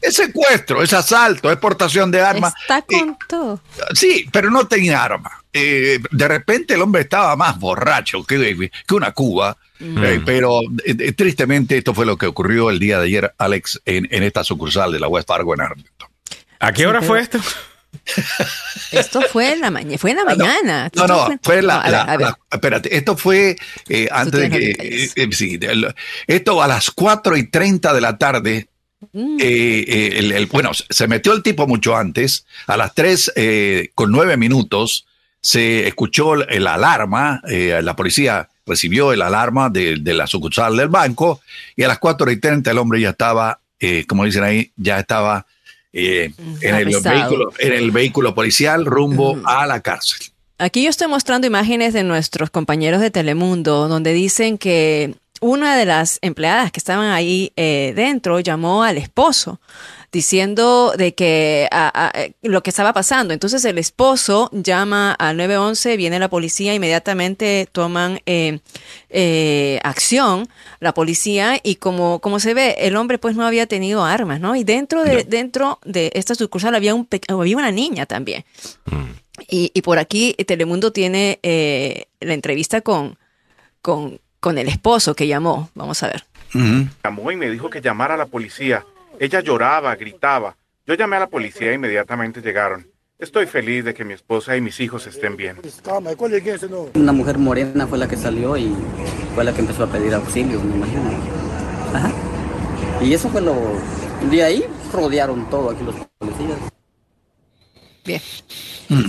Es 0.00 0.14
secuestro, 0.16 0.82
es 0.82 0.92
asalto, 0.92 1.50
es 1.50 1.58
portación 1.58 2.10
de 2.10 2.20
armas. 2.20 2.52
Está 2.62 2.78
Eh, 2.78 2.84
con 2.88 3.16
todo. 3.28 3.60
Sí, 3.94 4.26
pero 4.32 4.50
no 4.50 4.66
tenía 4.66 5.02
arma. 5.02 5.30
Eh, 5.52 6.00
de 6.10 6.28
repente 6.28 6.74
el 6.74 6.82
hombre 6.82 7.02
estaba 7.02 7.36
más 7.36 7.58
borracho 7.58 8.24
que, 8.24 8.70
que 8.86 8.94
una 8.94 9.12
cuba. 9.12 9.56
Eh, 9.80 10.20
pero 10.24 10.60
eh, 10.84 10.94
eh, 10.98 11.12
tristemente 11.12 11.76
esto 11.76 11.92
fue 11.92 12.06
lo 12.06 12.16
que 12.16 12.26
ocurrió 12.26 12.70
el 12.70 12.78
día 12.78 12.98
de 13.00 13.06
ayer, 13.06 13.34
Alex, 13.36 13.82
en, 13.84 14.06
en 14.12 14.22
esta 14.22 14.44
sucursal 14.44 14.92
de 14.92 15.00
la 15.00 15.08
West 15.08 15.26
Fargo 15.26 15.54
en 15.54 15.60
Arlington. 15.60 16.08
¿A 16.60 16.72
qué 16.72 16.86
hora 16.86 17.00
pero- 17.00 17.10
fue 17.10 17.20
esto? 17.20 17.40
Esto 18.90 19.22
fue 19.22 19.52
en 19.52 19.60
la 19.60 19.70
mañana. 19.70 19.98
Fue 19.98 20.10
en 20.10 20.16
la 20.18 20.24
mañana. 20.24 20.86
Ah, 20.86 20.90
No, 20.94 21.06
no, 21.06 21.38
fue 21.42 21.62
la, 21.62 21.74
No, 21.74 21.80
a 21.80 21.82
ver, 21.84 21.92
la- 21.92 22.02
a 22.02 22.16
ver. 22.16 22.20
la- 22.28 22.38
espérate, 22.50 22.96
esto 22.96 23.16
fue 23.16 23.56
eh, 23.88 24.08
antes 24.10 24.40
de 24.40 24.50
que, 24.50 24.70
eh, 24.70 25.10
eh, 25.14 25.28
sí, 25.32 25.58
el- 25.60 25.94
esto 26.26 26.62
a 26.62 26.66
las 26.66 26.90
4 26.90 27.36
y 27.36 27.48
30 27.48 27.92
de 27.94 28.00
la 28.00 28.18
tarde, 28.18 28.68
Mm. 29.12 29.36
eh, 29.40 29.84
eh, 29.88 30.12
el- 30.18 30.32
el- 30.32 30.46
bueno, 30.46 30.70
se 30.74 31.08
metió 31.08 31.32
el 31.32 31.42
tipo 31.42 31.66
mucho 31.66 31.96
antes, 31.96 32.46
a 32.66 32.76
las 32.76 32.94
3 32.94 33.32
eh, 33.36 33.90
con 33.94 34.12
9 34.12 34.36
minutos 34.36 35.06
se 35.40 35.88
escuchó 35.88 36.34
el, 36.34 36.46
el 36.50 36.66
alarma, 36.68 37.40
la 37.44 37.96
policía 37.96 38.48
recibió 38.64 39.12
el 39.12 39.22
alarma 39.22 39.70
de, 39.70 39.96
de 39.98 40.14
la 40.14 40.28
sucursal 40.28 40.76
del 40.76 40.86
banco 40.86 41.40
y 41.74 41.82
a 41.82 41.88
las 41.88 41.98
4 41.98 42.30
y 42.30 42.36
30 42.38 42.70
el 42.70 42.78
hombre 42.78 43.00
ya 43.00 43.10
estaba, 43.10 43.58
como 44.06 44.24
dicen 44.24 44.44
ahí, 44.44 44.70
ya 44.76 45.00
estaba 45.00 45.44
eh, 45.92 46.32
en, 46.60 46.74
el 46.74 46.86
vehículo, 46.86 47.52
en 47.58 47.72
el 47.72 47.90
vehículo 47.90 48.34
policial 48.34 48.86
rumbo 48.86 49.38
a 49.44 49.66
la 49.66 49.80
cárcel. 49.80 50.28
Aquí 50.58 50.84
yo 50.84 50.90
estoy 50.90 51.08
mostrando 51.08 51.46
imágenes 51.46 51.92
de 51.92 52.04
nuestros 52.04 52.50
compañeros 52.50 53.00
de 53.00 53.10
Telemundo, 53.10 53.88
donde 53.88 54.12
dicen 54.12 54.58
que 54.58 55.14
una 55.40 55.76
de 55.76 55.84
las 55.84 56.18
empleadas 56.22 56.70
que 56.70 56.78
estaban 56.78 57.10
ahí 57.10 57.52
eh, 57.56 57.92
dentro 57.96 58.38
llamó 58.38 58.84
al 58.84 58.96
esposo 58.96 59.60
diciendo 60.12 60.92
de 60.96 61.14
que 61.14 61.68
a- 61.70 62.08
a- 62.08 62.20
eh, 62.20 62.34
lo 62.42 62.62
que 62.62 62.70
estaba 62.70 62.92
pasando. 62.92 63.32
Entonces 63.32 63.64
el 63.64 63.78
esposo 63.78 64.50
llama 64.52 65.12
al 65.12 65.36
911, 65.38 65.96
viene 65.96 66.18
la 66.18 66.28
policía, 66.28 66.74
inmediatamente 66.74 67.66
toman 67.72 68.20
eh, 68.26 68.60
eh, 69.08 69.80
acción 69.82 70.48
la 70.80 70.92
policía 70.94 71.58
y 71.62 71.76
como, 71.76 72.20
como 72.20 72.40
se 72.40 72.52
ve, 72.54 72.76
el 72.80 72.96
hombre 72.96 73.18
pues 73.18 73.36
no 73.36 73.46
había 73.46 73.66
tenido 73.66 74.04
armas, 74.04 74.38
¿no? 74.40 74.54
Y 74.54 74.64
dentro 74.64 75.02
de, 75.02 75.24
dentro 75.24 75.78
de 75.84 76.10
esta 76.14 76.34
sucursal 76.34 76.74
había, 76.74 76.94
un, 76.94 77.08
había 77.28 77.56
una 77.56 77.70
niña 77.72 78.04
también. 78.06 78.44
Y, 79.48 79.70
y 79.74 79.82
por 79.82 79.98
aquí 79.98 80.34
Telemundo 80.46 80.92
tiene 80.92 81.40
eh, 81.42 82.04
la 82.20 82.34
entrevista 82.34 82.82
con, 82.82 83.16
con, 83.80 84.20
con 84.40 84.58
el 84.58 84.68
esposo 84.68 85.14
que 85.14 85.26
llamó. 85.26 85.70
Vamos 85.74 86.02
a 86.02 86.08
ver. 86.08 86.24
Ujú. 86.54 86.86
llamó 87.02 87.32
y 87.32 87.36
me 87.36 87.48
dijo 87.50 87.70
que 87.70 87.80
llamara 87.80 88.12
a 88.14 88.18
la 88.18 88.26
policía. 88.26 88.84
Ella 89.18 89.40
lloraba, 89.40 89.94
gritaba. 89.96 90.56
Yo 90.86 90.94
llamé 90.94 91.16
a 91.16 91.20
la 91.20 91.26
policía 91.28 91.70
e 91.70 91.74
inmediatamente 91.74 92.40
llegaron. 92.40 92.86
Estoy 93.18 93.46
feliz 93.46 93.84
de 93.84 93.94
que 93.94 94.04
mi 94.04 94.14
esposa 94.14 94.56
y 94.56 94.60
mis 94.60 94.80
hijos 94.80 95.06
estén 95.06 95.36
bien. 95.36 95.58
Una 96.94 97.12
mujer 97.12 97.38
morena 97.38 97.86
fue 97.86 97.98
la 97.98 98.08
que 98.08 98.16
salió 98.16 98.56
y 98.56 98.74
fue 99.34 99.44
la 99.44 99.52
que 99.52 99.60
empezó 99.60 99.84
a 99.84 99.86
pedir 99.86 100.12
auxilio, 100.14 100.60
me 100.60 100.74
imagino. 100.76 101.02
Ajá. 101.94 102.10
Y 103.00 103.14
eso 103.14 103.28
fue 103.28 103.40
lo... 103.40 103.54
De 104.28 104.42
ahí 104.42 104.64
rodearon 104.92 105.48
todo 105.50 105.70
aquí 105.70 105.84
los 105.84 105.94
policías. 106.18 106.58
Bien. 108.04 108.20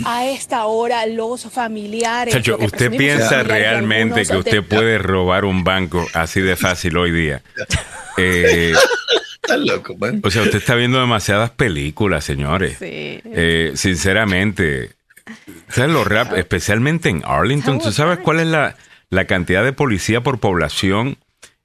A 0.06 0.26
esta 0.28 0.66
hora 0.66 1.06
los 1.08 1.44
familiares. 1.46 2.34
Chacho, 2.36 2.58
¿usted 2.60 2.92
piensa 2.96 3.42
realmente 3.44 4.26
que 4.26 4.38
usted 4.38 4.52
de- 4.52 4.62
puede 4.62 4.98
robar 5.00 5.46
un 5.46 5.64
banco 5.64 6.06
así 6.14 6.40
de 6.42 6.56
fácil 6.56 6.98
hoy 6.98 7.12
día? 7.12 7.42
Eh, 8.16 8.74
Estás 9.44 9.60
loco, 9.60 9.96
man. 9.98 10.22
o 10.24 10.32
sea, 10.32 10.42
usted 10.44 10.58
está 10.58 10.76
viendo 10.76 11.00
demasiadas 11.00 11.52
películas, 11.52 12.24
señores. 12.24 12.78
Sí. 12.80 13.20
Eh, 13.26 13.74
sinceramente, 13.76 14.92
¿sabes 15.70 15.92
lo 15.92 16.04
rap? 16.04 16.34
Especialmente 16.38 17.10
en 17.10 17.24
Arlington, 17.26 17.80
¿tú 17.80 17.92
sabes 17.92 18.20
cuál 18.20 18.40
es 18.40 18.48
la, 18.48 18.76
la 19.10 19.26
cantidad 19.26 19.64
de 19.64 19.74
policía 19.74 20.22
por 20.22 20.40
población 20.40 21.18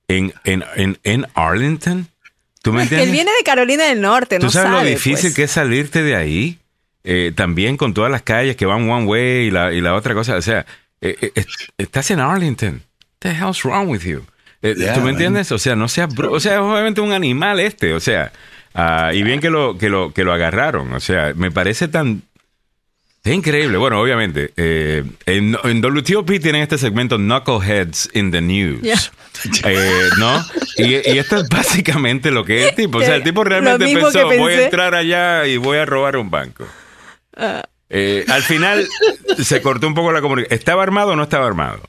en, 0.09 0.35
en, 0.45 0.65
en, 0.77 0.99
en 1.05 1.27
Arlington? 1.35 2.09
¿Tú 2.63 2.73
me 2.73 2.83
Es 2.83 2.89
que 2.89 2.97
él 2.97 3.01
entiendes? 3.03 3.13
viene 3.25 3.31
de 3.39 3.45
Carolina 3.45 3.85
del 3.85 4.01
Norte, 4.01 4.39
¿Tú 4.41 4.47
no 4.47 4.51
sabes 4.53 4.73
lo 4.73 4.83
difícil 4.83 5.29
pues. 5.31 5.35
que 5.35 5.43
es 5.45 5.51
salirte 5.53 6.03
de 6.03 6.17
ahí? 6.17 6.59
Eh, 7.05 7.33
también 7.35 7.77
con 7.77 7.95
todas 7.95 8.11
las 8.11 8.23
calles 8.23 8.57
que 8.57 8.67
van 8.67 8.91
one 8.91 9.07
way 9.07 9.47
y 9.47 9.51
la, 9.53 9.73
y 9.73 9.81
la 9.81 9.95
otra 9.95 10.15
cosa. 10.15 10.37
O 10.37 10.43
sea, 10.43 10.67
eh, 11.01 11.17
eh, 11.21 11.31
est- 11.37 11.71
estás 11.79 12.11
en 12.11 12.19
Arlington. 12.21 12.75
What 12.75 13.19
the 13.21 13.31
hell's 13.31 13.63
wrong 13.65 13.89
with 13.89 14.01
you? 14.03 14.25
Eh, 14.63 14.75
Yeah, 14.77 14.95
¿Tú 14.95 15.01
me 15.01 15.07
man. 15.07 15.15
entiendes? 15.15 15.53
O 15.53 15.59
sea, 15.59 15.77
no 15.77 15.89
seas 15.89 16.09
bru- 16.15 16.31
O 16.33 16.41
sea, 16.41 16.55
es 16.55 16.59
obviamente 16.61 17.01
un 17.01 17.13
animal 17.13 17.61
este. 17.61 17.95
O 17.95 18.01
sea, 18.01 18.33
ah, 18.75 19.11
y 19.15 19.23
bien 19.23 19.41
que 19.41 19.51
lo, 19.51 19.79
que, 19.79 19.89
lo, 19.89 20.13
que 20.13 20.25
lo 20.25 20.33
agarraron. 20.33 20.93
O 20.93 21.01
sea, 21.01 21.33
me 21.37 21.51
parece 21.51 21.89
tan... 21.89 22.23
Es 23.25 23.35
increíble. 23.35 23.77
Bueno, 23.77 24.01
obviamente, 24.01 24.53
eh, 24.57 25.05
en, 25.27 25.57
en 25.65 25.81
WTOP 25.85 26.27
tienen 26.41 26.63
este 26.63 26.79
segmento 26.79 27.19
Knuckleheads 27.19 28.11
in 28.15 28.31
the 28.31 28.41
News. 28.41 28.81
Yeah. 28.81 28.97
Eh, 29.65 30.09
¿No? 30.19 30.43
Y, 30.79 30.95
y 30.95 31.19
esto 31.19 31.37
es 31.37 31.49
básicamente 31.49 32.31
lo 32.31 32.45
que 32.45 32.63
es 32.63 32.69
el 32.71 32.75
tipo. 32.77 32.99
O 32.99 33.03
sea, 33.03 33.17
el 33.17 33.23
tipo 33.25 33.45
realmente 33.45 33.85
pensó, 33.85 34.25
voy 34.25 34.37
a 34.37 34.47
pensé". 34.47 34.65
entrar 34.65 34.95
allá 34.95 35.47
y 35.47 35.57
voy 35.59 35.79
a 35.79 35.85
robar 35.85 36.17
un 36.17 36.31
banco. 36.31 36.65
Eh, 37.91 38.25
al 38.29 38.43
final 38.43 38.87
se 39.39 39.63
cortó 39.63 39.87
un 39.87 39.95
poco 39.95 40.11
la 40.13 40.21
comunicación. 40.21 40.59
¿Estaba 40.59 40.83
armado 40.83 41.11
o 41.13 41.17
no 41.17 41.23
estaba 41.25 41.47
armado? 41.47 41.83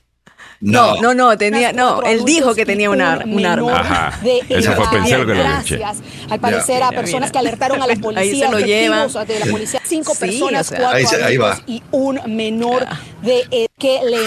No, 0.61 1.01
no, 1.01 1.13
no, 1.13 1.37
tenía, 1.37 1.71
no, 1.71 2.01
él 2.03 2.25
dijo 2.25 2.53
que 2.53 2.65
tenía 2.65 2.89
un, 2.89 2.99
ar- 3.01 3.23
un 3.25 3.35
menor 3.35 3.59
arma. 3.59 3.79
Ajá. 3.79 4.19
de 4.21 4.39
Eso 4.49 4.73
fue, 4.73 4.85
lo 4.85 4.91
que 4.91 4.99
dije. 4.99 5.23
Gracias. 5.23 5.97
Al 6.29 6.39
parecer, 6.41 6.83
a 6.83 6.89
personas 6.89 7.29
mira. 7.29 7.31
que 7.31 7.37
alertaron 7.39 7.81
a 7.81 7.87
la 7.87 7.93
Ahí 7.93 7.99
policía, 7.99 8.47
se 8.47 8.51
lo 8.51 8.59
lleva. 8.59 9.07
de 9.07 9.39
la 9.39 9.45
policía, 9.45 9.81
cinco 9.85 10.13
Sí, 10.13 10.19
personas, 10.19 10.67
o 10.67 10.69
sea. 10.69 10.79
cuatro 10.79 10.97
Ahí 10.97 11.05
se- 11.05 11.15
ahí 11.23 11.35
adultos 11.37 11.59
va. 11.59 11.63
y 11.65 11.83
un 11.91 12.19
menor 12.35 12.85
de 13.21 13.39
edad 13.51 13.67
que 13.79 13.99
le 14.03 14.25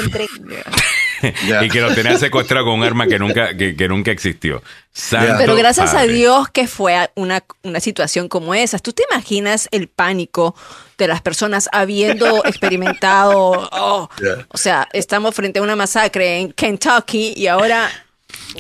y 1.62 1.68
que 1.68 1.80
lo 1.80 1.94
tenía 1.94 2.18
secuestrado 2.18 2.66
con 2.66 2.74
un 2.74 2.84
arma 2.84 3.06
que 3.06 3.18
nunca, 3.18 3.56
que, 3.56 3.76
que 3.76 3.88
nunca 3.88 4.10
existió. 4.10 4.62
Santo 4.92 5.34
Pero 5.38 5.56
gracias 5.56 5.94
a. 5.94 6.02
Dios 6.02 6.48
que 6.50 6.66
fue 6.66 7.10
una, 7.14 7.42
una 7.62 7.80
situación 7.80 8.28
como 8.28 8.54
esa. 8.54 8.78
¿Tú 8.78 8.92
te 8.92 9.04
imaginas 9.10 9.68
el 9.70 9.88
pánico 9.88 10.54
de 10.98 11.08
las 11.08 11.22
personas 11.22 11.68
habiendo 11.72 12.44
experimentado, 12.44 13.68
oh, 13.72 14.08
Yeah. 14.20 14.46
o 14.48 14.58
sea, 14.58 14.88
estamos 14.92 15.34
frente 15.34 15.58
a 15.58 15.62
una 15.62 15.74
masacre 15.74 16.38
en 16.38 16.52
Kentucky 16.52 17.34
y 17.36 17.46
ahora 17.46 17.90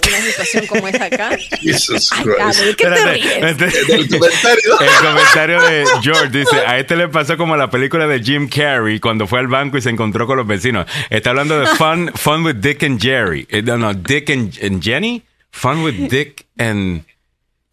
una 0.08 0.20
situación 0.22 0.66
como 0.66 0.88
esa 0.88 1.04
acá? 1.06 1.36
Jesus 1.60 2.10
Ay, 2.12 2.24
Christ. 2.24 2.38
Carlos, 2.38 2.56
¿de 2.58 2.76
qué 2.76 2.84
te 2.86 2.94
Espérate, 2.94 3.12
ríes? 3.14 3.44
este- 3.44 3.92
El 3.94 4.08
comentario. 4.18 4.80
El 4.80 5.06
comentario 5.06 5.62
de 5.62 5.84
George 6.02 6.28
dice, 6.38 6.56
a 6.66 6.78
este 6.78 6.96
le 6.96 7.08
pasó 7.08 7.36
como 7.36 7.56
la 7.56 7.70
película 7.70 8.06
de 8.06 8.22
Jim 8.22 8.48
Carrey 8.48 9.00
cuando 9.00 9.26
fue 9.26 9.38
al 9.40 9.48
banco 9.48 9.76
y 9.78 9.82
se 9.82 9.90
encontró 9.90 10.26
con 10.26 10.36
los 10.36 10.46
vecinos. 10.46 10.86
Está 11.10 11.30
hablando 11.30 11.58
de 11.60 11.66
Fun, 11.66 12.10
fun 12.14 12.44
with 12.44 12.56
Dick 12.56 12.82
and 12.82 13.00
Jerry. 13.00 13.46
Eh, 13.50 13.62
No, 13.62 13.76
no, 13.78 13.94
Dick 13.94 14.30
and, 14.30 14.52
and 14.62 14.82
Jenny. 14.82 15.22
Fun 15.50 15.82
with 15.82 16.08
Dick 16.10 16.46
and, 16.58 17.04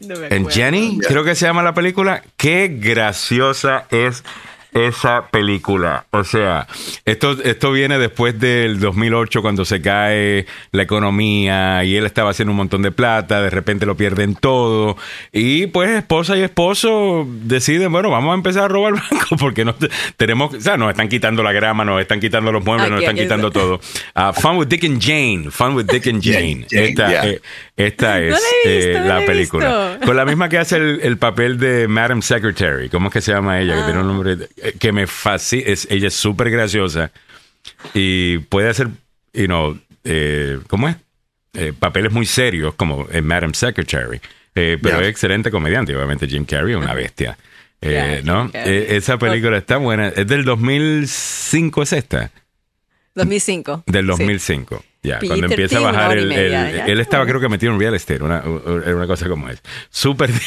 No 0.00 0.14
and. 0.30 0.50
Jenny, 0.50 0.98
creo 1.06 1.24
que 1.24 1.34
se 1.34 1.46
llama 1.46 1.62
la 1.62 1.72
película. 1.74 2.22
Qué 2.36 2.68
graciosa 2.70 3.86
es 3.90 4.22
esa 4.72 5.28
película. 5.30 6.04
O 6.10 6.24
sea, 6.24 6.66
esto, 7.04 7.36
esto 7.42 7.72
viene 7.72 7.98
después 7.98 8.38
del 8.38 8.80
2008 8.80 9.42
cuando 9.42 9.64
se 9.64 9.80
cae 9.80 10.46
la 10.72 10.82
economía 10.82 11.84
y 11.84 11.96
él 11.96 12.06
estaba 12.06 12.30
haciendo 12.30 12.50
un 12.52 12.56
montón 12.58 12.82
de 12.82 12.90
plata, 12.90 13.42
de 13.42 13.50
repente 13.50 13.86
lo 13.86 13.96
pierden 13.96 14.34
todo 14.34 14.96
y 15.32 15.66
pues 15.68 15.90
esposa 15.90 16.36
y 16.36 16.42
esposo 16.42 17.26
deciden, 17.28 17.90
bueno, 17.92 18.10
vamos 18.10 18.32
a 18.32 18.34
empezar 18.34 18.64
a 18.64 18.68
robar 18.68 18.94
el 18.94 19.00
banco 19.00 19.36
porque 19.38 19.64
no 19.64 19.74
te- 19.74 19.88
tenemos, 20.16 20.54
o 20.54 20.60
sea, 20.60 20.76
nos 20.76 20.90
están 20.90 21.08
quitando 21.08 21.42
la 21.42 21.52
grama, 21.52 21.84
nos 21.84 22.00
están 22.00 22.20
quitando 22.20 22.52
los 22.52 22.64
muebles, 22.64 22.86
Aquí, 22.86 22.92
nos 22.92 23.00
están 23.02 23.16
quitando 23.16 23.50
todo. 23.52 23.80
Ah, 24.14 24.32
Fun 24.32 24.56
with 24.56 24.68
Dick 24.68 24.84
and 24.84 25.00
Jane, 25.02 25.50
Fun 25.50 25.74
with 25.74 25.86
Dick 25.86 26.06
and 26.06 26.22
Jane. 26.22 26.66
Jane, 26.70 26.84
esta, 26.88 27.08
yeah. 27.10 27.26
eh, 27.26 27.40
esta 27.86 28.20
es 28.20 28.30
No 28.32 28.38
la 28.38 28.40
he 28.64 28.76
visto, 28.76 28.90
eh, 28.90 29.00
no 29.00 29.06
la 29.20 29.26
película. 29.26 29.98
Con 30.04 30.16
la 30.16 30.24
misma 30.24 30.48
que 30.48 30.58
hace 30.58 30.76
el, 30.76 31.00
el 31.02 31.16
papel 31.18 31.58
de 31.58 31.88
Madam 31.88 32.22
Secretary. 32.22 32.88
¿Cómo 32.88 33.08
es 33.08 33.12
que 33.12 33.20
se 33.20 33.32
llama 33.32 33.60
ella? 33.60 33.76
Que 33.76 33.82
tiene 33.84 34.00
un 34.00 34.06
nombre 34.06 34.36
eh, 34.56 34.74
que 34.78 34.92
me 34.92 35.06
fascina. 35.06 35.64
Es, 35.66 35.86
ella 35.90 36.08
es 36.08 36.14
súper 36.14 36.50
graciosa 36.50 37.10
y 37.94 38.38
puede 38.38 38.68
hacer, 38.70 38.88
you 39.32 39.46
know, 39.46 39.78
eh, 40.04 40.58
¿cómo 40.68 40.88
es? 40.88 40.96
Eh, 41.54 41.72
papeles 41.78 42.12
muy 42.12 42.26
serios 42.26 42.74
como 42.74 43.06
Madam 43.22 43.54
Secretary. 43.54 44.20
Pero 44.52 44.78
Yeah. 44.82 45.00
es 45.02 45.08
excelente 45.08 45.50
comediante. 45.50 45.94
Obviamente 45.94 46.26
Jim 46.26 46.44
Carrey 46.44 46.72
es 46.74 46.78
una 46.78 46.94
bestia. 46.94 47.36
Yeah, 47.82 48.20
¿no? 48.22 48.50
Esa 48.52 49.18
película 49.18 49.56
está 49.56 49.78
buena. 49.78 50.08
Es 50.08 50.26
del 50.26 50.44
2005, 50.44 51.82
¿es 51.82 51.92
esta? 51.94 52.30
2005. 53.14 53.84
Del 53.86 54.12
sí. 54.12 54.74
2005. 55.02 55.08
Ya, 55.08 55.18
Peter 55.18 55.28
cuando 55.28 55.46
empieza 55.46 55.78
a 55.78 55.80
bajar 55.80 56.18
el, 56.18 56.26
media, 56.28 56.70
el- 56.70 56.76
ya. 56.76 56.84
Él 56.86 57.00
estaba, 57.00 57.26
creo 57.26 57.40
que 57.40 57.48
metido 57.48 57.72
en 57.72 57.80
real 57.80 57.94
estate, 57.94 58.22
una, 58.22 58.42
era 58.84 58.96
una 58.96 59.06
cosa 59.06 59.28
como 59.28 59.48
es. 59.48 59.62
Súper. 59.90 60.30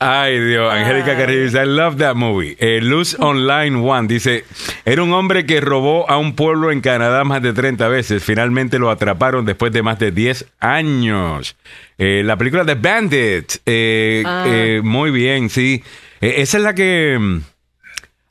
Ay, 0.00 0.38
Dios. 0.38 0.72
Angélica 0.72 1.16
Carrillo 1.16 1.42
dice: 1.42 1.62
I 1.62 1.66
love 1.66 1.96
that 1.96 2.14
movie. 2.14 2.56
Eh, 2.60 2.80
Luz 2.80 3.16
Online 3.18 3.76
One 3.76 4.06
dice: 4.06 4.44
Era 4.84 5.02
un 5.02 5.12
hombre 5.12 5.44
que 5.44 5.60
robó 5.60 6.08
a 6.08 6.18
un 6.18 6.36
pueblo 6.36 6.70
en 6.70 6.80
Canadá 6.80 7.24
más 7.24 7.42
de 7.42 7.52
30 7.52 7.88
veces. 7.88 8.22
Finalmente 8.22 8.78
lo 8.78 8.90
atraparon 8.90 9.44
después 9.44 9.72
de 9.72 9.82
más 9.82 9.98
de 9.98 10.12
10 10.12 10.46
años. 10.60 11.56
Eh, 11.98 12.22
la 12.24 12.36
película 12.36 12.62
de 12.64 12.76
Bandit. 12.76 13.56
eh, 13.66 14.22
Ah. 14.24 14.44
eh, 14.46 14.80
muy 14.84 15.10
bien, 15.10 15.50
sí. 15.50 15.82
Esa 16.20 16.58
es 16.58 16.62
la 16.62 16.74
que. 16.74 17.16
mm, 17.18 17.40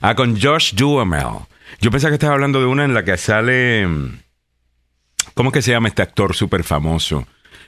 Ah, 0.00 0.14
con 0.14 0.40
Josh 0.40 0.74
Duhamel. 0.74 1.26
Yo 1.80 1.90
pensaba 1.90 2.10
que 2.10 2.14
estaba 2.14 2.34
hablando 2.34 2.60
de 2.60 2.66
una 2.66 2.84
en 2.84 2.94
la 2.94 3.04
que 3.04 3.16
sale. 3.16 3.86
mm, 3.86 4.18
¿Cómo 5.34 5.50
es 5.50 5.54
que 5.54 5.62
se 5.62 5.70
llama 5.70 5.88
este 5.88 6.02
actor 6.02 6.34
súper 6.34 6.64
famoso? 6.64 7.26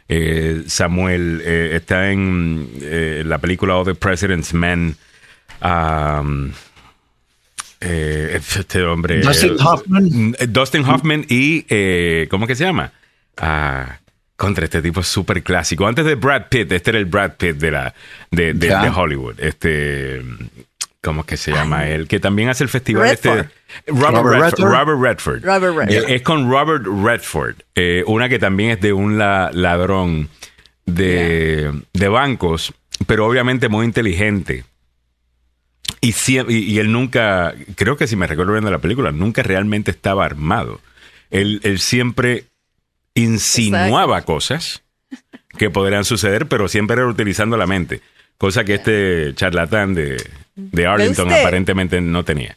Eh, 0.08 0.64
Samuel 0.66 1.40
eh, 1.44 1.70
está 1.74 2.10
en 2.10 2.68
eh, 2.80 3.22
la 3.24 3.38
película 3.38 3.76
All 3.76 3.84
the 3.84 3.94
President's 3.94 4.52
Men. 4.52 4.96
Um, 5.62 6.50
este 7.80 8.82
hombre. 8.82 9.20
Dustin 9.20 9.56
Hoffman. 9.60 10.34
eh, 10.38 10.46
Dustin 10.48 10.84
Hoffman 10.84 11.24
y. 11.28 11.62
¿Cómo 12.28 12.44
es 12.44 12.48
que 12.48 12.56
se 12.56 12.64
llama? 12.64 12.92
Ah, 13.36 14.00
contra 14.36 14.64
este 14.64 14.82
tipo 14.82 15.02
súper 15.02 15.42
clásico. 15.42 15.86
Antes 15.86 16.04
de 16.04 16.14
Brad 16.16 16.46
Pitt, 16.50 16.72
este 16.72 16.90
era 16.90 16.98
el 16.98 17.04
Brad 17.06 17.36
Pitt 17.36 17.56
de, 17.56 17.70
la, 17.70 17.94
de, 18.30 18.52
de 18.54 18.88
Hollywood. 18.90 19.38
Este. 19.38 20.20
¿Cómo 21.02 21.22
es 21.22 21.26
que 21.26 21.36
se 21.38 21.50
llama 21.52 21.88
él? 21.88 22.06
Que 22.08 22.20
también 22.20 22.50
hace 22.50 22.62
el 22.64 22.68
festival 22.68 23.08
Redford. 23.08 23.38
este. 23.40 23.50
Robert, 23.86 24.22
Robert 24.22 24.42
Redford. 24.58 24.70
Redford. 24.70 24.72
Robert 24.72 25.00
Redford. 25.00 25.44
Robert 25.44 25.76
Redford. 25.76 26.10
Eh, 26.10 26.14
es 26.16 26.22
con 26.22 26.50
Robert 26.50 26.84
Redford. 26.86 27.54
eh, 27.74 28.04
una 28.06 28.28
que 28.28 28.38
también 28.38 28.70
es 28.72 28.80
de 28.80 28.92
un 28.92 29.16
la- 29.16 29.50
ladrón 29.52 30.28
de, 30.84 31.72
de 31.94 32.08
bancos, 32.08 32.74
pero 33.06 33.26
obviamente 33.26 33.68
muy 33.68 33.86
inteligente. 33.86 34.64
Y, 36.02 36.14
y, 36.48 36.58
y 36.58 36.78
él 36.78 36.92
nunca, 36.92 37.54
creo 37.76 37.96
que 37.96 38.06
si 38.06 38.16
me 38.16 38.26
recuerdo 38.26 38.52
bien 38.52 38.64
de 38.64 38.70
la 38.70 38.78
película, 38.78 39.10
nunca 39.12 39.42
realmente 39.42 39.90
estaba 39.90 40.24
armado. 40.26 40.80
Él, 41.30 41.60
él 41.62 41.78
siempre 41.78 42.44
insinuaba 43.14 44.22
cosas 44.22 44.82
que 45.58 45.70
podrían 45.70 46.04
suceder, 46.04 46.46
pero 46.46 46.68
siempre 46.68 46.96
era 46.96 47.06
utilizando 47.06 47.56
la 47.56 47.66
mente. 47.66 48.00
Cosa 48.38 48.64
que 48.64 48.74
este 48.74 49.34
charlatán 49.34 49.94
de, 49.94 50.16
de 50.70 50.86
Arlington 50.86 51.32
aparentemente 51.32 52.00
no 52.00 52.24
tenía. 52.24 52.56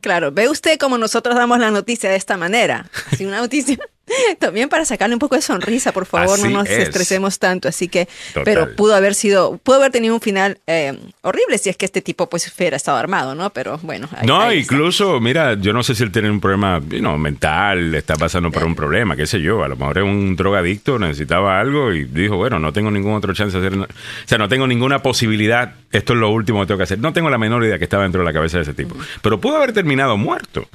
Claro, 0.00 0.32
ve 0.32 0.48
usted 0.48 0.78
cómo 0.78 0.98
nosotros 0.98 1.36
damos 1.36 1.58
la 1.60 1.70
noticia 1.70 2.10
de 2.10 2.16
esta 2.16 2.36
manera. 2.36 2.90
Así 3.12 3.24
una 3.24 3.40
noticia 3.40 3.78
también 4.38 4.68
para 4.68 4.84
sacarle 4.84 5.14
un 5.14 5.18
poco 5.18 5.34
de 5.36 5.42
sonrisa, 5.42 5.92
por 5.92 6.06
favor, 6.06 6.34
Así 6.38 6.44
no 6.48 6.58
nos 6.60 6.68
es. 6.68 6.78
estresemos 6.80 7.38
tanto. 7.38 7.68
Así 7.68 7.88
que, 7.88 8.06
Total. 8.34 8.44
pero 8.44 8.76
pudo 8.76 8.94
haber 8.94 9.14
sido, 9.14 9.58
pudo 9.58 9.76
haber 9.76 9.92
tenido 9.92 10.14
un 10.14 10.20
final 10.20 10.58
eh, 10.66 10.98
horrible 11.22 11.58
si 11.58 11.70
es 11.70 11.76
que 11.76 11.84
este 11.86 12.02
tipo 12.02 12.28
pues 12.28 12.52
hubiera 12.56 12.76
estado 12.76 12.98
armado, 12.98 13.34
¿no? 13.34 13.50
Pero 13.50 13.78
bueno. 13.82 14.08
ahí- 14.16 14.26
no, 14.26 14.40
ahí 14.40 14.58
incluso, 14.60 15.20
mira, 15.20 15.54
yo 15.54 15.72
no 15.72 15.82
sé 15.82 15.94
si 15.94 16.02
él 16.02 16.12
tiene 16.12 16.30
un 16.30 16.40
problema 16.40 16.80
you 16.90 16.98
know, 16.98 17.16
mental, 17.18 17.94
está 17.94 18.16
pasando 18.16 18.50
por 18.50 18.64
un 18.64 18.74
problema, 18.74 19.16
qué 19.16 19.26
sé 19.26 19.40
yo. 19.40 19.62
A 19.64 19.68
lo 19.68 19.76
mejor 19.76 19.98
es 19.98 20.04
un 20.04 20.36
drogadicto, 20.36 20.98
necesitaba 20.98 21.60
algo 21.60 21.92
y 21.92 22.04
dijo, 22.04 22.36
bueno, 22.36 22.58
no 22.58 22.72
tengo 22.72 22.90
ningún 22.90 23.14
otro 23.14 23.32
chance 23.34 23.58
de 23.58 23.66
hacer. 23.66 23.78
O 23.78 23.86
sea, 24.26 24.38
no 24.38 24.48
tengo 24.48 24.66
ninguna 24.66 25.02
posibilidad. 25.02 25.74
Esto 25.90 26.12
es 26.14 26.18
lo 26.18 26.30
último 26.30 26.60
que 26.60 26.66
tengo 26.66 26.78
que 26.78 26.84
hacer. 26.84 26.98
No 26.98 27.12
tengo 27.12 27.30
la 27.30 27.38
menor 27.38 27.64
idea 27.64 27.78
que 27.78 27.84
estaba 27.84 28.02
dentro 28.02 28.20
de 28.20 28.24
la 28.26 28.32
cabeza 28.32 28.56
de 28.58 28.62
ese 28.64 28.74
tipo. 28.74 28.96
Pero 29.22 29.40
pudo 29.40 29.56
haber 29.56 29.72
terminado 29.72 30.16
muerto. 30.16 30.68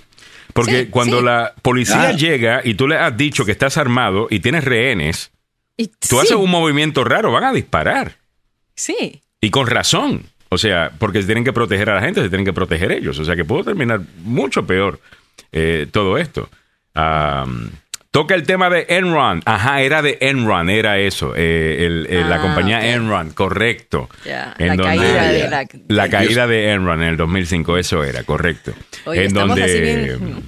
Porque 0.57 0.85
Sí, 0.85 0.87
cuando 0.89 1.19
sí. 1.19 1.25
la 1.25 1.53
policía 1.61 2.09
Ah. 2.09 2.11
llega 2.13 2.61
y 2.63 2.73
tú 2.73 2.87
le 2.87 2.97
has 2.97 3.15
dicho 3.15 3.45
que 3.45 3.51
estás 3.51 3.77
armado 3.77 4.27
y 4.29 4.39
tienes 4.39 4.63
rehenes, 4.63 5.31
Y 5.77 5.87
tú 5.87 5.95
sí, 6.01 6.17
haces 6.17 6.31
un 6.35 6.49
movimiento 6.49 7.03
raro, 7.03 7.31
van 7.31 7.43
a 7.43 7.53
disparar. 7.53 8.15
Sí, 8.75 9.21
Y 9.39 9.51
con 9.51 9.67
razón. 9.67 10.23
O 10.49 10.57
sea, 10.57 10.91
porque 10.97 11.19
se 11.21 11.27
tienen 11.27 11.43
que 11.43 11.53
proteger 11.53 11.89
a 11.91 11.95
la 11.95 12.01
gente, 12.01 12.21
se 12.23 12.29
tienen 12.29 12.45
que 12.45 12.53
proteger 12.53 12.91
ellos. 12.91 13.19
O 13.19 13.25
sea, 13.25 13.35
que 13.35 13.45
pudo 13.45 13.63
terminar 13.65 14.01
mucho 14.23 14.65
peor 14.65 14.99
eh, 15.51 15.85
todo 15.91 16.17
esto. 16.17 16.49
Toca 18.11 18.35
el 18.35 18.43
tema 18.43 18.69
de 18.69 18.85
Enron. 18.89 19.41
Ajá, 19.45 19.81
era 19.81 20.01
de 20.01 20.17
Enron, 20.21 20.69
era 20.69 20.97
eso. 20.99 21.33
eh, 21.35 21.85
el- 21.85 22.07
el- 22.09 22.29
la 22.29 22.35
Ah, 22.37 22.41
compañía. 22.41 22.93
Enron, 22.93 23.31
correcto. 23.31 24.09
En 24.57 24.69
la 24.69 24.75
donde- 24.75 24.97
caída 24.97 25.27
de 25.31 25.49
la... 25.49 25.67
La 25.87 26.09
caída 26.09 26.47
de 26.47 26.71
Enron 26.71 27.01
en 27.03 27.09
el 27.09 27.17
2005, 27.17 27.77
eso 27.77 28.03
era, 28.03 28.23
correcto. 28.23 28.73
Oye, 29.05 29.25
en 29.25 29.33
donde, 29.33 29.63
así 29.63 29.79
bien- 29.79 30.43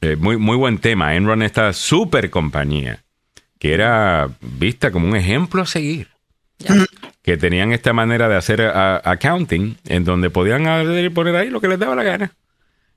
eh, 0.00 0.16
muy, 0.16 0.36
muy 0.36 0.56
buen 0.56 0.78
tema. 0.78 1.14
Enron, 1.14 1.42
esta 1.42 1.72
super 1.72 2.30
compañía, 2.30 3.02
que 3.58 3.74
era 3.74 4.28
vista 4.40 4.90
como 4.90 5.08
un 5.08 5.16
ejemplo 5.16 5.62
a 5.62 5.66
seguir. 5.66 6.08
Que 7.22 7.36
tenían 7.36 7.72
esta 7.72 7.92
manera 7.92 8.28
de 8.28 8.36
hacer 8.36 8.62
a- 8.62 9.00
accounting, 9.04 9.76
en 9.88 10.04
donde 10.04 10.30
podían 10.30 10.64
poner 11.12 11.36
ahí 11.36 11.50
lo 11.50 11.60
que 11.60 11.68
les 11.68 11.78
daba 11.78 11.94
la 11.94 12.02
gana. 12.02 12.32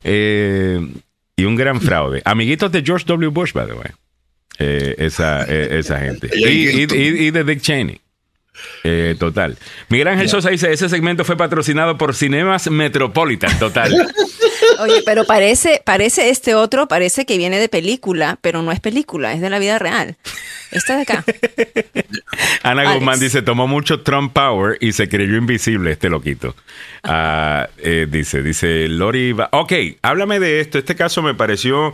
Eh, 0.04 0.80
y 1.36 1.45
un 1.45 1.56
gran 1.56 1.82
fraude. 1.82 2.22
Amiguitos 2.26 2.72
de 2.72 2.82
George 2.84 3.06
W. 3.08 3.30
Bush, 3.32 3.53
by 3.53 3.66
the 3.68 3.74
way. 3.74 3.88
Eh, 4.60 4.95
esa, 4.99 5.44
eh, 5.48 5.80
esa 5.80 5.99
gente. 5.99 6.30
Y, 6.36 6.70
y- 6.70 6.88
y- 6.91 7.28
y 7.28 7.32
de 7.32 7.44
Dick 7.44 7.62
Cheney. 7.62 7.99
Eh, 8.84 9.16
total. 9.18 9.58
Miguel 9.90 10.08
Ángel 10.10 10.30
Sosa 10.30 10.49
dice, 10.49 10.72
ese 10.72 10.90
segmento 10.90 11.24
fue 11.24 11.38
patrocinado 11.38 11.98
por 11.98 12.14
Cinemas 12.14 12.70
Metropolitan, 12.70 13.58
total. 13.60 13.91
Oye, 14.80 15.02
pero 15.06 15.26
parece, 15.26 15.82
parece 15.86 16.30
este 16.30 16.56
otro, 16.56 16.88
parece 16.88 17.26
que 17.26 17.38
viene 17.38 17.60
de 17.60 17.70
película, 17.70 18.38
pero 18.42 18.62
no 18.62 18.72
es 18.72 18.80
película, 18.80 19.34
es 19.34 19.42
de 19.42 19.50
la 19.50 19.60
vida 19.60 19.80
real. 19.80 20.18
Esta 20.72 20.96
de 20.96 21.02
acá. 21.04 21.24
Ana 22.64 22.82
Alex. 22.84 22.96
Guzmán 22.96 23.20
dice, 23.20 23.42
tomó 23.42 23.68
mucho 23.68 24.02
Trump 24.02 24.34
Power 24.34 24.78
y 24.80 24.94
se 24.94 25.10
creyó 25.10 25.36
invisible 25.36 25.92
este 25.92 26.10
loquito. 26.10 26.56
Ah, 27.04 27.68
eh, 27.78 28.08
dice, 28.10 28.42
dice 28.42 28.88
Lori... 28.88 29.34
Va- 29.34 29.50
ok, 29.52 29.74
háblame 30.02 30.40
de 30.40 30.62
esto. 30.62 30.78
Este 30.78 30.96
caso 30.96 31.22
me 31.22 31.34
pareció 31.36 31.94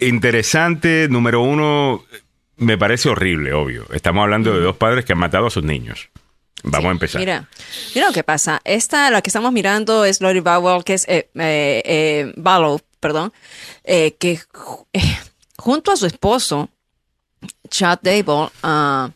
interesante. 0.00 1.08
Número 1.08 1.40
uno, 1.40 2.04
me 2.56 2.76
parece 2.78 3.08
horrible, 3.08 3.52
obvio. 3.52 3.86
Estamos 3.92 4.22
hablando 4.22 4.52
de 4.52 4.60
dos 4.60 4.76
padres 4.76 5.04
que 5.04 5.12
han 5.12 5.18
matado 5.18 5.46
a 5.46 5.50
sus 5.50 5.64
niños. 5.64 6.10
Vamos 6.64 6.88
a 6.88 6.92
empezar. 6.92 7.20
Mira, 7.20 7.46
mira 7.94 8.06
lo 8.08 8.12
que 8.12 8.24
pasa. 8.24 8.60
Esta, 8.64 9.10
la 9.10 9.22
que 9.22 9.28
estamos 9.28 9.52
mirando 9.52 10.04
es 10.04 10.20
Lori 10.20 10.40
Bowell, 10.40 10.82
que 10.82 10.94
es 10.94 11.04
eh, 11.08 11.28
eh, 11.34 11.82
eh, 11.84 12.32
perdón, 13.00 13.32
eh, 13.84 14.16
que 14.18 14.40
junto 15.58 15.92
a 15.92 15.96
su 15.96 16.06
esposo, 16.06 16.70
Chad 17.68 17.98
Dable, 18.02 18.48
ah, 18.62 19.10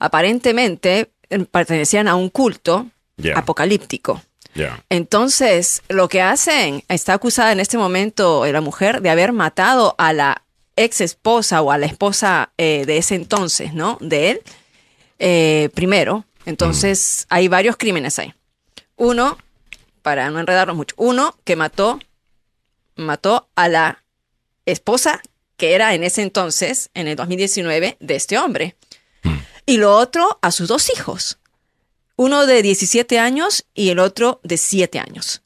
aparentemente 0.00 1.10
pertenecían 1.50 2.08
a 2.08 2.14
un 2.16 2.28
culto 2.30 2.86
Yeah. 3.20 3.36
apocalíptico. 3.36 4.22
Ya. 4.54 4.84
Entonces, 4.90 5.82
lo 5.88 6.08
que 6.08 6.22
hacen, 6.22 6.84
está 6.88 7.14
acusada 7.14 7.50
en 7.50 7.58
este 7.58 7.78
momento 7.78 8.46
la 8.46 8.60
mujer 8.60 9.02
de 9.02 9.10
haber 9.10 9.32
matado 9.32 9.96
a 9.98 10.12
la 10.12 10.42
ex 10.76 11.00
esposa 11.00 11.60
o 11.62 11.72
a 11.72 11.78
la 11.78 11.86
esposa 11.86 12.50
eh, 12.58 12.84
de 12.86 12.98
ese 12.98 13.16
entonces, 13.16 13.74
¿no? 13.74 13.98
De 14.00 14.30
él, 14.30 14.40
eh, 15.18 15.68
primero. 15.74 16.24
Entonces, 16.48 17.26
hay 17.28 17.46
varios 17.46 17.76
crímenes 17.76 18.18
ahí. 18.18 18.34
Uno, 18.96 19.38
para 20.02 20.30
no 20.30 20.40
enredarnos 20.40 20.76
mucho, 20.76 20.94
uno 20.98 21.36
que 21.44 21.54
mató, 21.56 22.00
mató 22.96 23.48
a 23.54 23.68
la 23.68 24.02
esposa 24.66 25.22
que 25.56 25.74
era 25.74 25.94
en 25.94 26.04
ese 26.04 26.22
entonces, 26.22 26.90
en 26.94 27.06
el 27.08 27.16
2019, 27.16 27.96
de 28.00 28.16
este 28.16 28.38
hombre. 28.38 28.76
Y 29.66 29.76
lo 29.76 29.94
otro, 29.96 30.38
a 30.42 30.50
sus 30.50 30.68
dos 30.68 30.90
hijos 30.90 31.38
uno 32.18 32.46
de 32.46 32.62
17 32.62 33.18
años 33.20 33.64
y 33.74 33.90
el 33.90 34.00
otro 34.00 34.40
de 34.42 34.58
7 34.58 34.98
años. 34.98 35.42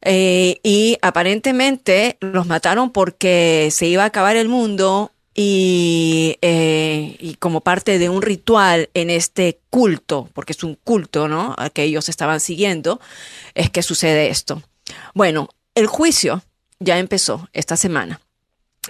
Eh, 0.00 0.58
y 0.62 0.96
aparentemente 1.02 2.16
los 2.20 2.46
mataron 2.46 2.92
porque 2.92 3.68
se 3.70 3.86
iba 3.86 4.04
a 4.04 4.06
acabar 4.06 4.36
el 4.36 4.48
mundo 4.48 5.12
y, 5.40 6.36
eh, 6.42 7.16
y 7.20 7.34
como 7.36 7.60
parte 7.60 8.00
de 8.00 8.08
un 8.08 8.22
ritual 8.22 8.90
en 8.92 9.08
este 9.08 9.60
culto, 9.70 10.28
porque 10.34 10.52
es 10.52 10.64
un 10.64 10.74
culto, 10.74 11.28
¿no? 11.28 11.54
Que 11.74 11.84
ellos 11.84 12.08
estaban 12.08 12.40
siguiendo, 12.40 13.00
es 13.54 13.70
que 13.70 13.84
sucede 13.84 14.30
esto. 14.30 14.64
Bueno, 15.14 15.48
el 15.76 15.86
juicio 15.86 16.42
ya 16.80 16.98
empezó 16.98 17.48
esta 17.52 17.76
semana. 17.76 18.20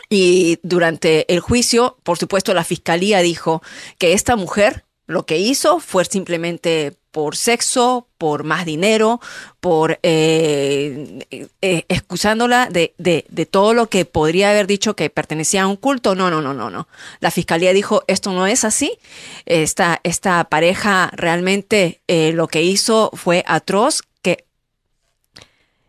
Y 0.08 0.58
durante 0.62 1.30
el 1.30 1.40
juicio, 1.40 1.98
por 2.02 2.16
supuesto, 2.16 2.54
la 2.54 2.64
fiscalía 2.64 3.18
dijo 3.20 3.62
que 3.98 4.14
esta 4.14 4.34
mujer 4.34 4.86
lo 5.08 5.24
que 5.24 5.38
hizo 5.38 5.80
fue 5.80 6.04
simplemente 6.04 6.94
por 7.10 7.34
sexo, 7.34 8.06
por 8.18 8.44
más 8.44 8.66
dinero, 8.66 9.20
por 9.58 9.98
eh, 10.02 11.26
eh, 11.62 11.84
excusándola 11.88 12.68
de, 12.70 12.94
de, 12.98 13.24
de, 13.30 13.46
todo 13.46 13.72
lo 13.72 13.88
que 13.88 14.04
podría 14.04 14.50
haber 14.50 14.66
dicho 14.66 14.94
que 14.94 15.08
pertenecía 15.08 15.62
a 15.62 15.66
un 15.66 15.76
culto. 15.76 16.14
No, 16.14 16.30
no, 16.30 16.42
no, 16.42 16.52
no, 16.52 16.68
no. 16.68 16.88
La 17.20 17.30
fiscalía 17.30 17.72
dijo 17.72 18.04
esto 18.06 18.32
no 18.32 18.46
es 18.46 18.64
así. 18.64 18.98
Esta, 19.46 19.98
esta 20.04 20.44
pareja 20.44 21.10
realmente 21.14 22.02
eh, 22.06 22.32
lo 22.32 22.46
que 22.46 22.62
hizo 22.62 23.10
fue 23.14 23.42
atroz. 23.46 24.02
Que 24.20 24.44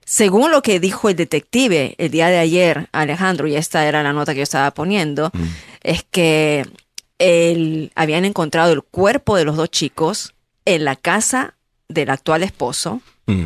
según 0.05 0.49
lo 0.51 0.61
que 0.61 0.79
dijo 0.79 1.09
el 1.09 1.17
detective 1.17 1.95
el 1.97 2.09
día 2.09 2.29
de 2.29 2.37
ayer, 2.37 2.87
Alejandro, 2.93 3.47
y 3.47 3.57
esta 3.57 3.85
era 3.85 4.01
la 4.01 4.13
nota 4.13 4.33
que 4.33 4.39
yo 4.39 4.43
estaba 4.43 4.71
poniendo, 4.71 5.29
mm. 5.33 5.43
es 5.83 6.03
que 6.09 6.65
el, 7.19 7.91
habían 7.95 8.25
encontrado 8.25 8.73
el 8.73 8.81
cuerpo 8.81 9.35
de 9.35 9.45
los 9.45 9.57
dos 9.57 9.69
chicos 9.69 10.33
en 10.65 10.85
la 10.85 10.95
casa 10.95 11.55
del 11.87 12.09
actual 12.09 12.43
esposo, 12.43 13.01
mm. 13.27 13.45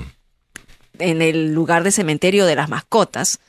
en 1.00 1.22
el 1.22 1.54
lugar 1.54 1.84
de 1.84 1.92
cementerio 1.92 2.46
de 2.46 2.56
las 2.56 2.70
mascotas. 2.70 3.40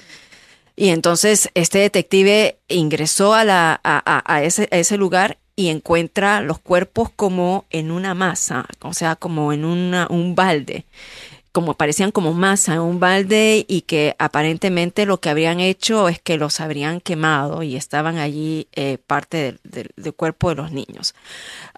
Y 0.77 0.89
entonces 0.89 1.51
este 1.55 1.79
detective 1.79 2.59
ingresó 2.69 3.35
a, 3.35 3.45
la, 3.45 3.81
a, 3.85 4.43
ese, 4.43 4.69
a 4.73 4.79
ese 4.79 4.97
lugar 4.97 5.39
y 5.55 5.69
encuentra 5.69 6.41
los 6.41 6.59
cuerpos 6.59 7.11
como 7.15 7.65
en 7.71 7.93
una 7.93 8.15
masa, 8.15 8.67
o 8.81 8.93
sea, 8.93 9.15
como 9.15 9.53
en 9.53 9.65
una, 9.65 10.09
un 10.11 10.35
balde 10.35 10.85
como 11.55 11.75
parecían 11.75 12.11
como 12.11 12.35
masa 12.35 12.75
en 12.75 12.81
un 12.81 12.99
balde 12.99 13.65
y 13.69 13.83
que 13.83 14.17
aparentemente 14.19 15.07
lo 15.07 15.21
que 15.21 15.31
habrían 15.31 15.61
hecho 15.61 16.09
es 16.09 16.21
que 16.21 16.37
los 16.37 16.59
habrían 16.59 17.01
quemado 17.01 17.63
y 17.63 17.77
estaban 17.77 18.19
allí 18.19 18.67
eh, 18.73 18.99
parte 19.07 19.37
del, 19.37 19.61
del, 19.63 19.91
del, 19.95 20.15
cuerpo 20.15 20.49
de 20.49 20.57
los 20.57 20.73
niños. 20.73 21.15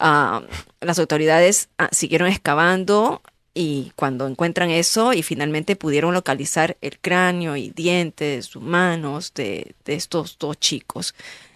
Uh, 0.00 0.40
las 0.80 0.98
autoridades 0.98 1.68
uh, 1.78 1.84
siguieron 1.90 2.28
excavando 2.28 3.20
y 3.52 3.92
cuando 3.96 4.26
encuentran 4.26 4.70
eso 4.70 5.12
y 5.12 5.22
finalmente 5.22 5.76
pudieron 5.76 6.14
localizar 6.14 6.78
el 6.80 6.98
cráneo 6.98 7.54
y 7.54 7.68
dientes 7.68 8.56
humanos 8.56 9.34
de, 9.34 9.74
de 9.84 9.94
estos 9.94 10.38
dos 10.38 10.58
chicos. 10.58 11.14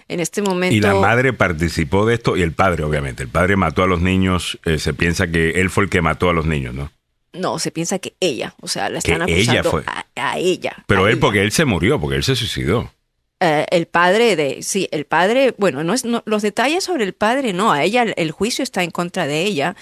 En 0.08 0.20
este 0.20 0.42
momento. 0.42 0.74
Y 0.74 0.80
la 0.80 0.94
madre 0.94 1.32
participó 1.32 2.04
de 2.04 2.16
esto 2.16 2.36
y 2.36 2.42
el 2.42 2.52
padre, 2.52 2.84
obviamente. 2.84 3.22
El 3.22 3.30
padre 3.30 3.56
mató 3.56 3.82
a 3.82 3.86
los 3.86 4.02
niños. 4.02 4.58
Eh, 4.66 4.78
se 4.78 4.92
piensa 4.92 5.28
que 5.28 5.52
él 5.52 5.70
fue 5.70 5.84
el 5.84 5.90
que 5.90 6.02
mató 6.02 6.28
a 6.28 6.32
los 6.34 6.46
niños, 6.46 6.74
¿no? 6.74 6.90
No, 7.32 7.58
se 7.58 7.70
piensa 7.70 7.98
que 7.98 8.14
ella, 8.20 8.54
o 8.60 8.68
sea, 8.68 8.88
la 8.88 8.98
están 8.98 9.24
que 9.26 9.34
acusando 9.34 9.52
ella 9.52 9.62
fue. 9.64 9.82
A, 9.86 10.06
a, 10.16 10.38
ella. 10.38 10.84
Pero 10.86 11.04
a 11.04 11.08
él, 11.08 11.14
ella. 11.14 11.20
porque 11.20 11.42
él 11.42 11.52
se 11.52 11.64
murió, 11.64 12.00
porque 12.00 12.16
él 12.16 12.24
se 12.24 12.34
suicidó. 12.34 12.90
Uh, 13.42 13.64
el 13.70 13.86
padre 13.86 14.36
de, 14.36 14.62
sí, 14.62 14.88
el 14.90 15.06
padre, 15.06 15.54
bueno, 15.56 15.82
no 15.82 15.94
es, 15.94 16.04
no, 16.04 16.22
los 16.26 16.42
detalles 16.42 16.84
sobre 16.84 17.04
el 17.04 17.14
padre, 17.14 17.54
no, 17.54 17.72
a 17.72 17.82
ella, 17.84 18.02
el 18.02 18.32
juicio 18.32 18.62
está 18.62 18.82
en 18.82 18.90
contra 18.90 19.26
de 19.26 19.44
ella 19.44 19.76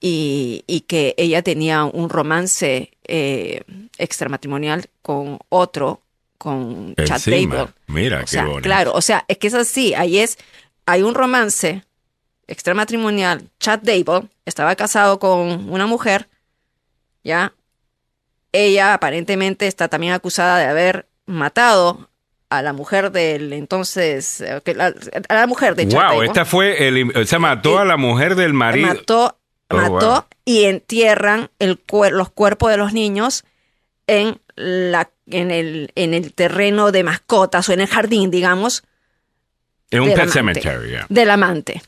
y, 0.00 0.64
y 0.66 0.80
que 0.82 1.14
ella 1.18 1.42
tenía 1.42 1.84
un 1.84 2.08
romance 2.08 2.90
eh, 3.04 3.62
extramatrimonial 3.98 4.86
con 5.02 5.38
otro, 5.50 6.00
con 6.38 6.94
Chad 6.94 7.20
Dable. 7.26 7.74
Mira, 7.88 8.18
o 8.18 8.20
qué 8.22 8.26
sea. 8.26 8.46
Claro, 8.62 8.92
o 8.92 9.02
sea, 9.02 9.26
es 9.28 9.36
que 9.36 9.48
es 9.48 9.54
así, 9.54 9.92
ahí 9.92 10.18
es, 10.18 10.38
hay 10.86 11.02
un 11.02 11.14
romance 11.14 11.84
extramatrimonial, 12.46 13.50
Chad 13.60 13.80
Dable 13.80 14.28
estaba 14.46 14.76
casado 14.76 15.18
con 15.18 15.70
una 15.70 15.86
mujer, 15.86 16.28
¿ya? 17.24 17.54
Ella 18.52 18.94
aparentemente 18.94 19.66
está 19.66 19.88
también 19.88 20.12
acusada 20.12 20.58
de 20.58 20.66
haber 20.66 21.08
matado 21.26 22.08
a 22.50 22.62
la 22.62 22.72
mujer 22.72 23.10
del 23.10 23.52
entonces, 23.52 24.40
eh, 24.40 24.60
a 25.28 25.34
la 25.34 25.46
mujer 25.46 25.74
de 25.74 25.88
Chad 25.88 26.12
Wow, 26.12 26.22
esta 26.22 26.44
fue, 26.44 26.86
el, 26.86 27.16
o 27.16 27.24
sea, 27.24 27.38
mató 27.38 27.78
a 27.78 27.84
la 27.84 27.96
mujer 27.96 28.36
del 28.36 28.52
marido. 28.52 28.86
Mató, 28.86 29.38
oh, 29.70 29.76
mató 29.76 30.10
wow. 30.10 30.24
y 30.44 30.64
entierran 30.64 31.50
el, 31.58 31.80
los 32.12 32.30
cuerpos 32.30 32.70
de 32.70 32.76
los 32.76 32.92
niños 32.92 33.44
en, 34.06 34.40
la, 34.54 35.10
en, 35.26 35.50
el, 35.50 35.90
en 35.96 36.14
el 36.14 36.32
terreno 36.32 36.92
de 36.92 37.02
mascotas 37.02 37.68
o 37.68 37.72
en 37.72 37.80
el 37.80 37.88
jardín, 37.88 38.30
digamos. 38.30 38.84
En 39.90 40.02
un 40.02 40.14
pet 40.14 40.28
cemetery, 40.28 40.90
yeah. 40.90 41.06
Del 41.08 41.30
amante. 41.30 41.82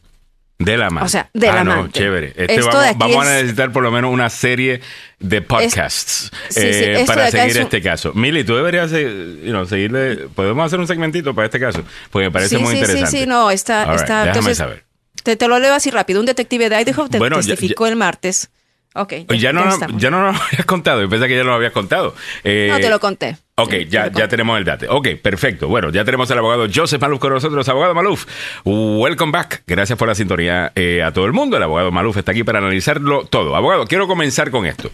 Del 0.59 0.83
amante. 0.83 1.07
O 1.07 1.09
sea, 1.09 1.29
del 1.35 1.51
ah, 1.51 1.61
amante. 1.61 1.83
No, 1.83 1.89
chévere. 1.89 2.33
Este 2.35 2.63
vamos, 2.63 2.97
vamos 2.97 3.27
a 3.27 3.35
necesitar 3.35 3.73
por 3.73 3.83
lo 3.83 3.91
menos 3.91 4.11
una 4.11 4.31
serie 4.31 4.81
de 5.19 5.43
podcasts 5.43 6.31
es, 6.49 6.55
sí, 6.55 6.61
eh, 6.63 7.05
para 7.07 7.31
seguir 7.31 7.59
este 7.59 7.83
caso. 7.83 8.13
Mili, 8.15 8.43
tú 8.43 8.57
deberías 8.57 8.91
you 8.91 9.51
know, 9.51 9.67
seguirle. 9.67 10.29
Podemos 10.35 10.65
hacer 10.65 10.81
un 10.81 10.87
segmentito 10.87 11.35
para 11.35 11.47
este 11.47 11.61
caso, 11.61 11.83
porque 12.11 12.27
me 12.27 12.31
parece 12.31 12.57
sí, 12.57 12.63
muy 12.63 12.75
interesante. 12.75 13.11
Sí, 13.11 13.19
sí, 13.19 13.27
no, 13.27 13.51
está. 13.51 13.85
Right, 13.85 14.01
está 14.01 14.15
déjame 14.21 14.31
entonces, 14.31 14.59
saber. 14.59 14.85
Te, 15.23 15.37
te, 15.37 15.47
lo 15.47 15.59
leo 15.59 15.75
así 15.75 15.91
rápido. 15.91 16.21
Un 16.21 16.27
detective 16.27 16.71
de 16.71 16.81
Idaho 16.81 17.09
te 17.09 17.19
bueno, 17.19 17.37
testificó 17.37 17.85
ya, 17.85 17.89
ya, 17.89 17.93
el 17.93 17.97
martes. 17.97 18.51
Ok. 18.95 19.13
Ya, 19.29 19.37
ya, 19.37 19.53
no, 19.53 19.99
ya 19.99 20.11
no 20.11 20.33
nos 20.33 20.41
habías 20.53 20.65
contado. 20.65 21.03
Yo 21.03 21.09
pensé 21.11 21.29
que 21.29 21.37
ya 21.37 21.45
lo 21.45 21.53
habías 21.53 21.73
contado. 21.73 22.15
Eh, 22.45 22.69
no, 22.71 22.79
te 22.79 22.89
lo 22.89 22.99
conté. 22.99 23.37
Ok, 23.59 23.73
ya, 23.89 24.13
ya 24.13 24.29
tenemos 24.29 24.59
el 24.59 24.67
dato. 24.67 24.85
Ok, 24.91 25.09
perfecto. 25.23 25.67
Bueno, 25.67 25.89
ya 25.89 26.05
tenemos 26.05 26.31
al 26.31 26.37
abogado 26.37 26.67
Joseph 26.73 27.01
Maluf 27.01 27.19
con 27.19 27.33
nosotros. 27.33 27.67
Abogado 27.71 27.95
Maluf, 27.95 28.27
welcome 28.67 29.33
back. 29.33 29.63
Gracias 29.67 29.99
por 29.99 30.07
la 30.07 30.15
sintonía 30.15 30.73
eh, 30.75 31.03
a 31.03 31.11
todo 31.11 31.25
el 31.25 31.33
mundo. 31.33 31.57
El 31.57 31.63
abogado 31.63 31.91
Maluf 31.91 32.19
está 32.19 32.33
aquí 32.33 32.45
para 32.45 32.59
analizarlo 32.59 33.25
todo. 33.25 33.57
Abogado, 33.57 33.87
quiero 33.87 34.07
comenzar 34.07 34.51
con 34.51 34.67
esto. 34.67 34.91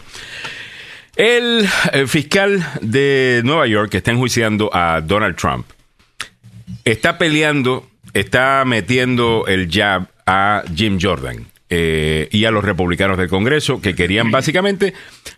El, 1.17 1.69
el 1.93 2.07
fiscal 2.07 2.65
de 2.81 3.41
Nueva 3.45 3.67
York 3.67 3.91
que 3.91 3.97
está 3.97 4.13
enjuiciando 4.13 4.71
a 4.73 5.01
Donald 5.01 5.35
Trump 5.35 5.67
está 6.85 7.19
peleando, 7.19 7.89
está 8.15 8.63
metiendo 8.65 9.45
el 9.49 9.69
jab 9.73 10.07
a 10.25 10.63
Jim 10.73 11.01
Jordan. 11.03 11.52
Eh, 11.75 12.29
y 12.31 12.45
a 12.45 12.51
los 12.51 12.67
republicanos 12.67 13.17
del 13.17 13.31
Congreso 13.31 13.81
que 13.81 13.95
querían 13.95 14.31
básicamente 14.31 14.93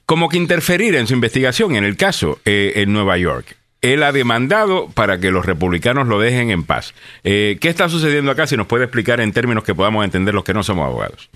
como 0.05 0.29
que 0.29 0.37
interferir 0.37 0.97
en 0.97 1.07
su 1.07 1.15
investigación 1.15 1.77
en 1.77 1.85
el 1.85 1.97
caso 1.97 2.41
eh, 2.45 2.73
en 2.75 2.93
Nueva 2.93 3.17
York. 3.19 3.57
Él 3.83 4.03
ha 4.03 4.11
demandado 4.11 4.91
para 4.91 5.21
que 5.21 5.31
los 5.31 5.47
republicanos 5.47 6.09
lo 6.09 6.19
dejen 6.19 6.51
en 6.51 6.65
paz. 6.65 6.93
Eh, 7.23 7.57
¿Qué 7.61 7.69
está 7.69 7.89
sucediendo 7.89 8.33
acá? 8.33 8.49
Si 8.49 8.57
nos 8.57 8.67
puede 8.67 8.83
explicar 8.83 9.21
en 9.21 9.31
términos 9.31 9.63
que 9.63 9.77
podamos 9.77 10.05
entender 10.05 10.35
los 10.35 10.43
que 10.43 10.55
no 10.55 10.65
somos 10.65 10.87
abogados. 10.87 11.31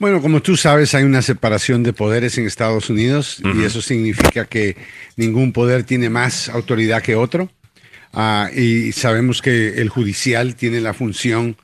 Bueno, 0.00 0.20
como 0.20 0.42
tú 0.42 0.56
sabes, 0.56 0.96
hay 0.96 1.04
una 1.04 1.22
separación 1.22 1.84
de 1.84 1.92
poderes 1.92 2.36
en 2.36 2.46
Estados 2.46 2.90
Unidos 2.90 3.38
uh 3.38 3.46
-huh. 3.46 3.62
y 3.62 3.64
eso 3.66 3.80
significa 3.80 4.46
que 4.46 4.76
ningún 5.16 5.52
poder 5.52 5.84
tiene 5.84 6.10
más 6.10 6.48
autoridad 6.48 7.04
que 7.04 7.14
otro. 7.14 7.50
Uh, 8.12 8.48
y 8.52 8.90
sabemos 8.90 9.40
que 9.42 9.80
el 9.80 9.90
judicial 9.90 10.56
tiene 10.56 10.80
la 10.80 10.92
función 10.92 11.56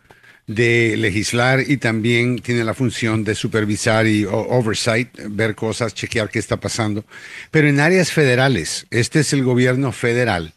de 0.55 0.97
legislar 0.97 1.61
y 1.67 1.77
también 1.77 2.41
tiene 2.41 2.65
la 2.65 2.75
función 2.75 3.23
de 3.25 3.35
supervisar 3.35 4.07
y 4.07 4.25
oversight, 4.25 5.09
ver 5.29 5.55
cosas, 5.55 5.95
chequear 5.95 6.29
qué 6.29 6.39
está 6.41 6.57
pasando. 6.59 7.05
Pero 7.51 7.69
en 7.69 7.79
áreas 7.79 8.11
federales, 8.13 8.87
este 8.91 9.21
es 9.21 9.33
el 9.33 9.45
gobierno 9.45 9.93
federal 9.93 10.53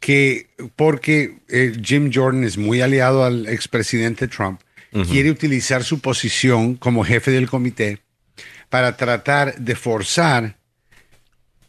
que, 0.00 0.48
porque 0.76 1.38
eh, 1.48 1.72
Jim 1.82 2.10
Jordan 2.12 2.44
es 2.44 2.58
muy 2.58 2.82
aliado 2.82 3.24
al 3.24 3.46
expresidente 3.48 4.28
Trump, 4.28 4.60
uh 4.92 4.98
-huh. 5.00 5.08
quiere 5.10 5.30
utilizar 5.30 5.82
su 5.84 6.00
posición 6.00 6.74
como 6.76 7.02
jefe 7.04 7.30
del 7.30 7.48
comité 7.48 7.98
para 8.68 8.96
tratar 8.96 9.54
de 9.58 9.74
forzar 9.74 10.56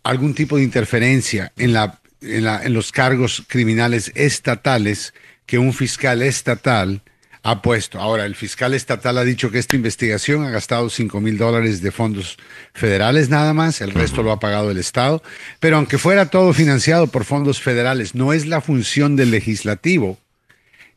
algún 0.04 0.34
tipo 0.34 0.58
de 0.58 0.64
interferencia 0.64 1.52
en 1.58 1.72
la 1.74 2.00
en, 2.22 2.44
la- 2.44 2.64
en 2.64 2.74
los 2.74 2.92
cargos 2.92 3.44
criminales 3.48 4.12
estatales 4.16 5.14
que 5.46 5.58
un 5.60 5.74
fiscal 5.74 6.22
estatal 6.24 7.02
ha 7.46 7.62
puesto. 7.62 8.02
Ahora, 8.02 8.26
el 8.26 8.34
fiscal 8.34 8.74
estatal 8.74 9.20
ha 9.20 9.24
dicho 9.24 9.52
que 9.52 9.60
esta 9.60 9.76
investigación 9.76 10.44
ha 10.44 10.50
gastado 10.50 10.90
5 10.90 11.22
mil 11.22 11.38
dólares 11.38 11.80
de 11.80 11.92
fondos 11.92 12.38
federales 12.74 13.30
nada 13.30 13.54
más, 13.54 13.82
el 13.82 13.92
resto 13.92 14.24
lo 14.24 14.32
ha 14.32 14.40
pagado 14.40 14.72
el 14.72 14.80
Estado, 14.80 15.22
pero 15.60 15.78
aunque 15.78 16.00
fuera 16.00 16.32
todo 16.32 16.54
financiado 16.54 17.06
por 17.06 17.24
fondos 17.24 17.62
federales, 17.62 18.16
no 18.16 18.34
es 18.34 18.48
la 18.48 18.62
función 18.62 19.16
del 19.16 19.30
legislativo 19.30 20.18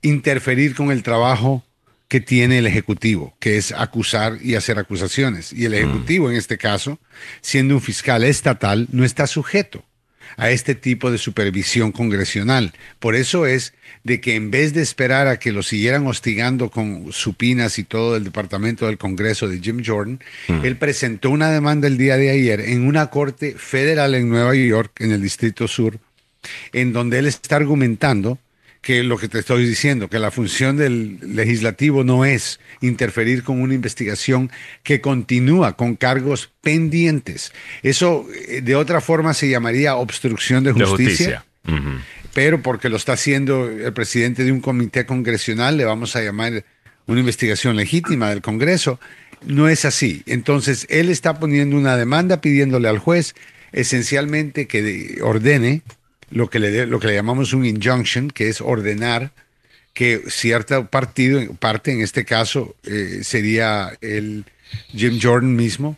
interferir 0.01 0.75
con 0.75 0.91
el 0.91 1.03
trabajo 1.03 1.65
que 2.09 2.21
tiene 2.21 2.61
el 2.61 2.67
Ejecutivo, 2.67 3.37
que 3.41 3.59
es 3.59 3.73
acusar 3.73 4.39
y 4.41 4.55
hacer 4.55 4.79
acusaciones. 4.79 5.53
Y 5.53 5.67
el 5.67 5.75
Ejecutivo, 5.75 6.31
en 6.31 6.37
este 6.37 6.57
caso, 6.57 6.99
siendo 7.43 7.75
un 7.75 7.83
fiscal 7.83 8.25
estatal, 8.25 8.89
no 8.91 9.05
está 9.05 9.27
sujeto 9.27 9.85
a 10.37 10.51
este 10.51 10.75
tipo 10.75 11.11
de 11.11 11.19
supervisión 11.19 11.93
congresional. 11.93 12.73
Por 12.99 13.15
eso 13.15 13.47
es 13.47 13.75
de 14.05 14.21
que 14.21 14.35
en 14.35 14.51
vez 14.51 14.75
de 14.75 14.83
esperar 14.83 15.27
a 15.27 15.39
que 15.39 15.53
lo 15.53 15.63
siguieran 15.63 16.07
hostigando 16.07 16.71
con 16.71 17.13
supinas 17.13 17.79
y 17.79 17.85
todo 17.85 18.17
el 18.17 18.25
Departamento 18.25 18.87
del 18.87 18.99
Congreso 18.99 19.49
de 19.49 19.61
Jim 19.61 19.83
Jordan, 19.85 20.21
él 20.63 20.77
presentó 20.77 21.31
una 21.31 21.51
demanda 21.51 21.89
el 21.89 21.99
día 21.99 22.17
de 22.17 22.31
ayer 22.31 22.61
en 22.61 22.87
una 22.87 23.09
corte 23.09 23.55
federal 23.57 24.15
en 24.15 24.29
Nueva 24.29 24.55
York, 24.55 25.01
en 25.01 25.13
el 25.13 25.23
Distrito 25.23 25.69
Sur, 25.69 25.99
en 26.73 26.93
donde 26.93 27.19
él 27.19 27.27
está 27.27 27.57
argumentando 27.57 28.39
que 28.81 29.03
lo 29.03 29.19
que 29.19 29.29
te 29.29 29.41
estoy 29.41 29.67
diciendo, 29.67 30.09
que 30.09 30.19
la 30.19 30.31
función 30.31 30.77
del 30.77 31.19
legislativo 31.23 32.05
no 32.05 32.25
es 32.25 32.61
interferir 32.81 33.43
con 33.43 33.61
una 33.61 33.75
investigación 33.75 34.51
que 34.83 35.01
continúa 35.01 35.77
con 35.77 35.97
cargos 35.97 36.51
pendientes. 36.61 37.53
Eso 37.83 38.27
eh, 38.49 38.61
de 38.63 38.77
otra 38.77 39.01
forma 39.01 39.35
se 39.35 39.49
llamaría 39.49 39.97
obstrucción 39.97 40.65
de 40.65 40.73
De 40.73 40.85
justicia. 40.85 41.45
Pero 42.35 42.63
porque 42.63 42.89
lo 42.89 42.97
está 42.97 43.15
haciendo 43.15 43.69
el 43.69 43.93
presidente 43.93 44.45
de 44.45 44.53
un 44.53 44.61
comité 44.61 45.05
congresional, 45.07 45.77
le 45.77 45.85
vamos 45.85 46.15
a 46.15 46.23
llamar 46.23 46.65
una 47.07 47.21
investigación 47.21 47.75
legítima 47.77 48.31
del 48.31 48.43
Congreso. 48.43 49.01
No 49.45 49.69
es 49.69 49.85
así. 49.85 50.23
Entonces, 50.27 50.87
él 50.89 51.09
está 51.11 51.41
poniendo 51.41 51.77
una 51.77 51.97
demanda 51.97 52.41
pidiéndole 52.41 52.89
al 52.89 52.99
juez 52.99 53.35
esencialmente 53.73 54.67
que 54.67 54.83
de- 54.83 55.19
ordene 55.23 55.83
lo 56.31 56.51
que, 56.51 56.59
le 56.59 56.87
lo 56.87 57.01
que 57.01 57.09
le 57.09 57.15
llamamos 57.15 57.53
un 57.53 57.65
injunction, 57.65 58.31
que 58.31 58.49
es 58.49 58.61
ordenar 58.61 59.33
que 59.95 60.23
cierto 60.29 60.87
partido, 60.87 61.43
parte 61.55 61.91
en 61.91 62.03
este 62.03 62.25
caso 62.25 62.77
eh, 62.85 63.21
sería 63.23 63.97
el 64.01 64.45
Jim 64.95 65.19
Jordan 65.21 65.57
mismo, 65.57 65.97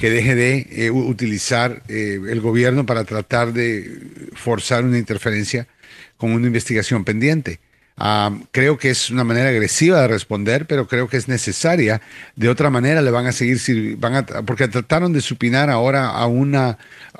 que 0.00 0.10
deje 0.10 0.34
de 0.34 0.66
eh, 0.70 0.90
utilizar 0.90 1.82
eh, 1.88 2.20
el 2.28 2.40
gobierno 2.40 2.86
para 2.86 3.04
tratar 3.04 3.52
de 3.52 4.00
forzar 4.34 4.84
una 4.84 4.98
interferencia 4.98 5.66
con 6.16 6.32
una 6.32 6.46
investigación 6.46 7.04
pendiente. 7.04 7.60
Ah, 7.96 8.32
creo 8.50 8.78
que 8.78 8.90
es 8.90 9.10
una 9.10 9.22
manera 9.22 9.50
agresiva 9.50 10.00
de 10.00 10.08
responder, 10.08 10.66
pero 10.66 10.88
creo 10.88 11.08
que 11.08 11.16
es 11.16 11.28
necesaria. 11.28 12.00
De 12.36 12.48
otra 12.48 12.70
manera 12.70 13.02
le 13.02 13.10
van 13.10 13.26
a 13.26 13.32
seguir, 13.32 13.96
van 13.98 14.14
a, 14.14 14.24
porque 14.24 14.66
trataron 14.68 15.12
de 15.12 15.20
supinar 15.20 15.68
ahora 15.68 16.08
a 16.08 16.26
una 16.26 16.78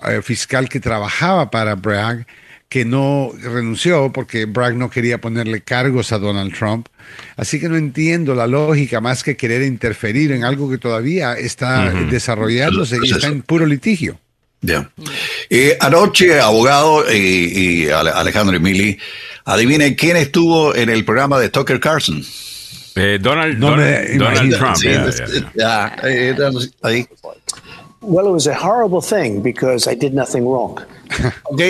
eh, 0.09 0.23
fiscal 0.23 0.69
que 0.69 0.81
trabajaba 0.81 1.51
para 1.51 1.75
Bragg, 1.75 2.27
que 2.73 2.87
no 2.87 3.33
renunció 3.39 4.11
porque 4.15 4.47
Bragg 4.47 4.77
no 4.77 4.89
quería 4.89 5.21
ponerle 5.21 5.61
cargos 5.61 6.11
a 6.11 6.19
Donald 6.19 6.55
Trump. 6.57 6.87
Así 7.37 7.61
que 7.61 7.69
no 7.69 7.77
entiendo 7.77 8.35
la 8.35 8.47
lógica 8.47 8.99
más 9.03 9.23
que 9.23 9.37
querer 9.37 9.61
interferir 9.63 10.33
en 10.33 10.43
algo 10.43 10.71
que 10.71 10.79
todavía 10.79 11.35
está 11.35 11.93
Ujú. 11.95 12.11
desarrollándose 12.11 12.97
y 13.03 13.11
está 13.11 13.27
en 13.27 13.43
puro 13.43 13.67
litigio. 13.67 14.19
Ya. 14.63 14.91
Eh, 15.51 15.77
anoche, 15.81 16.41
abogado 16.41 17.07
eh, 17.11 17.19
y 17.19 17.89
Ale- 17.91 18.13
Alejandro 18.13 18.57
Emili, 18.57 18.99
adivinen 19.45 19.95
quién 19.95 20.17
estuvo 20.17 20.75
en 20.75 20.89
el 20.89 21.05
programa 21.05 21.39
de 21.39 21.51
Tucker 21.51 21.79
Carlson. 21.79 22.25
Eh, 22.95 23.19
Donald, 23.21 23.59
No 23.59 23.73
Donald, 23.73 24.17
Donald. 24.19 24.57
Trump. 24.57 24.77
Sí, 24.77 24.89
yeah, 24.89 25.11
yeah, 25.11 25.53
yeah. 25.55 25.97
eh, 26.09 26.29
entonces, 26.31 26.73
ahí. 26.81 27.07
Well, 28.05 28.27
it 28.27 28.33
was 28.33 28.49
a 28.49 28.55
horrible 28.55 29.01
thing 29.01 29.43
because 29.43 29.87
I 29.87 29.95
did 29.95 30.13
nothing 30.13 30.45
wrong. 30.47 30.79
Ok. 31.45 31.61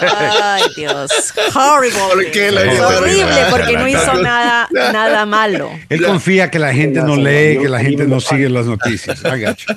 Ay, 0.00 0.62
Dios. 0.74 1.32
Horrible. 1.54 2.00
¿Por 2.12 2.30
qué 2.32 2.50
le- 2.50 2.72
Es 2.74 2.80
horrible 2.80 3.36
porque 3.50 3.72
no 3.76 3.86
hizo 3.88 4.00
Charlatán. 4.04 4.22
nada, 4.24 4.68
nada 4.92 5.24
malo. 5.26 5.70
Él 5.88 6.04
confía 6.04 6.50
que 6.50 6.58
la 6.58 6.72
gente 6.74 7.00
no 7.00 7.14
lee, 7.16 7.58
que 7.60 7.68
la 7.68 7.78
gente 7.80 8.06
no 8.06 8.20
sigue 8.20 8.48
las 8.48 8.66
noticias. 8.66 9.22
I 9.24 9.40
got 9.40 9.56
you. 9.58 9.74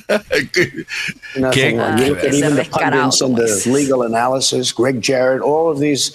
Nothing 1.37 1.77
wrong. 1.77 1.97
You 1.99 2.05
look 2.15 2.23
at 2.23 2.33
even 2.33 2.55
the 2.55 2.65
pundits 2.65 3.21
and 3.21 3.35
the 3.37 3.69
legal 3.71 4.01
analysis, 4.03 4.73
Greg 4.73 4.99
Jarrett, 5.01 5.41
all 5.43 5.69
of 5.71 5.79
these 5.79 6.13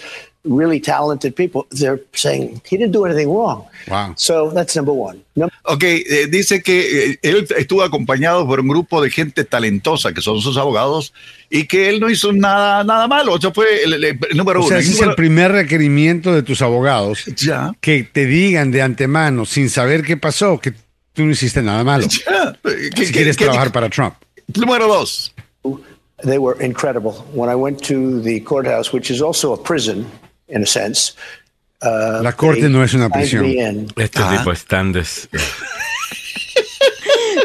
really 0.48 0.80
talented 0.80 1.34
people, 1.34 1.66
they're 1.70 2.00
saying 2.14 2.60
he 2.68 2.76
didn't 2.76 2.92
do 2.92 3.04
anything 3.04 3.28
wrong. 3.28 3.64
Wow. 3.88 4.14
So 4.16 4.50
that's 4.50 4.74
number 4.74 4.92
one. 4.92 5.22
Number 5.36 5.52
Ok, 5.64 5.82
eh, 5.84 6.26
dice 6.30 6.62
que 6.62 7.12
eh, 7.12 7.18
él 7.22 7.46
estuvo 7.56 7.82
acompañado 7.82 8.46
por 8.46 8.60
un 8.60 8.68
grupo 8.68 9.00
de 9.02 9.10
gente 9.10 9.44
talentosa, 9.44 10.12
que 10.12 10.20
son 10.20 10.40
sus 10.40 10.56
abogados, 10.56 11.12
y 11.50 11.66
que 11.66 11.88
él 11.88 12.00
no 12.00 12.08
hizo 12.10 12.32
nada, 12.32 12.82
nada 12.84 13.06
malo. 13.06 13.36
Eso 13.36 13.52
fue 13.52 13.82
el, 13.84 13.92
el- 13.94 14.04
el 14.04 14.36
número 14.36 14.60
O 14.60 14.62
uno. 14.66 14.68
sea, 14.70 14.78
ese 14.78 14.92
es 14.92 15.00
el 15.02 15.14
primer 15.14 15.52
requerimiento 15.52 16.32
de 16.34 16.42
tus 16.42 16.62
abogados. 16.62 17.24
Ya. 17.36 17.72
Que 17.80 18.02
te 18.04 18.26
digan 18.26 18.70
de 18.70 18.82
antemano, 18.82 19.44
sin 19.46 19.70
saber 19.70 20.02
qué 20.02 20.16
pasó, 20.16 20.58
que 20.58 20.72
tú 21.12 21.24
no 21.24 21.32
hiciste 21.32 21.62
nada 21.62 21.84
malo. 21.84 22.06
Ya. 22.26 22.58
¿Qué- 22.62 23.04
Si 23.06 23.06
qué- 23.06 23.12
quieres 23.12 23.36
qué- 23.36 23.44
trabajar 23.44 23.70
para 23.72 23.88
Trump. 23.90 24.14
Número 24.54 24.86
dos. 24.88 25.34
they 26.24 26.38
were 26.38 26.56
incredible. 26.64 27.12
When 27.32 27.48
I 27.48 27.54
went 27.54 27.80
to 27.84 28.20
the 28.22 28.40
courthouse, 28.40 28.92
which 28.92 29.08
is 29.10 29.22
also 29.22 29.52
a 29.52 29.56
prison 29.62 30.04
in 30.48 30.62
a 30.62 30.66
sense, 30.66 31.14
uh, 31.82 32.22
La 32.22 32.32
corte 32.32 32.68
no 32.68 32.82
es 32.82 32.94
una 32.94 33.08
prisión. 33.10 33.46
Este 33.96 34.20
Ah. 34.22 34.36
tipo 34.38 34.52
es 34.52 34.64
tan 34.64 34.92
des... 34.92 35.28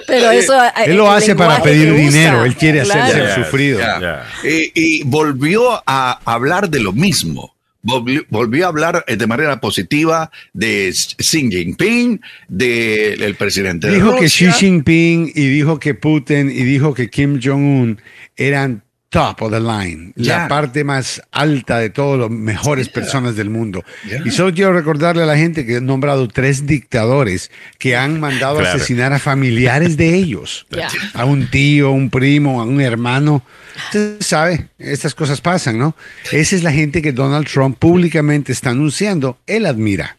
Pero 0.08 0.32
eso. 0.32 0.54
eh, 0.64 0.70
Él 0.86 0.98
lo 0.98 1.10
hace 1.12 1.36
para 1.36 1.62
pedir 1.64 1.92
usa, 1.92 2.02
dinero, 2.02 2.46
él 2.46 2.56
quiere 2.56 2.82
claro. 2.84 3.02
hacerse 3.04 3.22
el 3.22 3.28
Ya, 3.28 3.36
sufrido. 3.46 3.80
Ya. 3.80 4.00
Ya. 4.00 4.28
Eh, 4.44 4.72
y 4.74 5.04
volvió 5.04 5.82
a 5.86 6.20
hablar 6.26 6.70
de 6.70 6.80
lo 6.80 6.94
mismo. 6.94 7.54
Volvió, 7.82 8.24
volvió 8.30 8.66
a 8.66 8.70
hablar 8.70 9.04
eh, 9.08 9.18
de 9.18 9.28
manera 9.28 9.60
positiva 9.60 10.32
de 10.54 10.90
Xi 10.94 11.50
Jinping, 11.52 12.22
del 12.48 13.36
presidente 13.36 13.88
de 13.88 13.96
Dijo 13.96 14.16
que 14.18 14.28
Xi 14.30 14.46
Rusia. 14.46 14.60
Jinping 14.60 15.32
y 15.36 15.48
dijo 15.48 15.80
que 15.80 15.94
Putin 15.94 16.50
y 16.50 16.64
dijo 16.64 16.94
que 16.94 17.10
Kim 17.10 17.40
Jong-un 17.44 18.00
eran 18.38 18.84
top 19.14 19.44
of 19.44 19.52
the 19.52 19.60
line, 19.60 20.12
la 20.16 20.48
parte 20.48 20.84
más 20.84 21.22
alta 21.32 21.78
de 21.78 21.92
todas 21.92 22.20
las 22.20 22.32
mejores 22.32 22.90
personas 22.90 23.36
del 23.36 23.52
mundo. 23.52 23.86
Y 24.26 24.32
solo 24.32 24.52
quiero 24.52 24.74
recordarle 24.74 25.22
a 25.22 25.28
la 25.28 25.38
gente 25.38 25.68
que 25.68 25.76
he 25.76 25.82
nombrado 25.82 26.28
tres 26.28 26.66
dictadores 26.66 27.52
que 27.78 27.96
han 27.96 28.20
mandado 28.20 28.60
a 28.60 28.64
asesinar 28.64 29.14
a 29.14 29.20
familiares 29.20 29.98
de 29.98 30.16
ellos, 30.16 30.66
a 31.14 31.26
un 31.26 31.48
tío, 31.48 31.92
un 31.92 32.10
primo, 32.10 32.60
a 32.60 32.66
un 32.66 32.82
hermano. 32.82 33.46
Usted 33.86 34.18
sabe, 34.20 34.70
estas 34.80 35.14
cosas 35.14 35.42
pasan, 35.42 35.78
¿no? 35.78 35.96
Esa 36.32 36.56
es 36.56 36.64
la 36.64 36.72
gente 36.72 37.04
que 37.04 37.12
Donald 37.12 37.48
Trump 37.48 37.78
públicamente 37.78 38.52
está 38.52 38.72
anunciando, 38.72 39.38
él 39.46 39.68
admira. 39.68 40.18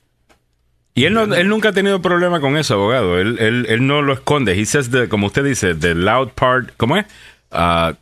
Y 0.95 1.07
él, 1.07 1.15
no, 1.15 1.25
él 1.35 1.49
nunca 1.49 1.71
ha 1.71 1.73
tenido 1.73 2.01
problema 2.01 2.41
con 2.41 2.57
eso, 2.57 2.75
abogado. 2.75 3.19
Él, 3.19 3.39
él, 3.41 3.67
él 3.69 3.85
no 3.85 4.03
lo 4.03 4.13
esconde. 4.13 4.57
He 4.57 4.65
says 4.65 4.93
the, 4.93 5.09
como 5.09 5.27
usted 5.27 5.43
dice, 5.43 5.75
the 5.75 5.97
loud 5.97 6.29
part, 6.37 6.71
¿cómo 6.77 6.97
es? 6.97 7.07
Ah, 7.51 7.95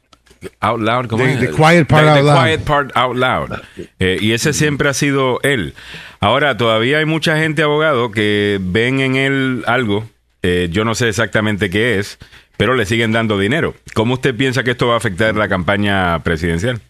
out 0.61 0.81
loud, 0.81 1.07
¿cómo 1.09 1.25
The- 1.25 1.33
es? 1.35 1.41
the 1.41 1.49
quiet 1.51 1.87
part 1.87 2.05
The- 2.05 2.11
out 2.11 2.17
the 2.19 2.23
loud. 2.25 2.43
quiet 2.43 2.61
part 2.65 2.91
out 2.97 3.17
loud. 3.17 3.51
Eh, 3.99 4.19
y 4.21 4.33
ese 4.33 4.53
siempre 4.53 4.89
ha 4.89 4.95
sido 4.95 5.41
él. 5.43 5.75
Ahora, 6.21 6.57
todavía 6.57 6.99
hay 6.99 7.05
mucha 7.05 7.37
gente, 7.39 7.63
abogado, 7.63 8.11
que 8.11 8.59
ven 8.61 9.01
en 9.01 9.17
él 9.17 9.65
algo, 9.67 10.09
eh, 10.43 10.69
yo 10.71 10.85
no 10.85 10.95
sé 10.95 11.09
exactamente 11.09 11.71
qué 11.71 11.99
es, 11.99 12.19
pero 12.57 12.75
le 12.75 12.87
siguen 12.87 13.13
dando 13.13 13.39
dinero. 13.39 13.75
¿Cómo 13.95 14.15
usted 14.15 14.35
piensa 14.37 14.63
que 14.63 14.73
esto 14.73 14.87
va 14.89 14.95
a 14.95 14.99
afectar 14.99 15.35
la 15.37 15.49
campaña 15.49 16.23
presidencial? 16.23 16.81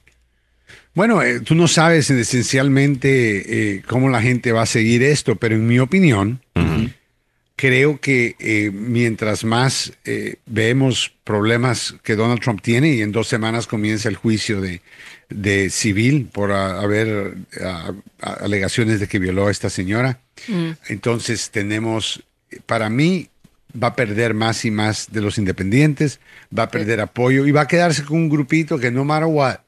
Bueno, 0.94 1.22
eh, 1.22 1.40
tú 1.40 1.54
no 1.54 1.68
sabes 1.68 2.10
esencialmente 2.10 3.82
cómo 3.86 4.08
la 4.10 4.20
gente 4.20 4.52
va 4.52 4.62
a 4.62 4.66
seguir 4.66 5.02
esto, 5.02 5.36
pero 5.36 5.54
en 5.54 5.66
mi 5.66 5.78
opinión, 5.78 6.40
creo 7.56 8.00
que 8.00 8.36
eh, 8.38 8.70
mientras 8.72 9.44
más 9.44 9.92
eh, 10.04 10.36
vemos 10.46 11.12
problemas 11.24 11.94
que 12.02 12.16
Donald 12.16 12.40
Trump 12.40 12.60
tiene 12.62 12.90
y 12.90 13.02
en 13.02 13.12
dos 13.12 13.28
semanas 13.28 13.66
comienza 13.66 14.08
el 14.08 14.16
juicio 14.16 14.60
de, 14.60 14.80
de 15.28 15.70
civil 15.70 16.28
por 16.32 16.52
haber 16.52 17.36
alegaciones 18.20 19.00
de 19.00 19.08
que 19.08 19.18
violó 19.18 19.46
a 19.46 19.50
esta 19.50 19.70
señora, 19.70 20.20
entonces 20.88 21.50
tenemos, 21.50 22.24
para 22.66 22.90
mí, 22.90 23.28
va 23.80 23.88
a 23.88 23.96
perder 23.96 24.34
más 24.34 24.64
y 24.64 24.70
más 24.70 25.12
de 25.12 25.20
los 25.20 25.38
independientes, 25.38 26.20
va 26.56 26.64
a 26.64 26.70
perder 26.70 27.00
apoyo 27.00 27.46
y 27.46 27.52
va 27.52 27.62
a 27.62 27.68
quedarse 27.68 28.04
con 28.04 28.18
un 28.18 28.28
grupito 28.28 28.78
que 28.78 28.90
no 28.90 29.04
matter 29.04 29.28
what 29.28 29.60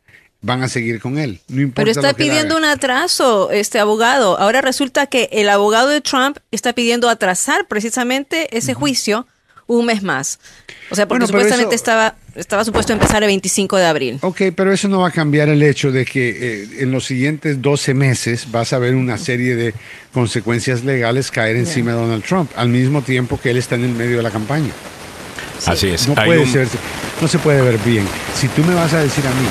van 0.45 0.63
a 0.63 0.69
seguir 0.69 1.01
con 1.01 1.19
él. 1.19 1.41
No 1.49 1.63
importa 1.63 1.81
Pero 1.83 1.91
está 1.91 2.09
lo 2.11 2.17
que 2.17 2.23
él 2.25 2.29
pidiendo 2.29 2.57
un 2.57 2.65
atraso, 2.65 3.51
este 3.51 3.79
abogado. 3.79 4.39
Ahora 4.39 4.61
resulta 4.61 5.07
que 5.07 5.29
el 5.33 5.49
abogado 5.49 5.89
de 5.89 6.01
Trump 6.03 6.37
está 6.51 6.73
pidiendo 6.75 7.09
atrasar 7.09 7.67
precisamente 7.67 8.55
ese 8.57 8.75
juicio 8.75 9.27
un 9.67 9.87
mes 9.87 10.03
más. 10.03 10.39
O 10.91 10.95
sea, 10.95 11.09
porque 11.09 11.21
Bueno, 11.25 11.27
supuestamente 11.29 11.75
eso- 11.75 11.83
estaba, 11.83 12.17
estaba 12.35 12.63
supuesto 12.67 12.93
empezar 12.93 13.23
el 13.23 13.29
25 13.29 13.79
de 13.79 13.87
abril. 13.87 14.19
Ok, 14.21 14.43
pero 14.55 14.71
eso 14.71 14.89
no 14.89 14.99
va 15.01 15.09
a 15.09 15.11
cambiar 15.11 15.49
el 15.49 15.63
hecho 15.63 15.91
de 15.91 16.05
que 16.05 16.29
eh, 16.65 16.69
en 16.81 16.91
los 16.93 17.07
siguientes 17.07 17.63
12 17.63 17.95
meses 17.95 18.51
vas 18.51 18.75
a 18.75 18.79
ver 18.79 18.95
una 18.95 19.17
serie 19.17 19.57
de 19.57 19.73
consecuencias 20.13 20.85
legales 20.85 21.31
caer 21.31 21.57
encima 21.57 21.93
de 21.93 21.97
Donald 21.97 22.23
Trump, 22.25 22.51
al 22.57 22.69
mismo 22.69 23.01
tiempo 23.01 23.41
que 23.41 23.49
él 23.51 23.57
está 23.57 23.77
en 23.77 23.85
el 23.85 23.93
medio 23.93 24.19
de 24.19 24.23
la 24.23 24.31
campaña. 24.31 24.73
Así 25.65 25.89
es. 25.89 26.07
No 26.07 26.15
puede 26.15 26.41
un- 26.41 26.53
ser, 26.53 26.69
no 27.23 27.27
se 27.29 27.39
puede 27.39 27.63
ver 27.63 27.79
bien. 27.79 28.07
Si 28.39 28.49
tú 28.49 28.63
me 28.65 28.75
vas 28.75 28.93
a 28.93 29.01
decir 29.01 29.27
a 29.27 29.31
mí, 29.31 29.47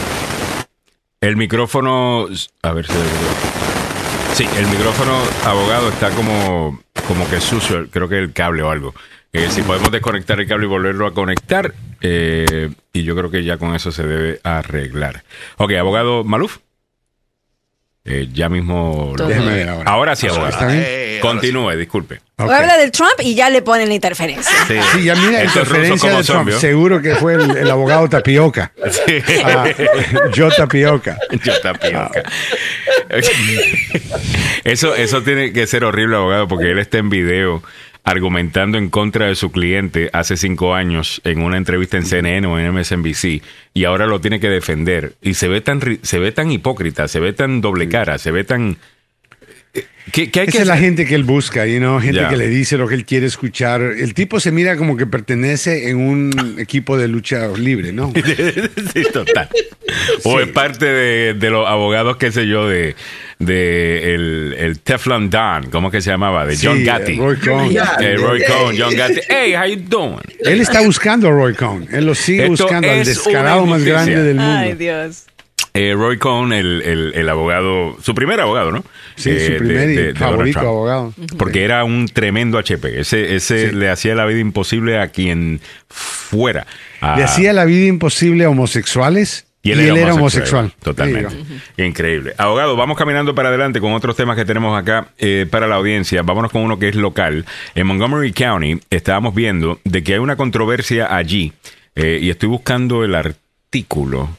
El 1.24 1.38
micrófono, 1.38 2.28
a 2.64 2.74
ver 2.74 2.86
si... 2.86 2.94
Sí, 4.34 4.46
el 4.58 4.68
micrófono, 4.68 5.18
abogado, 5.46 5.88
está 5.88 6.10
como, 6.10 6.82
como 7.08 7.30
que 7.30 7.40
sucio, 7.40 7.88
creo 7.90 8.10
que 8.10 8.20
el 8.20 8.34
cable 8.34 8.62
o 8.62 8.70
algo. 8.70 8.94
Eh, 9.32 9.48
si 9.50 9.62
podemos 9.62 9.90
desconectar 9.90 10.38
el 10.42 10.50
cable 10.50 10.66
y 10.66 10.68
volverlo 10.68 11.08
a 11.08 11.14
conectar, 11.14 11.74
eh, 12.02 12.72
y 12.92 13.04
yo 13.04 13.16
creo 13.16 13.32
que 13.32 13.46
ya 13.46 13.58
con 13.58 13.74
eso 13.74 13.94
se 13.94 14.06
debe 14.06 14.42
arreglar. 14.44 15.24
Ok, 15.56 15.72
abogado 15.80 16.26
Maluf. 16.26 16.58
Eh, 18.06 18.28
ya 18.34 18.50
mismo... 18.50 19.14
lo- 19.18 19.28
Déjeme 19.28 19.56
ver 19.56 19.70
ahora. 19.86 20.16
sí, 20.16 20.28
abogado. 20.28 20.50
¿Está 20.50 20.68
bien? 20.68 21.22
Continúe, 21.22 21.72
disculpe. 21.78 22.20
Ok. 22.38 22.52
Habla 22.52 22.78
del 22.78 22.92
Trump 22.92 23.14
y 23.22 23.34
ya 23.34 23.50
le 23.50 23.62
ponen 23.62 23.88
la 23.88 23.94
interferencia. 23.96 24.52
Sí, 24.68 24.76
Sí, 24.94 25.04
ya 25.06 25.16
mira, 25.16 25.42
ruso 25.44 25.60
interferencia 25.60 26.12
de 26.18 26.24
Trump. 26.24 26.50
Seguro 26.52 27.02
que 27.02 27.16
fue 27.16 27.36
el, 27.36 27.56
el 27.56 27.72
abogado 27.72 28.10
Tapioca. 28.10 28.74
Sí. 28.92 29.20
Ah, 29.46 29.66
yo 30.34 30.50
Tapioca. 30.50 31.18
Yo 31.44 31.54
tapioca. 31.62 32.12
Eso, 34.64 34.96
eso 34.96 35.22
tiene 35.24 35.54
que 35.54 35.68
ser 35.68 35.84
horrible, 35.84 36.16
abogado, 36.18 36.48
porque 36.48 36.72
él 36.72 36.80
está 36.80 36.98
en 36.98 37.10
video 37.10 37.64
argumentando 38.04 38.78
en 38.78 38.90
contra 38.90 39.28
de 39.28 39.36
su 39.36 39.52
cliente 39.52 40.10
hace 40.14 40.36
cinco 40.36 40.76
años 40.76 41.22
en 41.24 41.42
una 41.42 41.58
entrevista 41.58 41.98
en 41.98 42.06
CNN 42.06 42.46
o 42.48 42.60
en 42.60 42.74
MSNBC 42.74 43.42
y 43.74 43.84
ahora 43.86 44.08
lo 44.08 44.20
tiene 44.20 44.40
que 44.40 44.50
defender 44.50 45.14
y 45.22 45.36
se 45.36 45.48
ve 45.48 45.62
tan 45.62 45.82
se 46.02 46.20
ve 46.20 46.32
tan 46.32 46.52
hipócrita, 46.52 47.08
se 47.08 47.20
ve 47.20 47.34
tan 47.34 47.62
doble 47.62 47.88
cara, 47.88 48.18
se 48.18 48.32
ve 48.32 48.44
tan 48.44 48.78
eh, 49.74 49.86
¿Qué, 50.12 50.30
qué 50.30 50.42
hay 50.42 50.48
Esa 50.48 50.58
que 50.58 50.62
es 50.64 50.68
la 50.68 50.78
gente 50.78 51.06
que 51.06 51.16
él 51.16 51.24
busca, 51.24 51.66
you 51.66 51.80
know, 51.80 52.00
gente 52.00 52.28
que 52.30 52.36
le 52.36 52.48
dice 52.48 52.78
lo 52.78 52.88
que 52.88 52.96
él 52.96 53.06
quiere 53.06 53.26
escuchar. 53.26 53.82
El 53.82 54.14
tipo 54.14 54.40
se 54.40 54.52
mira 54.52 54.76
como 54.76 54.98
que 54.98 55.08
pertenece 55.08 55.90
en 55.90 55.98
un 55.98 56.58
equipo 56.60 56.98
de 56.98 57.08
lucha 57.08 57.48
libre, 57.58 57.94
¿no? 57.94 58.12
sí, 58.94 59.04
total. 59.12 59.50
O 60.24 60.40
es 60.40 60.48
parte 60.48 60.86
de, 60.86 61.34
de 61.36 61.50
los 61.50 61.68
abogados, 61.68 62.18
qué 62.18 62.32
sé 62.32 62.48
yo, 62.48 62.68
de, 62.68 62.96
de 63.46 64.14
el, 64.16 64.56
el 64.58 64.80
Teflon 64.80 65.30
Don, 65.30 65.70
¿cómo 65.72 65.90
que 65.92 66.02
se 66.02 66.10
llamaba? 66.12 66.46
De 66.46 66.58
John 66.62 66.78
Sí, 66.78 66.84
Gatti. 66.84 67.16
Roy 67.18 67.38
Cohn. 67.38 67.76
Eh, 68.02 68.16
Roy 68.18 68.44
Cohn, 68.46 68.76
John 68.78 68.96
Gatti. 68.96 69.20
Hey, 69.30 69.54
how 69.56 69.66
you 69.66 69.82
doing? 69.88 70.20
Él 70.40 70.62
está 70.62 70.82
buscando 70.82 71.28
a 71.28 71.32
Roy 71.32 71.54
Cohn. 71.54 71.88
Él 71.92 72.06
lo 72.06 72.16
sigue 72.16 72.44
Esto 72.48 72.64
buscando 72.64 72.90
al 72.90 72.98
es 72.98 73.08
descarado 73.08 73.66
más 73.66 73.84
grande 73.84 74.22
del 74.24 74.36
mundo. 74.38 74.52
Ay, 74.58 74.74
Dios. 74.74 75.26
Eh, 75.76 75.96
Roy 75.98 76.20
Cohn, 76.20 76.54
el, 76.54 76.84
el, 76.84 77.14
el 77.16 77.30
abogado, 77.30 77.98
su 78.00 78.14
primer 78.14 78.40
abogado, 78.40 78.72
¿no? 78.72 78.84
Sí, 79.16 79.32
Eh, 79.32 79.46
su 79.48 79.52
de- 79.54 79.58
primer 79.60 79.90
y 79.90 79.96
de- 79.96 80.14
favorito 80.14 80.60
abogado. 80.60 81.14
Porque 81.38 81.64
era 81.64 81.84
un 81.84 82.08
tremendo 82.08 82.60
HP. 82.60 83.00
Ese, 83.00 83.36
ese 83.36 83.72
le 83.72 83.90
hacía 83.90 84.14
la 84.14 84.26
vida 84.28 84.40
imposible 84.40 85.00
a 85.00 85.08
quien 85.08 85.62
fuera. 85.90 86.68
A- 87.02 87.18
Le 87.18 87.24
hacía 87.24 87.54
la 87.54 87.66
vida 87.66 87.88
imposible 87.88 88.44
a 88.46 88.50
homosexuales 88.50 89.48
Y 89.66 89.72
él, 89.72 89.80
era, 89.80 90.14
homosexual. 90.14 90.66
homosexual. 90.66 90.74
Totalmente. 90.84 91.36
Digo. 91.36 91.62
Increíble. 91.78 92.34
Abogado, 92.38 92.76
vamos 92.76 92.98
caminando 92.98 93.34
para 93.34 93.48
adelante 93.48 93.80
con 93.80 93.94
otros 93.94 94.18
temas 94.18 94.36
que 94.36 94.44
tenemos 94.44 94.78
acá 94.78 95.08
eh, 95.18 95.48
para 95.50 95.68
la 95.68 95.76
audiencia. 95.76 96.22
Vámonos 96.22 96.52
con 96.52 96.64
uno 96.64 96.78
que 96.78 96.90
es 96.90 96.96
local. 96.96 97.46
En 97.74 97.88
Montgomery 97.88 98.34
County 98.34 98.82
estábamos 98.90 99.34
viendo 99.34 99.80
de 99.86 100.04
que 100.04 100.16
hay 100.16 100.20
una 100.20 100.36
controversia 100.36 101.16
allí 101.16 101.54
eh, 101.96 102.20
y 102.22 102.30
estoy 102.30 102.50
buscando 102.50 103.06
el 103.06 103.16
artículo 103.16 103.43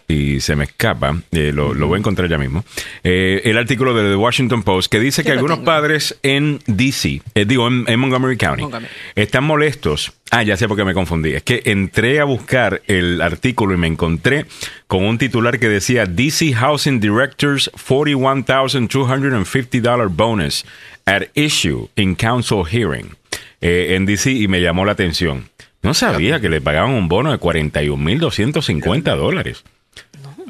y 0.09 0.40
se 0.40 0.55
me 0.56 0.65
escapa, 0.65 1.20
eh, 1.32 1.51
lo, 1.52 1.74
lo 1.74 1.89
voy 1.89 1.97
a 1.97 1.98
encontrar 1.98 2.28
ya 2.28 2.39
mismo. 2.39 2.65
Eh, 3.02 3.43
el 3.44 3.59
artículo 3.59 3.93
de 3.93 4.09
The 4.11 4.15
Washington 4.16 4.62
Post 4.62 4.90
que 4.90 5.01
dice 5.01 5.24
que 5.24 5.32
algunos 5.32 5.56
tengo. 5.59 5.66
padres 5.66 6.16
en 6.23 6.61
DC, 6.66 7.20
eh, 7.35 7.44
digo 7.44 7.66
en, 7.66 7.85
en 7.89 7.98
Montgomery 7.98 8.36
County, 8.36 8.62
Montgomery. 8.62 8.90
están 9.16 9.43
molestos. 9.44 10.12
Ah, 10.31 10.44
ya 10.44 10.56
sé 10.56 10.69
por 10.69 10.77
qué 10.77 10.85
me 10.85 10.94
confundí. 10.94 11.32
Es 11.35 11.43
que 11.43 11.62
entré 11.65 12.20
a 12.20 12.24
buscar 12.24 12.82
el 12.86 13.20
artículo 13.20 13.74
y 13.74 13.77
me 13.77 13.89
encontré 13.89 14.47
con 14.86 15.05
un 15.05 15.19
titular 15.19 15.59
que 15.59 15.69
decía 15.69 16.06
DC 16.06 16.52
Housing 16.55 17.01
Directors 17.01 17.70
$41,250 17.73 20.09
bonus 20.09 20.65
at 21.06 21.24
issue 21.35 21.89
in 21.97 22.15
council 22.15 22.65
hearing 22.65 23.16
en 23.61 24.06
DC 24.06 24.31
y 24.31 24.47
me 24.48 24.61
llamó 24.61 24.85
la 24.85 24.93
atención. 24.93 25.48
No 25.85 25.94
sabía 25.94 26.40
que 26.40 26.48
le 26.48 26.61
pagaban 26.61 26.90
un 26.90 27.09
bono 27.09 27.31
de 27.31 27.39
41.250 27.39 29.16
dólares 29.16 29.62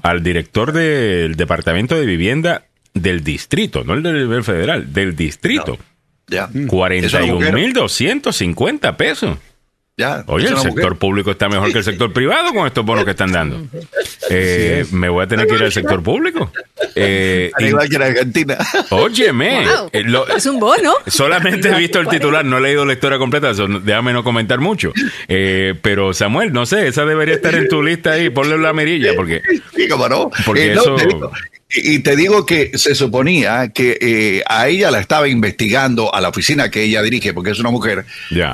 al 0.02 0.22
director 0.22 0.72
del 0.72 1.34
Departamento 1.34 1.96
de 1.96 2.06
Vivienda 2.06 2.66
del 2.92 3.24
distrito, 3.24 3.84
no 3.84 3.94
el 3.94 4.02
del 4.02 4.14
nivel 4.14 4.44
federal, 4.44 4.92
del 4.92 5.16
distrito. 5.16 5.76
Ya. 6.28 6.48
Una 6.54 7.34
mujer. 7.34 7.54
41.250 7.54 8.96
pesos. 8.96 9.38
Ya. 9.96 10.24
Oye, 10.26 10.48
el 10.48 10.56
sector 10.56 10.82
mujer. 10.82 10.96
público 10.98 11.30
está 11.30 11.48
mejor 11.48 11.70
que 11.70 11.78
el 11.78 11.84
sector 11.84 12.12
privado 12.12 12.52
con 12.52 12.66
estos 12.66 12.84
bonos 12.84 13.04
que 13.04 13.12
están 13.12 13.30
dando. 13.30 13.62
Eh, 14.28 14.84
me 14.90 15.08
voy 15.08 15.22
a 15.24 15.28
tener 15.28 15.46
que 15.46 15.54
ir 15.54 15.62
al 15.62 15.70
sector 15.72 16.02
público. 16.02 16.50
Eh, 16.96 17.52
Al 17.54 17.64
y- 17.64 17.68
igual 17.68 17.88
que 17.88 17.96
en 17.96 18.02
Argentina. 18.02 18.58
óyeme, 18.90 19.64
Wow. 19.64 19.90
eh, 19.92 20.02
lo- 20.02 20.26
Es 20.28 20.46
un 20.46 20.58
bono. 20.58 20.94
solamente 21.06 21.68
he 21.68 21.74
visto 21.78 22.00
el 22.00 22.08
titular, 22.08 22.44
no 22.44 22.58
he 22.58 22.60
leído 22.60 22.84
la 22.84 22.92
historia 22.94 23.18
completa, 23.18 23.50
eso 23.50 23.68
no- 23.68 23.78
déjame 23.78 24.12
no 24.12 24.24
comentar 24.24 24.58
mucho. 24.58 24.92
Eh, 25.28 25.74
pero 25.80 26.12
Samuel, 26.12 26.52
no 26.52 26.66
sé, 26.66 26.88
esa 26.88 27.04
debería 27.04 27.34
estar 27.36 27.54
en 27.54 27.68
tu 27.68 27.80
lista 27.80 28.12
ahí, 28.12 28.30
ponle 28.30 28.58
la 28.58 28.72
mirilla, 28.72 29.12
porque 29.14 29.42
Sí, 29.76 29.86
cómo 29.88 30.08
no. 30.08 30.28
Porque 30.44 30.72
Eh, 30.72 30.74
no, 30.74 30.80
eso- 30.82 30.96
digo, 30.96 31.30
y 31.74 31.98
te 32.00 32.16
digo 32.16 32.46
que 32.46 32.76
se 32.78 32.94
suponía 32.94 33.68
que 33.68 33.98
eh, 34.00 34.42
a 34.46 34.68
ella 34.68 34.90
la 34.90 35.00
estaba 35.00 35.28
investigando, 35.28 36.14
a 36.14 36.20
la 36.20 36.28
oficina 36.28 36.70
que 36.70 36.82
ella 36.84 37.02
dirige, 37.02 37.32
porque 37.34 37.50
es 37.50 37.58
una 37.60 37.70
mujer, 37.70 38.04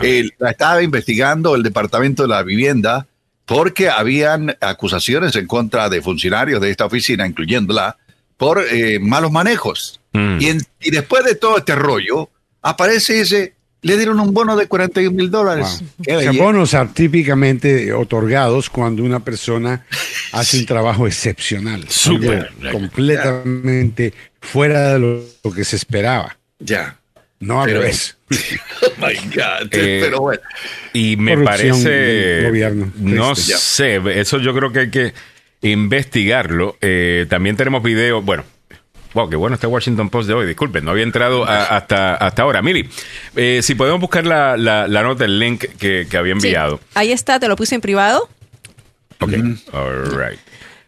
eh, 0.03 0.29
la 0.39 0.51
estaba 0.51 0.83
investigando 0.83 1.55
el 1.55 1.63
Departamento 1.63 2.23
de 2.23 2.29
la 2.29 2.43
Vivienda 2.43 3.07
porque 3.47 3.89
habían 3.91 4.57
acusaciones 4.61 5.35
en 5.37 5.47
contra 5.47 5.89
de 5.89 6.01
funcionarios 6.03 6.61
de 6.61 6.71
esta 6.71 6.87
oficina, 6.87 7.27
incluyéndola, 7.27 7.97
por 8.37 8.65
eh, 8.71 8.99
malos 9.01 9.33
manejos. 9.33 10.01
Mm. 10.13 10.39
Y, 10.41 10.47
en- 10.49 10.63
y 10.81 10.91
después 10.91 11.25
de 11.25 11.35
todo 11.35 11.59
este 11.59 11.75
rollo, 11.75 12.31
aparece 12.63 13.15
dice, 13.15 13.55
le 13.83 13.97
dieron 13.97 14.21
un 14.21 14.33
bono 14.35 14.57
de 14.57 14.67
41 14.67 15.17
mil 15.17 15.31
dólares. 15.31 15.83
Qué 16.03 16.17
O 16.17 16.21
sea, 16.21 16.33
bonos 16.33 16.77
típicamente 16.95 17.93
otorgados 17.93 18.69
cuando 18.69 19.03
una 19.03 19.21
persona 19.21 19.87
hace 20.33 20.59
un 20.59 20.67
trabajo 20.67 21.07
excepcional. 21.07 21.85
Súper. 21.89 22.51
Completamente 22.71 24.13
fuera 24.41 24.93
de 24.95 24.99
lo, 24.99 25.25
lo 25.45 25.53
que 25.53 25.65
se 25.65 25.77
esperaba. 25.77 26.37
Ya. 26.59 26.97
No 27.41 27.63
al 27.63 27.69
Pero- 27.69 27.81
revés. 27.81 28.17
Oh 28.83 29.07
my 29.07 29.15
God. 29.35 29.69
Eh, 29.73 29.99
Pero 30.03 30.21
bueno. 30.21 30.43
Y 30.93 31.17
me 31.17 31.33
Corrupción 31.35 31.83
parece. 31.83 32.43
gobierno. 32.47 32.93
No 32.97 33.35
sé, 33.35 34.01
eso 34.21 34.39
yo 34.39 34.55
creo 34.55 34.73
que 34.73 34.79
hay 34.81 34.91
que 34.91 35.13
investigarlo. 35.63 36.77
Eh, 36.81 37.27
también 37.29 37.57
tenemos 37.57 37.83
video. 37.83 38.23
Bueno. 38.23 38.45
Wow, 39.15 39.29
qué 39.29 39.37
bueno 39.37 39.55
este 39.55 39.67
Washington 39.67 40.09
Post 40.09 40.29
de 40.29 40.35
hoy. 40.35 40.47
Disculpen, 40.47 40.85
no 40.85 40.93
había 40.93 41.03
entrado 41.03 41.45
a- 41.45 41.65
hasta, 41.65 42.15
hasta 42.15 42.43
ahora. 42.43 42.63
Mili, 42.63 42.89
eh, 43.37 43.61
si 43.63 43.75
podemos 43.75 44.01
buscar 44.01 44.25
la, 44.27 44.57
la, 44.57 44.87
la 44.87 45.03
nota, 45.03 45.25
el 45.25 45.39
link 45.39 45.65
que, 45.79 46.07
que 46.09 46.17
había 46.17 46.35
Sí, 46.39 46.47
enviado. 46.49 46.81
ahí 46.95 47.11
está, 47.11 47.41
te 47.41 47.49
lo 47.49 47.57
puse 47.57 47.75
en 47.75 47.81
privado. 47.81 48.29
Ok, 49.21 49.33
all 49.73 50.05
right. 50.17 50.39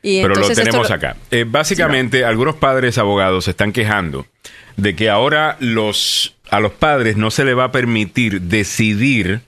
Y 0.03 0.23
Pero 0.23 0.35
lo 0.37 0.49
tenemos 0.49 0.89
lo- 0.89 0.95
acá. 0.95 1.17
Eh, 1.31 1.45
básicamente, 1.47 2.25
algunos 2.25 2.57
padres 2.57 2.97
abogados 2.99 3.45
se 3.45 3.51
están 3.53 3.73
quejando 3.73 4.27
de 4.77 4.97
que 4.97 5.11
ahora 5.11 5.57
los, 5.61 6.35
a 6.51 6.59
los 6.61 6.73
padres 6.73 7.17
no 7.17 7.31
se 7.31 7.45
le 7.45 7.55
va 7.55 7.65
a 7.65 7.73
permitir 7.73 8.41
decidir 8.43 9.41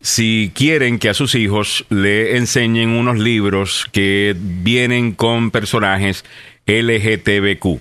si 0.00 0.50
quieren 0.54 0.98
que 0.98 1.08
a 1.08 1.14
sus 1.14 1.34
hijos 1.34 1.84
le 1.90 2.36
enseñen 2.36 2.90
unos 2.90 3.18
libros 3.18 3.86
que 3.92 4.34
vienen 4.38 5.12
con 5.12 5.50
personajes 5.50 6.24
LGTBQ. 6.66 7.80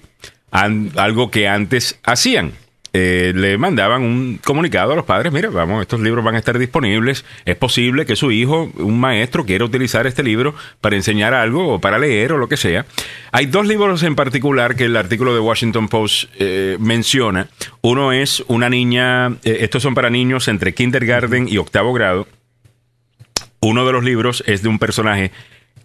Algo 0.57 1.31
que 1.31 1.47
antes 1.47 1.99
hacían. 2.03 2.53
Eh, 2.93 3.31
le 3.35 3.59
mandaban 3.59 4.01
un 4.01 4.39
comunicado 4.43 4.93
a 4.93 4.95
los 4.95 5.05
padres, 5.05 5.31
mira, 5.31 5.49
vamos, 5.49 5.81
estos 5.81 5.99
libros 5.99 6.25
van 6.25 6.33
a 6.33 6.39
estar 6.39 6.57
disponibles, 6.57 7.25
es 7.45 7.55
posible 7.55 8.07
que 8.07 8.15
su 8.15 8.31
hijo, 8.31 8.71
un 8.75 8.99
maestro, 8.99 9.45
quiera 9.45 9.65
utilizar 9.65 10.07
este 10.07 10.23
libro 10.23 10.55
para 10.81 10.95
enseñar 10.95 11.35
algo 11.35 11.75
o 11.75 11.79
para 11.79 11.99
leer 11.99 12.31
o 12.31 12.37
lo 12.39 12.47
que 12.47 12.57
sea. 12.57 12.87
Hay 13.31 13.45
dos 13.45 13.67
libros 13.67 14.01
en 14.01 14.15
particular 14.15 14.75
que 14.75 14.85
el 14.85 14.97
artículo 14.97 15.35
de 15.35 15.41
Washington 15.41 15.89
Post 15.89 16.31
eh, 16.39 16.77
menciona. 16.79 17.49
Uno 17.81 18.13
es 18.13 18.43
una 18.47 18.67
niña, 18.67 19.27
eh, 19.43 19.57
estos 19.59 19.83
son 19.83 19.93
para 19.93 20.09
niños 20.09 20.47
entre 20.47 20.73
kindergarten 20.73 21.47
y 21.47 21.57
octavo 21.57 21.93
grado. 21.93 22.27
Uno 23.59 23.85
de 23.85 23.91
los 23.91 24.03
libros 24.03 24.43
es 24.47 24.63
de 24.63 24.69
un 24.69 24.79
personaje 24.79 25.31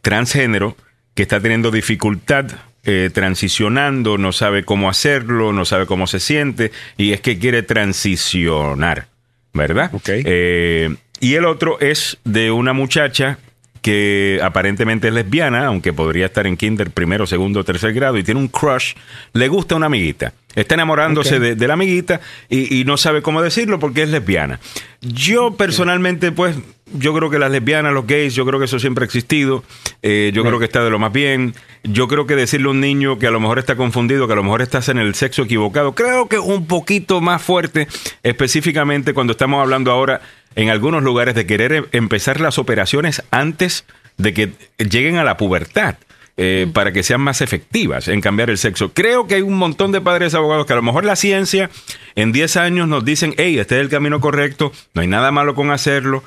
transgénero 0.00 0.76
que 1.14 1.22
está 1.22 1.40
teniendo 1.40 1.70
dificultad 1.70 2.46
eh, 2.84 3.10
transicionando, 3.12 4.18
no 4.18 4.32
sabe 4.32 4.64
cómo 4.64 4.90
hacerlo, 4.90 5.52
no 5.52 5.64
sabe 5.64 5.86
cómo 5.86 6.06
se 6.06 6.18
siente 6.20 6.72
y 6.96 7.12
es 7.12 7.20
que 7.20 7.38
quiere 7.38 7.62
transicionar, 7.62 9.06
¿verdad? 9.52 9.92
Eh, 10.06 10.94
y 11.20 11.34
el 11.34 11.44
otro 11.44 11.78
es 11.80 12.18
de 12.24 12.50
una 12.50 12.72
muchacha 12.72 13.38
que 13.82 14.40
aparentemente 14.42 15.08
es 15.08 15.14
lesbiana, 15.14 15.66
aunque 15.66 15.92
podría 15.92 16.26
estar 16.26 16.46
en 16.46 16.56
kinder 16.56 16.90
primero, 16.90 17.26
segundo, 17.26 17.64
tercer 17.64 17.92
grado, 17.92 18.16
y 18.16 18.22
tiene 18.22 18.40
un 18.40 18.48
crush, 18.48 18.94
le 19.32 19.48
gusta 19.48 19.74
una 19.74 19.86
amiguita. 19.86 20.32
Está 20.54 20.74
enamorándose 20.74 21.40
de, 21.40 21.54
de 21.56 21.66
la 21.66 21.74
amiguita 21.74 22.20
y, 22.48 22.80
y 22.80 22.84
no 22.84 22.96
sabe 22.96 23.22
cómo 23.22 23.42
decirlo 23.42 23.78
porque 23.78 24.02
es 24.02 24.10
lesbiana. 24.10 24.60
Yo 25.00 25.56
personalmente, 25.56 26.30
pues, 26.30 26.56
yo 26.92 27.14
creo 27.14 27.30
que 27.30 27.38
las 27.38 27.50
lesbianas, 27.50 27.94
los 27.94 28.06
gays, 28.06 28.34
yo 28.34 28.44
creo 28.44 28.58
que 28.58 28.66
eso 28.66 28.78
siempre 28.78 29.02
ha 29.02 29.06
existido. 29.06 29.64
Eh, 30.02 30.30
yo 30.34 30.44
creo 30.44 30.58
que 30.58 30.66
está 30.66 30.84
de 30.84 30.90
lo 30.90 30.98
más 30.98 31.10
bien. 31.10 31.54
Yo 31.84 32.06
creo 32.06 32.26
que 32.26 32.36
decirle 32.36 32.68
a 32.68 32.70
un 32.70 32.80
niño 32.80 33.18
que 33.18 33.26
a 33.26 33.30
lo 33.30 33.40
mejor 33.40 33.58
está 33.58 33.76
confundido, 33.76 34.26
que 34.26 34.34
a 34.34 34.36
lo 34.36 34.42
mejor 34.42 34.62
estás 34.62 34.90
en 34.90 34.98
el 34.98 35.14
sexo 35.14 35.42
equivocado, 35.42 35.94
creo 35.94 36.28
que 36.28 36.36
es 36.36 36.42
un 36.42 36.66
poquito 36.66 37.20
más 37.20 37.42
fuerte, 37.42 37.88
específicamente 38.22 39.14
cuando 39.14 39.32
estamos 39.32 39.60
hablando 39.60 39.90
ahora 39.90 40.20
en 40.56 40.70
algunos 40.70 41.02
lugares 41.02 41.34
de 41.34 41.46
querer 41.46 41.72
em- 41.72 41.84
empezar 41.92 42.40
las 42.40 42.58
operaciones 42.58 43.22
antes 43.30 43.84
de 44.18 44.34
que 44.34 44.52
lleguen 44.78 45.16
a 45.16 45.24
la 45.24 45.36
pubertad. 45.36 45.96
eh, 46.38 46.66
para 46.72 46.92
que 46.92 47.02
sean 47.02 47.20
más 47.20 47.42
efectivas 47.42 48.08
en 48.08 48.22
cambiar 48.22 48.48
el 48.48 48.56
sexo. 48.56 48.90
Creo 48.94 49.26
que 49.26 49.34
hay 49.34 49.42
un 49.42 49.52
montón 49.58 49.92
de 49.92 50.00
padres 50.00 50.32
abogados 50.34 50.64
que 50.64 50.72
a 50.72 50.76
lo 50.76 50.82
mejor 50.82 51.04
la 51.04 51.14
ciencia 51.14 51.68
en 52.14 52.32
10 52.32 52.56
años 52.56 52.88
nos 52.88 53.04
dicen, 53.04 53.34
hey, 53.36 53.58
este 53.58 53.74
es 53.76 53.82
el 53.82 53.90
camino 53.90 54.18
correcto, 54.18 54.72
no 54.94 55.02
hay 55.02 55.08
nada 55.08 55.30
malo 55.30 55.54
con 55.54 55.70
hacerlo, 55.70 56.24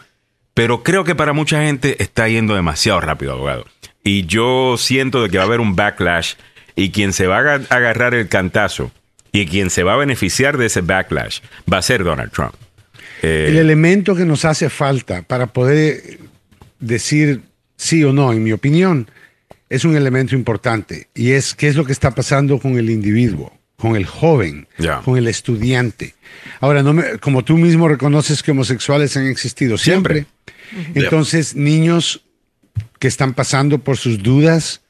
pero 0.53 0.84
creo 0.84 1.06
que 1.06 1.15
para 1.15 1.34
mucha 1.34 1.64
gente 1.64 2.02
está 2.03 2.27
yendo 2.30 2.53
demasiado 2.53 3.02
rápido, 3.02 3.31
abogado. 3.34 3.65
Y 4.03 4.27
yo 4.27 4.76
siento 4.77 5.23
de 5.23 5.30
que 5.31 5.38
va 5.38 5.43
a 5.45 5.47
haber 5.47 5.60
un 5.60 5.76
backlash 5.76 6.34
y 6.76 6.91
quien 6.91 7.11
se 7.11 7.26
va 7.26 7.38
a 7.38 7.39
aga- 7.39 7.61
agarrar 7.72 8.14
el 8.14 8.27
cantazo 8.30 8.91
y 9.31 9.47
quien 9.47 9.72
se 9.72 9.81
va 9.81 9.93
a 9.93 9.97
beneficiar 9.97 10.60
de 10.60 10.68
ese 10.68 10.81
backlash 10.81 11.39
va 11.72 11.80
a 11.80 11.81
ser 11.81 12.03
Donald 12.03 12.31
Trump. 12.31 12.53
Eh, 13.22 13.48
El 13.50 13.58
elemento 13.58 14.16
que 14.16 14.26
nos 14.26 14.46
hace 14.46 14.70
falta 14.70 15.22
para 15.22 15.48
poder 15.48 16.20
decir 16.80 17.42
sí 17.78 18.04
o 18.04 18.14
no, 18.14 18.32
en 18.34 18.44
mi 18.44 18.52
opinión, 18.52 19.10
es 19.70 19.84
un 19.86 19.96
elemento 19.96 20.36
importante 20.36 21.08
y 21.16 21.32
es 21.32 21.54
qué 21.56 21.68
es 21.68 21.76
lo 21.76 21.86
que 21.86 21.92
está 21.92 22.12
pasando 22.12 22.60
con 22.60 22.78
el 22.78 22.90
individuo, 22.90 23.52
con 23.78 23.96
el 23.96 24.06
joven, 24.06 24.68
con 25.04 25.18
el 25.18 25.28
estudiante. 25.28 26.14
Ahora, 26.60 26.84
no 26.84 26.94
me- 26.94 27.18
como 27.20 27.44
tú 27.44 27.58
mismo 27.58 27.88
reconoces 27.88 28.44
que 28.44 28.52
homosexuales 28.52 29.18
han 29.18 29.26
existido 29.28 29.78
siempre, 29.78 30.26
entonces 30.94 31.56
niños 31.56 32.24
que 33.00 33.08
están 33.08 33.34
pasando 33.34 33.80
por 33.80 33.98
sus 33.98 34.22
dudas, 34.22 34.82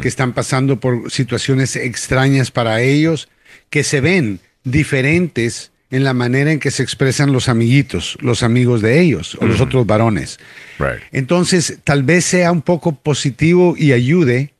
que 0.00 0.06
están 0.08 0.32
pasando 0.34 0.78
por 0.78 1.10
situaciones 1.10 1.74
extrañas 1.76 2.50
para 2.52 2.80
ellos, 2.80 3.28
que 3.70 3.82
se 3.82 4.00
ven 4.00 4.38
diferentes 4.62 5.72
en 5.94 6.04
la 6.04 6.14
manera 6.14 6.50
en 6.52 6.58
que 6.60 6.70
se 6.70 6.82
expresan 6.82 7.32
los 7.32 7.48
amiguitos, 7.48 8.16
los 8.20 8.42
amigos 8.42 8.82
de 8.82 9.00
ellos 9.00 9.36
o 9.40 9.46
los 9.46 9.60
otros 9.60 9.86
varones. 9.86 10.38
right. 10.78 11.00
Entonces, 11.12 11.78
tal 11.84 12.02
vez 12.02 12.24
sea 12.24 12.50
un 12.52 12.62
poco 12.62 12.94
positivo 12.96 13.74
y 13.78 13.92
ayude 13.92 14.50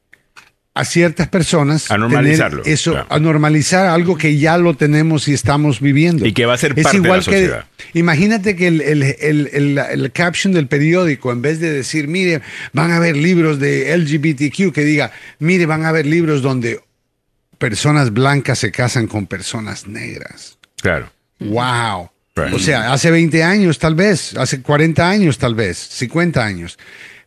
a 0.76 0.84
ciertas 0.84 1.28
personas 1.28 1.88
A 1.90 1.96
normalizarlo, 1.98 2.64
eso, 2.64 2.92
claro. 2.92 3.06
a 3.08 3.18
normalizar 3.20 3.86
algo 3.86 4.16
que 4.18 4.38
ya 4.38 4.58
lo 4.58 4.74
tenemos 4.74 5.28
y 5.28 5.32
estamos 5.32 5.80
viviendo. 5.80 6.26
Y 6.26 6.32
que 6.32 6.46
va 6.46 6.54
a 6.54 6.58
ser 6.58 6.72
es 6.76 6.82
parte 6.82 6.98
de 6.98 7.04
igual 7.04 7.20
la 7.20 7.24
que 7.24 7.30
sociedad. 7.30 7.64
imagínate 7.92 8.56
que 8.56 8.66
el, 8.66 8.80
el, 8.80 9.02
el, 9.04 9.50
el- 9.52 9.78
el 9.78 10.10
caption 10.12 10.52
del 10.52 10.66
periódico, 10.66 11.30
en 11.30 11.42
vez 11.42 11.60
de 11.60 11.70
decir, 11.70 12.08
mire, 12.08 12.40
van 12.72 12.90
a 12.90 12.96
haber 12.96 13.16
libros 13.16 13.60
de 13.60 13.96
LGBTQ, 13.96 14.72
que 14.74 14.84
diga, 14.84 15.12
mire, 15.38 15.64
van 15.66 15.84
a 15.84 15.90
haber 15.90 16.06
libros 16.06 16.42
donde 16.42 16.80
personas 17.58 18.12
blancas 18.12 18.58
se 18.58 18.72
casan 18.72 19.06
con 19.06 19.26
personas 19.28 19.86
negras. 19.86 20.58
Claro. 20.82 21.08
Wow. 21.40 22.10
Right. 22.36 22.52
O 22.54 22.58
sea, 22.58 22.92
hace 22.92 23.10
20 23.10 23.42
años 23.44 23.78
tal 23.78 23.94
vez, 23.94 24.36
hace 24.36 24.60
40 24.60 25.08
años 25.08 25.38
tal 25.38 25.54
vez, 25.54 25.78
50 25.78 26.44
años. 26.44 26.78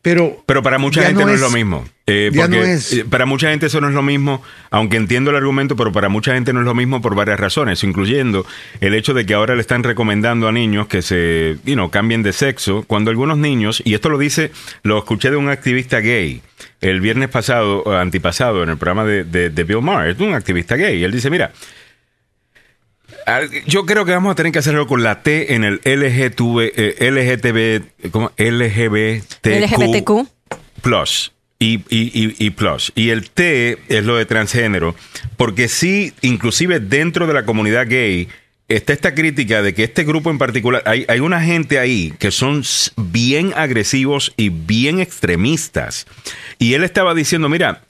Pero, 0.02 0.42
Pero 0.46 0.62
para 0.64 0.78
mucha 0.78 1.04
gente 1.04 1.26
no 1.26 1.32
es, 1.34 1.40
lo 1.42 1.50
mismo. 1.50 1.84
Eh, 2.06 2.30
ya 2.34 2.42
porque 2.44 2.58
no 2.58 2.64
es. 2.64 2.94
eh, 2.94 3.06
para 3.10 3.26
mucha 3.26 3.50
gente 3.50 3.66
eso 3.66 3.82
no 3.82 3.90
es 3.90 3.94
lo 3.94 4.02
mismo, 4.04 4.42
aunque 4.70 4.96
entiendo 4.96 5.32
el 5.32 5.36
argumento, 5.38 5.76
pero 5.76 5.92
para 5.92 6.08
mucha 6.08 6.34
gente 6.34 6.54
no 6.54 6.60
es 6.60 6.66
lo 6.66 6.74
mismo 6.76 7.02
por 7.02 7.16
varias 7.16 7.40
razones, 7.40 7.84
incluyendo 7.84 8.46
el 8.80 8.94
hecho 8.94 9.14
de 9.14 9.26
que 9.26 9.34
ahora 9.34 9.56
le 9.56 9.62
están 9.62 9.84
recomendando 9.84 10.48
a 10.48 10.52
niños 10.54 10.88
que 10.88 11.02
se, 11.02 11.58
you 11.66 11.74
know, 11.74 11.90
cambien 11.90 12.24
de 12.24 12.32
sexo, 12.32 12.84
cuando 12.88 13.12
algunos 13.12 13.38
niños, 13.38 13.82
y 13.84 13.96
esto 13.96 14.08
lo 14.10 14.18
dice, 14.18 14.52
lo 14.84 14.98
escuché 14.98 15.30
de 15.32 15.36
un 15.38 15.50
activista 15.50 16.00
gay 16.00 16.42
el 16.80 17.02
viernes 17.02 17.28
pasado, 17.30 17.98
antipasado, 17.98 18.64
en 18.64 18.70
el 18.70 18.78
programa 18.78 19.04
de, 19.04 19.24
de- 19.26 19.50
de 19.50 19.64
Bill 19.64 19.82
Maher, 19.82 20.12
es 20.12 20.20
un 20.20 20.34
activista 20.36 20.76
gay, 20.76 21.00
y 21.00 21.04
él 21.04 21.12
dice, 21.12 21.30
mira, 21.30 21.52
yo 23.66 23.86
creo 23.86 24.06
que 24.06 24.12
vamos 24.12 24.32
a 24.32 24.36
tener 24.36 24.52
que 24.52 24.60
hacerlo 24.60 24.88
con 24.88 25.04
la 25.04 25.22
T 25.22 25.54
en 25.54 25.64
el 25.64 25.82
LGTB, 25.84 26.72
eh, 26.76 27.12
LGTB, 27.12 28.12
¿cómo? 28.12 28.32
LGBTQ 28.38 29.46
LGBTQ. 29.46 30.28
plus 30.82 31.34
y, 31.60 31.82
y, 31.90 32.36
y, 32.38 32.50
plus. 32.52 32.92
Y 32.96 33.10
el 33.10 33.30
T 33.30 33.80
es 33.90 34.06
lo 34.06 34.16
de 34.16 34.26
transgénero, 34.26 34.96
porque 35.38 35.68
sí, 35.68 36.14
inclusive 36.22 36.80
dentro 36.80 37.26
de 37.26 37.34
la 37.34 37.46
comunidad 37.46 37.88
gay, 37.88 38.28
está 38.68 38.94
esta 38.94 39.16
crítica 39.16 39.62
de 39.62 39.74
que 39.74 39.86
este 39.86 40.04
grupo 40.04 40.30
en 40.30 40.38
particular, 40.38 40.84
hay, 40.86 41.06
hay 41.08 41.20
una 41.20 41.42
gente 41.42 41.80
ahí 41.80 42.14
que 42.20 42.32
son 42.32 42.64
bien 42.96 43.54
agresivos 43.56 44.34
y 44.38 44.50
bien 44.50 45.00
extremistas. 45.00 46.06
Y 46.60 46.74
él 46.74 46.84
estaba 46.84 47.16
diciendo, 47.16 47.50
mira, 47.50 47.82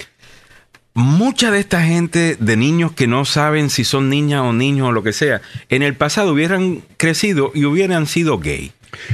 mucha 0.97 1.51
de 1.51 1.59
esta 1.59 1.83
gente 1.83 2.37
de 2.39 2.57
niños 2.57 2.91
que 2.91 3.05
no 3.05 3.23
saben 3.23 3.69
si 3.69 3.83
son 3.83 4.09
niñas 4.09 4.41
o 4.41 4.51
niños 4.51 4.87
o 4.87 4.91
lo 4.91 5.03
que 5.03 5.13
sea, 5.13 5.41
en 5.69 5.83
el 5.83 5.93
pasado 5.95 6.33
hubieran 6.33 6.81
crecido 6.97 7.51
y 7.53 7.65
hubieran 7.65 8.07
sido 8.07 8.39
gay. 8.39 8.71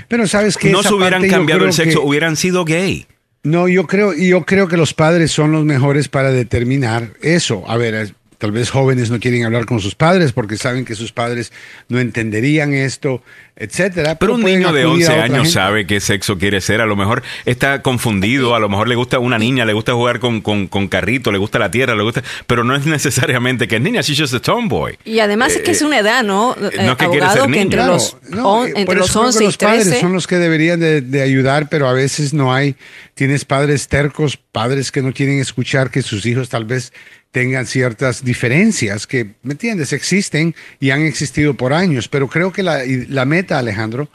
pero 0.07 0.25
sabes 0.27 0.55
que 0.55 0.71
No 0.71 0.81
se 0.81 0.93
hubieran 0.93 1.27
cambiado 1.27 1.65
el 1.65 1.73
sexo, 1.73 1.99
que- 1.99 2.07
hubieran 2.07 2.37
sido 2.37 2.63
gay. 2.63 3.05
No, 3.43 3.67
yo 3.67 3.85
creo, 3.85 4.13
yo 4.13 4.45
creo 4.45 4.69
que 4.69 4.77
los 4.77 4.93
padres 4.93 5.31
son 5.31 5.51
los 5.51 5.65
mejores 5.65 6.07
para 6.07 6.31
determinar 6.31 7.09
eso. 7.21 7.63
A 7.67 7.75
ver, 7.75 8.15
tal 8.43 8.51
vez 8.51 8.69
jóvenes 8.71 9.09
no 9.09 9.21
quieren 9.21 9.45
hablar 9.45 9.65
con 9.65 9.79
sus 9.79 9.95
padres 9.95 10.33
porque 10.33 10.57
saben 10.57 10.83
que 10.83 10.95
sus 10.95 11.13
padres 11.13 11.53
no 11.87 11.97
entenderían 12.01 12.73
esto, 12.73 13.23
etcétera. 13.55 14.15
Pero 14.19 14.33
un 14.35 14.43
niño 14.43 14.73
de 14.73 14.81
acudir 14.83 15.05
11 15.05 15.07
a 15.07 15.11
otra 15.13 15.23
años 15.23 15.37
gente. 15.37 15.49
sabe 15.51 15.87
qué 15.87 16.01
sexo 16.01 16.37
quiere 16.37 16.59
ser. 16.59 16.81
A 16.81 16.85
lo 16.85 16.97
mejor 16.97 17.23
está 17.45 17.81
confundido. 17.81 18.53
A 18.53 18.59
lo 18.59 18.67
mejor 18.67 18.89
le 18.89 18.95
gusta 18.95 19.17
una 19.19 19.37
niña, 19.39 19.63
le 19.63 19.71
gusta 19.71 19.93
jugar 19.93 20.19
con, 20.19 20.41
con, 20.41 20.67
con 20.67 20.89
carrito, 20.89 21.31
le 21.31 21.37
gusta 21.37 21.57
la 21.57 21.71
tierra, 21.71 21.95
le 21.95 22.03
gusta. 22.03 22.21
Pero 22.45 22.65
no 22.65 22.75
es 22.75 22.85
necesariamente 22.85 23.69
que 23.69 23.77
es 23.77 23.81
niña, 23.81 24.01
she's 24.01 24.19
just 24.19 24.33
a 24.33 24.41
tomboy. 24.41 24.97
Y 25.05 25.19
además 25.19 25.55
es 25.55 25.61
que 25.61 25.71
es 25.71 25.81
Eh, 25.81 25.85
una 25.85 25.99
edad, 25.99 26.21
¿no? 26.25 26.53
no 26.59 26.67
es 26.67 26.71
que 26.97 27.07
quiere 27.07 27.29
ser 27.29 27.41
que 27.43 27.47
niño. 27.47 27.61
entre 27.61 27.77
Claro, 27.79 27.93
los, 27.93 28.17
no, 28.29 28.49
on- 28.59 28.67
eh, 28.67 28.69
entre 28.71 28.85
por 28.87 28.97
los 28.97 29.09
eso 29.09 29.19
creo 29.21 29.23
que 29.31 29.37
11 29.37 29.43
y 29.43 29.47
los 29.47 29.57
padres 29.57 29.83
13. 29.85 30.01
son 30.01 30.11
los 30.11 30.27
que 30.27 30.35
deberían 30.35 30.81
de, 30.81 30.99
de 30.99 31.21
ayudar, 31.21 31.69
pero 31.69 31.87
a 31.87 31.93
veces 31.93 32.33
no 32.33 32.53
hay. 32.53 32.75
Tienes 33.15 33.45
padres 33.45 33.87
tercos, 33.87 34.35
padres 34.37 34.91
que 34.91 35.01
no 35.01 35.13
quieren 35.13 35.39
escuchar 35.39 35.91
que 35.91 36.01
sus 36.01 36.25
hijos 36.25 36.49
tal 36.49 36.65
vez 36.65 36.91
tengan 37.33 37.65
ciertas 37.65 38.23
diferencias 38.23 39.07
que, 39.07 39.31
¿me 39.41 39.53
entiendes? 39.53 39.91
Existen 39.91 40.55
y 40.79 40.91
han 40.91 41.01
existido 41.01 41.55
por 41.55 41.73
años, 41.73 42.07
pero 42.07 42.29
creo 42.29 42.53
que 42.53 42.61
la, 42.61 42.83
la 43.09 43.25
meta, 43.25 43.57
Alejandro, 43.57 44.07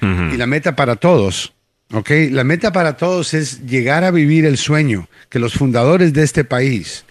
y 0.00 0.36
la 0.36 0.48
meta 0.48 0.74
para 0.74 0.96
todos, 0.96 1.52
¿ok? 1.92 2.10
La 2.30 2.42
meta 2.42 2.72
para 2.72 2.96
todos 2.96 3.34
es 3.34 3.64
llegar 3.66 4.02
a 4.02 4.10
vivir 4.10 4.44
el 4.46 4.56
sueño 4.56 5.08
que 5.28 5.38
los 5.38 5.52
fundadores 5.52 6.12
de 6.12 6.24
este 6.24 6.42
país 6.42 7.04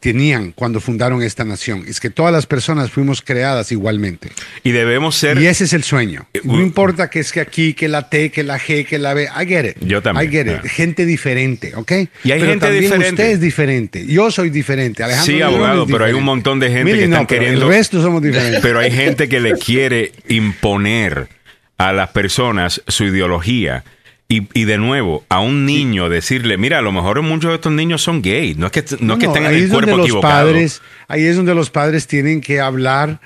tenían 0.00 0.52
cuando 0.52 0.80
fundaron 0.80 1.22
esta 1.22 1.44
nación. 1.44 1.84
Es 1.86 2.00
que 2.00 2.08
todas 2.10 2.32
las 2.32 2.46
personas 2.46 2.90
fuimos 2.90 3.20
creadas 3.20 3.70
igualmente. 3.70 4.30
Y 4.64 4.72
debemos 4.72 5.14
ser. 5.14 5.38
Y 5.38 5.46
ese 5.46 5.64
es 5.64 5.74
el 5.74 5.84
sueño. 5.84 6.26
Eh, 6.32 6.40
No 6.42 6.60
importa 6.60 7.10
que 7.10 7.20
es 7.20 7.30
que 7.32 7.40
aquí, 7.40 7.74
que 7.74 7.86
la 7.88 8.08
T, 8.08 8.30
que 8.30 8.42
la 8.42 8.58
G, 8.58 8.86
que 8.86 8.98
la 8.98 9.12
B. 9.14 9.24
I 9.24 9.46
get 9.46 9.64
it. 9.66 9.76
Yo 9.80 10.02
también, 10.02 10.28
I 10.28 10.32
get 10.32 10.46
it. 10.46 10.64
Gente 10.70 11.04
diferente, 11.04 11.74
¿ok? 11.76 11.92
Y 12.24 12.32
hay 12.32 12.40
Pero 12.40 12.46
gente 12.52 12.66
también 12.66 12.82
diferente. 12.84 13.08
Usted 13.10 13.30
es 13.30 13.40
diferente. 13.40 14.06
Yo 14.06 14.30
soy 14.30 14.50
diferente. 14.50 15.04
Alejandro 15.04 15.34
Sí, 15.34 15.42
abogado, 15.42 15.86
pero 15.86 16.06
hay 16.06 16.14
un 16.14 16.24
montón 16.24 16.58
de 16.58 16.68
gente 16.68 16.84
Mire, 16.84 16.98
que 16.98 17.04
están 17.04 17.26
queriendo. 17.26 17.66
El 17.66 17.72
resto 17.72 18.02
somos 18.02 18.22
diferentes. 18.22 18.60
Pero 18.62 18.78
hay 18.80 18.90
gente 18.90 19.28
que 19.28 19.38
le 19.38 19.52
quiere 19.52 20.12
imponer 20.28 21.28
a 21.76 21.92
las 21.92 22.08
personas 22.10 22.82
su 22.88 23.04
ideología. 23.04 23.84
Y, 24.32 24.46
y 24.54 24.64
de 24.64 24.78
nuevo, 24.78 25.24
a 25.28 25.40
un 25.40 25.66
niño 25.66 26.08
decirle, 26.08 26.56
mira, 26.56 26.78
a 26.78 26.82
lo 26.82 26.92
mejor 26.92 27.20
muchos 27.20 27.48
de 27.50 27.56
estos 27.56 27.72
niños 27.72 28.00
son 28.00 28.22
gays, 28.22 28.56
no 28.56 28.66
es 28.66 28.72
que, 28.72 28.84
no, 29.00 29.14
es 29.14 29.18
que 29.18 29.26
estén 29.26 29.42
en 29.42 29.50
ahí 29.50 29.56
el 29.56 29.64
es 29.64 29.70
donde 29.70 29.86
cuerpo 29.86 29.96
los 29.98 30.06
equivocado. 30.06 30.46
padres, 30.46 30.82
ahí 31.08 31.24
es 31.26 31.34
donde 31.36 31.52
los 31.54 31.70
padres 31.70 32.06
tienen 32.06 32.40
que 32.40 32.60
hablar 32.60 33.18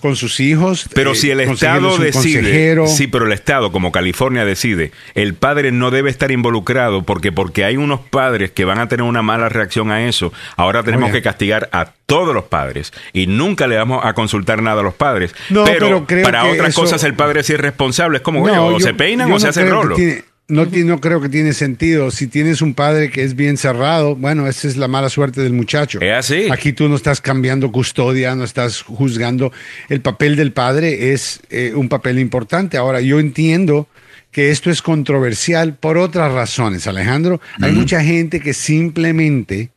con 0.00 0.16
sus 0.16 0.40
hijos. 0.40 0.86
Pero 0.92 1.12
eh, 1.12 1.14
si 1.14 1.30
el 1.30 1.38
Estado 1.38 1.96
decide, 1.98 2.10
consejero. 2.40 2.86
sí, 2.88 3.06
pero 3.06 3.26
el 3.26 3.32
Estado, 3.32 3.70
como 3.70 3.92
California 3.92 4.44
decide, 4.44 4.90
el 5.14 5.34
padre 5.34 5.70
no 5.70 5.92
debe 5.92 6.10
estar 6.10 6.32
involucrado 6.32 7.04
porque 7.04 7.30
porque 7.30 7.64
hay 7.64 7.76
unos 7.76 8.00
padres 8.00 8.50
que 8.50 8.64
van 8.64 8.80
a 8.80 8.88
tener 8.88 9.04
una 9.04 9.22
mala 9.22 9.48
reacción 9.48 9.92
a 9.92 10.08
eso. 10.08 10.32
Ahora 10.56 10.82
tenemos 10.82 11.12
que 11.12 11.22
castigar 11.22 11.68
a 11.70 11.92
todos 12.06 12.34
los 12.34 12.44
padres 12.44 12.92
y 13.12 13.28
nunca 13.28 13.68
le 13.68 13.76
vamos 13.76 14.04
a 14.04 14.14
consultar 14.14 14.60
nada 14.62 14.80
a 14.80 14.84
los 14.84 14.94
padres. 14.94 15.32
No, 15.50 15.62
pero, 15.62 15.78
pero 15.86 16.06
creo 16.08 16.24
para 16.24 16.42
que 16.42 16.50
otras 16.50 16.68
eso- 16.70 16.80
cosas 16.80 17.04
el 17.04 17.14
padre 17.14 17.44
sí 17.44 17.52
es 17.52 17.60
responsable. 17.60 18.16
Es 18.16 18.22
como, 18.24 18.40
No, 18.44 18.50
oye, 18.52 18.58
o 18.76 18.78
yo- 18.80 18.84
se 18.84 18.94
peinan 18.94 19.30
o 19.30 19.38
se 19.38 19.46
no 19.46 19.50
hace 19.50 19.60
creo 19.60 19.74
que 19.76 19.82
rolo. 19.84 19.94
tiene- 19.94 20.24
no, 20.48 20.64
no 20.66 21.00
creo 21.00 21.20
que 21.20 21.28
tiene 21.28 21.52
sentido. 21.52 22.10
Si 22.10 22.26
tienes 22.26 22.62
un 22.62 22.74
padre 22.74 23.10
que 23.10 23.22
es 23.22 23.36
bien 23.36 23.56
cerrado, 23.58 24.16
bueno, 24.16 24.46
esa 24.46 24.66
es 24.66 24.76
la 24.76 24.88
mala 24.88 25.10
suerte 25.10 25.42
del 25.42 25.52
muchacho. 25.52 26.00
Es 26.00 26.12
así. 26.14 26.48
Aquí 26.50 26.72
tú 26.72 26.88
no 26.88 26.96
estás 26.96 27.20
cambiando 27.20 27.70
custodia, 27.70 28.34
no 28.34 28.44
estás 28.44 28.82
juzgando. 28.82 29.52
El 29.88 30.00
papel 30.00 30.36
del 30.36 30.52
padre 30.52 31.12
es 31.12 31.40
eh, 31.50 31.72
un 31.74 31.88
papel 31.90 32.18
importante. 32.18 32.78
Ahora, 32.78 33.00
yo 33.02 33.20
entiendo 33.20 33.88
que 34.32 34.50
esto 34.50 34.70
es 34.70 34.80
controversial 34.82 35.74
por 35.74 35.98
otras 35.98 36.32
razones, 36.32 36.86
Alejandro. 36.86 37.40
Hay 37.60 37.72
mucha 37.72 38.02
gente 38.02 38.40
que 38.40 38.54
simplemente, 38.54 39.70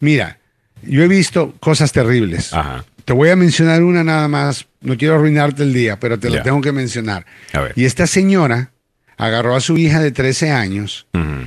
mira, 0.00 0.38
yo 0.82 1.02
he 1.02 1.08
visto 1.08 1.54
cosas 1.60 1.92
terribles. 1.92 2.52
Te 3.04 3.12
voy 3.12 3.28
a 3.30 3.36
mencionar 3.36 3.82
una 3.82 4.02
nada 4.02 4.28
más, 4.28 4.66
no 4.80 4.96
quiero 4.96 5.14
arruinarte 5.14 5.62
el 5.62 5.72
día, 5.72 6.00
pero 6.00 6.18
te 6.18 6.28
la 6.30 6.36
Ya. 6.38 6.42
tengo 6.42 6.60
que 6.60 6.72
mencionar. 6.72 7.24
A 7.52 7.60
ver. 7.60 7.72
Y 7.76 7.84
esta 7.84 8.06
señora 8.06 8.70
agarró 9.16 9.56
a 9.56 9.60
su 9.60 9.76
hija 9.78 10.00
de 10.00 10.12
13 10.12 10.50
años 10.50 11.06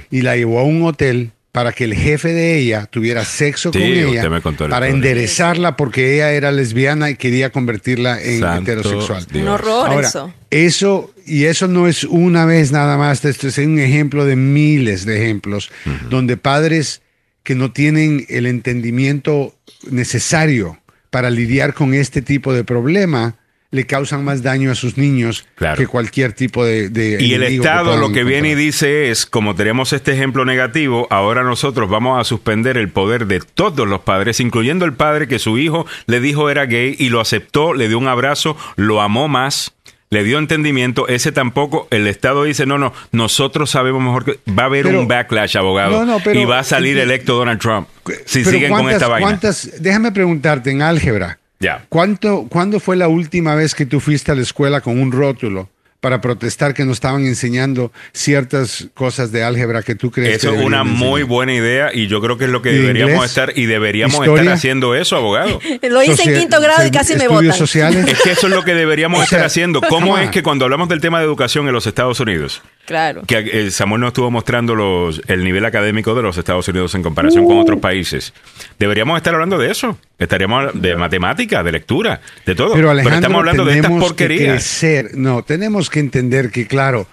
y 0.09 0.21
la 0.21 0.35
llevó 0.35 0.59
a 0.59 0.63
un 0.63 0.83
hotel 0.83 1.31
para 1.51 1.71
que 1.71 1.83
el 1.83 1.95
jefe 1.95 2.31
de 2.31 2.57
ella 2.57 2.85
tuviera 2.85 3.25
sexo 3.25 3.71
Sí, 3.73 3.79
con 3.79 3.87
ella 3.87 4.29
me 4.29 4.41
contó 4.41 4.69
para 4.69 4.87
enderezarla 4.87 5.75
porque 5.75 6.15
ella 6.15 6.31
era 6.31 6.51
lesbiana 6.51 7.09
y 7.09 7.15
quería 7.15 7.51
convertirla 7.51 8.21
en 8.21 8.39
Santo 8.39 8.71
heterosexual. 8.71 9.25
Dios. 9.31 9.43
Un 9.43 9.49
horror 9.49 9.89
Ahora, 9.89 10.07
eso. 10.07 10.33
eso, 10.51 11.13
y 11.25 11.45
eso 11.45 11.67
no 11.67 11.87
es 11.87 12.03
una 12.03 12.45
vez 12.45 12.71
nada 12.71 12.97
más, 12.97 13.25
esto 13.25 13.47
es 13.47 13.57
un 13.57 13.79
ejemplo 13.79 14.25
de 14.25 14.35
miles 14.35 15.05
de 15.05 15.23
ejemplos 15.23 15.71
donde 16.09 16.37
padres 16.37 17.01
que 17.43 17.55
no 17.55 17.71
tienen 17.71 18.25
el 18.29 18.45
entendimiento 18.45 19.55
necesario 19.89 20.79
para 21.09 21.31
lidiar 21.31 21.73
con 21.73 21.93
este 21.95 22.21
tipo 22.21 22.53
de 22.53 22.63
problema 22.63 23.35
le 23.71 23.85
causan 23.85 24.23
más 24.23 24.41
daño 24.41 24.71
a 24.71 24.75
sus 24.75 24.97
niños 24.97 25.45
que 25.77 25.85
cualquier 25.85 26.33
tipo 26.33 26.65
de... 26.65 26.89
de 26.89 27.17
Y 27.23 27.33
el 27.35 27.43
Estado 27.43 27.97
lo 27.97 28.11
que 28.11 28.21
encontrar. 28.21 28.25
viene 28.25 28.49
y 28.51 28.55
dice 28.55 29.11
es, 29.11 29.25
como 29.27 29.53
tenemos 29.55 29.93
este 29.93 30.11
ejemplo 30.13 30.43
negativo, 30.43 31.05
ahora 31.11 31.43
nosotros 31.43 31.87
vamos 31.89 32.19
a 32.19 32.23
suspender 32.23 32.77
el 32.77 32.89
poder 32.89 33.27
de 33.27 33.41
todos 33.41 33.87
los 33.87 33.99
padres, 34.01 34.39
incluyendo 34.39 34.85
el 34.85 34.93
padre 34.93 35.27
que 35.27 35.37
su 35.37 35.59
hijo 35.59 35.85
le 36.07 36.19
dijo 36.19 36.49
era 36.49 36.65
gay 36.65 36.95
y 36.97 37.09
lo 37.09 37.19
aceptó, 37.21 37.73
le 37.75 37.87
dio 37.87 37.99
un 37.99 38.07
abrazo, 38.07 38.57
lo 38.75 39.01
amó 39.01 39.27
más, 39.27 39.73
le 40.09 40.23
dio 40.23 40.39
entendimiento, 40.39 41.07
ese 41.07 41.31
tampoco, 41.31 41.87
el 41.91 42.07
Estado 42.07 42.45
dice, 42.45 42.65
no, 42.65 42.79
no, 42.79 42.91
nosotros 43.11 43.69
sabemos 43.69 44.01
mejor 44.01 44.25
que 44.25 44.39
va 44.51 44.63
a 44.63 44.65
haber 44.65 44.85
Pero- 44.85 45.01
un 45.01 45.07
backlash, 45.07 45.55
abogado, 45.57 45.91
No, 45.91 46.05
no, 46.13 46.19
pero- 46.23 46.39
y 46.39 46.45
va 46.45 46.57
a 46.57 46.63
salir 46.63 46.97
electo 46.97 47.35
Donald 47.35 47.59
Trump 47.61 47.87
si 48.25 48.43
siguen 48.43 48.71
con 48.71 48.79
¿cuántas- 48.81 48.93
esta 48.95 49.07
vaina. 49.07 49.27
cuántas- 49.27 49.71
déjame 49.79 50.11
preguntarte, 50.11 50.71
en 50.71 50.81
álgebra, 50.81 51.37
Ya. 51.59 51.85
¿cuánto, 51.89 52.47
¿cuándo 52.49 52.79
fue 52.79 52.95
la 52.95 53.07
última 53.09 53.53
vez 53.55 53.75
que 53.75 53.85
tú 53.85 53.99
fuiste 53.99 54.31
a 54.31 54.35
la 54.35 54.41
escuela 54.41 54.79
con 54.81 54.99
un 54.99 55.11
rótulo 55.11 55.69
para 55.99 56.21
protestar 56.21 56.73
que 56.73 56.85
no 56.85 56.93
estaban 56.93 57.25
enseñando 57.25 57.91
ciertas 58.13 58.87
cosas 58.93 59.33
de 59.33 59.43
álgebra 59.43 59.83
que 59.83 59.95
tú 59.95 60.11
crees 60.11 60.37
Eso 60.37 60.53
que 60.53 60.59
es 60.59 60.65
una 60.65 60.85
muy 60.85 61.23
buena 61.23 61.53
idea 61.53 61.89
y 61.93 62.07
yo 62.07 62.21
creo 62.21 62.37
que 62.37 62.45
es 62.45 62.49
lo 62.49 62.61
que 62.61 62.69
¿Y 62.69 62.75
de 62.75 62.79
deberíamos 62.83 63.15
inglés? 63.15 63.29
estar 63.31 63.51
y 63.57 63.65
deberíamos 63.65 64.13
¿Historia? 64.15 64.41
estar 64.43 64.55
haciendo 64.55 64.95
eso, 64.95 65.17
abogado. 65.17 65.59
Lo 65.89 66.01
hice 66.01 66.23
en 66.31 66.39
quinto 66.39 66.61
grado 66.61 66.87
y 66.87 66.91
casi 66.91 67.15
me 67.17 67.27
votan. 67.27 67.51
sociales. 67.53 68.07
Es 68.07 68.21
que 68.21 68.31
eso 68.31 68.47
es 68.47 68.53
lo 68.53 68.63
que 68.63 68.73
deberíamos 68.75 69.17
O 69.19 69.25
sea, 69.25 69.39
estar 69.39 69.45
haciendo. 69.45 69.81
¿Cómo 69.81 70.17
es 70.17 70.29
que 70.29 70.41
cuando 70.41 70.63
hablamos 70.63 70.87
del 70.87 71.01
tema 71.01 71.19
de 71.19 71.25
educación 71.25 71.67
en 71.67 71.73
los 71.73 71.85
Estados 71.85 72.21
Unidos, 72.21 72.61
Claro. 72.89 73.21
que 73.27 73.37
eh, 73.37 73.69
Samuel 73.69 74.01
nos 74.01 74.07
estuvo 74.07 74.31
mostrando 74.31 74.73
los, 74.73 75.21
el 75.27 75.43
nivel 75.43 75.63
académico 75.63 76.15
de 76.15 76.23
los 76.23 76.35
Estados 76.39 76.67
Unidos 76.69 76.95
en 76.95 77.03
comparación 77.03 77.45
con 77.45 77.59
otros 77.59 77.79
países, 77.79 78.33
deberíamos 78.79 79.15
estar 79.15 79.31
hablando 79.35 79.59
de 79.59 79.69
eso. 79.69 79.99
Estaríamos 80.17 80.57
hablando 80.57 80.81
de 80.81 80.95
matemática, 80.95 81.61
de 81.61 81.71
lectura, 81.71 82.19
de 82.47 82.55
todo. 82.55 82.73
Pero 82.73 82.89
Alejandro, 82.89 83.19
estamos 83.19 83.39
hablando 83.39 83.63
de 83.63 83.75
estas 83.75 83.91
porquerías. 83.91 84.53
crecer. 84.53 85.11
No, 85.13 85.43
tenemos 85.43 85.91
que 85.91 85.99
entender 85.99 86.49
que, 86.49 86.65
claro, 86.65 87.05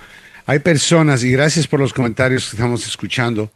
hay 0.46 0.60
personas, 0.60 1.22
y 1.24 1.30
gracias 1.30 1.66
por 1.66 1.78
los 1.78 1.92
comentarios 1.92 2.48
que 2.48 2.56
estamos 2.56 2.86
escuchando, 2.86 3.50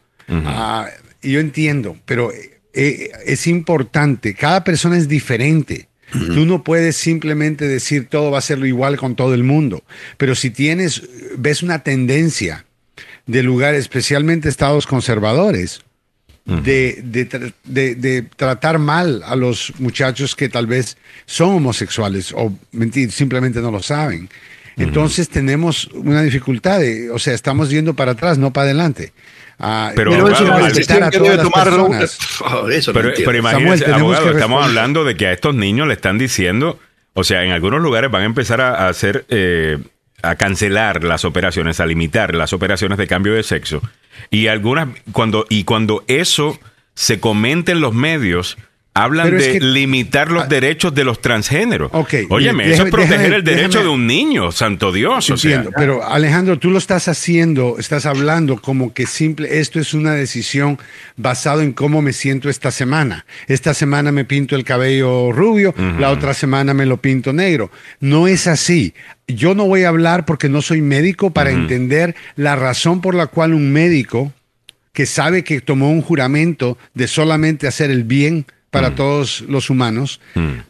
y 1.23 1.31
yo 1.31 1.39
entiendo, 1.39 1.97
pero 2.05 2.31
eh, 2.73 3.11
es 3.25 3.47
importante, 3.47 4.35
cada 4.35 4.63
persona 4.63 4.95
es 4.95 5.07
diferente. 5.07 5.87
Tú 6.11 6.45
no 6.45 6.63
puedes 6.63 6.97
simplemente 6.97 7.67
decir 7.67 8.07
todo 8.07 8.31
va 8.31 8.39
a 8.39 8.41
ser 8.41 8.59
igual 8.65 8.97
con 8.97 9.15
todo 9.15 9.33
el 9.33 9.43
mundo, 9.43 9.83
pero 10.17 10.35
si 10.35 10.49
tienes, 10.49 11.03
ves 11.37 11.63
una 11.63 11.83
tendencia 11.83 12.65
de 13.27 13.43
lugares, 13.43 13.81
especialmente 13.81 14.49
estados 14.49 14.87
conservadores, 14.87 15.81
de, 16.43 17.01
de 17.03 17.53
de- 17.65 17.95
de 17.95 18.23
tratar 18.23 18.79
mal 18.79 19.21
a 19.25 19.35
los 19.35 19.71
muchachos 19.79 20.35
que 20.35 20.49
tal 20.49 20.65
vez 20.67 20.97
son 21.27 21.49
homosexuales 21.55 22.33
o 22.35 22.51
mentir, 22.71 23.11
simplemente 23.11 23.61
no 23.61 23.69
lo 23.71 23.81
saben. 23.81 24.27
Entonces 24.77 25.29
tenemos 25.29 25.87
una 25.93 26.21
dificultad, 26.21 26.79
de- 26.79 27.09
o 27.11 27.19
sea, 27.19 27.33
estamos 27.33 27.69
yendo 27.69 27.93
para 27.93 28.13
atrás, 28.13 28.37
no 28.37 28.51
para 28.51 28.65
adelante. 28.65 29.13
Ah, 29.59 29.91
Pero, 29.95 30.11
tenemos 30.11 30.31
que 30.31 30.37
abogado, 30.47 30.65
a 31.05 31.11
que 31.11 31.19
debe 31.19 31.37
tomar-. 31.37 31.69
Oh, 31.69 32.69
eso 32.69 32.93
Pero, 32.93 33.11
pero 33.23 33.37
imagínense, 33.37 33.85
Samuel, 33.85 34.01
abogado, 34.01 34.31
estamos 34.31 34.65
hablando 34.65 35.03
de 35.03 35.15
que 35.15 35.27
a 35.27 35.33
estos 35.33 35.53
niños 35.55 35.87
le 35.87 35.93
están 35.93 36.17
diciendo, 36.17 36.79
o 37.13 37.23
sea, 37.23 37.43
en 37.43 37.51
algunos 37.51 37.81
lugares 37.81 38.09
van 38.09 38.23
a 38.23 38.25
empezar 38.25 38.61
a, 38.61 38.85
a 38.85 38.89
hacer, 38.89 39.25
eh, 39.29 39.77
a 40.23 40.35
cancelar 40.35 41.03
las 41.03 41.25
operaciones, 41.25 41.79
a 41.79 41.85
limitar 41.85 42.33
las 42.33 42.53
operaciones 42.53 42.97
de 42.97 43.07
cambio 43.07 43.33
de 43.33 43.43
sexo. 43.43 43.81
Y 44.29 44.47
algunas, 44.47 44.89
cuando, 45.11 45.45
y 45.49 45.63
cuando 45.63 46.03
eso 46.07 46.59
se 46.95 47.19
comenta 47.19 47.71
en 47.71 47.81
los 47.81 47.93
medios, 47.93 48.57
hablan 48.93 49.27
Pero 49.27 49.37
es 49.37 49.45
de 49.45 49.51
que- 49.53 49.57
Ah, 49.65 49.67
limitar 49.69 50.31
los 50.31 50.49
derechos 50.49 50.93
de 50.93 51.05
los 51.05 51.21
transgéneros. 51.21 51.89
Ok, 51.93 52.13
Óyeme, 52.29 52.65
déjame- 52.65 52.73
eso 52.73 52.83
es 52.85 52.91
proteger 52.91 53.19
déjame- 53.19 53.35
el 53.37 53.43
derecho 53.43 53.67
déjame- 53.79 53.83
de 53.83 53.89
un 53.89 54.05
niño, 54.07 54.51
santo 54.51 54.91
Dios. 54.91 55.29
O 55.29 55.37
sea, 55.37 55.63
pero 55.77 56.05
Alejandro, 56.05 56.59
tú 56.59 56.69
lo 56.71 56.77
estás 56.77 57.07
haciendo, 57.07 57.77
estás 57.79 58.05
hablando 58.05 58.57
como 58.61 58.93
que 58.93 59.05
simple, 59.05 59.59
esto 59.59 59.79
es 59.79 59.93
una 59.93 60.13
decisión 60.13 60.77
basado 61.15 61.61
en 61.61 61.71
cómo 61.71 62.01
me 62.01 62.11
siento 62.11 62.49
esta 62.49 62.69
semana. 62.71 63.25
Esta 63.47 63.73
semana 63.73 64.11
me 64.11 64.25
pinto 64.25 64.55
el 64.57 64.65
cabello 64.65 65.31
rubio, 65.31 65.73
la 65.99 66.09
otra 66.09 66.33
semana 66.33 66.73
me 66.73 66.85
lo 66.85 66.97
pinto 66.97 67.31
negro. 67.31 67.71
No 68.01 68.27
es 68.27 68.45
así. 68.47 68.93
Yo 69.27 69.55
no 69.55 69.65
voy 69.67 69.83
a 69.83 69.89
hablar 69.89 70.25
porque 70.25 70.49
no 70.49 70.61
soy 70.61 70.81
médico 70.81 71.31
para 71.31 71.51
entender 71.51 72.13
la 72.35 72.57
razón 72.57 72.99
por 72.99 73.15
la 73.15 73.27
cual 73.27 73.53
un 73.53 73.71
médico 73.71 74.33
que 74.91 75.05
sabe 75.05 75.45
que 75.45 75.61
tomó 75.61 75.89
un 75.91 76.01
juramento 76.01 76.77
de 76.93 77.07
solamente 77.07 77.65
hacer 77.67 77.89
el 77.89 78.03
bien 78.03 78.45
para 78.71 78.95
todos 78.95 79.41
los 79.47 79.69
humanos, 79.69 80.19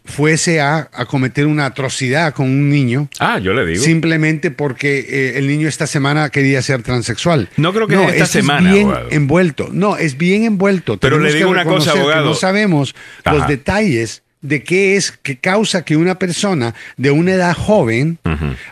fuese 0.03 0.59
a, 0.59 0.89
a 0.91 1.05
cometer 1.05 1.45
una 1.45 1.67
atrocidad 1.67 2.33
con 2.33 2.47
un 2.47 2.69
niño. 2.69 3.07
Ah, 3.19 3.39
yo 3.39 3.53
le 3.53 3.65
digo. 3.65 3.81
Simplemente 3.83 4.51
porque 4.51 4.99
eh, 5.07 5.37
el 5.37 5.47
niño 5.47 5.67
esta 5.67 5.87
semana 5.87 6.29
quería 6.29 6.61
ser 6.61 6.81
transexual. 6.83 7.47
No 7.57 7.71
creo 7.73 7.87
que 7.87 7.95
esta 7.95 8.09
esto 8.15 8.25
semana, 8.27 8.69
Es 8.69 8.73
bien 8.75 8.87
abogado. 8.87 9.07
envuelto. 9.11 9.69
No, 9.71 9.97
es 9.97 10.17
bien 10.17 10.43
envuelto. 10.43 10.97
Pero 10.97 11.15
Tenemos 11.17 11.31
le 11.33 11.37
digo 11.37 11.49
una 11.51 11.63
cosa, 11.63 11.91
abogado. 11.91 12.25
No 12.25 12.33
sabemos 12.33 12.95
los 13.23 13.47
detalles 13.47 14.23
de 14.41 14.63
qué 14.63 14.95
es 14.95 15.11
que 15.11 15.37
causa 15.37 15.85
que 15.85 15.95
una 15.95 16.17
persona 16.17 16.73
de 16.97 17.11
una 17.11 17.33
edad 17.33 17.55
joven, 17.55 18.17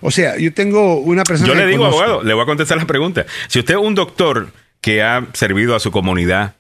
o 0.02 0.10
sea, 0.10 0.38
yo 0.40 0.52
tengo 0.52 0.96
una 1.02 1.24
persona 1.24 1.48
Yo 1.48 1.54
le 1.54 1.68
digo, 1.68 1.84
conozco- 1.84 2.02
abogado, 2.02 2.24
le 2.24 2.34
voy 2.34 2.42
a 2.42 2.46
contestar 2.48 2.80
la 2.80 2.88
pregunta. 2.88 3.28
Si 3.48 3.60
usted 3.60 3.76
es 3.76 3.80
un 3.80 3.94
doctor 3.94 4.50
que 4.82 5.04
ha 5.04 5.28
servido 5.34 5.76
a 5.76 5.80
su 5.80 5.92
comunidad, 5.92 6.56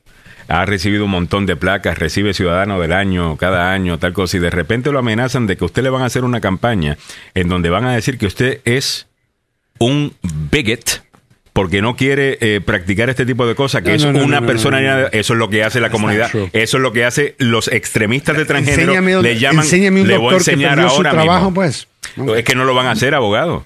ha 0.49 0.65
recibido 0.65 1.05
un 1.05 1.11
montón 1.11 1.45
de 1.45 1.55
placas, 1.55 1.97
recibe 1.97 2.33
ciudadano 2.33 2.79
del 2.79 2.91
año 2.91 3.37
cada 3.37 3.71
año, 3.71 3.99
tal 3.99 4.13
cosa, 4.13 4.37
y 4.37 4.39
de 4.39 4.49
repente 4.49 4.91
lo 4.91 4.99
amenazan 4.99 5.47
de 5.47 5.55
que 5.55 5.65
usted 5.65 5.83
le 5.83 5.89
van 5.89 6.01
a 6.01 6.05
hacer 6.05 6.23
una 6.23 6.41
campaña 6.41 6.97
en 7.35 7.47
donde 7.47 7.69
van 7.69 7.85
a 7.85 7.93
decir 7.93 8.17
que 8.17 8.25
usted 8.25 8.61
es 8.65 9.07
un 9.77 10.13
bigot 10.51 11.03
porque 11.53 11.81
no 11.81 11.95
quiere 11.95 12.37
eh, 12.41 12.61
practicar 12.61 13.09
este 13.09 13.25
tipo 13.25 13.45
de 13.45 13.53
cosas, 13.53 13.81
que 13.81 13.89
No, 13.89 13.95
es 13.95 14.05
no, 14.05 14.13
no, 14.13 14.23
una 14.23 14.45
persona, 14.45 15.07
eso 15.11 15.33
es 15.33 15.39
lo 15.39 15.49
que 15.49 15.63
hace 15.63 15.79
la 15.79 15.89
comunidad, 15.89 16.31
eso 16.53 16.77
es 16.77 16.81
lo 16.83 16.93
que 16.93 17.05
hace 17.05 17.35
los 17.37 17.67
extremistas 17.67 18.37
de 18.37 18.45
transgénero, 18.45 18.93
Enséñame 18.93 19.21
le 19.21 19.39
llaman, 19.39 19.65
enséñame 19.65 20.01
un 20.01 20.07
le 20.07 20.17
voy 20.17 20.33
a 20.33 20.37
enseñar 20.37 20.79
ahora 20.79 21.11
trabajo, 21.11 21.51
mismo. 21.51 21.53
pues. 21.55 21.87
Es 22.37 22.43
que 22.45 22.55
no 22.55 22.65
lo 22.65 22.73
van 22.73 22.87
a 22.87 22.91
hacer, 22.91 23.13
abogado. 23.13 23.65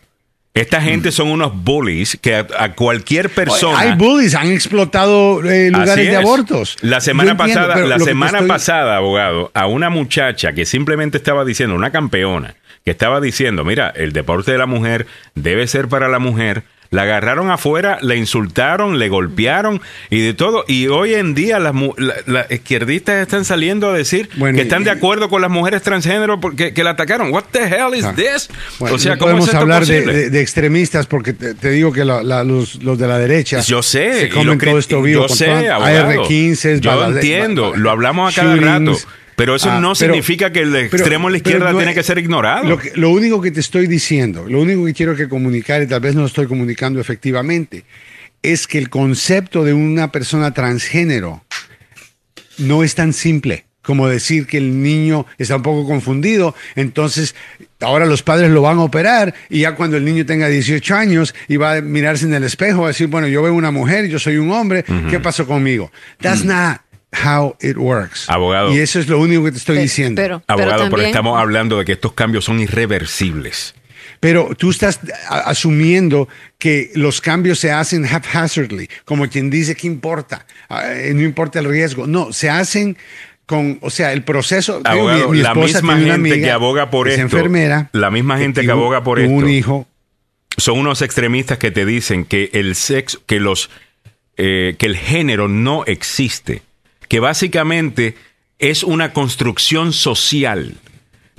Esta 0.53 0.81
gente 0.81 1.11
son 1.11 1.29
unos 1.29 1.51
bullies 1.63 2.15
que 2.21 2.35
a, 2.35 2.45
a 2.59 2.73
cualquier 2.73 3.29
persona. 3.31 3.79
Hay 3.79 3.93
bullies, 3.93 4.35
han 4.35 4.51
explotado 4.51 5.41
eh, 5.43 5.71
lugares 5.71 6.07
de 6.07 6.15
abortos. 6.15 6.77
La 6.81 7.01
semana 7.01 7.31
Yo 7.31 7.37
pasada, 7.37 7.75
la 7.77 7.97
semana 7.97 8.37
estoy- 8.37 8.47
pasada, 8.47 8.97
abogado, 8.97 9.49
a 9.55 9.65
una 9.65 9.89
muchacha 9.89 10.53
que 10.53 10.65
simplemente 10.65 11.17
estaba 11.17 11.43
diciendo, 11.43 11.75
una 11.75 11.91
campeona, 11.91 12.53
que 12.85 12.91
estaba 12.91 13.19
diciendo, 13.19 13.63
mira, 13.65 13.89
el 13.95 14.13
deporte 14.13 14.51
de 14.51 14.59
la 14.59 14.67
mujer 14.67 15.07
debe 15.33 15.65
ser 15.67 15.87
para 15.87 16.07
la 16.07 16.19
mujer. 16.19 16.63
La 16.89 17.03
agarraron 17.03 17.49
afuera, 17.49 17.97
le 18.01 18.17
insultaron, 18.17 18.99
le 18.99 19.09
golpearon 19.09 19.81
y 20.11 20.19
de 20.21 20.33
todo. 20.35 20.63
Y 20.67 20.87
hoy 20.87 21.15
en 21.15 21.33
día 21.33 21.57
las, 21.59 21.73
las 22.27 22.51
izquierdistas 22.51 23.21
están 23.21 23.45
saliendo 23.45 23.89
a 23.89 23.93
decir 23.93 24.29
Bueno, 24.35 24.55
que 24.57 24.61
están 24.61 24.83
de 24.83 24.91
acuerdo 24.91 25.27
con 25.27 25.41
las 25.41 25.49
mujeres 25.49 25.81
transgénero 25.81 26.39
porque 26.39 26.73
que 26.73 26.83
la 26.83 26.91
atacaron. 26.91 27.31
What 27.31 27.45
the 27.51 27.63
hell 27.63 27.95
is 27.95 28.05
Ah. 28.05 28.13
this? 28.15 28.49
Bueno, 28.77 28.95
o 28.95 28.99
sea, 28.99 29.13
no 29.13 29.17
¿cómo 29.19 29.29
es 29.31 29.33
podemos 29.33 29.47
esto 29.47 29.57
hablar 29.59 29.85
de, 29.85 30.01
posible? 30.01 30.13
de- 30.13 30.29
de 30.29 30.41
extremistas 30.41 31.07
porque 31.07 31.33
te, 31.33 31.55
te 31.55 31.69
digo 31.71 31.91
que 31.91 32.05
la- 32.05 32.21
la- 32.21 32.43
los, 32.43 32.83
los 32.83 32.99
de 32.99 33.07
la 33.07 33.17
derecha 33.17 33.61
Yo 33.61 33.81
sé, 33.81 34.19
se 34.21 34.29
comen 34.29 34.59
todo 34.59 34.77
esto 34.77 35.01
vivo. 35.01 35.27
Yo 35.27 35.33
sé, 35.35 35.45
todas- 35.47 35.69
abogado. 35.69 36.23
AR-15, 36.23 36.79
Yo 36.79 36.91
balas 36.95 37.15
entiendo, 37.15 37.73
lo 37.75 37.89
hablamos 37.89 38.31
a 38.37 38.41
cada 38.41 38.55
shootings. 38.55 39.03
rato. 39.03 39.22
Pero 39.35 39.55
eso 39.55 39.71
Ah, 39.71 39.79
no 39.79 39.93
pero- 39.93 40.13
significa 40.13 40.51
que 40.51 40.61
el 40.61 40.75
extremo 40.75 41.27
de 41.27 41.31
la 41.31 41.37
izquierda 41.37 41.71
no 41.71 41.77
tiene 41.77 41.91
es- 41.91 41.97
que 41.97 42.03
ser 42.03 42.17
ignorado. 42.19 42.65
Lo, 42.67 42.77
que- 42.77 42.91
lo 42.95 43.09
único 43.09 43.41
que 43.41 43.51
te 43.51 43.59
estoy 43.59 43.87
diciendo, 43.87 44.45
lo 44.47 44.61
único 44.61 44.85
que 44.85 44.93
quiero 44.93 45.15
que 45.15 45.27
comunicar, 45.27 45.81
y 45.81 45.87
tal 45.87 46.01
vez 46.01 46.13
no 46.15 46.21
lo 46.21 46.27
estoy 46.27 46.47
comunicando 46.47 46.99
efectivamente, 46.99 47.83
es 48.41 48.67
que 48.67 48.77
el 48.77 48.89
concepto 48.89 49.63
de 49.63 49.73
una 49.73 50.11
persona 50.11 50.53
transgénero 50.53 51.43
no 52.57 52.83
es 52.83 52.95
tan 52.95 53.13
simple. 53.13 53.65
como 53.85 54.07
decir 54.07 54.47
que 54.47 54.55
el 54.59 54.81
niño 54.81 55.25
está 55.37 55.57
un 55.57 55.61
poco 55.61 55.85
confundido, 55.85 56.55
entonces 56.77 57.35
ahora 57.81 58.05
los 58.05 58.23
padres 58.23 58.49
lo 58.49 58.61
van 58.61 58.77
a 58.77 58.83
operar 58.83 59.33
y 59.49 59.59
ya 59.59 59.75
cuando 59.75 59.97
el 59.97 60.05
niño 60.05 60.25
tenga 60.25 60.47
18 60.47 60.95
años 60.95 61.35
y 61.49 61.57
va 61.57 61.73
a 61.75 61.81
mirarse 61.81 62.23
en 62.23 62.33
el 62.33 62.45
espejo, 62.45 62.79
va 62.83 62.85
a 62.85 62.91
decir, 62.91 63.07
bueno, 63.07 63.27
yo 63.27 63.41
veo 63.43 63.53
una 63.53 63.71
mujer, 63.71 64.07
yo 64.07 64.19
soy 64.19 64.37
un 64.37 64.51
hombre, 64.51 64.85
¿qué 65.09 65.19
pasó 65.19 65.45
conmigo? 65.45 65.91
That's 66.21 66.45
not 66.45 66.77
how 67.13 67.55
it 67.61 67.77
works. 67.77 68.29
Abogado. 68.29 68.73
Y 68.73 68.79
eso 68.79 68.99
es 68.99 69.07
lo 69.07 69.19
único 69.19 69.43
que 69.45 69.51
te 69.51 69.57
estoy 69.57 69.77
diciendo. 69.77 70.21
Pero, 70.21 70.41
pero 70.45 70.59
Abogado, 70.61 70.77
pero 70.83 70.89
también- 70.91 71.09
estamos 71.09 71.39
hablando 71.39 71.77
de 71.79 71.85
que 71.85 71.91
estos 71.93 72.13
cambios 72.13 72.45
son 72.45 72.59
irreversibles. 72.59 73.75
Pero 74.19 74.49
tú 74.57 74.69
estás 74.69 74.99
asumiendo 75.27 76.27
que 76.57 76.91
los 76.95 77.19
cambios 77.21 77.59
se 77.59 77.71
hacen 77.71 78.05
haphazardly, 78.05 78.89
como 79.05 79.27
quien 79.27 79.49
dice 79.49 79.75
que 79.75 79.87
importa, 79.87 80.45
Ah, 80.69 80.93
eh, 80.93 81.11
no 81.13 81.21
importa 81.23 81.59
el 81.59 81.65
riesgo. 81.69 82.07
No, 82.07 82.31
se 82.31 82.49
hacen 82.49 82.97
con, 83.45 83.77
o 83.81 83.89
sea, 83.89 84.13
el 84.13 84.23
proceso. 84.23 84.77
Digo, 84.77 84.87
Abogado, 84.89 85.29
mi- 85.29 85.37
mi 85.37 85.43
la 85.43 85.49
esposa 85.49 85.81
misma 85.81 85.93
tiene 85.95 86.05
una 86.05 86.13
gente 86.15 86.31
amiga 86.33 86.47
que 86.47 86.51
aboga 86.51 86.89
por 86.89 87.07
es 87.09 87.13
esto, 87.15 87.23
enfermera, 87.23 87.89
la 87.91 88.09
misma 88.11 88.37
gente 88.37 88.61
que 88.65 88.71
aboga 88.71 89.03
por 89.03 89.19
esto, 89.19 89.31
un 89.33 89.49
hijo. 89.49 89.87
son 90.57 90.79
unos 90.79 91.01
extremistas 91.01 91.57
que 91.57 91.71
te 91.71 91.85
dicen 91.85 92.23
que 92.25 92.49
el 92.53 92.75
sexo, 92.75 93.21
que 93.25 93.39
los, 93.41 93.69
eh, 94.37 94.75
que 94.79 94.85
el 94.85 94.95
género 94.95 95.49
no 95.49 95.83
existe, 95.85 96.61
que 97.07 97.19
básicamente 97.19 98.15
es 98.59 98.83
una 98.83 99.13
construcción 99.13 99.93
social. 99.93 100.75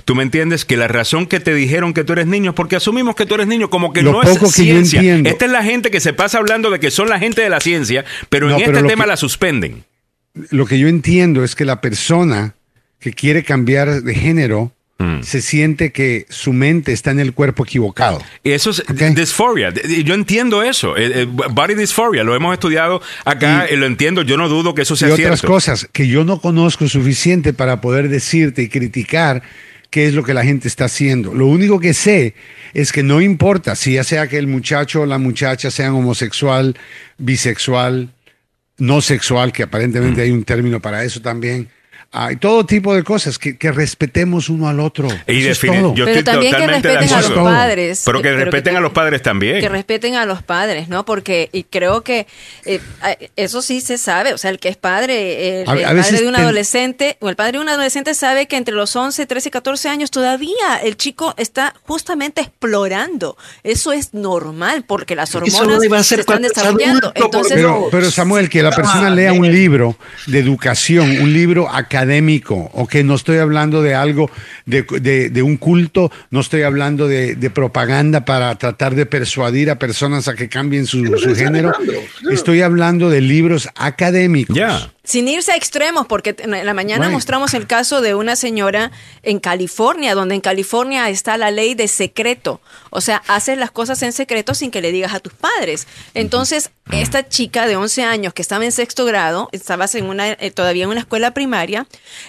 ¿Tú 0.05 0.13
me 0.13 0.21
entiendes? 0.23 0.65
Que 0.65 0.77
la 0.77 0.87
razón 0.87 1.25
que 1.25 1.39
te 1.39 1.53
dijeron 1.55 1.93
que 1.93 2.03
tú 2.03 2.13
eres 2.13 2.27
niño 2.27 2.51
es 2.51 2.55
porque 2.55 2.75
asumimos 2.75 3.15
que 3.15 3.25
tú 3.25 3.33
eres 3.35 3.47
niño, 3.47 3.71
como 3.71 3.91
que 3.91 4.03
Lo 4.03 4.11
no 4.11 4.21
poco 4.21 4.45
es 4.45 4.55
que 4.55 4.65
yo 4.65 4.73
ciencia. 4.75 4.99
entiendo. 4.99 5.29
Esta 5.29 5.45
es 5.45 5.51
la 5.51 5.63
gente 5.63 5.89
que 5.89 5.99
se 5.99 6.13
pasa 6.13 6.37
hablando 6.37 6.69
de 6.69 6.79
que 6.79 6.91
son 6.91 7.09
la 7.09 7.17
gente 7.17 7.41
de 7.41 7.49
la 7.49 7.59
ciencia, 7.59 8.05
pero 8.29 8.47
No, 8.47 8.57
en 8.57 8.65
pero 8.65 8.77
este 8.77 8.89
tema 8.89 9.05
que- 9.05 9.09
la 9.09 9.17
suspenden. 9.17 9.83
Lo 10.51 10.65
que 10.67 10.77
yo 10.77 10.87
entiendo 10.87 11.43
es 11.43 11.55
que 11.55 11.65
la 11.65 11.81
persona 11.81 12.53
que 12.99 13.13
quiere 13.13 13.43
cambiar 13.43 14.03
de 14.03 14.13
género 14.13 14.73
Mm. 14.97 15.23
se 15.23 15.41
siente 15.41 15.91
que 15.91 16.25
su 16.29 16.53
mente 16.53 16.93
está 16.93 17.11
en 17.11 17.19
el 17.19 17.33
cuerpo 17.33 17.65
equivocado. 17.65 18.21
Eso 18.45 18.69
es 18.69 18.81
dysphoria. 19.13 19.73
Y 19.89 20.05
Yo 20.05 20.13
entiendo 20.13 20.63
eso. 20.63 20.95
Eh, 20.95 21.23
eh, 21.23 21.25
Body 21.25 21.75
dysphoria. 21.75 22.23
Lo 22.23 22.33
hemos 22.33 22.53
estudiado 22.53 23.01
acá 23.25 23.67
y 23.69 23.75
lo 23.75 23.87
entiendo. 23.87 24.21
Yo 24.21 24.37
no 24.37 24.47
dudo 24.47 24.73
que 24.73 24.83
eso 24.83 24.95
sea 24.95 25.09
y 25.09 25.11
otras 25.11 25.39
cierto. 25.39 25.47
cosas 25.47 25.89
que 25.91 26.07
yo 26.07 26.23
no 26.23 26.39
conozco 26.39 26.87
suficiente 26.87 27.51
para 27.51 27.81
poder 27.81 28.07
decirte 28.07 28.61
y 28.61 28.69
criticar 28.69 29.43
qué 29.89 30.07
es 30.07 30.13
lo 30.13 30.23
que 30.23 30.33
la 30.33 30.45
gente 30.45 30.69
está 30.69 30.85
haciendo. 30.85 31.33
Lo 31.33 31.47
único 31.47 31.79
que 31.81 31.93
sé 31.93 32.33
es 32.73 32.93
que 32.93 33.03
no 33.03 33.19
importa 33.19 33.75
si 33.75 33.95
ya 33.95 34.05
sea 34.05 34.27
que 34.27 34.37
el 34.37 34.47
muchacho 34.47 35.01
o 35.01 35.05
la 35.05 35.17
muchacha 35.17 35.71
sean 35.71 35.93
homosexual, 35.93 36.77
bisexual, 37.17 38.09
no 38.77 39.01
sexual, 39.01 39.51
que 39.51 39.63
aparentemente 39.63 40.21
hay 40.21 40.31
un 40.31 40.45
término 40.45 40.79
para 40.79 41.03
eso 41.03 41.21
también. 41.21 41.69
Hay 42.11 42.37
todo 42.37 42.65
tipo 42.65 42.95
de 42.95 43.03
cosas, 43.03 43.37
que, 43.37 43.57
que 43.57 43.71
respetemos 43.71 44.47
uno 44.49 44.69
al 44.69 44.79
otro. 44.79 45.07
Y 45.27 45.39
Eso 45.45 45.49
es 45.51 45.61
defini- 45.63 45.81
todo. 45.81 45.95
yo 45.95 46.05
Pero 46.05 46.19
estoy 46.19 46.23
también 46.33 46.55
que 46.55 46.61
de 46.61 46.67
respeten 46.67 47.13
a 47.13 47.21
los 47.21 47.31
padres. 47.33 48.01
Pero 48.05 48.21
que 48.21 48.27
Eh, 48.27 48.31
pero 48.31 48.39
que 48.39 48.45
respeten 48.45 48.75
a 48.75 48.79
los 48.79 48.91
padres 48.93 49.21
también. 49.21 49.59
que 49.59 49.69
respeten 49.69 50.15
a 50.15 50.25
los 50.25 50.41
padres, 50.43 50.87
¿no? 50.87 51.03
Porque, 51.05 51.49
y 51.51 51.63
creo 51.63 52.01
que 52.03 52.25
eh, 52.65 52.79
eso 53.35 53.61
sí 53.61 53.81
se 53.81 53.97
sabe, 53.97 54.33
o 54.33 54.37
sea, 54.37 54.49
el 54.51 54.59
que 54.59 54.69
es 54.69 54.77
padre, 54.77 55.61
el, 55.63 55.69
A- 55.69 55.73
el 55.73 55.85
a 55.85 55.87
padre 56.03 56.17
de 56.19 56.27
un 56.27 56.33
ten- 56.33 56.43
adolescente, 56.43 57.17
o 57.19 57.29
el 57.29 57.35
padre 57.35 57.53
de 57.53 57.59
un 57.59 57.69
adolescente 57.69 58.13
sabe 58.13 58.47
que 58.47 58.55
entre 58.57 58.75
los 58.75 58.95
11, 58.95 59.25
13 59.25 59.49
y 59.49 59.51
14 59.51 59.89
años 59.89 60.09
todavía 60.11 60.77
el 60.83 60.95
chico 60.97 61.33
está 61.37 61.73
justamente 61.83 62.41
explorando. 62.41 63.37
Eso 63.63 63.91
es 63.91 64.13
normal, 64.13 64.83
porque 64.87 65.15
las 65.15 65.33
hormonas 65.35 66.05
se 66.07 66.19
están 66.21 66.41
desarrollando. 66.41 67.07
adulto, 67.09 67.25
Entonces, 67.25 67.53
Pero, 67.55 67.87
pero 67.91 68.09
Samuel, 68.11 68.49
que 68.49 68.61
la 68.63 68.71
persona 68.71 69.09
lea 69.09 69.33
un 69.33 69.51
libro 69.51 69.97
de 70.27 70.39
educación, 70.39 71.09
un 71.21 71.33
libro 71.33 71.67
académico, 71.69 71.94
o 72.73 72.87
que 72.87 73.03
no 73.03 73.15
estoy 73.15 73.37
hablando 73.37 73.81
de 73.81 73.95
algo, 73.95 74.29
de, 74.65 74.85
de- 75.01 75.29
de 75.29 75.41
un 75.41 75.57
culto, 75.57 76.11
no 76.31 76.39
estoy 76.41 76.63
hablando 76.63 77.07
de, 77.07 77.35
de 77.35 77.49
propaganda 77.49 78.25
para 78.25 78.53
tratar 78.55 78.95
de 78.95 79.05
persuadir 79.05 79.69
a 79.69 79.79
personas 79.79 80.27
a 80.27 80.35
que 80.35 80.49
cambien 80.49 80.85
su, 80.85 81.05
su 81.17 81.35
género. 81.35 81.71
Estoy 82.31 82.61
hablando 82.61 83.09
de 83.09 83.21
libros 83.21 83.69
académicos. 83.75 84.57
Sin 85.05 85.27
irse 85.27 85.51
a 85.51 85.55
extremos, 85.55 86.07
porque 86.07 86.35
en 86.39 86.65
la 86.65 86.73
mañana 86.73 87.09
mostramos 87.09 87.53
el 87.53 87.67
caso 87.67 88.01
de 88.01 88.15
una 88.15 88.35
señora 88.35 88.91
en 89.23 89.39
California, 89.39 90.15
donde 90.15 90.35
en 90.35 90.41
California 90.41 91.09
está 91.09 91.37
la 91.37 91.51
ley 91.51 91.75
de 91.75 91.87
secreto. 91.87 92.59
O 92.89 93.01
sea, 93.01 93.21
haces 93.27 93.57
las 93.57 93.71
cosas 93.71 94.01
en 94.01 94.11
secreto 94.11 94.53
sin 94.53 94.71
que 94.71 94.81
le 94.81 94.91
digas 94.91 95.13
a 95.13 95.19
tus 95.19 95.33
padres. 95.33 95.87
Entonces, 96.15 96.71
esta 96.91 97.27
chica 97.27 97.67
de 97.67 97.75
11 97.75 98.03
años 98.03 98.33
que 98.33 98.41
estaba 98.41 98.65
en 98.65 98.71
sexto 98.71 99.05
grado, 99.05 99.49
estabas 99.51 99.95
en 99.95 100.05
una, 100.05 100.31
eh, 100.31 100.51
todavía 100.51 100.83
en 100.83 100.89
una 100.89 100.99
escuela 100.99 101.31
primaria, 101.31 101.87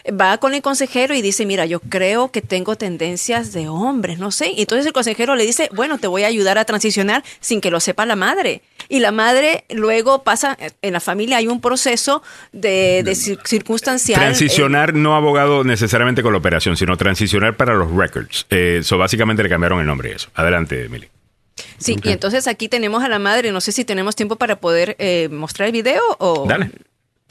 va 0.08 0.38
con 0.38 0.54
el 0.54 0.62
consejero 0.62 1.14
y 1.14 1.22
dice, 1.22 1.46
mira, 1.46 1.66
yo 1.66 1.80
creo 1.80 2.30
que 2.30 2.42
tengo 2.42 2.76
tendencias 2.76 3.52
de 3.52 3.68
hombres, 3.68 4.18
no 4.18 4.30
sé. 4.30 4.50
Y 4.52 4.62
entonces 4.62 4.86
el 4.86 4.92
consejero 4.92 5.34
le 5.34 5.44
dice, 5.44 5.68
bueno, 5.72 5.98
te 5.98 6.06
voy 6.06 6.24
a 6.24 6.28
ayudar 6.28 6.58
a 6.58 6.64
transicionar 6.64 7.24
sin 7.40 7.60
que 7.60 7.70
lo 7.70 7.80
sepa 7.80 8.06
la 8.06 8.16
madre. 8.16 8.62
Y 8.88 9.00
la 9.00 9.10
madre 9.12 9.64
luego 9.70 10.22
pasa, 10.22 10.56
en 10.82 10.92
la 10.92 11.00
familia 11.00 11.38
hay 11.38 11.48
un 11.48 11.60
proceso 11.60 12.22
de, 12.52 13.02
de 13.04 13.12
cir- 13.12 13.40
circunstancial. 13.44 14.20
eh, 14.20 14.24
Transicionar 14.24 14.94
no 14.94 15.16
abogado 15.16 15.64
necesariamente 15.64 16.22
con 16.22 16.32
la 16.32 16.38
operación, 16.38 16.76
sino 16.76 16.96
transicionar 16.96 17.56
para 17.56 17.74
los 17.74 17.90
records. 17.92 18.46
Eh, 18.50 18.80
so 18.82 18.98
básicamente 18.98 19.42
le 19.42 19.48
cambiaron 19.48 19.80
el 19.80 19.86
nombre 19.86 20.10
y 20.10 20.12
eso. 20.12 20.28
Adelante, 20.34 20.84
Emily. 20.84 21.08
Sí, 21.78 21.96
y 22.02 22.10
entonces 22.10 22.46
aquí 22.48 22.68
tenemos 22.68 23.02
a 23.02 23.08
la 23.08 23.18
madre, 23.18 23.50
no 23.50 23.60
sé 23.60 23.72
si 23.72 23.84
tenemos 23.84 24.14
tiempo 24.14 24.36
para 24.36 24.56
poder 24.60 24.94
eh, 24.98 25.28
mostrar 25.30 25.66
el 25.66 25.72
video 25.72 26.02
o 26.18 26.46
Dale. 26.46 26.70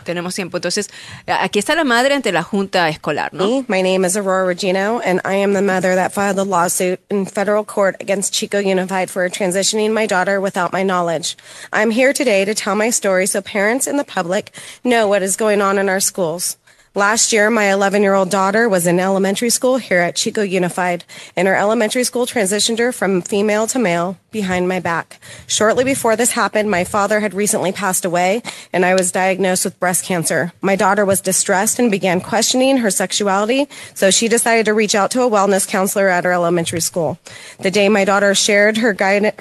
Tenemos 0.06 0.36
tiempo. 0.36 0.58
Entonces, 0.58 0.90
aquí 1.28 1.60
está 1.60 1.76
la 1.76 1.84
madre 1.84 2.14
ante 2.14 2.32
la 2.32 2.44
junta 2.44 2.88
escolar, 2.88 3.34
¿no? 3.34 3.66
My 3.68 3.82
name 3.82 4.06
is 4.06 4.16
Aurora 4.16 4.46
Regino, 4.46 5.02
and 5.04 5.20
I 5.26 5.36
am 5.36 5.54
the 5.54 5.62
mother 5.62 5.96
that 5.96 6.14
filed 6.14 6.38
the 6.38 6.46
lawsuit 6.46 7.00
in 7.10 7.26
federal 7.26 7.66
court 7.66 7.98
against 8.00 8.34
Chico 8.34 8.60
Unified 8.60 9.10
for 9.10 9.28
transitioning 9.30 9.92
my 9.92 10.06
daughter 10.06 10.40
without 10.40 10.72
my 10.72 10.84
knowledge. 10.84 11.36
I'm 11.74 11.92
here 11.92 12.14
today 12.14 12.46
to 12.46 12.54
tell 12.54 12.76
my 12.76 12.92
story 12.92 13.26
so 13.28 13.42
parents 13.42 13.88
and 13.88 14.00
the 14.00 14.06
public 14.06 14.52
know 14.84 15.08
what 15.08 15.24
is 15.24 15.36
going 15.36 15.62
on 15.62 15.78
in 15.78 15.90
our 15.90 16.00
schools. 16.00 16.58
Last 16.98 17.34
year, 17.34 17.50
my 17.50 17.74
11 17.74 18.04
year 18.04 18.14
old 18.14 18.30
daughter 18.30 18.70
was 18.70 18.88
in 18.88 19.02
elementary 19.02 19.50
school 19.50 19.76
here 19.76 20.00
at 20.00 20.16
Chico 20.16 20.42
Unified, 20.42 21.04
and 21.36 21.46
her 21.46 21.54
elementary 21.54 22.06
school 22.06 22.26
transitioned 22.26 22.80
her 22.80 22.94
from 22.94 23.22
female 23.22 23.68
to 23.68 23.78
male 23.78 24.18
behind 24.32 24.70
my 24.70 24.80
back. 24.80 25.20
Shortly 25.46 25.84
before 25.84 26.16
this 26.16 26.32
happened, 26.32 26.72
my 26.72 26.86
father 26.86 27.20
had 27.20 27.34
recently 27.34 27.74
passed 27.74 28.06
away, 28.06 28.42
and 28.72 28.86
I 28.86 28.94
was 28.94 29.12
diagnosed 29.12 29.66
with 29.66 29.78
breast 29.78 30.06
cancer. 30.06 30.54
My 30.62 30.78
daughter 30.78 31.04
was 31.04 31.20
distressed 31.20 31.80
and 31.80 31.92
began 31.92 32.22
questioning 32.22 32.78
her 32.78 32.90
sexuality, 32.90 33.68
so 33.94 34.10
she 34.10 34.30
decided 34.30 34.66
to 34.68 34.74
reach 34.74 34.96
out 34.96 35.12
to 35.12 35.24
a 35.24 35.30
wellness 35.30 35.68
counselor 35.68 36.08
at 36.08 36.24
her 36.24 36.32
elementary 36.32 36.80
school. 36.80 37.20
The 37.60 37.72
day 37.72 37.90
my 37.90 38.06
daughter 38.06 38.34
shared 38.34 38.78
her 38.78 38.94
guidance, 38.94 39.36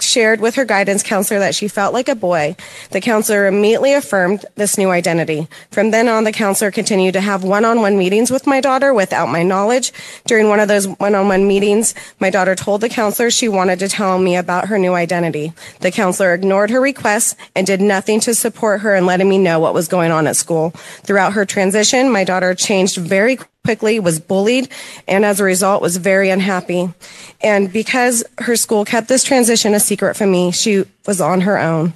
shared 0.00 0.40
with 0.40 0.54
her 0.56 0.64
guidance 0.64 1.02
counselor 1.02 1.40
that 1.40 1.54
she 1.54 1.68
felt 1.68 1.94
like 1.94 2.08
a 2.08 2.14
boy, 2.14 2.56
the 2.90 3.00
counselor 3.00 3.46
immediately 3.46 3.92
affirmed 3.92 4.44
this 4.56 4.76
new 4.76 4.90
identity. 4.90 5.48
From 5.70 5.90
then 5.90 6.08
on, 6.08 6.24
the 6.24 6.32
counselor 6.32 6.70
continued 6.70 7.12
to 7.12 7.20
have 7.20 7.44
one-on-one 7.44 7.96
meetings 7.96 8.30
with 8.30 8.46
my 8.46 8.60
daughter 8.60 8.92
without 8.92 9.28
my 9.28 9.42
knowledge. 9.42 9.92
During 10.26 10.48
one 10.48 10.60
of 10.60 10.68
those 10.68 10.88
one-on-one 10.88 11.46
meetings, 11.46 11.94
my 12.20 12.30
daughter 12.30 12.54
told 12.54 12.80
the 12.80 12.88
counselor 12.88 13.30
she 13.30 13.48
wanted 13.48 13.78
to 13.78 13.88
tell 13.88 14.18
me 14.18 14.36
about 14.36 14.68
her 14.68 14.78
new 14.78 14.94
identity. 14.94 15.52
The 15.80 15.90
counselor 15.90 16.34
ignored 16.34 16.70
her 16.70 16.80
requests 16.80 17.36
and 17.54 17.66
did 17.66 17.80
nothing 17.80 18.20
to 18.20 18.34
support 18.34 18.80
her 18.80 18.94
in 18.94 19.06
letting 19.06 19.28
me 19.28 19.38
know 19.38 19.60
what 19.60 19.74
was 19.74 19.88
going 19.88 20.10
on 20.10 20.26
at 20.26 20.36
school. 20.36 20.70
Throughout 21.02 21.34
her 21.34 21.44
transition, 21.44 22.10
my 22.10 22.24
daughter 22.24 22.54
changed 22.54 22.96
very 22.96 23.36
quickly, 23.36 23.53
was 23.66 24.20
bullied, 24.20 24.68
and 25.08 25.24
as 25.24 25.40
a 25.40 25.44
result 25.44 25.80
was 25.80 25.96
very 25.96 26.28
unhappy. 26.30 26.90
And 27.42 27.72
because 27.72 28.22
her 28.38 28.56
school 28.56 28.84
kept 28.84 29.08
this 29.08 29.24
transition 29.24 29.74
a 29.74 29.80
secret 29.80 30.16
from 30.16 30.30
me, 30.30 30.52
she 30.52 30.84
was 31.06 31.20
on 31.20 31.40
her 31.42 31.58
own. 31.58 31.94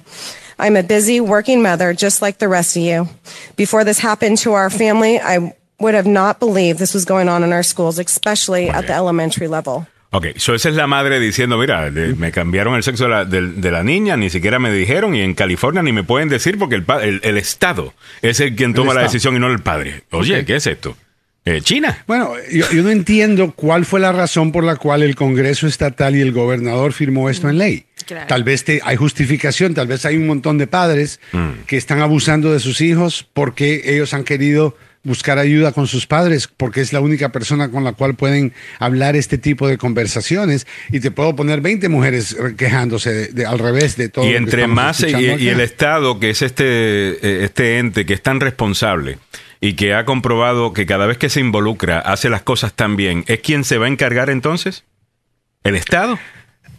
I'm 0.57 0.75
a 0.75 0.81
busy 0.83 1.21
working 1.21 1.61
mother, 1.61 1.93
just 1.93 2.21
like 2.21 2.39
the 2.39 2.47
rest 2.47 2.75
of 2.75 2.81
you. 2.83 3.07
Before 3.55 3.83
this 3.83 3.99
happened 3.99 4.39
to 4.39 4.53
our 4.53 4.69
family, 4.71 5.19
I 5.19 5.53
would 5.79 5.93
have 5.93 6.07
not 6.07 6.39
believed 6.39 6.79
this 6.79 6.93
was 6.95 7.05
going 7.05 7.29
on 7.29 7.43
in 7.43 7.53
our 7.53 7.63
schools, 7.63 7.99
especially 7.99 8.69
at 8.69 8.87
the 8.87 8.93
elementary 8.93 9.47
level. 9.47 9.85
Ok, 10.11 10.25
so 10.39 10.55
esa 10.55 10.69
es 10.69 10.75
la 10.75 10.87
madre 10.87 11.19
diciendo, 11.19 11.55
mira, 11.59 11.91
de- 11.91 12.15
me 12.15 12.31
cambiaron 12.31 12.73
el 12.75 12.81
sexo 12.81 13.03
de 13.03 13.09
la, 13.11 13.25
del- 13.25 13.61
de 13.61 13.69
la 13.71 13.83
niña, 13.83 14.17
ni 14.17 14.31
siquiera 14.31 14.57
me 14.57 14.71
dijeron, 14.71 15.13
y 15.15 15.21
en 15.21 15.35
California 15.35 15.83
ni 15.83 15.91
me 15.91 16.03
pueden 16.03 16.29
decir 16.29 16.57
porque 16.57 16.73
el, 16.73 16.83
pa- 16.83 17.03
el, 17.03 17.21
el 17.23 17.37
Estado 17.37 17.93
es 18.23 18.39
el 18.39 18.55
quien 18.55 18.73
toma 18.73 18.95
la 18.95 19.03
decisión 19.03 19.35
y 19.35 19.39
no 19.39 19.51
el 19.51 19.59
padre. 19.61 20.01
Oye, 20.11 20.39
Ok. 20.39 20.45
¿qué 20.47 20.55
es 20.55 20.65
esto? 20.65 20.97
Eh, 21.45 21.61
China. 21.61 22.03
Bueno, 22.05 22.33
yo, 22.51 22.69
yo 22.71 22.83
no 22.83 22.89
entiendo 22.91 23.53
cuál 23.53 23.85
fue 23.85 23.99
la 23.99 24.11
razón 24.11 24.51
por 24.51 24.63
la 24.63 24.75
cual 24.75 25.01
el 25.03 25.15
Congreso 25.15 25.67
Estatal 25.67 26.15
y 26.15 26.21
el 26.21 26.31
gobernador 26.31 26.93
firmó 26.93 27.29
esto 27.29 27.49
en 27.49 27.57
ley. 27.57 27.85
Claro. 28.05 28.27
Tal 28.27 28.43
vez 28.43 28.63
te- 28.65 28.81
hay 28.83 28.95
justificación, 28.97 29.73
tal 29.73 29.87
vez 29.87 30.05
hay 30.05 30.17
un 30.17 30.27
montón 30.27 30.57
de 30.57 30.67
padres 30.67 31.19
que 31.65 31.77
están 31.77 32.01
abusando 32.01 32.51
de 32.53 32.59
sus 32.59 32.81
hijos 32.81 33.27
porque 33.33 33.81
ellos 33.85 34.13
han 34.13 34.23
querido 34.25 34.75
buscar 35.01 35.39
ayuda 35.39 35.71
con 35.71 35.87
sus 35.87 36.05
padres, 36.05 36.49
porque 36.55 36.81
es 36.81 36.91
la 36.91 36.99
única 36.99 37.29
persona 37.31 37.71
con 37.71 37.85
la 37.85 37.93
cual 37.93 38.15
pueden 38.15 38.51
hablar 38.79 39.15
este 39.15 39.37
tipo 39.37 39.67
de 39.67 39.77
conversaciones. 39.77 40.67
Y 40.91 40.99
te 40.99 41.09
puedo 41.09 41.35
poner 41.37 41.61
20 41.61 41.87
mujeres 41.87 42.35
quejándose 42.57 43.11
de- 43.13 43.27
de- 43.29 43.45
al 43.45 43.59
revés 43.59 43.95
de 43.95 44.09
todo. 44.09 44.25
Y 44.25 44.29
lo 44.29 44.33
que 44.33 44.37
entre 44.43 44.67
más 44.67 44.99
y, 45.01 45.07
y 45.15 45.47
el 45.47 45.61
Estado, 45.61 46.19
que 46.19 46.31
es 46.31 46.41
este, 46.41 46.65
eh, 46.65 47.45
este 47.45 47.79
ente 47.79 48.05
que 48.05 48.13
es 48.13 48.21
tan 48.21 48.39
responsable, 48.41 49.17
y 49.61 49.73
que 49.73 49.93
ha 49.93 50.05
comprobado 50.05 50.73
que 50.73 50.85
cada 50.85 51.05
vez 51.05 51.17
que 51.17 51.29
se 51.29 51.39
involucra 51.39 51.99
hace 51.99 52.29
las 52.29 52.41
cosas 52.43 52.73
tan 52.73 52.95
bien, 52.95 53.23
¿es 53.27 53.39
quien 53.39 53.63
se 53.63 53.77
va 53.77 53.85
a 53.85 53.89
encargar 53.89 54.29
entonces? 54.29 54.85
¿El 55.63 55.75
Estado? 55.75 56.17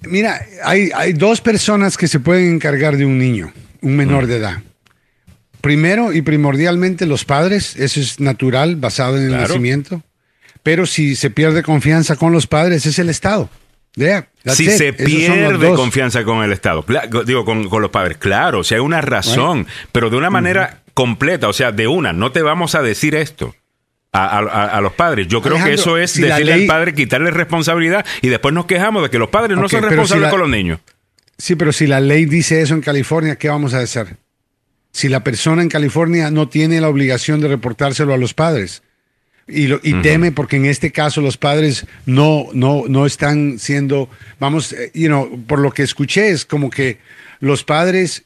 Mira, 0.02 0.40
hay, 0.64 0.90
hay 0.94 1.12
dos 1.12 1.40
personas 1.42 1.98
que 1.98 2.08
se 2.08 2.20
pueden 2.20 2.54
encargar 2.54 2.96
de 2.96 3.04
un 3.04 3.18
niño, 3.18 3.52
un 3.82 3.96
menor 3.96 4.26
de 4.26 4.36
edad. 4.36 4.62
Primero 5.60 6.12
y 6.14 6.22
primordialmente 6.22 7.04
los 7.04 7.26
padres, 7.26 7.76
eso 7.76 8.00
es 8.00 8.18
natural, 8.18 8.76
basado 8.76 9.18
en 9.18 9.24
el 9.24 9.28
Claro. 9.30 9.48
nacimiento. 9.48 10.02
Pero 10.62 10.86
si 10.86 11.16
se 11.16 11.30
pierde 11.30 11.62
confianza 11.62 12.16
con 12.16 12.32
los 12.32 12.46
padres, 12.46 12.86
es 12.86 12.98
el 12.98 13.10
Estado. 13.10 13.50
Yeah, 13.96 14.28
si 14.46 14.64
it. 14.66 14.70
se 14.70 14.92
pierde 14.92 15.74
confianza 15.74 16.22
con 16.22 16.44
el 16.44 16.52
Estado, 16.52 16.84
digo, 17.26 17.44
con, 17.44 17.68
con 17.68 17.82
los 17.82 17.90
padres, 17.90 18.18
claro, 18.18 18.62
si 18.62 18.74
hay 18.74 18.80
una 18.80 19.00
razón, 19.00 19.66
pero 19.90 20.10
de 20.10 20.16
una 20.16 20.30
manera 20.30 20.79
completa, 21.00 21.48
o 21.48 21.52
sea, 21.54 21.72
de 21.72 21.86
una, 21.86 22.12
no 22.12 22.30
te 22.30 22.42
vamos 22.42 22.74
a 22.74 22.82
decir 22.82 23.14
esto. 23.14 23.54
A, 24.12 24.38
a- 24.40 24.64
a 24.76 24.80
los 24.80 24.92
padres. 24.94 25.28
Yo 25.28 25.40
creo 25.40 25.62
que 25.64 25.72
eso 25.74 25.96
es 25.96 26.10
si 26.10 26.22
decirle 26.22 26.52
ley- 26.52 26.60
al 26.62 26.66
padre, 26.66 26.94
quitarle 26.94 27.30
responsabilidad 27.30 28.04
y 28.22 28.28
después 28.28 28.52
nos 28.52 28.66
quejamos 28.66 29.04
de 29.04 29.08
que 29.08 29.18
los 29.18 29.28
padres 29.30 29.56
no 29.56 29.68
son 29.68 29.80
si 29.82 29.86
responsables 29.86 30.24
la- 30.24 30.30
con 30.30 30.40
los 30.40 30.48
niños. 30.50 30.80
Sí, 31.38 31.54
pero 31.54 31.72
si 31.72 31.86
la 31.86 32.00
ley 32.00 32.24
dice 32.26 32.60
eso 32.60 32.74
en 32.74 32.80
California, 32.80 33.36
¿qué 33.36 33.48
vamos 33.48 33.72
a 33.72 33.78
hacer? 33.78 34.16
Si 34.90 35.08
la 35.08 35.22
persona 35.22 35.62
en 35.62 35.68
California 35.68 36.30
no 36.32 36.48
tiene 36.48 36.80
la 36.80 36.88
obligación 36.88 37.40
de 37.40 37.46
reportárselo 37.48 38.12
a 38.12 38.18
los 38.18 38.34
padres 38.34 38.82
y, 39.46 39.68
lo- 39.68 39.78
y 39.82 39.94
teme 40.02 40.32
porque 40.32 40.56
en 40.56 40.66
este 40.66 40.90
caso 40.90 41.20
los 41.20 41.36
padres 41.36 41.86
no, 42.04 42.46
no, 42.52 42.82
no 42.88 43.06
están 43.06 43.60
siendo, 43.60 44.10
vamos, 44.40 44.72
eh, 44.72 44.90
you 44.92 45.06
know, 45.06 45.40
por 45.46 45.60
lo 45.60 45.70
que 45.70 45.84
escuché 45.84 46.30
es 46.30 46.44
como 46.44 46.68
que 46.68 46.98
los 47.38 47.62
padres 47.62 48.24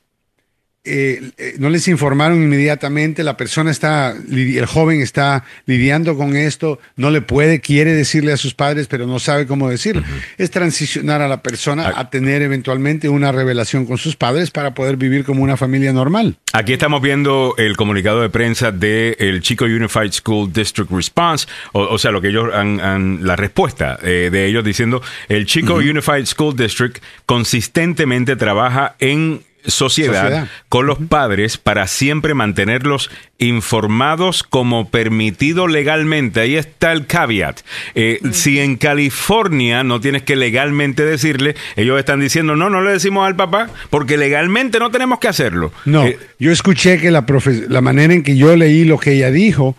eh, 0.84 1.30
eh, 1.38 1.54
no 1.58 1.70
les 1.70 1.88
informaron 1.88 2.42
inmediatamente, 2.42 3.24
la 3.24 3.36
persona 3.36 3.70
está, 3.70 4.10
el 4.30 4.66
joven 4.66 5.00
está 5.00 5.44
lidiando 5.66 6.16
con 6.16 6.36
esto, 6.36 6.78
no 6.96 7.10
le 7.10 7.22
puede, 7.22 7.60
quiere 7.60 7.92
decirle 7.92 8.32
a 8.32 8.36
sus 8.36 8.54
padres, 8.54 8.86
pero 8.86 9.06
no 9.06 9.18
sabe 9.18 9.46
cómo 9.46 9.70
decirlo. 9.70 10.02
Es 10.38 10.50
transicionar 10.50 11.22
a 11.22 11.28
la 11.28 11.42
persona 11.42 11.92
a 11.96 12.10
tener 12.10 12.42
eventualmente 12.42 13.08
una 13.08 13.32
revelación 13.32 13.86
con 13.86 13.96
sus 13.98 14.16
padres 14.16 14.50
para 14.50 14.74
poder 14.74 14.96
vivir 14.96 15.24
como 15.24 15.42
una 15.42 15.56
familia 15.56 15.92
normal. 15.92 16.36
Aquí 16.52 16.72
estamos 16.74 17.00
viendo 17.02 17.54
el 17.58 17.76
comunicado 17.76 18.20
de 18.20 18.28
prensa 18.30 18.70
del 18.70 19.16
el 19.18 19.40
Chico 19.40 19.64
Unified 19.64 20.12
School 20.12 20.52
District 20.52 20.90
Response, 20.90 21.46
o, 21.72 21.80
o 21.82 21.98
sea, 21.98 22.10
lo 22.10 22.20
que 22.20 22.28
ellos 22.28 22.50
han, 22.52 22.80
han- 22.80 23.26
la 23.26 23.36
respuesta 23.36 23.98
eh, 24.02 24.28
de 24.30 24.46
ellos 24.46 24.62
diciendo, 24.64 25.02
el 25.28 25.46
Chico 25.46 25.74
Unified 25.76 26.26
School 26.26 26.54
District 26.56 26.98
consistentemente 27.26 28.36
trabaja 28.36 28.96
en 28.98 29.40
sociedad, 29.66 30.22
Sociedad. 30.22 30.48
con 30.68 30.86
los 30.86 30.98
padres 30.98 31.58
para 31.58 31.86
siempre 31.86 32.34
mantenerlos 32.34 33.10
informados 33.38 34.42
como 34.42 34.88
permitido 34.90 35.66
legalmente. 35.68 36.40
Ahí 36.40 36.56
está 36.56 36.92
el 36.92 37.06
caveat. 37.06 37.60
Eh, 37.94 38.18
Si 38.32 38.60
en 38.60 38.76
California 38.76 39.82
no 39.84 40.00
tienes 40.00 40.22
que 40.22 40.36
legalmente 40.36 41.04
decirle, 41.04 41.54
ellos 41.76 41.98
están 41.98 42.20
diciendo, 42.20 42.56
no, 42.56 42.70
no 42.70 42.80
le 42.82 42.92
decimos 42.92 43.26
al 43.26 43.36
papá 43.36 43.70
porque 43.90 44.16
legalmente 44.16 44.78
no 44.78 44.90
tenemos 44.90 45.18
que 45.18 45.28
hacerlo. 45.28 45.72
No, 45.84 46.04
Eh, 46.06 46.18
yo 46.38 46.52
escuché 46.52 46.98
que 47.00 47.10
la, 47.10 47.24
la 47.68 47.80
manera 47.80 48.12
en 48.14 48.22
que 48.22 48.36
yo 48.36 48.54
leí 48.56 48.84
lo 48.84 48.98
que 48.98 49.12
ella 49.12 49.30
dijo 49.30 49.76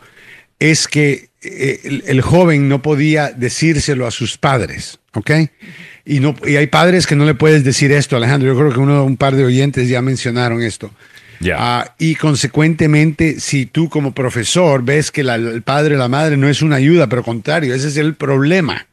es 0.60 0.88
que 0.88 1.30
eh, 1.42 1.82
el, 1.84 2.04
el 2.08 2.22
joven 2.22 2.70
no 2.70 2.82
podía 2.82 3.30
decírselo 3.32 4.08
a 4.08 4.12
sus 4.12 4.38
padres, 4.38 5.00
¿ok? 5.14 5.32
Y, 6.06 6.20
no, 6.20 6.36
y 6.46 6.56
hay 6.56 6.68
padres 6.68 7.08
que 7.08 7.16
no 7.16 7.26
le 7.26 7.34
puedes 7.34 7.64
decir 7.64 7.92
esto, 7.92 8.16
Alejandro. 8.16 8.48
Yo 8.54 8.58
creo 8.60 8.72
que 8.72 8.80
uno, 8.80 9.04
un 9.04 9.18
par 9.18 9.36
de 9.36 9.44
oyentes 9.44 9.90
ya 9.90 10.02
mencionaron 10.04 10.62
esto. 10.62 10.92
Ya. 11.40 11.56
Ah, 11.60 11.96
y 11.98 12.16
consecuentemente, 12.16 13.40
si 13.40 13.66
tú 13.66 13.90
como 13.90 14.14
profesor 14.14 14.84
ves 14.84 15.12
que 15.12 15.24
la- 15.24 15.36
el 15.36 15.62
padre 15.64 15.96
o 15.96 15.98
la 15.98 16.08
madre 16.08 16.38
no 16.38 16.48
es 16.48 16.62
una 16.62 16.78
ayuda, 16.78 17.08
pero 17.08 17.24
contrario, 17.24 17.74
ese 17.74 17.88
es 17.90 17.98
el 17.98 18.14
problema. 18.16 18.86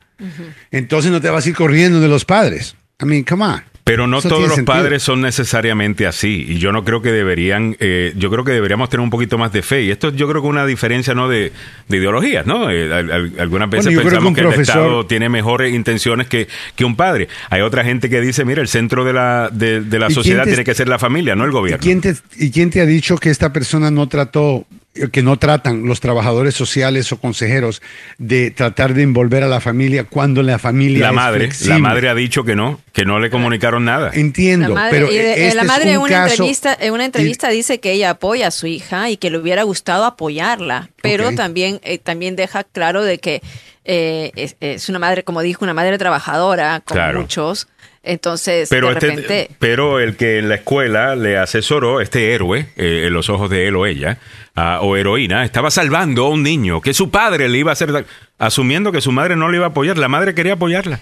Entonces 0.70 1.10
no 1.10 1.20
te 1.20 1.28
vas 1.30 1.44
a 1.44 1.48
ir 1.48 1.54
corriendo 1.54 2.00
de 2.00 2.08
los 2.08 2.24
padres. 2.24 2.74
I 3.00 3.04
mean, 3.06 3.24
come 3.24 3.44
on. 3.44 3.62
Pero 3.84 4.06
no 4.06 4.22
todos 4.22 4.42
los 4.42 4.54
sentido. 4.54 4.64
padres 4.76 5.02
son 5.02 5.20
necesariamente 5.22 6.06
así. 6.06 6.46
Y 6.48 6.58
yo 6.58 6.70
no 6.70 6.84
creo 6.84 7.02
que 7.02 7.10
deberían, 7.10 7.76
eh, 7.80 8.12
yo 8.16 8.30
creo 8.30 8.44
que 8.44 8.52
deberíamos 8.52 8.88
tener 8.88 9.02
un 9.02 9.10
poquito 9.10 9.38
más 9.38 9.52
de 9.52 9.62
fe. 9.62 9.82
Y 9.82 9.90
esto 9.90 10.10
yo 10.14 10.28
creo 10.28 10.40
que 10.40 10.46
es 10.46 10.52
una 10.52 10.64
diferencia 10.66 11.14
no 11.14 11.28
de, 11.28 11.50
de 11.88 11.96
ideologías, 11.96 12.46
¿no? 12.46 12.70
Eh, 12.70 12.92
al- 12.92 13.10
al- 13.10 13.32
algunas 13.40 13.68
veces 13.68 13.86
Bueno, 13.86 13.98
que 14.00 14.04
pensamos 14.04 14.34
que, 14.34 14.40
el 14.42 14.60
Estado 14.60 15.04
tiene 15.06 15.28
mejores 15.28 15.74
intenciones 15.74 16.28
que, 16.28 16.46
que 16.76 16.84
un 16.84 16.94
padre. 16.94 17.26
Hay 17.50 17.62
otra 17.62 17.82
gente 17.82 18.08
que 18.08 18.20
dice, 18.20 18.44
mira, 18.44 18.62
el 18.62 18.68
centro 18.68 19.04
de 19.04 19.12
la, 19.14 19.50
de, 19.52 19.80
de 19.80 19.98
la 19.98 20.06
¿Y 20.06 20.08
quién 20.08 20.14
sociedad 20.14 20.44
te- 20.44 20.50
tiene 20.50 20.64
que 20.64 20.74
ser 20.74 20.88
la 20.88 21.00
familia, 21.00 21.34
no 21.34 21.44
el 21.44 21.50
¿Y 21.50 21.52
gobierno. 21.54 21.82
quién, 21.82 22.00
te, 22.00 22.14
¿Y 22.38 22.50
quién 22.52 22.70
te 22.70 22.80
ha 22.80 22.86
dicho 22.86 23.18
que 23.18 23.30
esta 23.30 23.52
persona 23.52 23.90
no 23.90 24.06
trató, 24.06 24.64
que 25.10 25.22
no 25.22 25.38
tratan 25.38 25.86
los 25.86 26.00
trabajadores 26.00 26.54
sociales 26.54 27.10
o 27.12 27.18
consejeros 27.18 27.80
de 28.18 28.50
tratar 28.50 28.92
de 28.92 29.02
envolver 29.02 29.42
a 29.42 29.48
la 29.48 29.60
familia 29.60 30.04
cuando 30.04 30.42
la 30.42 30.58
familia 30.58 31.00
La 31.00 31.08
es 31.08 31.14
madre, 31.14 31.38
flexible? 31.46 31.72
la 31.74 31.78
madre 31.78 32.08
ha 32.10 32.14
dicho 32.14 32.44
que 32.44 32.54
no, 32.54 32.78
que 32.92 33.06
no 33.06 33.18
le 33.18 33.30
comunicaron 33.30 33.86
nada. 33.86 34.10
Entiendo, 34.12 34.68
La 34.68 34.74
madre, 34.74 34.90
pero 34.92 35.10
y 35.10 35.16
de- 35.16 35.48
este 35.48 35.54
la 35.56 35.62
es 35.62 35.82
un 35.84 35.88
en 35.88 35.98
una 35.98 36.08
caso- 36.10 36.32
entrevista, 36.34 36.76
en 36.78 36.92
una 36.92 37.04
entrevista 37.06 37.48
dice 37.48 37.80
que 37.80 37.92
ella 37.92 38.10
apoya 38.10 38.48
a 38.48 38.50
su 38.50 38.66
hija 38.66 39.08
y 39.08 39.16
que 39.16 39.30
le 39.30 39.38
hubiera 39.38 39.62
gustado 39.62 40.04
apoyarla, 40.04 40.90
pero 41.00 41.32
también, 41.34 41.80
eh, 41.84 41.96
también 41.98 42.36
deja 42.36 42.62
claro 42.64 43.02
de 43.02 43.18
que 43.18 43.40
eh, 43.84 44.30
es, 44.36 44.56
es 44.60 44.88
una 44.88 44.98
madre, 44.98 45.22
como 45.24 45.40
dijo, 45.42 45.64
una 45.64 45.74
madre 45.74 45.98
trabajadora, 45.98 46.80
como 46.84 46.96
Claro. 46.98 47.20
muchos. 47.20 47.68
Entonces, 48.04 48.68
Pero, 48.68 48.92
de 48.94 49.08
este- 49.08 49.48
pero 49.60 50.00
el 50.00 50.16
que 50.16 50.38
en 50.40 50.48
la 50.48 50.56
escuela 50.56 51.14
le 51.14 51.38
asesoró, 51.38 52.00
este 52.00 52.32
héroe, 52.34 52.66
eh, 52.76 53.04
en 53.06 53.12
los 53.12 53.28
ojos 53.30 53.48
de 53.48 53.68
él 53.68 53.76
o 53.76 53.86
ella, 53.86 54.18
ah, 54.56 54.80
o 54.82 54.96
heroína, 54.96 55.44
estaba 55.44 55.70
salvando 55.70 56.26
a 56.26 56.30
un 56.30 56.42
niño 56.42 56.80
que 56.80 56.94
su 56.94 57.10
padre 57.12 57.48
le 57.48 57.58
iba 57.58 57.70
a 57.70 57.74
hacer, 57.74 58.04
asumiendo 58.38 58.90
que 58.90 59.00
su 59.00 59.12
madre 59.12 59.36
no 59.36 59.48
le 59.48 59.58
iba 59.58 59.66
a 59.66 59.68
apoyar, 59.68 59.98
la 59.98 60.08
madre 60.08 60.34
quería 60.34 60.54
apoyarla. 60.54 60.98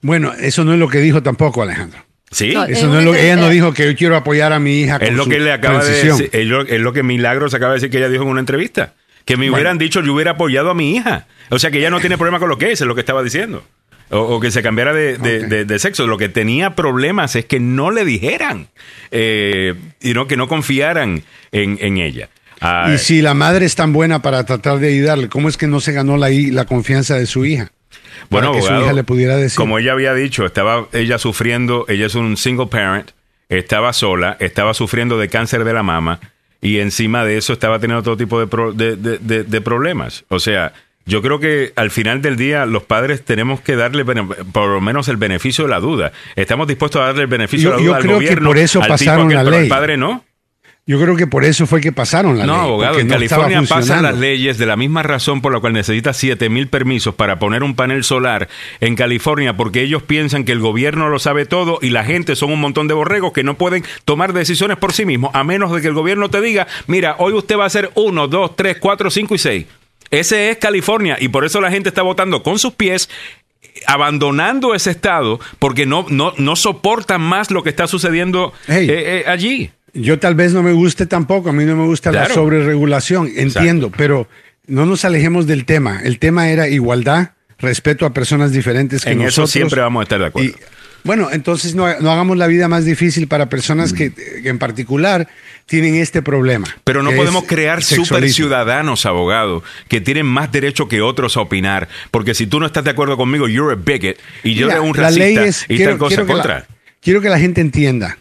Bueno, 0.00 0.32
eso 0.32 0.64
no 0.64 0.72
es 0.72 0.78
lo 0.78 0.88
que 0.88 0.98
dijo 0.98 1.22
tampoco 1.22 1.62
Alejandro. 1.62 2.00
Sí, 2.30 2.54
No, 2.54 2.64
Eso 2.64 2.86
no 2.86 2.98
es 3.00 3.04
lo 3.04 3.12
que 3.12 3.24
ella 3.26 3.36
no 3.36 3.50
dijo 3.50 3.74
que 3.74 3.84
yo 3.92 3.94
quiero 3.94 4.16
apoyar 4.16 4.54
a 4.54 4.58
mi 4.58 4.80
hija. 4.80 4.96
es 4.96 5.08
con 5.10 5.18
lo 5.18 5.24
su 5.24 5.30
que 5.30 5.38
le 5.38 5.52
acaba 5.52 5.80
transición. 5.80 6.16
de 6.16 6.24
decir, 6.24 6.40
es 6.40 6.46
lo, 6.48 6.62
es 6.62 6.80
lo 6.80 6.94
que 6.94 7.02
Milagros 7.02 7.52
acaba 7.52 7.72
de 7.72 7.76
decir 7.76 7.90
que 7.90 7.98
ella 7.98 8.08
dijo 8.08 8.22
en 8.22 8.30
una 8.30 8.40
entrevista. 8.40 8.94
Que 9.24 9.36
me 9.36 9.44
Bueno. 9.46 9.54
hubieran 9.54 9.78
dicho 9.78 10.00
yo 10.02 10.14
hubiera 10.14 10.32
apoyado 10.32 10.70
a 10.70 10.74
mi 10.74 10.96
hija. 10.96 11.26
O 11.50 11.58
sea 11.58 11.70
que 11.70 11.78
ella 11.78 11.90
no 11.90 12.00
tiene 12.00 12.16
problema 12.18 12.38
con 12.38 12.48
lo 12.48 12.58
que 12.58 12.72
es, 12.72 12.80
es 12.80 12.86
lo 12.86 12.94
que 12.94 13.00
estaba 13.00 13.22
diciendo. 13.22 13.64
O, 14.10 14.18
o 14.18 14.40
que 14.40 14.50
se 14.50 14.62
cambiara 14.62 14.92
de, 14.92 15.16
de- 15.16 15.46
de- 15.46 15.64
de 15.64 15.78
sexo. 15.78 16.06
Lo 16.06 16.18
que 16.18 16.28
tenía 16.28 16.74
problemas 16.74 17.34
es 17.36 17.44
que 17.46 17.60
no 17.60 17.90
le 17.90 18.04
dijeran 18.04 18.68
eh, 19.10 19.74
y 20.00 20.12
no 20.14 20.26
que 20.26 20.36
no 20.36 20.48
confiaran 20.48 21.22
en, 21.52 21.78
en 21.80 21.98
ella. 21.98 22.28
Ah, 22.60 22.90
Y 22.94 22.98
si 22.98 23.22
la 23.22 23.34
madre 23.34 23.64
es 23.66 23.74
tan 23.74 23.92
buena 23.92 24.22
para 24.22 24.44
tratar 24.44 24.78
de 24.78 24.88
ayudarle, 24.88 25.28
¿cómo 25.28 25.48
es 25.48 25.56
que 25.56 25.66
no 25.66 25.80
se 25.80 25.92
ganó 25.92 26.16
la, 26.16 26.28
la 26.30 26.64
confianza 26.64 27.16
de 27.16 27.26
su 27.26 27.44
hija? 27.44 27.72
Bueno, 28.30 28.50
para 28.52 28.60
que 28.60 28.66
su 28.68 28.74
hija 28.80 28.92
le 28.92 29.04
pudiera 29.04 29.36
decir. 29.36 29.56
como 29.56 29.78
ella 29.78 29.92
había 29.92 30.14
dicho, 30.14 30.44
estaba 30.46 30.86
ella 30.92 31.18
sufriendo, 31.18 31.86
ella 31.88 32.06
es 32.06 32.14
un 32.14 32.36
single 32.36 32.66
parent, 32.66 33.10
estaba 33.48 33.92
sola, 33.92 34.36
estaba 34.40 34.74
sufriendo 34.74 35.18
de 35.18 35.28
cáncer 35.28 35.64
de 35.64 35.72
la 35.72 35.82
mama 35.82 36.20
y 36.62 36.78
encima 36.78 37.24
de 37.26 37.36
eso 37.36 37.52
estaba 37.52 37.78
teniendo 37.78 38.02
todo 38.02 38.16
tipo 38.16 38.40
de, 38.40 38.46
pro- 38.46 38.72
de, 38.72 38.96
de- 38.96 39.18
problemas. 39.60 40.24
O 40.28 40.38
sea, 40.38 40.72
yo 41.04 41.20
creo 41.20 41.40
que 41.40 41.72
al 41.76 41.90
final 41.90 42.22
del 42.22 42.36
día 42.36 42.64
los 42.64 42.84
padres 42.84 43.22
tenemos 43.24 43.60
que 43.60 43.74
darle 43.76 44.04
por 44.04 44.68
lo 44.68 44.80
menos 44.80 45.08
el 45.08 45.16
beneficio 45.16 45.64
de 45.64 45.70
la 45.70 45.80
duda. 45.80 46.12
Estamos 46.36 46.68
dispuestos 46.68 47.02
a 47.02 47.06
darle 47.06 47.22
el 47.22 47.26
beneficio 47.26 47.70
Yo- 47.70 47.76
de 47.76 47.76
la 47.76 47.82
yo 47.82 47.88
duda 47.88 47.96
al 47.96 48.02
creo 48.04 48.18
que 48.20 48.24
gobierno, 48.26 48.48
por 48.48 48.58
eso 48.58 48.78
al 48.78 48.84
tipo 48.84 48.92
pasaron 48.94 49.28
la 49.34 49.42
pero 49.44 49.56
al 49.56 49.62
ley. 49.62 49.68
padre 49.68 49.96
no. 49.96 50.24
Yo 50.84 51.00
creo 51.00 51.14
que 51.14 51.28
por 51.28 51.44
eso 51.44 51.64
fue 51.68 51.80
que 51.80 51.92
pasaron 51.92 52.36
la 52.38 52.44
No, 52.44 52.54
ley. 52.54 52.62
abogado, 52.64 52.98
en 52.98 53.06
no 53.06 53.14
California 53.14 53.62
pasan 53.68 54.02
las 54.02 54.18
leyes 54.18 54.58
de 54.58 54.66
la 54.66 54.74
misma 54.76 55.04
razón 55.04 55.40
por 55.40 55.52
la 55.52 55.60
cual 55.60 55.74
necesitas 55.74 56.16
7 56.16 56.48
mil 56.48 56.66
permisos 56.66 57.14
para 57.14 57.38
poner 57.38 57.62
un 57.62 57.76
panel 57.76 58.02
solar 58.02 58.48
en 58.80 58.96
California, 58.96 59.56
porque 59.56 59.82
ellos 59.82 60.02
piensan 60.02 60.44
que 60.44 60.50
el 60.50 60.58
gobierno 60.58 61.08
lo 61.08 61.20
sabe 61.20 61.46
todo 61.46 61.78
y 61.82 61.90
la 61.90 62.04
gente 62.04 62.34
son 62.34 62.50
un 62.50 62.60
montón 62.60 62.88
de 62.88 62.94
borregos 62.94 63.32
que 63.32 63.44
no 63.44 63.54
pueden 63.54 63.84
tomar 64.04 64.32
decisiones 64.32 64.76
por 64.76 64.92
sí 64.92 65.04
mismos, 65.06 65.30
a 65.34 65.44
menos 65.44 65.70
de 65.72 65.80
que 65.82 65.86
el 65.86 65.94
gobierno 65.94 66.30
te 66.30 66.40
diga, 66.40 66.66
mira, 66.88 67.14
hoy 67.18 67.34
usted 67.34 67.56
va 67.56 67.62
a 67.62 67.68
hacer 67.68 67.92
1, 67.94 68.26
2, 68.26 68.56
3, 68.56 68.76
4, 68.80 69.10
5 69.10 69.34
y 69.36 69.38
6. 69.38 69.66
Ese 70.10 70.50
es 70.50 70.58
California 70.58 71.16
y 71.20 71.28
por 71.28 71.44
eso 71.44 71.60
la 71.60 71.70
gente 71.70 71.90
está 71.90 72.02
votando 72.02 72.42
con 72.42 72.58
sus 72.58 72.72
pies 72.74 73.08
abandonando 73.86 74.74
ese 74.74 74.90
estado 74.90 75.40
porque 75.58 75.86
no, 75.86 76.06
no, 76.08 76.34
no 76.38 76.56
soportan 76.56 77.20
más 77.20 77.50
lo 77.50 77.62
que 77.62 77.70
está 77.70 77.86
sucediendo 77.86 78.52
Hey. 78.66 78.86
eh, 78.90 79.22
eh, 79.26 79.30
allí. 79.30 79.70
Yo 79.94 80.18
tal 80.18 80.34
vez 80.34 80.52
no 80.52 80.62
me 80.62 80.72
guste 80.72 81.06
tampoco, 81.06 81.50
a 81.50 81.52
mí 81.52 81.64
no 81.64 81.76
me 81.76 81.84
gusta 81.86 82.10
la 82.12 82.28
sobreregulación, 82.28 83.30
entiendo, 83.36 83.90
pero 83.90 84.26
no 84.66 84.86
nos 84.86 85.04
alejemos 85.04 85.46
del 85.46 85.64
tema. 85.66 86.00
El 86.02 86.18
tema 86.18 86.48
era 86.50 86.68
igualdad, 86.68 87.32
respeto 87.58 88.06
a 88.06 88.14
personas 88.14 88.52
diferentes 88.52 89.04
que 89.04 89.10
En 89.10 89.18
nosotros. 89.18 89.50
eso 89.50 89.52
siempre 89.52 89.80
vamos 89.80 90.00
a 90.00 90.02
estar 90.04 90.18
de 90.20 90.26
acuerdo. 90.26 90.48
Y, 90.50 90.54
bueno, 91.04 91.28
entonces 91.32 91.74
no, 91.74 91.84
no 92.00 92.10
hagamos 92.12 92.36
la 92.36 92.46
vida 92.46 92.68
más 92.68 92.84
difícil 92.84 93.26
para 93.26 93.48
personas 93.48 93.92
que, 93.92 94.12
que 94.14 94.48
en 94.48 94.58
particular 94.58 95.28
tienen 95.66 95.96
este 95.96 96.22
problema. 96.22 96.68
Pero 96.84 97.02
no 97.02 97.10
podemos 97.10 97.42
es 97.42 97.48
crear 97.48 97.82
super 97.82 98.30
ciudadanos, 98.30 99.04
abogados, 99.04 99.62
que 99.88 100.00
tienen 100.00 100.26
más 100.26 100.52
derecho 100.52 100.86
que 100.88 101.02
otros 101.02 101.36
a 101.36 101.40
opinar. 101.40 101.88
Porque 102.12 102.34
si 102.34 102.46
tú 102.46 102.60
no 102.60 102.66
estás 102.66 102.84
de 102.84 102.90
acuerdo 102.90 103.16
conmigo, 103.16 103.48
you're 103.48 103.72
a 103.72 103.76
bigot, 103.76 104.16
y 104.44 104.54
yo 104.54 104.68
Mira, 104.68 104.80
un 104.80 104.94
racista, 104.94 105.24
leyes- 105.24 105.64
y 105.68 105.76
quiero- 105.76 105.90
tal 105.92 105.98
cosa 105.98 106.16
quiero 106.16 106.26
la- 106.28 106.32
contra. 106.34 106.66
quiero 107.00 107.20
que 107.20 107.28
la 107.28 107.38
gente 107.40 107.60
entienda, 107.60 108.18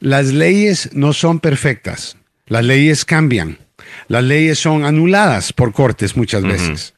las 0.00 0.26
leyes 0.32 0.90
no 0.92 1.12
son 1.12 1.40
perfectas, 1.40 2.16
las 2.46 2.64
leyes 2.64 3.04
cambian. 3.04 3.58
las 4.08 4.24
leyes 4.24 4.58
son 4.58 4.84
anuladas 4.84 5.52
por 5.52 5.72
cortes 5.72 6.16
muchas 6.16 6.42
veces. 6.42 6.94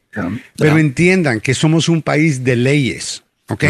Pero 0.57 0.79
entiendan 0.79 1.41
que 1.41 1.55
somos 1.55 1.89
un 1.89 2.03
país 2.03 2.45
de 2.45 2.57
leyes, 2.57 3.23
¿ok? 3.49 3.65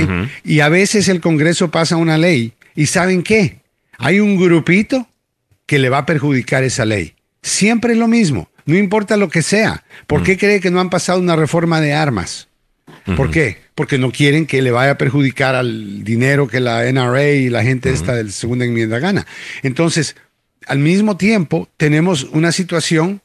Y 0.44 0.60
a 0.60 0.68
veces 0.68 1.08
el 1.08 1.20
Congreso 1.20 1.70
pasa 1.70 1.96
una 1.96 2.18
ley 2.18 2.52
y 2.74 2.86
¿saben 2.86 3.22
qué? 3.22 3.60
Hay 3.98 4.20
un 4.20 4.36
grupito 4.36 5.08
que 5.66 5.78
le 5.78 5.88
va 5.88 5.98
a 5.98 6.06
perjudicar 6.06 6.64
esa 6.64 6.84
ley. 6.84 7.14
Siempre 7.42 7.92
es 7.92 7.98
lo 7.98 8.08
mismo, 8.08 8.48
no 8.66 8.76
importa 8.76 9.16
lo 9.16 9.28
que 9.28 9.42
sea. 9.42 9.84
¿Por 10.06 10.22
qué 10.22 10.36
cree 10.36 10.60
que 10.60 10.70
no 10.70 10.80
han 10.80 10.90
pasado 10.90 11.20
una 11.20 11.36
reforma 11.36 11.80
de 11.80 11.94
armas? 11.94 12.48
¿Por 13.16 13.30
qué? 13.30 13.58
Porque 13.74 13.98
no 13.98 14.12
quieren 14.12 14.46
que 14.46 14.62
le 14.62 14.70
vaya 14.70 14.92
a 14.92 14.98
perjudicar 14.98 15.54
al 15.54 16.04
dinero 16.04 16.46
que 16.46 16.60
la 16.60 16.84
NRA 16.90 17.30
y 17.30 17.48
la 17.48 17.62
gente 17.62 17.90
esta 17.90 18.14
de 18.14 18.24
la 18.24 18.30
segunda 18.30 18.64
enmienda 18.64 18.98
gana. 18.98 19.26
Entonces, 19.62 20.16
al 20.66 20.78
mismo 20.78 21.16
tiempo, 21.16 21.68
tenemos 21.76 22.24
una 22.24 22.52
situación 22.52 23.20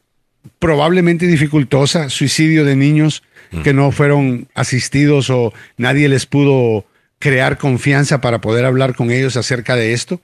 probablemente 0.59 1.27
dificultosa, 1.27 2.09
suicidio 2.09 2.65
de 2.65 2.75
niños 2.75 3.23
que 3.63 3.73
no 3.73 3.91
fueron 3.91 4.47
asistidos 4.55 5.29
o 5.29 5.53
nadie 5.77 6.09
les 6.09 6.25
pudo 6.25 6.85
crear 7.19 7.57
confianza 7.57 8.19
para 8.21 8.41
poder 8.41 8.65
hablar 8.65 8.93
con 8.95 9.11
ellos 9.11 9.37
acerca 9.37 9.75
de 9.75 9.93
esto. 9.93 10.21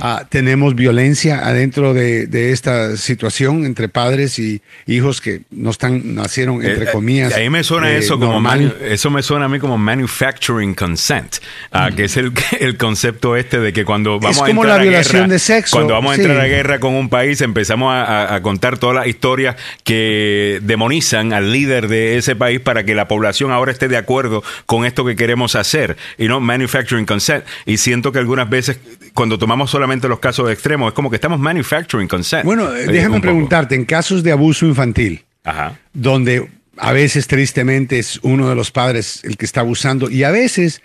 Ah, 0.00 0.26
tenemos 0.28 0.74
violencia 0.74 1.46
adentro 1.46 1.92
de, 1.92 2.26
de, 2.26 2.52
esta 2.52 2.96
situación 2.96 3.64
entre 3.66 3.88
padres 3.88 4.38
y 4.38 4.62
hijos 4.86 5.20
que 5.20 5.42
no 5.50 5.70
están 5.70 6.14
nacieron 6.14 6.64
entre 6.64 6.84
Eh, 6.86 6.92
comillas. 6.92 7.34
Ahí 7.34 7.50
me 7.50 7.62
suena 7.62 7.90
eh, 7.92 7.98
eso 7.98 8.18
como 8.18 8.40
manu- 8.40 8.72
eso 8.82 9.10
me 9.10 9.22
suena 9.22 9.44
a 9.46 9.48
mí 9.48 9.58
como 9.58 9.76
manufacturing 9.78 10.74
consent, 10.74 11.36
ah, 11.72 11.90
que 11.94 12.04
es 12.04 12.16
el, 12.16 12.32
el 12.60 12.76
concepto 12.76 13.36
este 13.36 13.60
de 13.60 13.72
que 13.72 13.84
cuando 13.84 14.18
vamos 14.18 14.38
a 14.40 14.46
como 14.46 14.62
entrar 14.64 14.78
la 14.84 14.98
a 14.98 15.02
guerra, 15.02 15.26
de 15.28 15.38
sexo, 15.38 15.76
cuando 15.76 15.94
vamos 15.94 16.12
a 16.12 16.16
sí. 16.16 16.22
entrar 16.22 16.40
a 16.40 16.46
guerra 16.46 16.80
con 16.80 16.94
un 16.94 17.08
país 17.08 17.40
empezamos 17.40 17.92
a, 17.92 18.04
a- 18.04 18.34
a 18.36 18.42
contar 18.42 18.78
todas 18.78 18.96
las 18.96 19.06
historias 19.06 19.56
que 19.84 20.58
demonizan 20.62 21.32
al 21.32 21.52
líder 21.52 21.88
de 21.88 22.18
ese 22.18 22.36
país 22.36 22.60
para 22.60 22.84
que 22.84 22.94
la 22.94 23.08
población 23.08 23.50
ahora 23.52 23.72
esté 23.72 23.88
de 23.88 23.96
acuerdo 23.96 24.42
con 24.66 24.84
esto 24.84 25.04
que 25.06 25.16
queremos 25.16 25.54
hacer 25.54 25.96
y 26.18 26.28
no 26.28 26.40
manufacturing 26.40 27.06
consent 27.06 27.44
y 27.64 27.78
siento 27.78 28.12
que 28.12 28.18
algunas 28.18 28.50
veces 28.50 28.78
cuando 29.14 29.38
tomamos 29.38 29.55
solamente 29.66 30.08
los 30.08 30.18
casos 30.18 30.50
extremos 30.50 30.88
es 30.88 30.94
como 30.94 31.08
que 31.10 31.16
estamos 31.16 31.38
manufacturing 31.38 32.08
consent. 32.08 32.44
Bueno, 32.44 32.74
eh, 32.74 32.84
Eh, 32.84 32.86
déjame 32.88 33.16
poco. 33.16 33.22
preguntarte, 33.22 33.74
en 33.74 33.84
casos 33.84 34.22
de 34.22 34.32
abuso 34.32 34.66
infantil, 34.66 35.24
Ajá. 35.44 35.78
donde 35.94 36.48
a 36.76 36.92
veces 36.92 37.26
tristemente 37.26 37.98
es 37.98 38.18
uno 38.22 38.48
de 38.48 38.54
los 38.54 38.70
padres 38.70 39.20
el 39.24 39.36
que 39.36 39.46
está 39.46 39.60
abusando 39.60 40.10
y 40.10 40.24
a 40.24 40.30
veces 40.30 40.82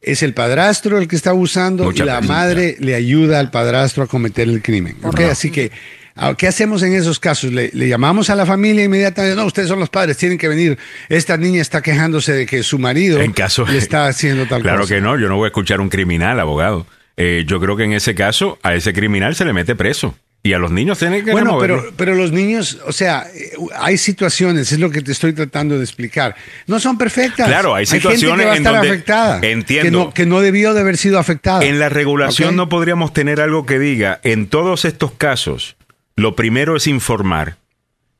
es 0.00 0.22
el 0.22 0.32
padrastro 0.34 0.98
el 0.98 1.08
que 1.08 1.16
está 1.16 1.30
abusando 1.30 1.84
Muchas 1.84 2.04
y 2.04 2.06
la 2.08 2.14
veces, 2.16 2.28
madre 2.28 2.76
le 2.78 2.94
ayuda 2.94 3.40
al 3.40 3.50
padrastro 3.50 4.02
a 4.04 4.06
cometer 4.06 4.48
el 4.48 4.62
crimen. 4.62 4.96
¿ok? 5.02 5.20
Así 5.30 5.50
que, 5.50 5.70
ah, 6.14 6.34
¿qué 6.36 6.46
hacemos 6.46 6.82
en 6.82 6.92
esos 6.94 7.18
casos? 7.18 7.52
¿Le, 7.52 7.70
le 7.72 7.88
llamamos 7.88 8.28
a 8.30 8.34
la 8.36 8.44
familia 8.46 8.84
inmediatamente? 8.84 9.34
No, 9.36 9.46
ustedes 9.46 9.68
son 9.68 9.80
los 9.80 9.88
padres, 9.88 10.16
tienen 10.18 10.36
que 10.38 10.46
venir. 10.48 10.78
Esta 11.08 11.36
niña 11.38 11.62
está 11.62 11.80
quejándose 11.82 12.32
de 12.34 12.44
que 12.46 12.62
su 12.62 12.78
marido 12.78 13.18
En 13.20 13.32
caso- 13.32 13.66
le 13.66 13.78
está 13.78 14.06
haciendo 14.06 14.46
tal 14.46 14.60
Claro 14.62 14.80
cosa. 14.82 14.94
que 14.94 15.00
no, 15.00 15.18
yo 15.18 15.28
no 15.28 15.36
voy 15.36 15.46
a 15.46 15.48
escuchar 15.48 15.78
a 15.78 15.82
un 15.82 15.88
criminal, 15.88 16.38
abogado. 16.38 16.86
Eh, 17.16 17.44
yo 17.46 17.60
creo 17.60 17.76
que 17.76 17.84
en 17.84 17.92
ese 17.92 18.14
caso 18.14 18.58
a 18.62 18.74
ese 18.74 18.92
criminal 18.92 19.34
se 19.36 19.44
le 19.44 19.52
mete 19.52 19.76
preso 19.76 20.16
y 20.42 20.52
a 20.52 20.58
los 20.58 20.70
niños 20.72 20.98
tienen 20.98 21.24
que 21.24 21.30
Bueno, 21.32 21.52
removerlo. 21.52 21.80
pero, 21.82 21.94
pero 21.96 22.14
los 22.16 22.30
niños, 22.32 22.78
o 22.86 22.92
sea, 22.92 23.26
eh, 23.34 23.52
hay 23.78 23.96
situaciones, 23.96 24.72
es 24.72 24.78
lo 24.78 24.90
que 24.90 25.00
te 25.00 25.12
estoy 25.12 25.32
tratando 25.32 25.78
de 25.78 25.84
explicar. 25.84 26.34
No 26.66 26.80
son 26.80 26.98
perfectas. 26.98 27.46
Claro, 27.46 27.74
hay 27.74 27.86
gente 27.86 28.00
situaciones 28.16 28.40
que 28.40 28.46
va 28.46 28.52
a 28.52 28.56
en 28.56 28.62
estar 28.62 28.74
donde- 28.74 28.88
afectada. 28.90 29.40
Entiendo. 29.42 29.84
Que 29.84 29.90
no, 30.06 30.12
que 30.14 30.26
no 30.26 30.40
debió 30.42 30.74
de 30.74 30.80
haber 30.80 30.96
sido 30.98 31.18
afectada. 31.18 31.64
En 31.64 31.78
la 31.78 31.88
regulación 31.88 32.56
no 32.56 32.68
podríamos 32.68 33.12
tener 33.14 33.40
algo 33.40 33.64
que 33.64 33.78
diga, 33.78 34.20
en 34.22 34.46
todos 34.48 34.84
estos 34.84 35.12
casos, 35.12 35.76
lo 36.16 36.36
primero 36.36 36.76
es 36.76 36.86
informar 36.88 37.56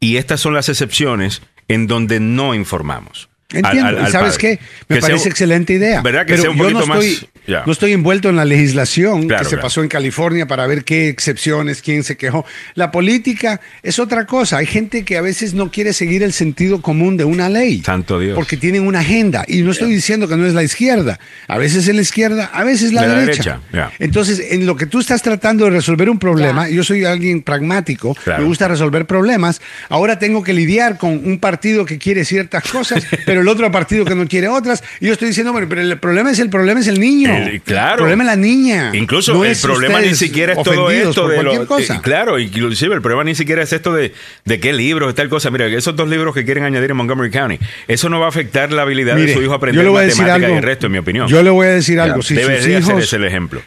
y 0.01 0.17
estas 0.17 0.41
son 0.41 0.55
las 0.55 0.69
excepciones 0.71 1.43
en 1.69 1.87
donde 1.89 2.21
no 2.21 2.55
informamos. 2.55 3.29
Entiendo. 3.59 3.89
al- 3.89 3.95
¿Y 3.95 3.99
al 4.07 4.13
¿Sabes 4.13 4.35
padre. 4.35 4.59
qué? 4.59 4.65
Me 4.89 4.97
Que 4.97 5.01
parece 5.03 5.29
excelente 5.29 5.73
idea. 5.75 6.01
¿Verdad 6.03 6.23
que 6.27 6.33
Pero 6.33 6.43
sea 6.43 6.51
un 6.51 6.57
yo 6.57 6.63
poquito 6.65 6.81
no 6.81 6.87
más- 6.87 7.05
estoy, 7.05 7.29
ya. 7.47 7.63
no 7.67 7.73
estoy 7.73 7.93
envuelto 7.93 8.29
en 8.29 8.37
la 8.37 8.45
legislación 8.45 9.27
Claro, 9.29 9.39
que 9.43 9.45
se 9.45 9.51
claro. 9.57 9.63
pasó 9.63 9.83
en 9.83 9.89
California 9.89 10.47
para 10.47 10.67
ver 10.67 10.85
qué 10.85 11.09
excepciones, 11.09 11.83
quién 11.83 12.05
se 12.05 12.17
quejó. 12.17 12.45
La 12.75 12.91
política 12.91 13.61
es 13.83 13.99
otra 13.99 14.27
cosa. 14.27 14.59
Hay 14.59 14.67
gente 14.67 15.05
que 15.05 15.17
a 15.17 15.21
veces 15.21 15.55
no 15.55 15.71
quiere 15.71 15.93
seguir 15.93 16.23
el 16.23 16.33
sentido 16.33 16.83
común 16.83 17.17
de 17.17 17.25
una 17.25 17.49
ley. 17.49 17.83
Santo 17.85 18.19
Dios. 18.19 18.35
Porque 18.35 18.57
tienen 18.57 18.87
una 18.87 19.01
agenda. 19.01 19.45
Y 19.47 19.63
no 19.63 19.71
estoy 19.73 19.93
diciendo 19.95 20.27
que 20.29 20.37
no 20.37 20.47
es 20.47 20.55
la 20.55 20.63
izquierda. 20.63 21.19
A 21.49 21.59
veces 21.59 21.87
es 21.89 21.95
la 21.95 22.03
izquierda, 22.03 22.51
a 22.53 22.65
veces 22.65 22.93
la 22.93 23.03
De 23.03 23.09
la 23.09 23.15
derecha. 23.21 23.61
Entonces, 23.99 24.41
en 24.51 24.67
lo 24.67 24.77
que 24.77 24.87
tú 24.87 25.01
estás 25.01 25.23
tratando 25.23 25.65
de 25.67 25.71
resolver 25.71 26.11
un 26.11 26.19
problema, 26.19 26.69
yo 26.69 26.83
soy 26.83 27.05
alguien 27.05 27.43
pragmático, 27.43 28.15
Claro. 28.25 28.43
me 28.43 28.49
gusta 28.49 28.69
resolver 28.69 29.07
problemas. 29.07 29.61
Ahora 29.89 30.19
tengo 30.19 30.43
que 30.43 30.53
lidiar 30.53 30.99
con 30.99 31.13
un 31.25 31.39
partido 31.39 31.85
que 31.85 31.99
quiere 31.99 32.25
ciertas 32.25 32.65
cosas, 32.65 33.05
pero 33.27 33.43
el 33.45 33.49
otro 33.49 33.71
partido 33.71 34.05
que 34.05 34.15
no 34.17 34.27
quiere 34.27 34.49
otras. 34.49 34.83
Y 35.01 35.07
yo 35.07 35.13
estoy 35.13 35.29
diciendo, 35.29 35.53
bueno, 35.53 35.69
pero 35.69 35.81
el 35.83 35.99
problema 35.99 36.31
es 36.33 36.39
el 36.41 36.51
problema 36.51 36.81
es 36.81 36.89
el 36.89 36.99
niño. 36.99 37.33
El- 37.35 37.61
claro. 37.63 37.93
El 37.93 37.99
problema 37.99 38.25
es 38.25 38.27
la 38.27 38.37
niña. 38.37 38.91
Incluso 38.95 39.33
No 39.35 39.45
el 39.45 39.57
problema 39.57 40.01
ni 40.01 40.15
siquiera 40.15 40.55
es 40.55 40.63
todo 40.63 40.91
esto 40.91 41.29
de 41.29 41.35
cualquier 41.37 41.61
lo- 41.61 41.67
cosa. 41.69 41.95
eh, 41.97 42.01
claro, 42.03 42.39
inclusive 42.39 42.95
el 42.95 43.01
problema 43.03 43.23
ni 43.25 43.35
siquiera 43.35 43.63
es 43.63 43.73
esto 43.73 43.93
de, 43.95 44.13
de 44.45 44.61
qué 44.61 44.73
libros 44.73 45.13
y 45.13 45.15
tal 45.15 45.29
cosa. 45.29 45.51
Mira, 45.51 45.67
esos 45.67 45.95
dos 45.95 46.09
libros 46.09 46.35
que 46.35 46.45
quieren 46.45 46.65
añadir 46.65 46.91
en 46.91 46.97
Montgomery 46.97 47.31
County, 47.31 47.59
eso 47.87 48.09
no 48.09 48.19
va 48.19 48.27
a 48.27 48.29
afectar 48.31 48.73
la 48.73 48.83
habilidad 48.83 49.15
Mire, 49.15 49.29
de 49.29 49.35
su 49.35 49.43
hijo 49.43 49.53
a 49.53 49.57
aprender 49.57 49.77
yo 49.77 49.85
le 49.85 49.91
voy 49.91 49.99
a 50.03 50.07
decir 50.07 50.23
matemáticas 50.23 50.45
algo. 50.47 50.55
y 50.55 50.59
el 50.59 50.65
resto, 50.65 50.87
en 50.87 50.93
mi 50.93 50.99
opinión. 50.99 51.29
Yo 51.29 51.43
le 51.43 51.51
voy 51.51 51.67
a 51.67 51.71
decir 51.71 52.01
algo. 52.01 52.23
Si 52.23 52.35
Debería 52.35 52.63
ser 52.63 52.81
hijos- 52.93 53.03
ese 53.05 53.17
el 53.17 53.25
ejemplo. 53.25 53.63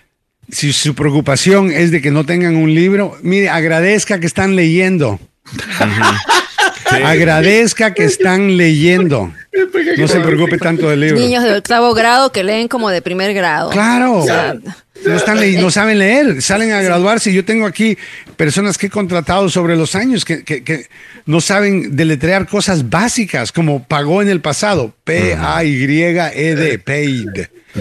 Si 0.49 0.71
su 0.73 0.95
preocupación 0.95 1.71
es 1.71 1.91
de 1.91 2.01
que 2.01 2.09
no 2.09 2.25
tengan 2.25 2.55
un 2.55 2.73
libro, 2.73 3.17
mire, 3.21 3.49
agradezca 3.49 4.19
que 4.19 4.27
están 4.27 4.55
leyendo. 4.55 5.19
Agradezca 7.05 7.93
que 7.93 8.03
están 8.05 8.57
leyendo. 8.57 9.33
No 9.97 10.07
se 10.07 10.19
preocupe 10.19 10.57
tanto 10.57 10.89
del 10.89 11.01
libro. 11.01 11.19
Niños 11.19 11.43
de 11.43 11.55
octavo 11.55 11.93
grado 11.93 12.31
que 12.31 12.43
leen 12.43 12.67
como 12.67 12.89
de 12.89 13.01
primer 13.01 13.33
grado. 13.33 13.69
Claro. 13.71 14.13
O 14.19 14.25
sea, 14.25 14.55
No, 15.05 15.15
están 15.15 15.39
ley- 15.39 15.57
no 15.57 15.69
saben 15.69 15.99
leer, 15.99 16.41
salen 16.41 16.71
a 16.71 16.81
graduarse. 16.81 17.31
Yo 17.31 17.45
tengo 17.45 17.67
aquí 17.67 17.97
personas 18.35 18.77
que 18.79 18.87
he 18.87 18.89
contratado 18.89 19.47
sobre 19.47 19.75
los 19.75 19.93
años 19.95 20.25
que, 20.25 20.43
que- 20.43 20.63
que 20.63 20.87
no 21.27 21.39
saben 21.39 21.95
deletrear 21.95 22.47
cosas 22.47 22.89
básicas 22.89 23.51
como 23.51 23.83
pagó 23.83 24.21
en 24.23 24.29
el 24.29 24.41
pasado. 24.41 24.93
P-A-Y-E-D, 25.03 26.79
paid. 26.79 27.29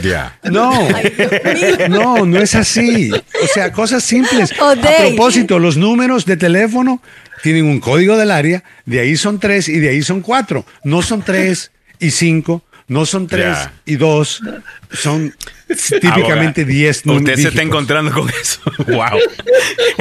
Ya. 0.03 0.39
No, 0.45 0.73
no, 1.89 2.27
no 2.27 2.39
es 2.39 2.55
así. 2.55 3.11
O 3.13 3.47
sea, 3.55 3.73
cosas 3.73 4.03
simples. 4.05 4.53
A 4.61 4.75
propósito, 4.75 5.59
los 5.59 5.77
números 5.79 6.27
de 6.27 6.37
teléfono 6.37 7.01
tienen 7.43 7.65
un 7.67 7.81
código 7.81 8.17
del 8.17 8.31
área, 8.31 8.63
de 8.85 9.01
ahí 9.01 9.17
son 9.17 9.39
tres 9.41 9.69
y 9.69 9.79
de 9.79 9.89
ahí 9.91 10.03
son 10.03 10.21
cuatro. 10.21 10.65
No 10.85 11.03
son 11.03 11.23
tres 11.23 11.71
y 11.99 12.11
cinco, 12.11 12.63
no 12.89 13.05
son 13.07 13.27
tres 13.27 13.45
Ya. 13.57 13.73
y 13.85 13.97
dos, 13.97 14.43
son 14.93 15.35
típicamente 16.01 16.61
Abogado, 16.63 16.65
diez 16.67 16.97
Usted 16.99 17.11
números. 17.13 17.41
se 17.43 17.49
está 17.49 17.63
encontrando 17.63 18.13
con 18.13 18.29
eso. 18.31 18.61
wow. 18.87 19.19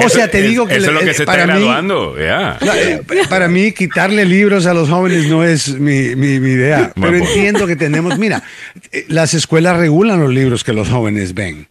O 0.06 0.10
sea, 0.10 0.30
te 0.30 0.42
digo 0.44 0.68
que 0.68 0.76
Eso 0.76 0.88
es 0.88 0.94
le- 0.94 1.00
lo 1.00 1.06
que 1.06 1.14
se 1.16 1.24
está 1.24 1.34
mí- 1.34 1.40
graduando. 1.44 2.16
eh, 2.18 3.02
Para 3.30 3.48
mí, 3.48 3.72
quitarle 3.72 4.26
libros 4.26 4.66
a 4.68 4.74
los 4.74 4.90
jóvenes 4.90 5.26
no 5.28 5.44
es 5.44 5.70
mi, 5.70 6.16
mi- 6.16 6.40
mi 6.40 6.52
idea. 6.52 6.92
Pero 7.00 7.16
entiendo 7.18 7.66
que 7.66 7.76
tenemos, 7.76 8.20
mira, 8.20 8.44
eh, 8.92 9.06
las 9.08 9.34
escuelas 9.34 9.78
regulan 9.78 10.20
los 10.20 10.32
libros 10.34 10.64
que 10.64 10.74
los 10.74 10.90
jóvenes 10.90 11.34
ven. 11.34 11.68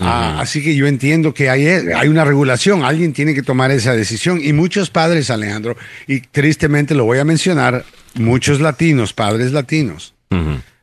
Ah, 0.00 0.38
así 0.40 0.62
que 0.62 0.74
yo 0.74 0.86
entiendo 0.86 1.34
que 1.34 1.50
hay, 1.50 1.66
hay 1.66 2.08
una 2.08 2.24
regulación, 2.24 2.82
alguien 2.82 3.12
tiene 3.12 3.34
que 3.34 3.42
tomar 3.42 3.70
esa 3.70 3.94
decisión. 3.94 4.40
Y 4.42 4.52
muchos 4.52 4.90
padres, 4.90 5.30
Alejandro, 5.30 5.76
y 6.06 6.20
tristemente 6.20 6.94
lo 6.94 7.04
voy 7.04 7.18
a 7.18 7.24
mencionar, 7.24 7.84
muchos 8.14 8.60
latinos, 8.60 9.12
padres 9.12 9.52
latinos, 9.52 10.14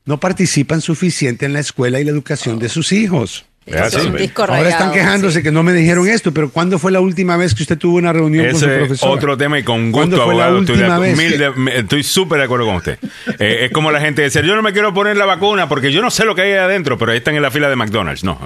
no 0.05 0.19
participan 0.19 0.81
suficiente 0.81 1.45
en 1.45 1.53
la 1.53 1.59
escuela 1.59 1.99
y 1.99 2.03
la 2.03 2.11
educación 2.11 2.59
de 2.59 2.69
sus 2.69 2.91
hijos. 2.91 3.45
Es 3.65 3.93
un 3.95 4.15
disco 4.17 4.43
Ahora 4.43 4.67
están 4.67 4.91
quejándose 4.91 5.37
sí. 5.37 5.43
que 5.43 5.51
no 5.51 5.63
me 5.63 5.71
dijeron 5.73 6.07
esto, 6.07 6.33
pero 6.33 6.49
¿cuándo 6.49 6.77
fue 6.79 6.91
la 6.91 6.99
última 6.99 7.37
vez 7.37 7.55
que 7.55 7.63
usted 7.63 7.77
tuvo 7.77 7.97
una 7.97 8.11
reunión 8.11 8.45
con 8.51 8.59
su 8.59 8.65
profesor? 8.67 9.09
otro 9.09 9.37
tema 9.37 9.57
y 9.59 9.63
con 9.63 9.91
¿Cuándo 9.91 10.17
gusto, 10.17 10.29
abogado. 10.29 10.59
Estoy, 10.59 10.77
de 10.77 11.51
que- 11.53 11.83
de- 11.83 12.03
súper 12.03 12.39
de 12.39 12.43
acuerdo 12.45 12.65
con 12.65 12.75
usted. 12.75 12.97
Eh, 13.39 13.65
es 13.65 13.71
como 13.71 13.91
la 13.91 13.99
gente 14.01 14.21
dice, 14.23 14.45
yo 14.45 14.55
no 14.55 14.61
me 14.61 14.73
quiero 14.73 14.93
poner 14.93 15.15
la 15.17 15.25
vacuna 15.25 15.69
porque 15.69 15.91
yo 15.91 16.01
no 16.01 16.11
sé 16.11 16.25
lo 16.25 16.35
que 16.35 16.41
hay 16.41 16.51
ahí 16.51 16.57
adentro, 16.57 16.97
pero 16.97 17.11
ahí 17.11 17.17
están 17.19 17.35
en 17.35 17.41
la 17.41 17.51
fila 17.51 17.69
de 17.69 17.75
McDonald's. 17.77 18.23
No. 18.23 18.37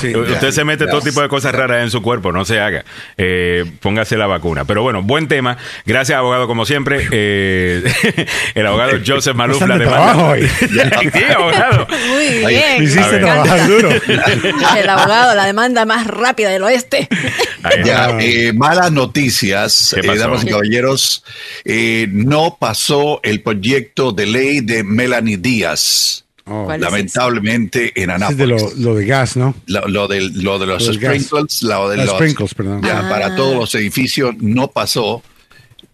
Sí, 0.00 0.14
U- 0.14 0.20
usted 0.20 0.40
ya, 0.48 0.52
se 0.52 0.64
mete 0.64 0.84
ya. 0.84 0.90
todo 0.90 1.00
tipo 1.00 1.22
de 1.22 1.28
cosas 1.28 1.54
raras 1.54 1.82
en 1.82 1.90
su 1.90 2.02
cuerpo, 2.02 2.30
no 2.32 2.44
se 2.44 2.60
haga. 2.60 2.84
Eh, 3.16 3.64
póngase 3.80 4.16
la 4.16 4.26
vacuna. 4.26 4.64
Pero 4.66 4.82
bueno, 4.82 5.02
buen 5.02 5.26
tema. 5.28 5.56
Gracias, 5.86 6.18
abogado, 6.18 6.46
como 6.46 6.66
siempre. 6.66 7.06
Eh, 7.10 7.82
el 8.54 8.66
abogado 8.66 8.92
Joseph 9.06 9.34
Maluf 9.34 9.60
la 9.66 9.78
trabajo 9.78 10.26
hoy. 10.28 10.46
sí, 10.58 11.22
abogado. 11.34 11.86
Muy 12.10 12.46
bien. 12.46 12.62
Me 12.78 12.84
hiciste 12.84 13.18
trabajar 13.18 13.66
duro. 13.68 13.88
El 14.78 14.88
abogado, 14.88 15.34
la 15.34 15.46
demanda 15.46 15.84
más 15.84 16.06
rápida 16.06 16.50
del 16.50 16.62
oeste. 16.62 17.08
Ya, 17.84 18.16
eh, 18.20 18.52
malas 18.52 18.90
noticias, 18.92 19.94
¿Qué 20.00 20.06
eh, 20.06 20.16
damas 20.18 20.44
y 20.44 20.48
caballeros. 20.48 21.24
Eh, 21.64 22.06
no 22.10 22.56
pasó 22.58 23.20
el 23.22 23.42
proyecto 23.42 24.12
de 24.12 24.26
ley 24.26 24.60
de 24.60 24.82
Melanie 24.84 25.36
Díaz, 25.36 26.24
Oh, 26.52 26.64
¿Cuál 26.64 26.80
es 26.80 26.90
lamentablemente 26.90 27.92
en 28.02 28.10
ese 28.10 28.16
es 28.18 28.22
Anápolis. 28.30 28.38
de 28.38 28.46
lo, 28.46 28.90
lo 28.92 28.94
de 28.96 29.06
gas, 29.06 29.36
¿no? 29.36 29.54
Lo, 29.66 29.86
lo 29.86 30.08
del- 30.08 30.32
lo 30.42 30.58
de 30.58 30.66
los 30.66 30.84
Lo 30.84 30.94
sprinkles, 30.94 31.62
lo 31.62 31.88
de 31.88 31.98
Los 31.98 32.06
los, 32.06 32.14
sprinkles, 32.16 32.54
perdón. 32.54 32.82
ya, 32.82 33.00
Ah. 33.06 33.08
para 33.08 33.36
todos 33.36 33.54
los 33.54 33.72
edificios 33.76 34.34
no 34.40 34.68
pasó. 34.68 35.22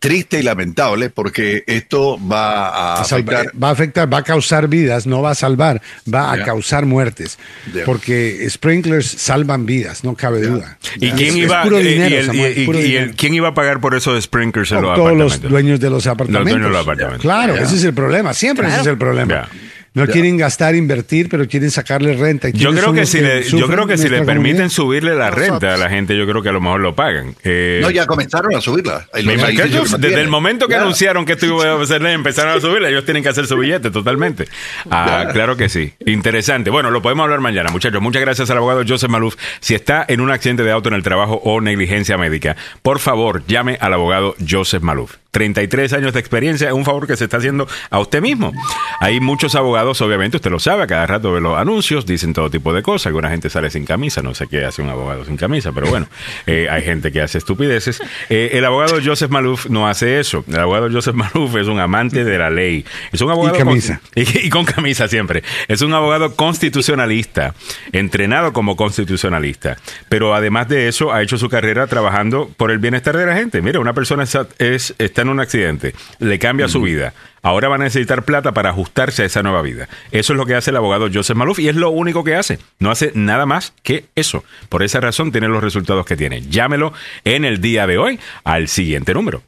Triste 0.06 0.38
y 0.38 0.42
lamentable 0.44 1.10
porque 1.10 1.64
esto 1.66 2.16
va 2.30 2.68
a, 2.68 3.00
a 3.00 3.04
salvar, 3.04 3.34
afectar. 3.34 3.62
va 3.62 3.68
a 3.68 3.72
afectar, 3.72 4.12
va 4.12 4.18
a 4.18 4.22
causar 4.22 4.68
vidas, 4.68 5.04
no 5.04 5.20
va 5.20 5.30
a 5.30 5.34
salvar, 5.34 5.82
va 6.12 6.32
a 6.32 6.44
causar 6.44 6.86
muertes. 6.86 7.38
Porque 7.84 8.46
sprinklers 8.48 9.06
salvan 9.06 9.66
vidas, 9.66 10.04
no 10.04 10.14
cabe 10.14 10.42
duda. 10.42 10.78
¿Y 11.00 11.10
quién 11.10 11.36
iba, 11.36 11.64
eh, 11.80 13.46
a 13.46 13.54
pagar 13.54 13.80
por 13.80 13.96
esos 13.96 14.22
sprinklers 14.22 14.70
en 14.70 14.82
los 14.82 14.94
Todos 14.94 15.16
los 15.16 15.32
apartamentos? 15.32 15.50
dueños 15.50 15.80
de 15.80 15.90
los 15.90 16.06
apartamentos. 16.06 16.52
dueños 16.52 16.68
de 16.68 16.72
los 16.72 16.82
apartamentos. 16.82 17.22
Claro, 17.22 17.54
ese 17.56 17.74
es 17.74 17.82
el 17.82 17.94
problema. 17.94 18.32
Siempre 18.32 18.68
ese 18.68 18.82
es 18.82 18.86
el 18.86 18.98
problema. 18.98 19.48
No 19.96 20.06
quieren 20.06 20.36
gastar, 20.36 20.74
invertir, 20.74 21.28
pero 21.28 21.48
quieren 21.48 21.70
sacarle 21.70 22.14
renta. 22.14 22.48
¿Y 22.48 22.52
Yo 22.52 22.70
creo 22.72 22.92
que 22.92 23.06
si 23.06 23.20
le, 23.20 23.42
yo 23.44 23.66
creo 23.66 23.86
que 23.86 23.96
si 23.98 24.08
le 24.08 24.18
permiten 24.22 24.34
comunidad? 24.56 24.68
subirle 24.68 25.14
la 25.16 25.30
renta 25.30 25.74
a 25.74 25.76
la 25.76 25.88
gente, 25.88 26.16
yo 26.16 26.26
creo 26.26 26.42
que 26.42 26.50
a 26.50 26.52
lo 26.52 26.60
mejor 26.60 26.80
lo 26.80 26.94
pagan. 26.94 27.34
Eh, 27.44 27.80
No, 27.82 27.90
ya 27.90 28.06
comenzaron 28.06 28.54
a 28.54 28.60
subirla. 28.60 29.06
Me 29.24 29.34
imagino- 29.34 29.84
desde 29.98 30.20
el 30.20 30.28
momento 30.28 30.66
que 30.68 30.74
Ya. 30.74 30.82
anunciaron 30.82 31.24
que 31.24 31.32
esto 31.32 31.46
iba 31.46 31.82
a 31.82 31.86
ser 31.86 32.02
ley, 32.02 32.12
empezaron 32.14 32.56
a 32.56 32.60
subirla, 32.60 32.88
ellos 32.90 33.04
tienen 33.04 33.22
que 33.22 33.30
hacer 33.30 33.46
su 33.46 33.56
billete 33.56 33.90
totalmente. 33.90 34.44
Ah, 34.90 35.28
claro 35.32 35.56
que 35.56 35.68
sí. 35.68 35.92
Interesante. 36.04 36.70
Bueno, 36.70 36.90
lo 36.90 37.00
podemos 37.02 37.24
hablar 37.24 37.40
mañana, 37.40 37.70
muchachos. 37.70 38.00
Muchas 38.02 38.20
gracias 38.22 38.50
al 38.50 38.58
abogado 38.58 38.82
Joseph 38.86 39.10
Maluf. 39.10 39.36
Si 39.60 39.74
está 39.74 40.04
en 40.06 40.20
un 40.20 40.30
accidente 40.30 40.62
de 40.62 40.72
auto 40.72 40.88
en 40.90 40.94
el 40.94 41.02
trabajo 41.02 41.40
o 41.42 41.60
negligencia 41.60 42.18
médica, 42.18 42.54
por 42.82 42.98
favor, 42.98 43.42
llame 43.46 43.78
al 43.80 43.94
abogado 43.94 44.34
Joseph 44.46 44.82
Maluf. 44.82 45.14
33 45.40 45.92
años 45.92 46.14
de 46.14 46.20
experiencia, 46.20 46.68
es 46.68 46.72
un 46.72 46.86
favor 46.86 47.06
que 47.06 47.14
se 47.14 47.24
está 47.24 47.36
haciendo 47.36 47.68
a 47.90 47.98
usted 48.00 48.22
mismo. 48.22 48.54
Hay 49.00 49.20
muchos 49.20 49.54
abogados, 49.54 50.00
obviamente, 50.00 50.38
usted 50.38 50.50
lo 50.50 50.58
sabe, 50.58 50.86
cada 50.86 51.06
rato 51.06 51.30
ve 51.30 51.42
los 51.42 51.58
anuncios, 51.58 52.06
dicen 52.06 52.32
todo 52.32 52.48
tipo 52.48 52.72
de 52.72 52.82
cosas. 52.82 53.08
Alguna 53.08 53.28
gente 53.28 53.50
sale 53.50 53.68
sin 53.70 53.84
camisa, 53.84 54.22
no 54.22 54.34
sé 54.34 54.46
qué 54.46 54.64
hace 54.64 54.80
un 54.80 54.88
abogado 54.88 55.26
sin 55.26 55.36
camisa, 55.36 55.72
pero 55.72 55.88
bueno, 55.88 56.08
eh, 56.46 56.68
hay 56.70 56.80
gente 56.84 57.12
que 57.12 57.20
hace 57.20 57.36
estupideces. 57.36 58.00
Eh, 58.30 58.52
el 58.54 58.64
abogado 58.64 58.94
Joseph 59.04 59.30
Maluf 59.30 59.66
no 59.66 59.86
hace 59.86 60.20
eso. 60.20 60.42
El 60.48 60.58
abogado 60.58 60.88
Joseph 60.90 61.14
Maluf 61.14 61.54
es 61.56 61.66
un 61.66 61.80
amante 61.80 62.24
de 62.24 62.38
la 62.38 62.48
ley. 62.48 62.86
Es 63.12 63.20
un 63.20 63.30
abogado 63.30 63.56
Y 63.56 63.58
camisa. 63.58 64.00
con- 64.14 64.22
y, 64.24 64.46
y 64.46 64.48
con 64.48 64.64
camisa 64.64 65.06
siempre. 65.06 65.42
Es 65.68 65.82
un 65.82 65.92
abogado 65.92 66.34
constitucionalista, 66.34 67.54
entrenado 67.92 68.54
como 68.54 68.74
constitucionalista, 68.76 69.76
pero 70.08 70.34
además 70.34 70.68
de 70.68 70.88
eso 70.88 71.12
ha 71.12 71.22
hecho 71.22 71.36
su 71.36 71.50
carrera 71.50 71.86
trabajando 71.88 72.50
por 72.56 72.70
el 72.70 72.78
bienestar 72.78 73.18
de 73.18 73.26
la 73.26 73.34
gente. 73.34 73.60
Mira, 73.60 73.80
una 73.80 73.92
persona 73.92 74.22
está, 74.22 74.46
es- 74.58 74.94
está 74.98 75.25
en 75.26 75.32
un 75.32 75.40
accidente, 75.40 75.94
le 76.18 76.38
cambia 76.38 76.68
su 76.68 76.82
vida. 76.82 77.14
Ahora 77.42 77.68
va 77.68 77.74
a 77.76 77.78
necesitar 77.78 78.24
plata 78.24 78.52
para 78.52 78.70
ajustarse 78.70 79.22
a 79.22 79.26
esa 79.26 79.42
nueva 79.42 79.62
vida. 79.62 79.88
Eso 80.10 80.32
es 80.32 80.36
lo 80.36 80.46
que 80.46 80.56
hace 80.56 80.70
el 80.70 80.76
abogado 80.76 81.08
Joseph 81.12 81.36
Maluf 81.36 81.60
y 81.60 81.68
es 81.68 81.76
lo 81.76 81.90
único 81.90 82.24
que 82.24 82.34
hace. 82.34 82.58
No 82.80 82.90
hace 82.90 83.12
nada 83.14 83.46
más 83.46 83.72
que 83.84 84.06
eso. 84.16 84.42
Por 84.68 84.82
esa 84.82 84.98
razón 85.00 85.30
tiene 85.30 85.46
los 85.46 85.62
resultados 85.62 86.04
que 86.06 86.16
tiene. 86.16 86.42
Llámelo 86.42 86.92
en 87.24 87.44
el 87.44 87.60
día 87.60 87.86
de 87.86 87.98
hoy 87.98 88.18
al 88.42 88.66
siguiente 88.66 89.14
número. 89.14 89.44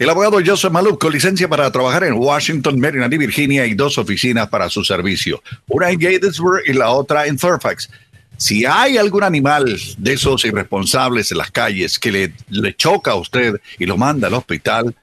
El 0.00 0.08
abogado 0.08 0.38
Joseph 0.42 0.72
Maluf 0.72 0.96
con 0.96 1.12
licencia 1.12 1.46
para 1.46 1.70
trabajar 1.70 2.04
en 2.04 2.14
Washington, 2.14 2.80
Maryland 2.80 3.12
y 3.12 3.18
Virginia 3.18 3.66
y 3.66 3.74
dos 3.74 3.98
oficinas 3.98 4.48
para 4.48 4.70
su 4.70 4.82
servicio. 4.82 5.42
Una 5.68 5.90
en 5.90 5.98
Gatesburg 5.98 6.62
y 6.66 6.72
la 6.72 6.88
otra 6.88 7.26
en 7.26 7.38
Fairfax. 7.38 7.90
Si 8.38 8.64
hay 8.64 8.96
algún 8.96 9.24
animal 9.24 9.78
de 9.98 10.12
esos 10.14 10.42
irresponsables 10.46 11.30
en 11.32 11.36
las 11.36 11.50
calles 11.50 11.98
que 11.98 12.32
le, 12.48 12.76
choca 12.76 13.10
a 13.10 13.16
usted 13.16 13.60
y 13.78 13.84
lo 13.84 13.98
manda 13.98 14.28
al 14.28 14.32
hospital, 14.32 14.96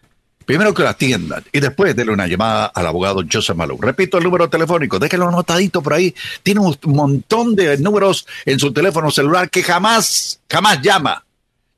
primero 0.48 0.74
que 0.74 0.82
lo 0.82 0.90
atiendan 0.90 1.44
y 1.54 1.60
después 1.60 1.96
déle 1.96 2.12
una 2.12 2.26
llamada 2.26 2.66
al 2.66 2.88
abogado 2.88 3.24
Joseph 3.32 3.56
Malou. 3.56 3.80
Repito 3.80 4.18
el 4.18 4.24
número 4.24 4.50
telefónico, 4.50 4.98
déjelo 4.98 5.28
anotadito 5.28 5.84
por 5.84 5.94
ahí. 5.94 6.16
Tiene 6.42 6.62
un 6.62 6.76
montón 6.86 7.56
de 7.56 7.78
números 7.78 8.26
en 8.48 8.58
su 8.58 8.74
teléfono 8.74 9.12
celular 9.12 9.48
que 9.52 9.62
jamás, 9.62 10.40
jamás 10.50 10.82
llama. 10.82 11.24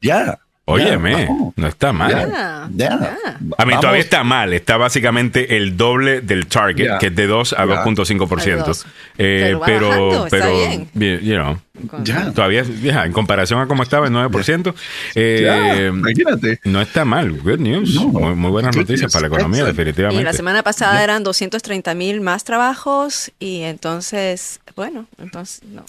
Ya. 0.00 0.38
Óyeme, 0.70 1.28
no 1.56 1.66
está 1.66 1.92
mal. 1.92 2.10
Ya, 2.10 2.28
ya. 2.76 3.16
A 3.32 3.38
mí 3.40 3.48
Vamos. 3.72 3.80
todavía 3.80 4.00
está 4.02 4.22
mal, 4.24 4.52
está 4.52 4.76
básicamente 4.76 5.56
el 5.56 5.76
doble 5.76 6.20
del 6.20 6.46
target, 6.46 6.98
que 6.98 7.06
es 7.06 7.14
de 7.16 7.26
2 7.26 7.52
a 7.54 7.66
Ya. 7.66 7.84
2.5%. 7.84 8.60
A 8.62 8.64
dos. 8.66 8.86
Eh, 9.16 9.40
Pero 9.46 9.58
va 9.60 9.66
pero, 9.66 9.88
bajando, 9.88 10.24
está 10.26 10.36
pero, 10.38 10.52
bien. 10.58 10.88
bien, 10.92 11.20
you 11.20 11.34
know, 11.36 11.58
Ya. 12.04 12.32
todavía, 12.32 12.64
ya, 12.82 13.04
en 13.04 13.12
comparación 13.12 13.60
a 13.60 13.66
cómo 13.66 13.82
estaba, 13.82 14.06
el 14.06 14.12
9%, 14.12 14.74
eh, 15.14 15.40
Ya, 15.44 15.86
imagínate. 15.86 16.60
no 16.64 16.80
está 16.80 17.04
mal. 17.04 17.32
Good 17.40 17.60
news. 17.60 17.94
muy, 17.94 18.34
muy 18.34 18.50
buenas 18.50 18.74
Good 18.76 18.82
noticias 18.82 19.02
news. 19.02 19.12
para 19.12 19.22
la 19.22 19.28
economía, 19.28 19.60
Excellent. 19.60 19.76
definitivamente. 19.78 20.20
Y 20.20 20.24
la 20.24 20.32
semana 20.32 20.62
pasada 20.62 21.02
eran 21.02 21.22
230 21.24 21.94
mil 21.94 22.20
más 22.20 22.44
trabajos 22.44 23.32
y 23.38 23.62
entonces, 23.62 24.60
bueno, 24.76 25.06
entonces 25.18 25.62
no. 25.72 25.84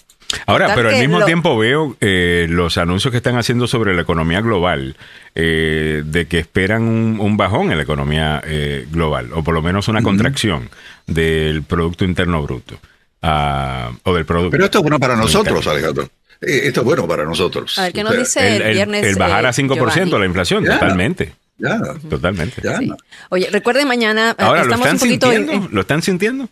Ahora, 0.45 0.73
pero 0.75 0.89
al 0.89 0.95
mismo 0.99 1.19
lo- 1.19 1.25
tiempo 1.25 1.57
veo 1.57 1.95
eh, 2.01 2.45
los 2.49 2.77
anuncios 2.77 3.11
que 3.11 3.17
están 3.17 3.37
haciendo 3.37 3.67
sobre 3.67 3.93
la 3.95 4.01
economía 4.03 4.41
global, 4.41 4.95
eh, 5.35 6.03
de 6.05 6.27
que 6.27 6.39
esperan 6.39 6.83
un, 6.83 7.17
un 7.19 7.35
bajón 7.37 7.71
en 7.71 7.77
la 7.77 7.83
economía 7.83 8.41
eh, 8.45 8.85
global, 8.91 9.29
o 9.33 9.43
por 9.43 9.53
lo 9.53 9.61
menos 9.61 9.87
una 9.87 10.01
contracción 10.01 10.69
del 11.07 11.63
Producto 11.63 12.05
Interno 12.05 12.41
Bruto, 12.43 12.79
ah, 13.23 13.91
o 14.03 14.13
del 14.13 14.25
Producto. 14.25 14.51
Pero 14.51 14.65
esto 14.65 14.77
es 14.79 14.83
bueno 14.83 14.99
para 14.99 15.15
nosotros, 15.15 15.57
Interno. 15.65 15.71
Alejandro. 15.71 16.09
Eh, 16.41 16.61
Esto 16.67 16.81
es 16.81 16.85
bueno 16.85 17.05
para 17.05 17.25
nosotros. 17.25 17.77
A 17.77 17.83
ver, 17.83 17.91
¿qué 17.93 18.01
nos 18.03 18.15
dice 18.17 18.55
el, 18.57 18.73
viernes? 18.73 19.05
el 19.05 19.15
bajar 19.15 19.43
eh, 19.43 19.47
a 19.49 19.51
5% 19.51 19.75
Giovanni? 19.75 20.11
la 20.19 20.25
inflación, 20.25 20.63
Ya. 20.63 20.73
totalmente. 20.79 21.33
Ya, 21.57 21.77
Totalmente. 22.09 22.61
ya. 22.63 22.79
Oye, 23.27 23.49
recuerden 23.51 23.85
mañana, 23.89 24.31
eh, 24.31 24.35
Ahora, 24.37 24.63
¿lo 24.63 24.73
estamos 24.73 24.85
están 24.87 24.95
un 24.95 24.99
poquito 24.99 25.31
en- 25.33 25.37
sintiendo? 25.39 25.69
¿Lo 25.73 25.81
están 25.81 26.01
sintiendo? 26.01 26.49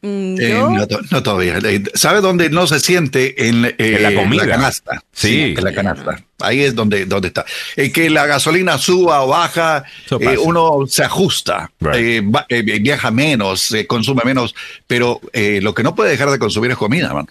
Mm, 0.00 0.36
Eh, 0.40 0.54
no, 0.70 0.86
to- 0.88 1.00
no 1.10 1.22
todavía. 1.22 1.58
Eh, 1.58 1.82
¿Sabe 1.94 2.20
dónde 2.20 2.48
no 2.50 2.66
se 2.66 2.80
siente? 2.80 3.48
En, 3.48 3.64
eh, 3.64 3.74
En 3.78 4.02
la 4.02 4.14
comida. 4.14 4.46
canasta. 4.46 5.02
Sí. 5.12 5.54
en 5.56 5.62
la 5.64 5.72
canasta. 5.74 6.22
Ahí 6.40 6.62
es 6.62 6.74
donde, 6.74 7.04
donde 7.06 7.28
está. 7.28 7.44
Eh, 7.76 7.92
que 7.92 8.10
la 8.10 8.26
gasolina 8.26 8.78
suba 8.78 9.22
o 9.22 9.28
baja, 9.28 9.84
eh, 10.20 10.36
uno 10.38 10.86
se 10.88 11.04
ajusta, 11.04 11.70
Right. 11.80 11.94
eh, 11.96 12.20
va- 12.22 12.46
eh, 12.48 12.62
viaja 12.62 13.10
menos, 13.10 13.70
eh, 13.72 13.86
consume 13.86 14.22
menos, 14.24 14.54
pero 14.86 15.20
eh, 15.32 15.60
lo 15.62 15.74
que 15.74 15.82
no 15.82 15.94
puede 15.94 16.10
dejar 16.10 16.30
de 16.30 16.38
consumir 16.38 16.70
es 16.72 16.76
comida, 16.76 17.12
man. 17.14 17.26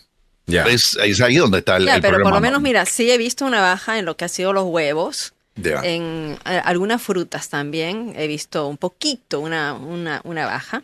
Ya. 0.47 0.63
Es, 0.63 0.97
es 1.03 1.21
ahí 1.21 1.35
donde 1.35 1.59
está 1.59 1.77
el, 1.77 1.87
pero 2.01 2.21
por 2.23 2.33
lo 2.33 2.41
menos, 2.41 2.59
man. 2.61 2.63
mira, 2.63 2.85
sí 2.85 3.09
he 3.11 3.17
visto 3.17 3.45
una 3.45 3.61
baja 3.61 3.99
en 3.99 4.05
lo 4.05 4.17
que 4.17 4.25
ha 4.25 4.29
sido 4.29 4.53
los 4.53 4.65
huevos. 4.65 5.33
En 5.55 6.37
eh, 6.45 6.61
algunas 6.63 7.01
frutas 7.01 7.49
también 7.49 8.13
he 8.15 8.27
visto 8.27 8.67
un 8.67 8.77
poquito 8.77 9.39
una, 9.39 9.73
una, 9.73 10.21
una 10.23 10.45
baja. 10.45 10.83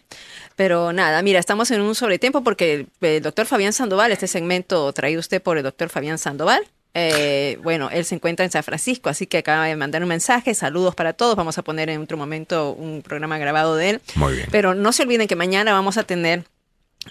Pero 0.55 0.93
nada, 0.93 1.21
mira, 1.21 1.39
estamos 1.39 1.71
en 1.71 1.81
un 1.81 1.95
sobretiempo 1.95 2.43
porque 2.43 2.73
el, 2.73 2.87
el 3.01 3.21
doctor 3.21 3.45
Fabián 3.45 3.73
Sandoval, 3.73 4.11
este 4.11 4.27
segmento 4.27 4.91
traído 4.93 5.19
usted 5.19 5.41
por 5.41 5.57
el 5.57 5.63
doctor 5.63 5.89
Fabián 5.89 6.17
Sandoval, 6.17 6.67
eh, 6.99 7.59
bueno, 7.61 7.89
él 7.91 8.05
se 8.05 8.15
encuentra 8.15 8.43
en 8.43 8.51
San 8.51 8.63
Francisco, 8.63 9.09
así 9.09 9.27
que 9.27 9.37
acaba 9.37 9.67
de 9.67 9.75
mandar 9.75 10.01
un 10.01 10.09
mensaje. 10.09 10.55
Saludos 10.55 10.95
para 10.95 11.13
todos. 11.13 11.35
Vamos 11.35 11.57
a 11.59 11.63
poner 11.63 11.91
en 11.91 12.01
otro 12.01 12.17
momento 12.17 12.71
un 12.71 13.03
programa 13.03 13.37
grabado 13.37 13.75
de 13.75 13.91
él. 13.91 14.01
Muy 14.15 14.33
bien. 14.33 14.47
Pero 14.51 14.73
no 14.73 14.91
se 14.91 15.03
olviden 15.03 15.27
que 15.27 15.35
mañana 15.35 15.73
vamos 15.73 15.97
a 15.97 16.03
tener 16.03 16.45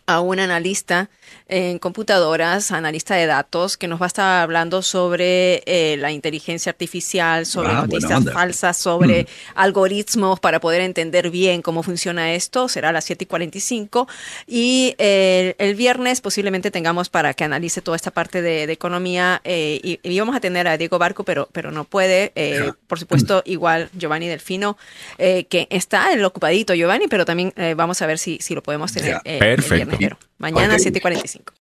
a 0.05 0.21
un 0.21 0.39
analista 0.39 1.09
en 1.49 1.79
computadoras, 1.79 2.71
analista 2.71 3.15
de 3.15 3.25
datos, 3.27 3.77
que 3.77 3.89
nos 3.89 4.01
va 4.01 4.07
a 4.07 4.09
estar 4.09 4.43
hablando 4.43 4.83
sobre 4.83 5.63
eh, 5.65 5.97
la 5.97 6.13
inteligencia 6.13 6.71
artificial, 6.71 7.47
sobre 7.47 7.71
Ah, 7.71 7.83
noticias 7.83 8.25
falsas, 8.33 8.77
sobre 8.77 9.23
Mm. 9.23 9.27
algoritmos 9.55 10.39
para 10.41 10.61
poder 10.61 10.83
entender 10.83 11.31
bien 11.31 11.63
cómo 11.63 11.83
funciona 11.83 12.35
esto. 12.35 12.69
Será 12.69 12.91
a 12.91 12.93
las 12.93 13.05
7 13.05 13.25
y 13.25 13.27
45. 13.27 14.07
Y 14.47 14.95
eh, 14.99 15.55
el 15.59 15.75
viernes 15.75 16.21
posiblemente 16.21 16.71
tengamos 16.71 17.09
para 17.09 17.33
que 17.35 17.45
analice 17.45 17.81
toda 17.81 17.97
esta 17.97 18.11
parte 18.11 18.43
de, 18.43 18.67
de 18.67 18.73
economía. 18.73 19.41
eh, 19.45 19.81
y, 19.83 19.99
y 20.03 20.11
íbamos 20.13 20.37
a 20.37 20.41
tener 20.41 20.69
a 20.69 20.77
Diego 20.77 20.99
Barco, 20.99 21.25
pero, 21.25 21.49
pero 21.53 21.71
no 21.71 21.85
puede. 21.85 22.33
Eh, 22.35 22.73
Por 22.87 22.99
supuesto, 22.99 23.43
igual 23.47 23.89
Giovanni 23.95 24.29
Delfino, 24.29 24.77
eh, 25.19 25.45
que 25.49 25.69
está 25.71 26.13
el 26.13 26.25
ocupadito 26.25 26.75
Giovanni, 26.75 27.07
pero 27.09 27.25
también 27.25 27.53
vamos 27.77 28.03
a 28.03 28.07
ver 28.07 28.19
si, 28.19 28.39
si 28.43 28.55
lo 28.55 28.63
podemos 28.63 28.93
tener 28.93 29.21
eh, 29.25 29.39
Perfecto. 29.79 29.99
viernes. 29.99 30.19
Pero 30.19 30.31
mañana 30.39 30.75
Ok. 30.75 30.81
7 30.81 30.99
y 30.99 31.01
45. 31.01 31.55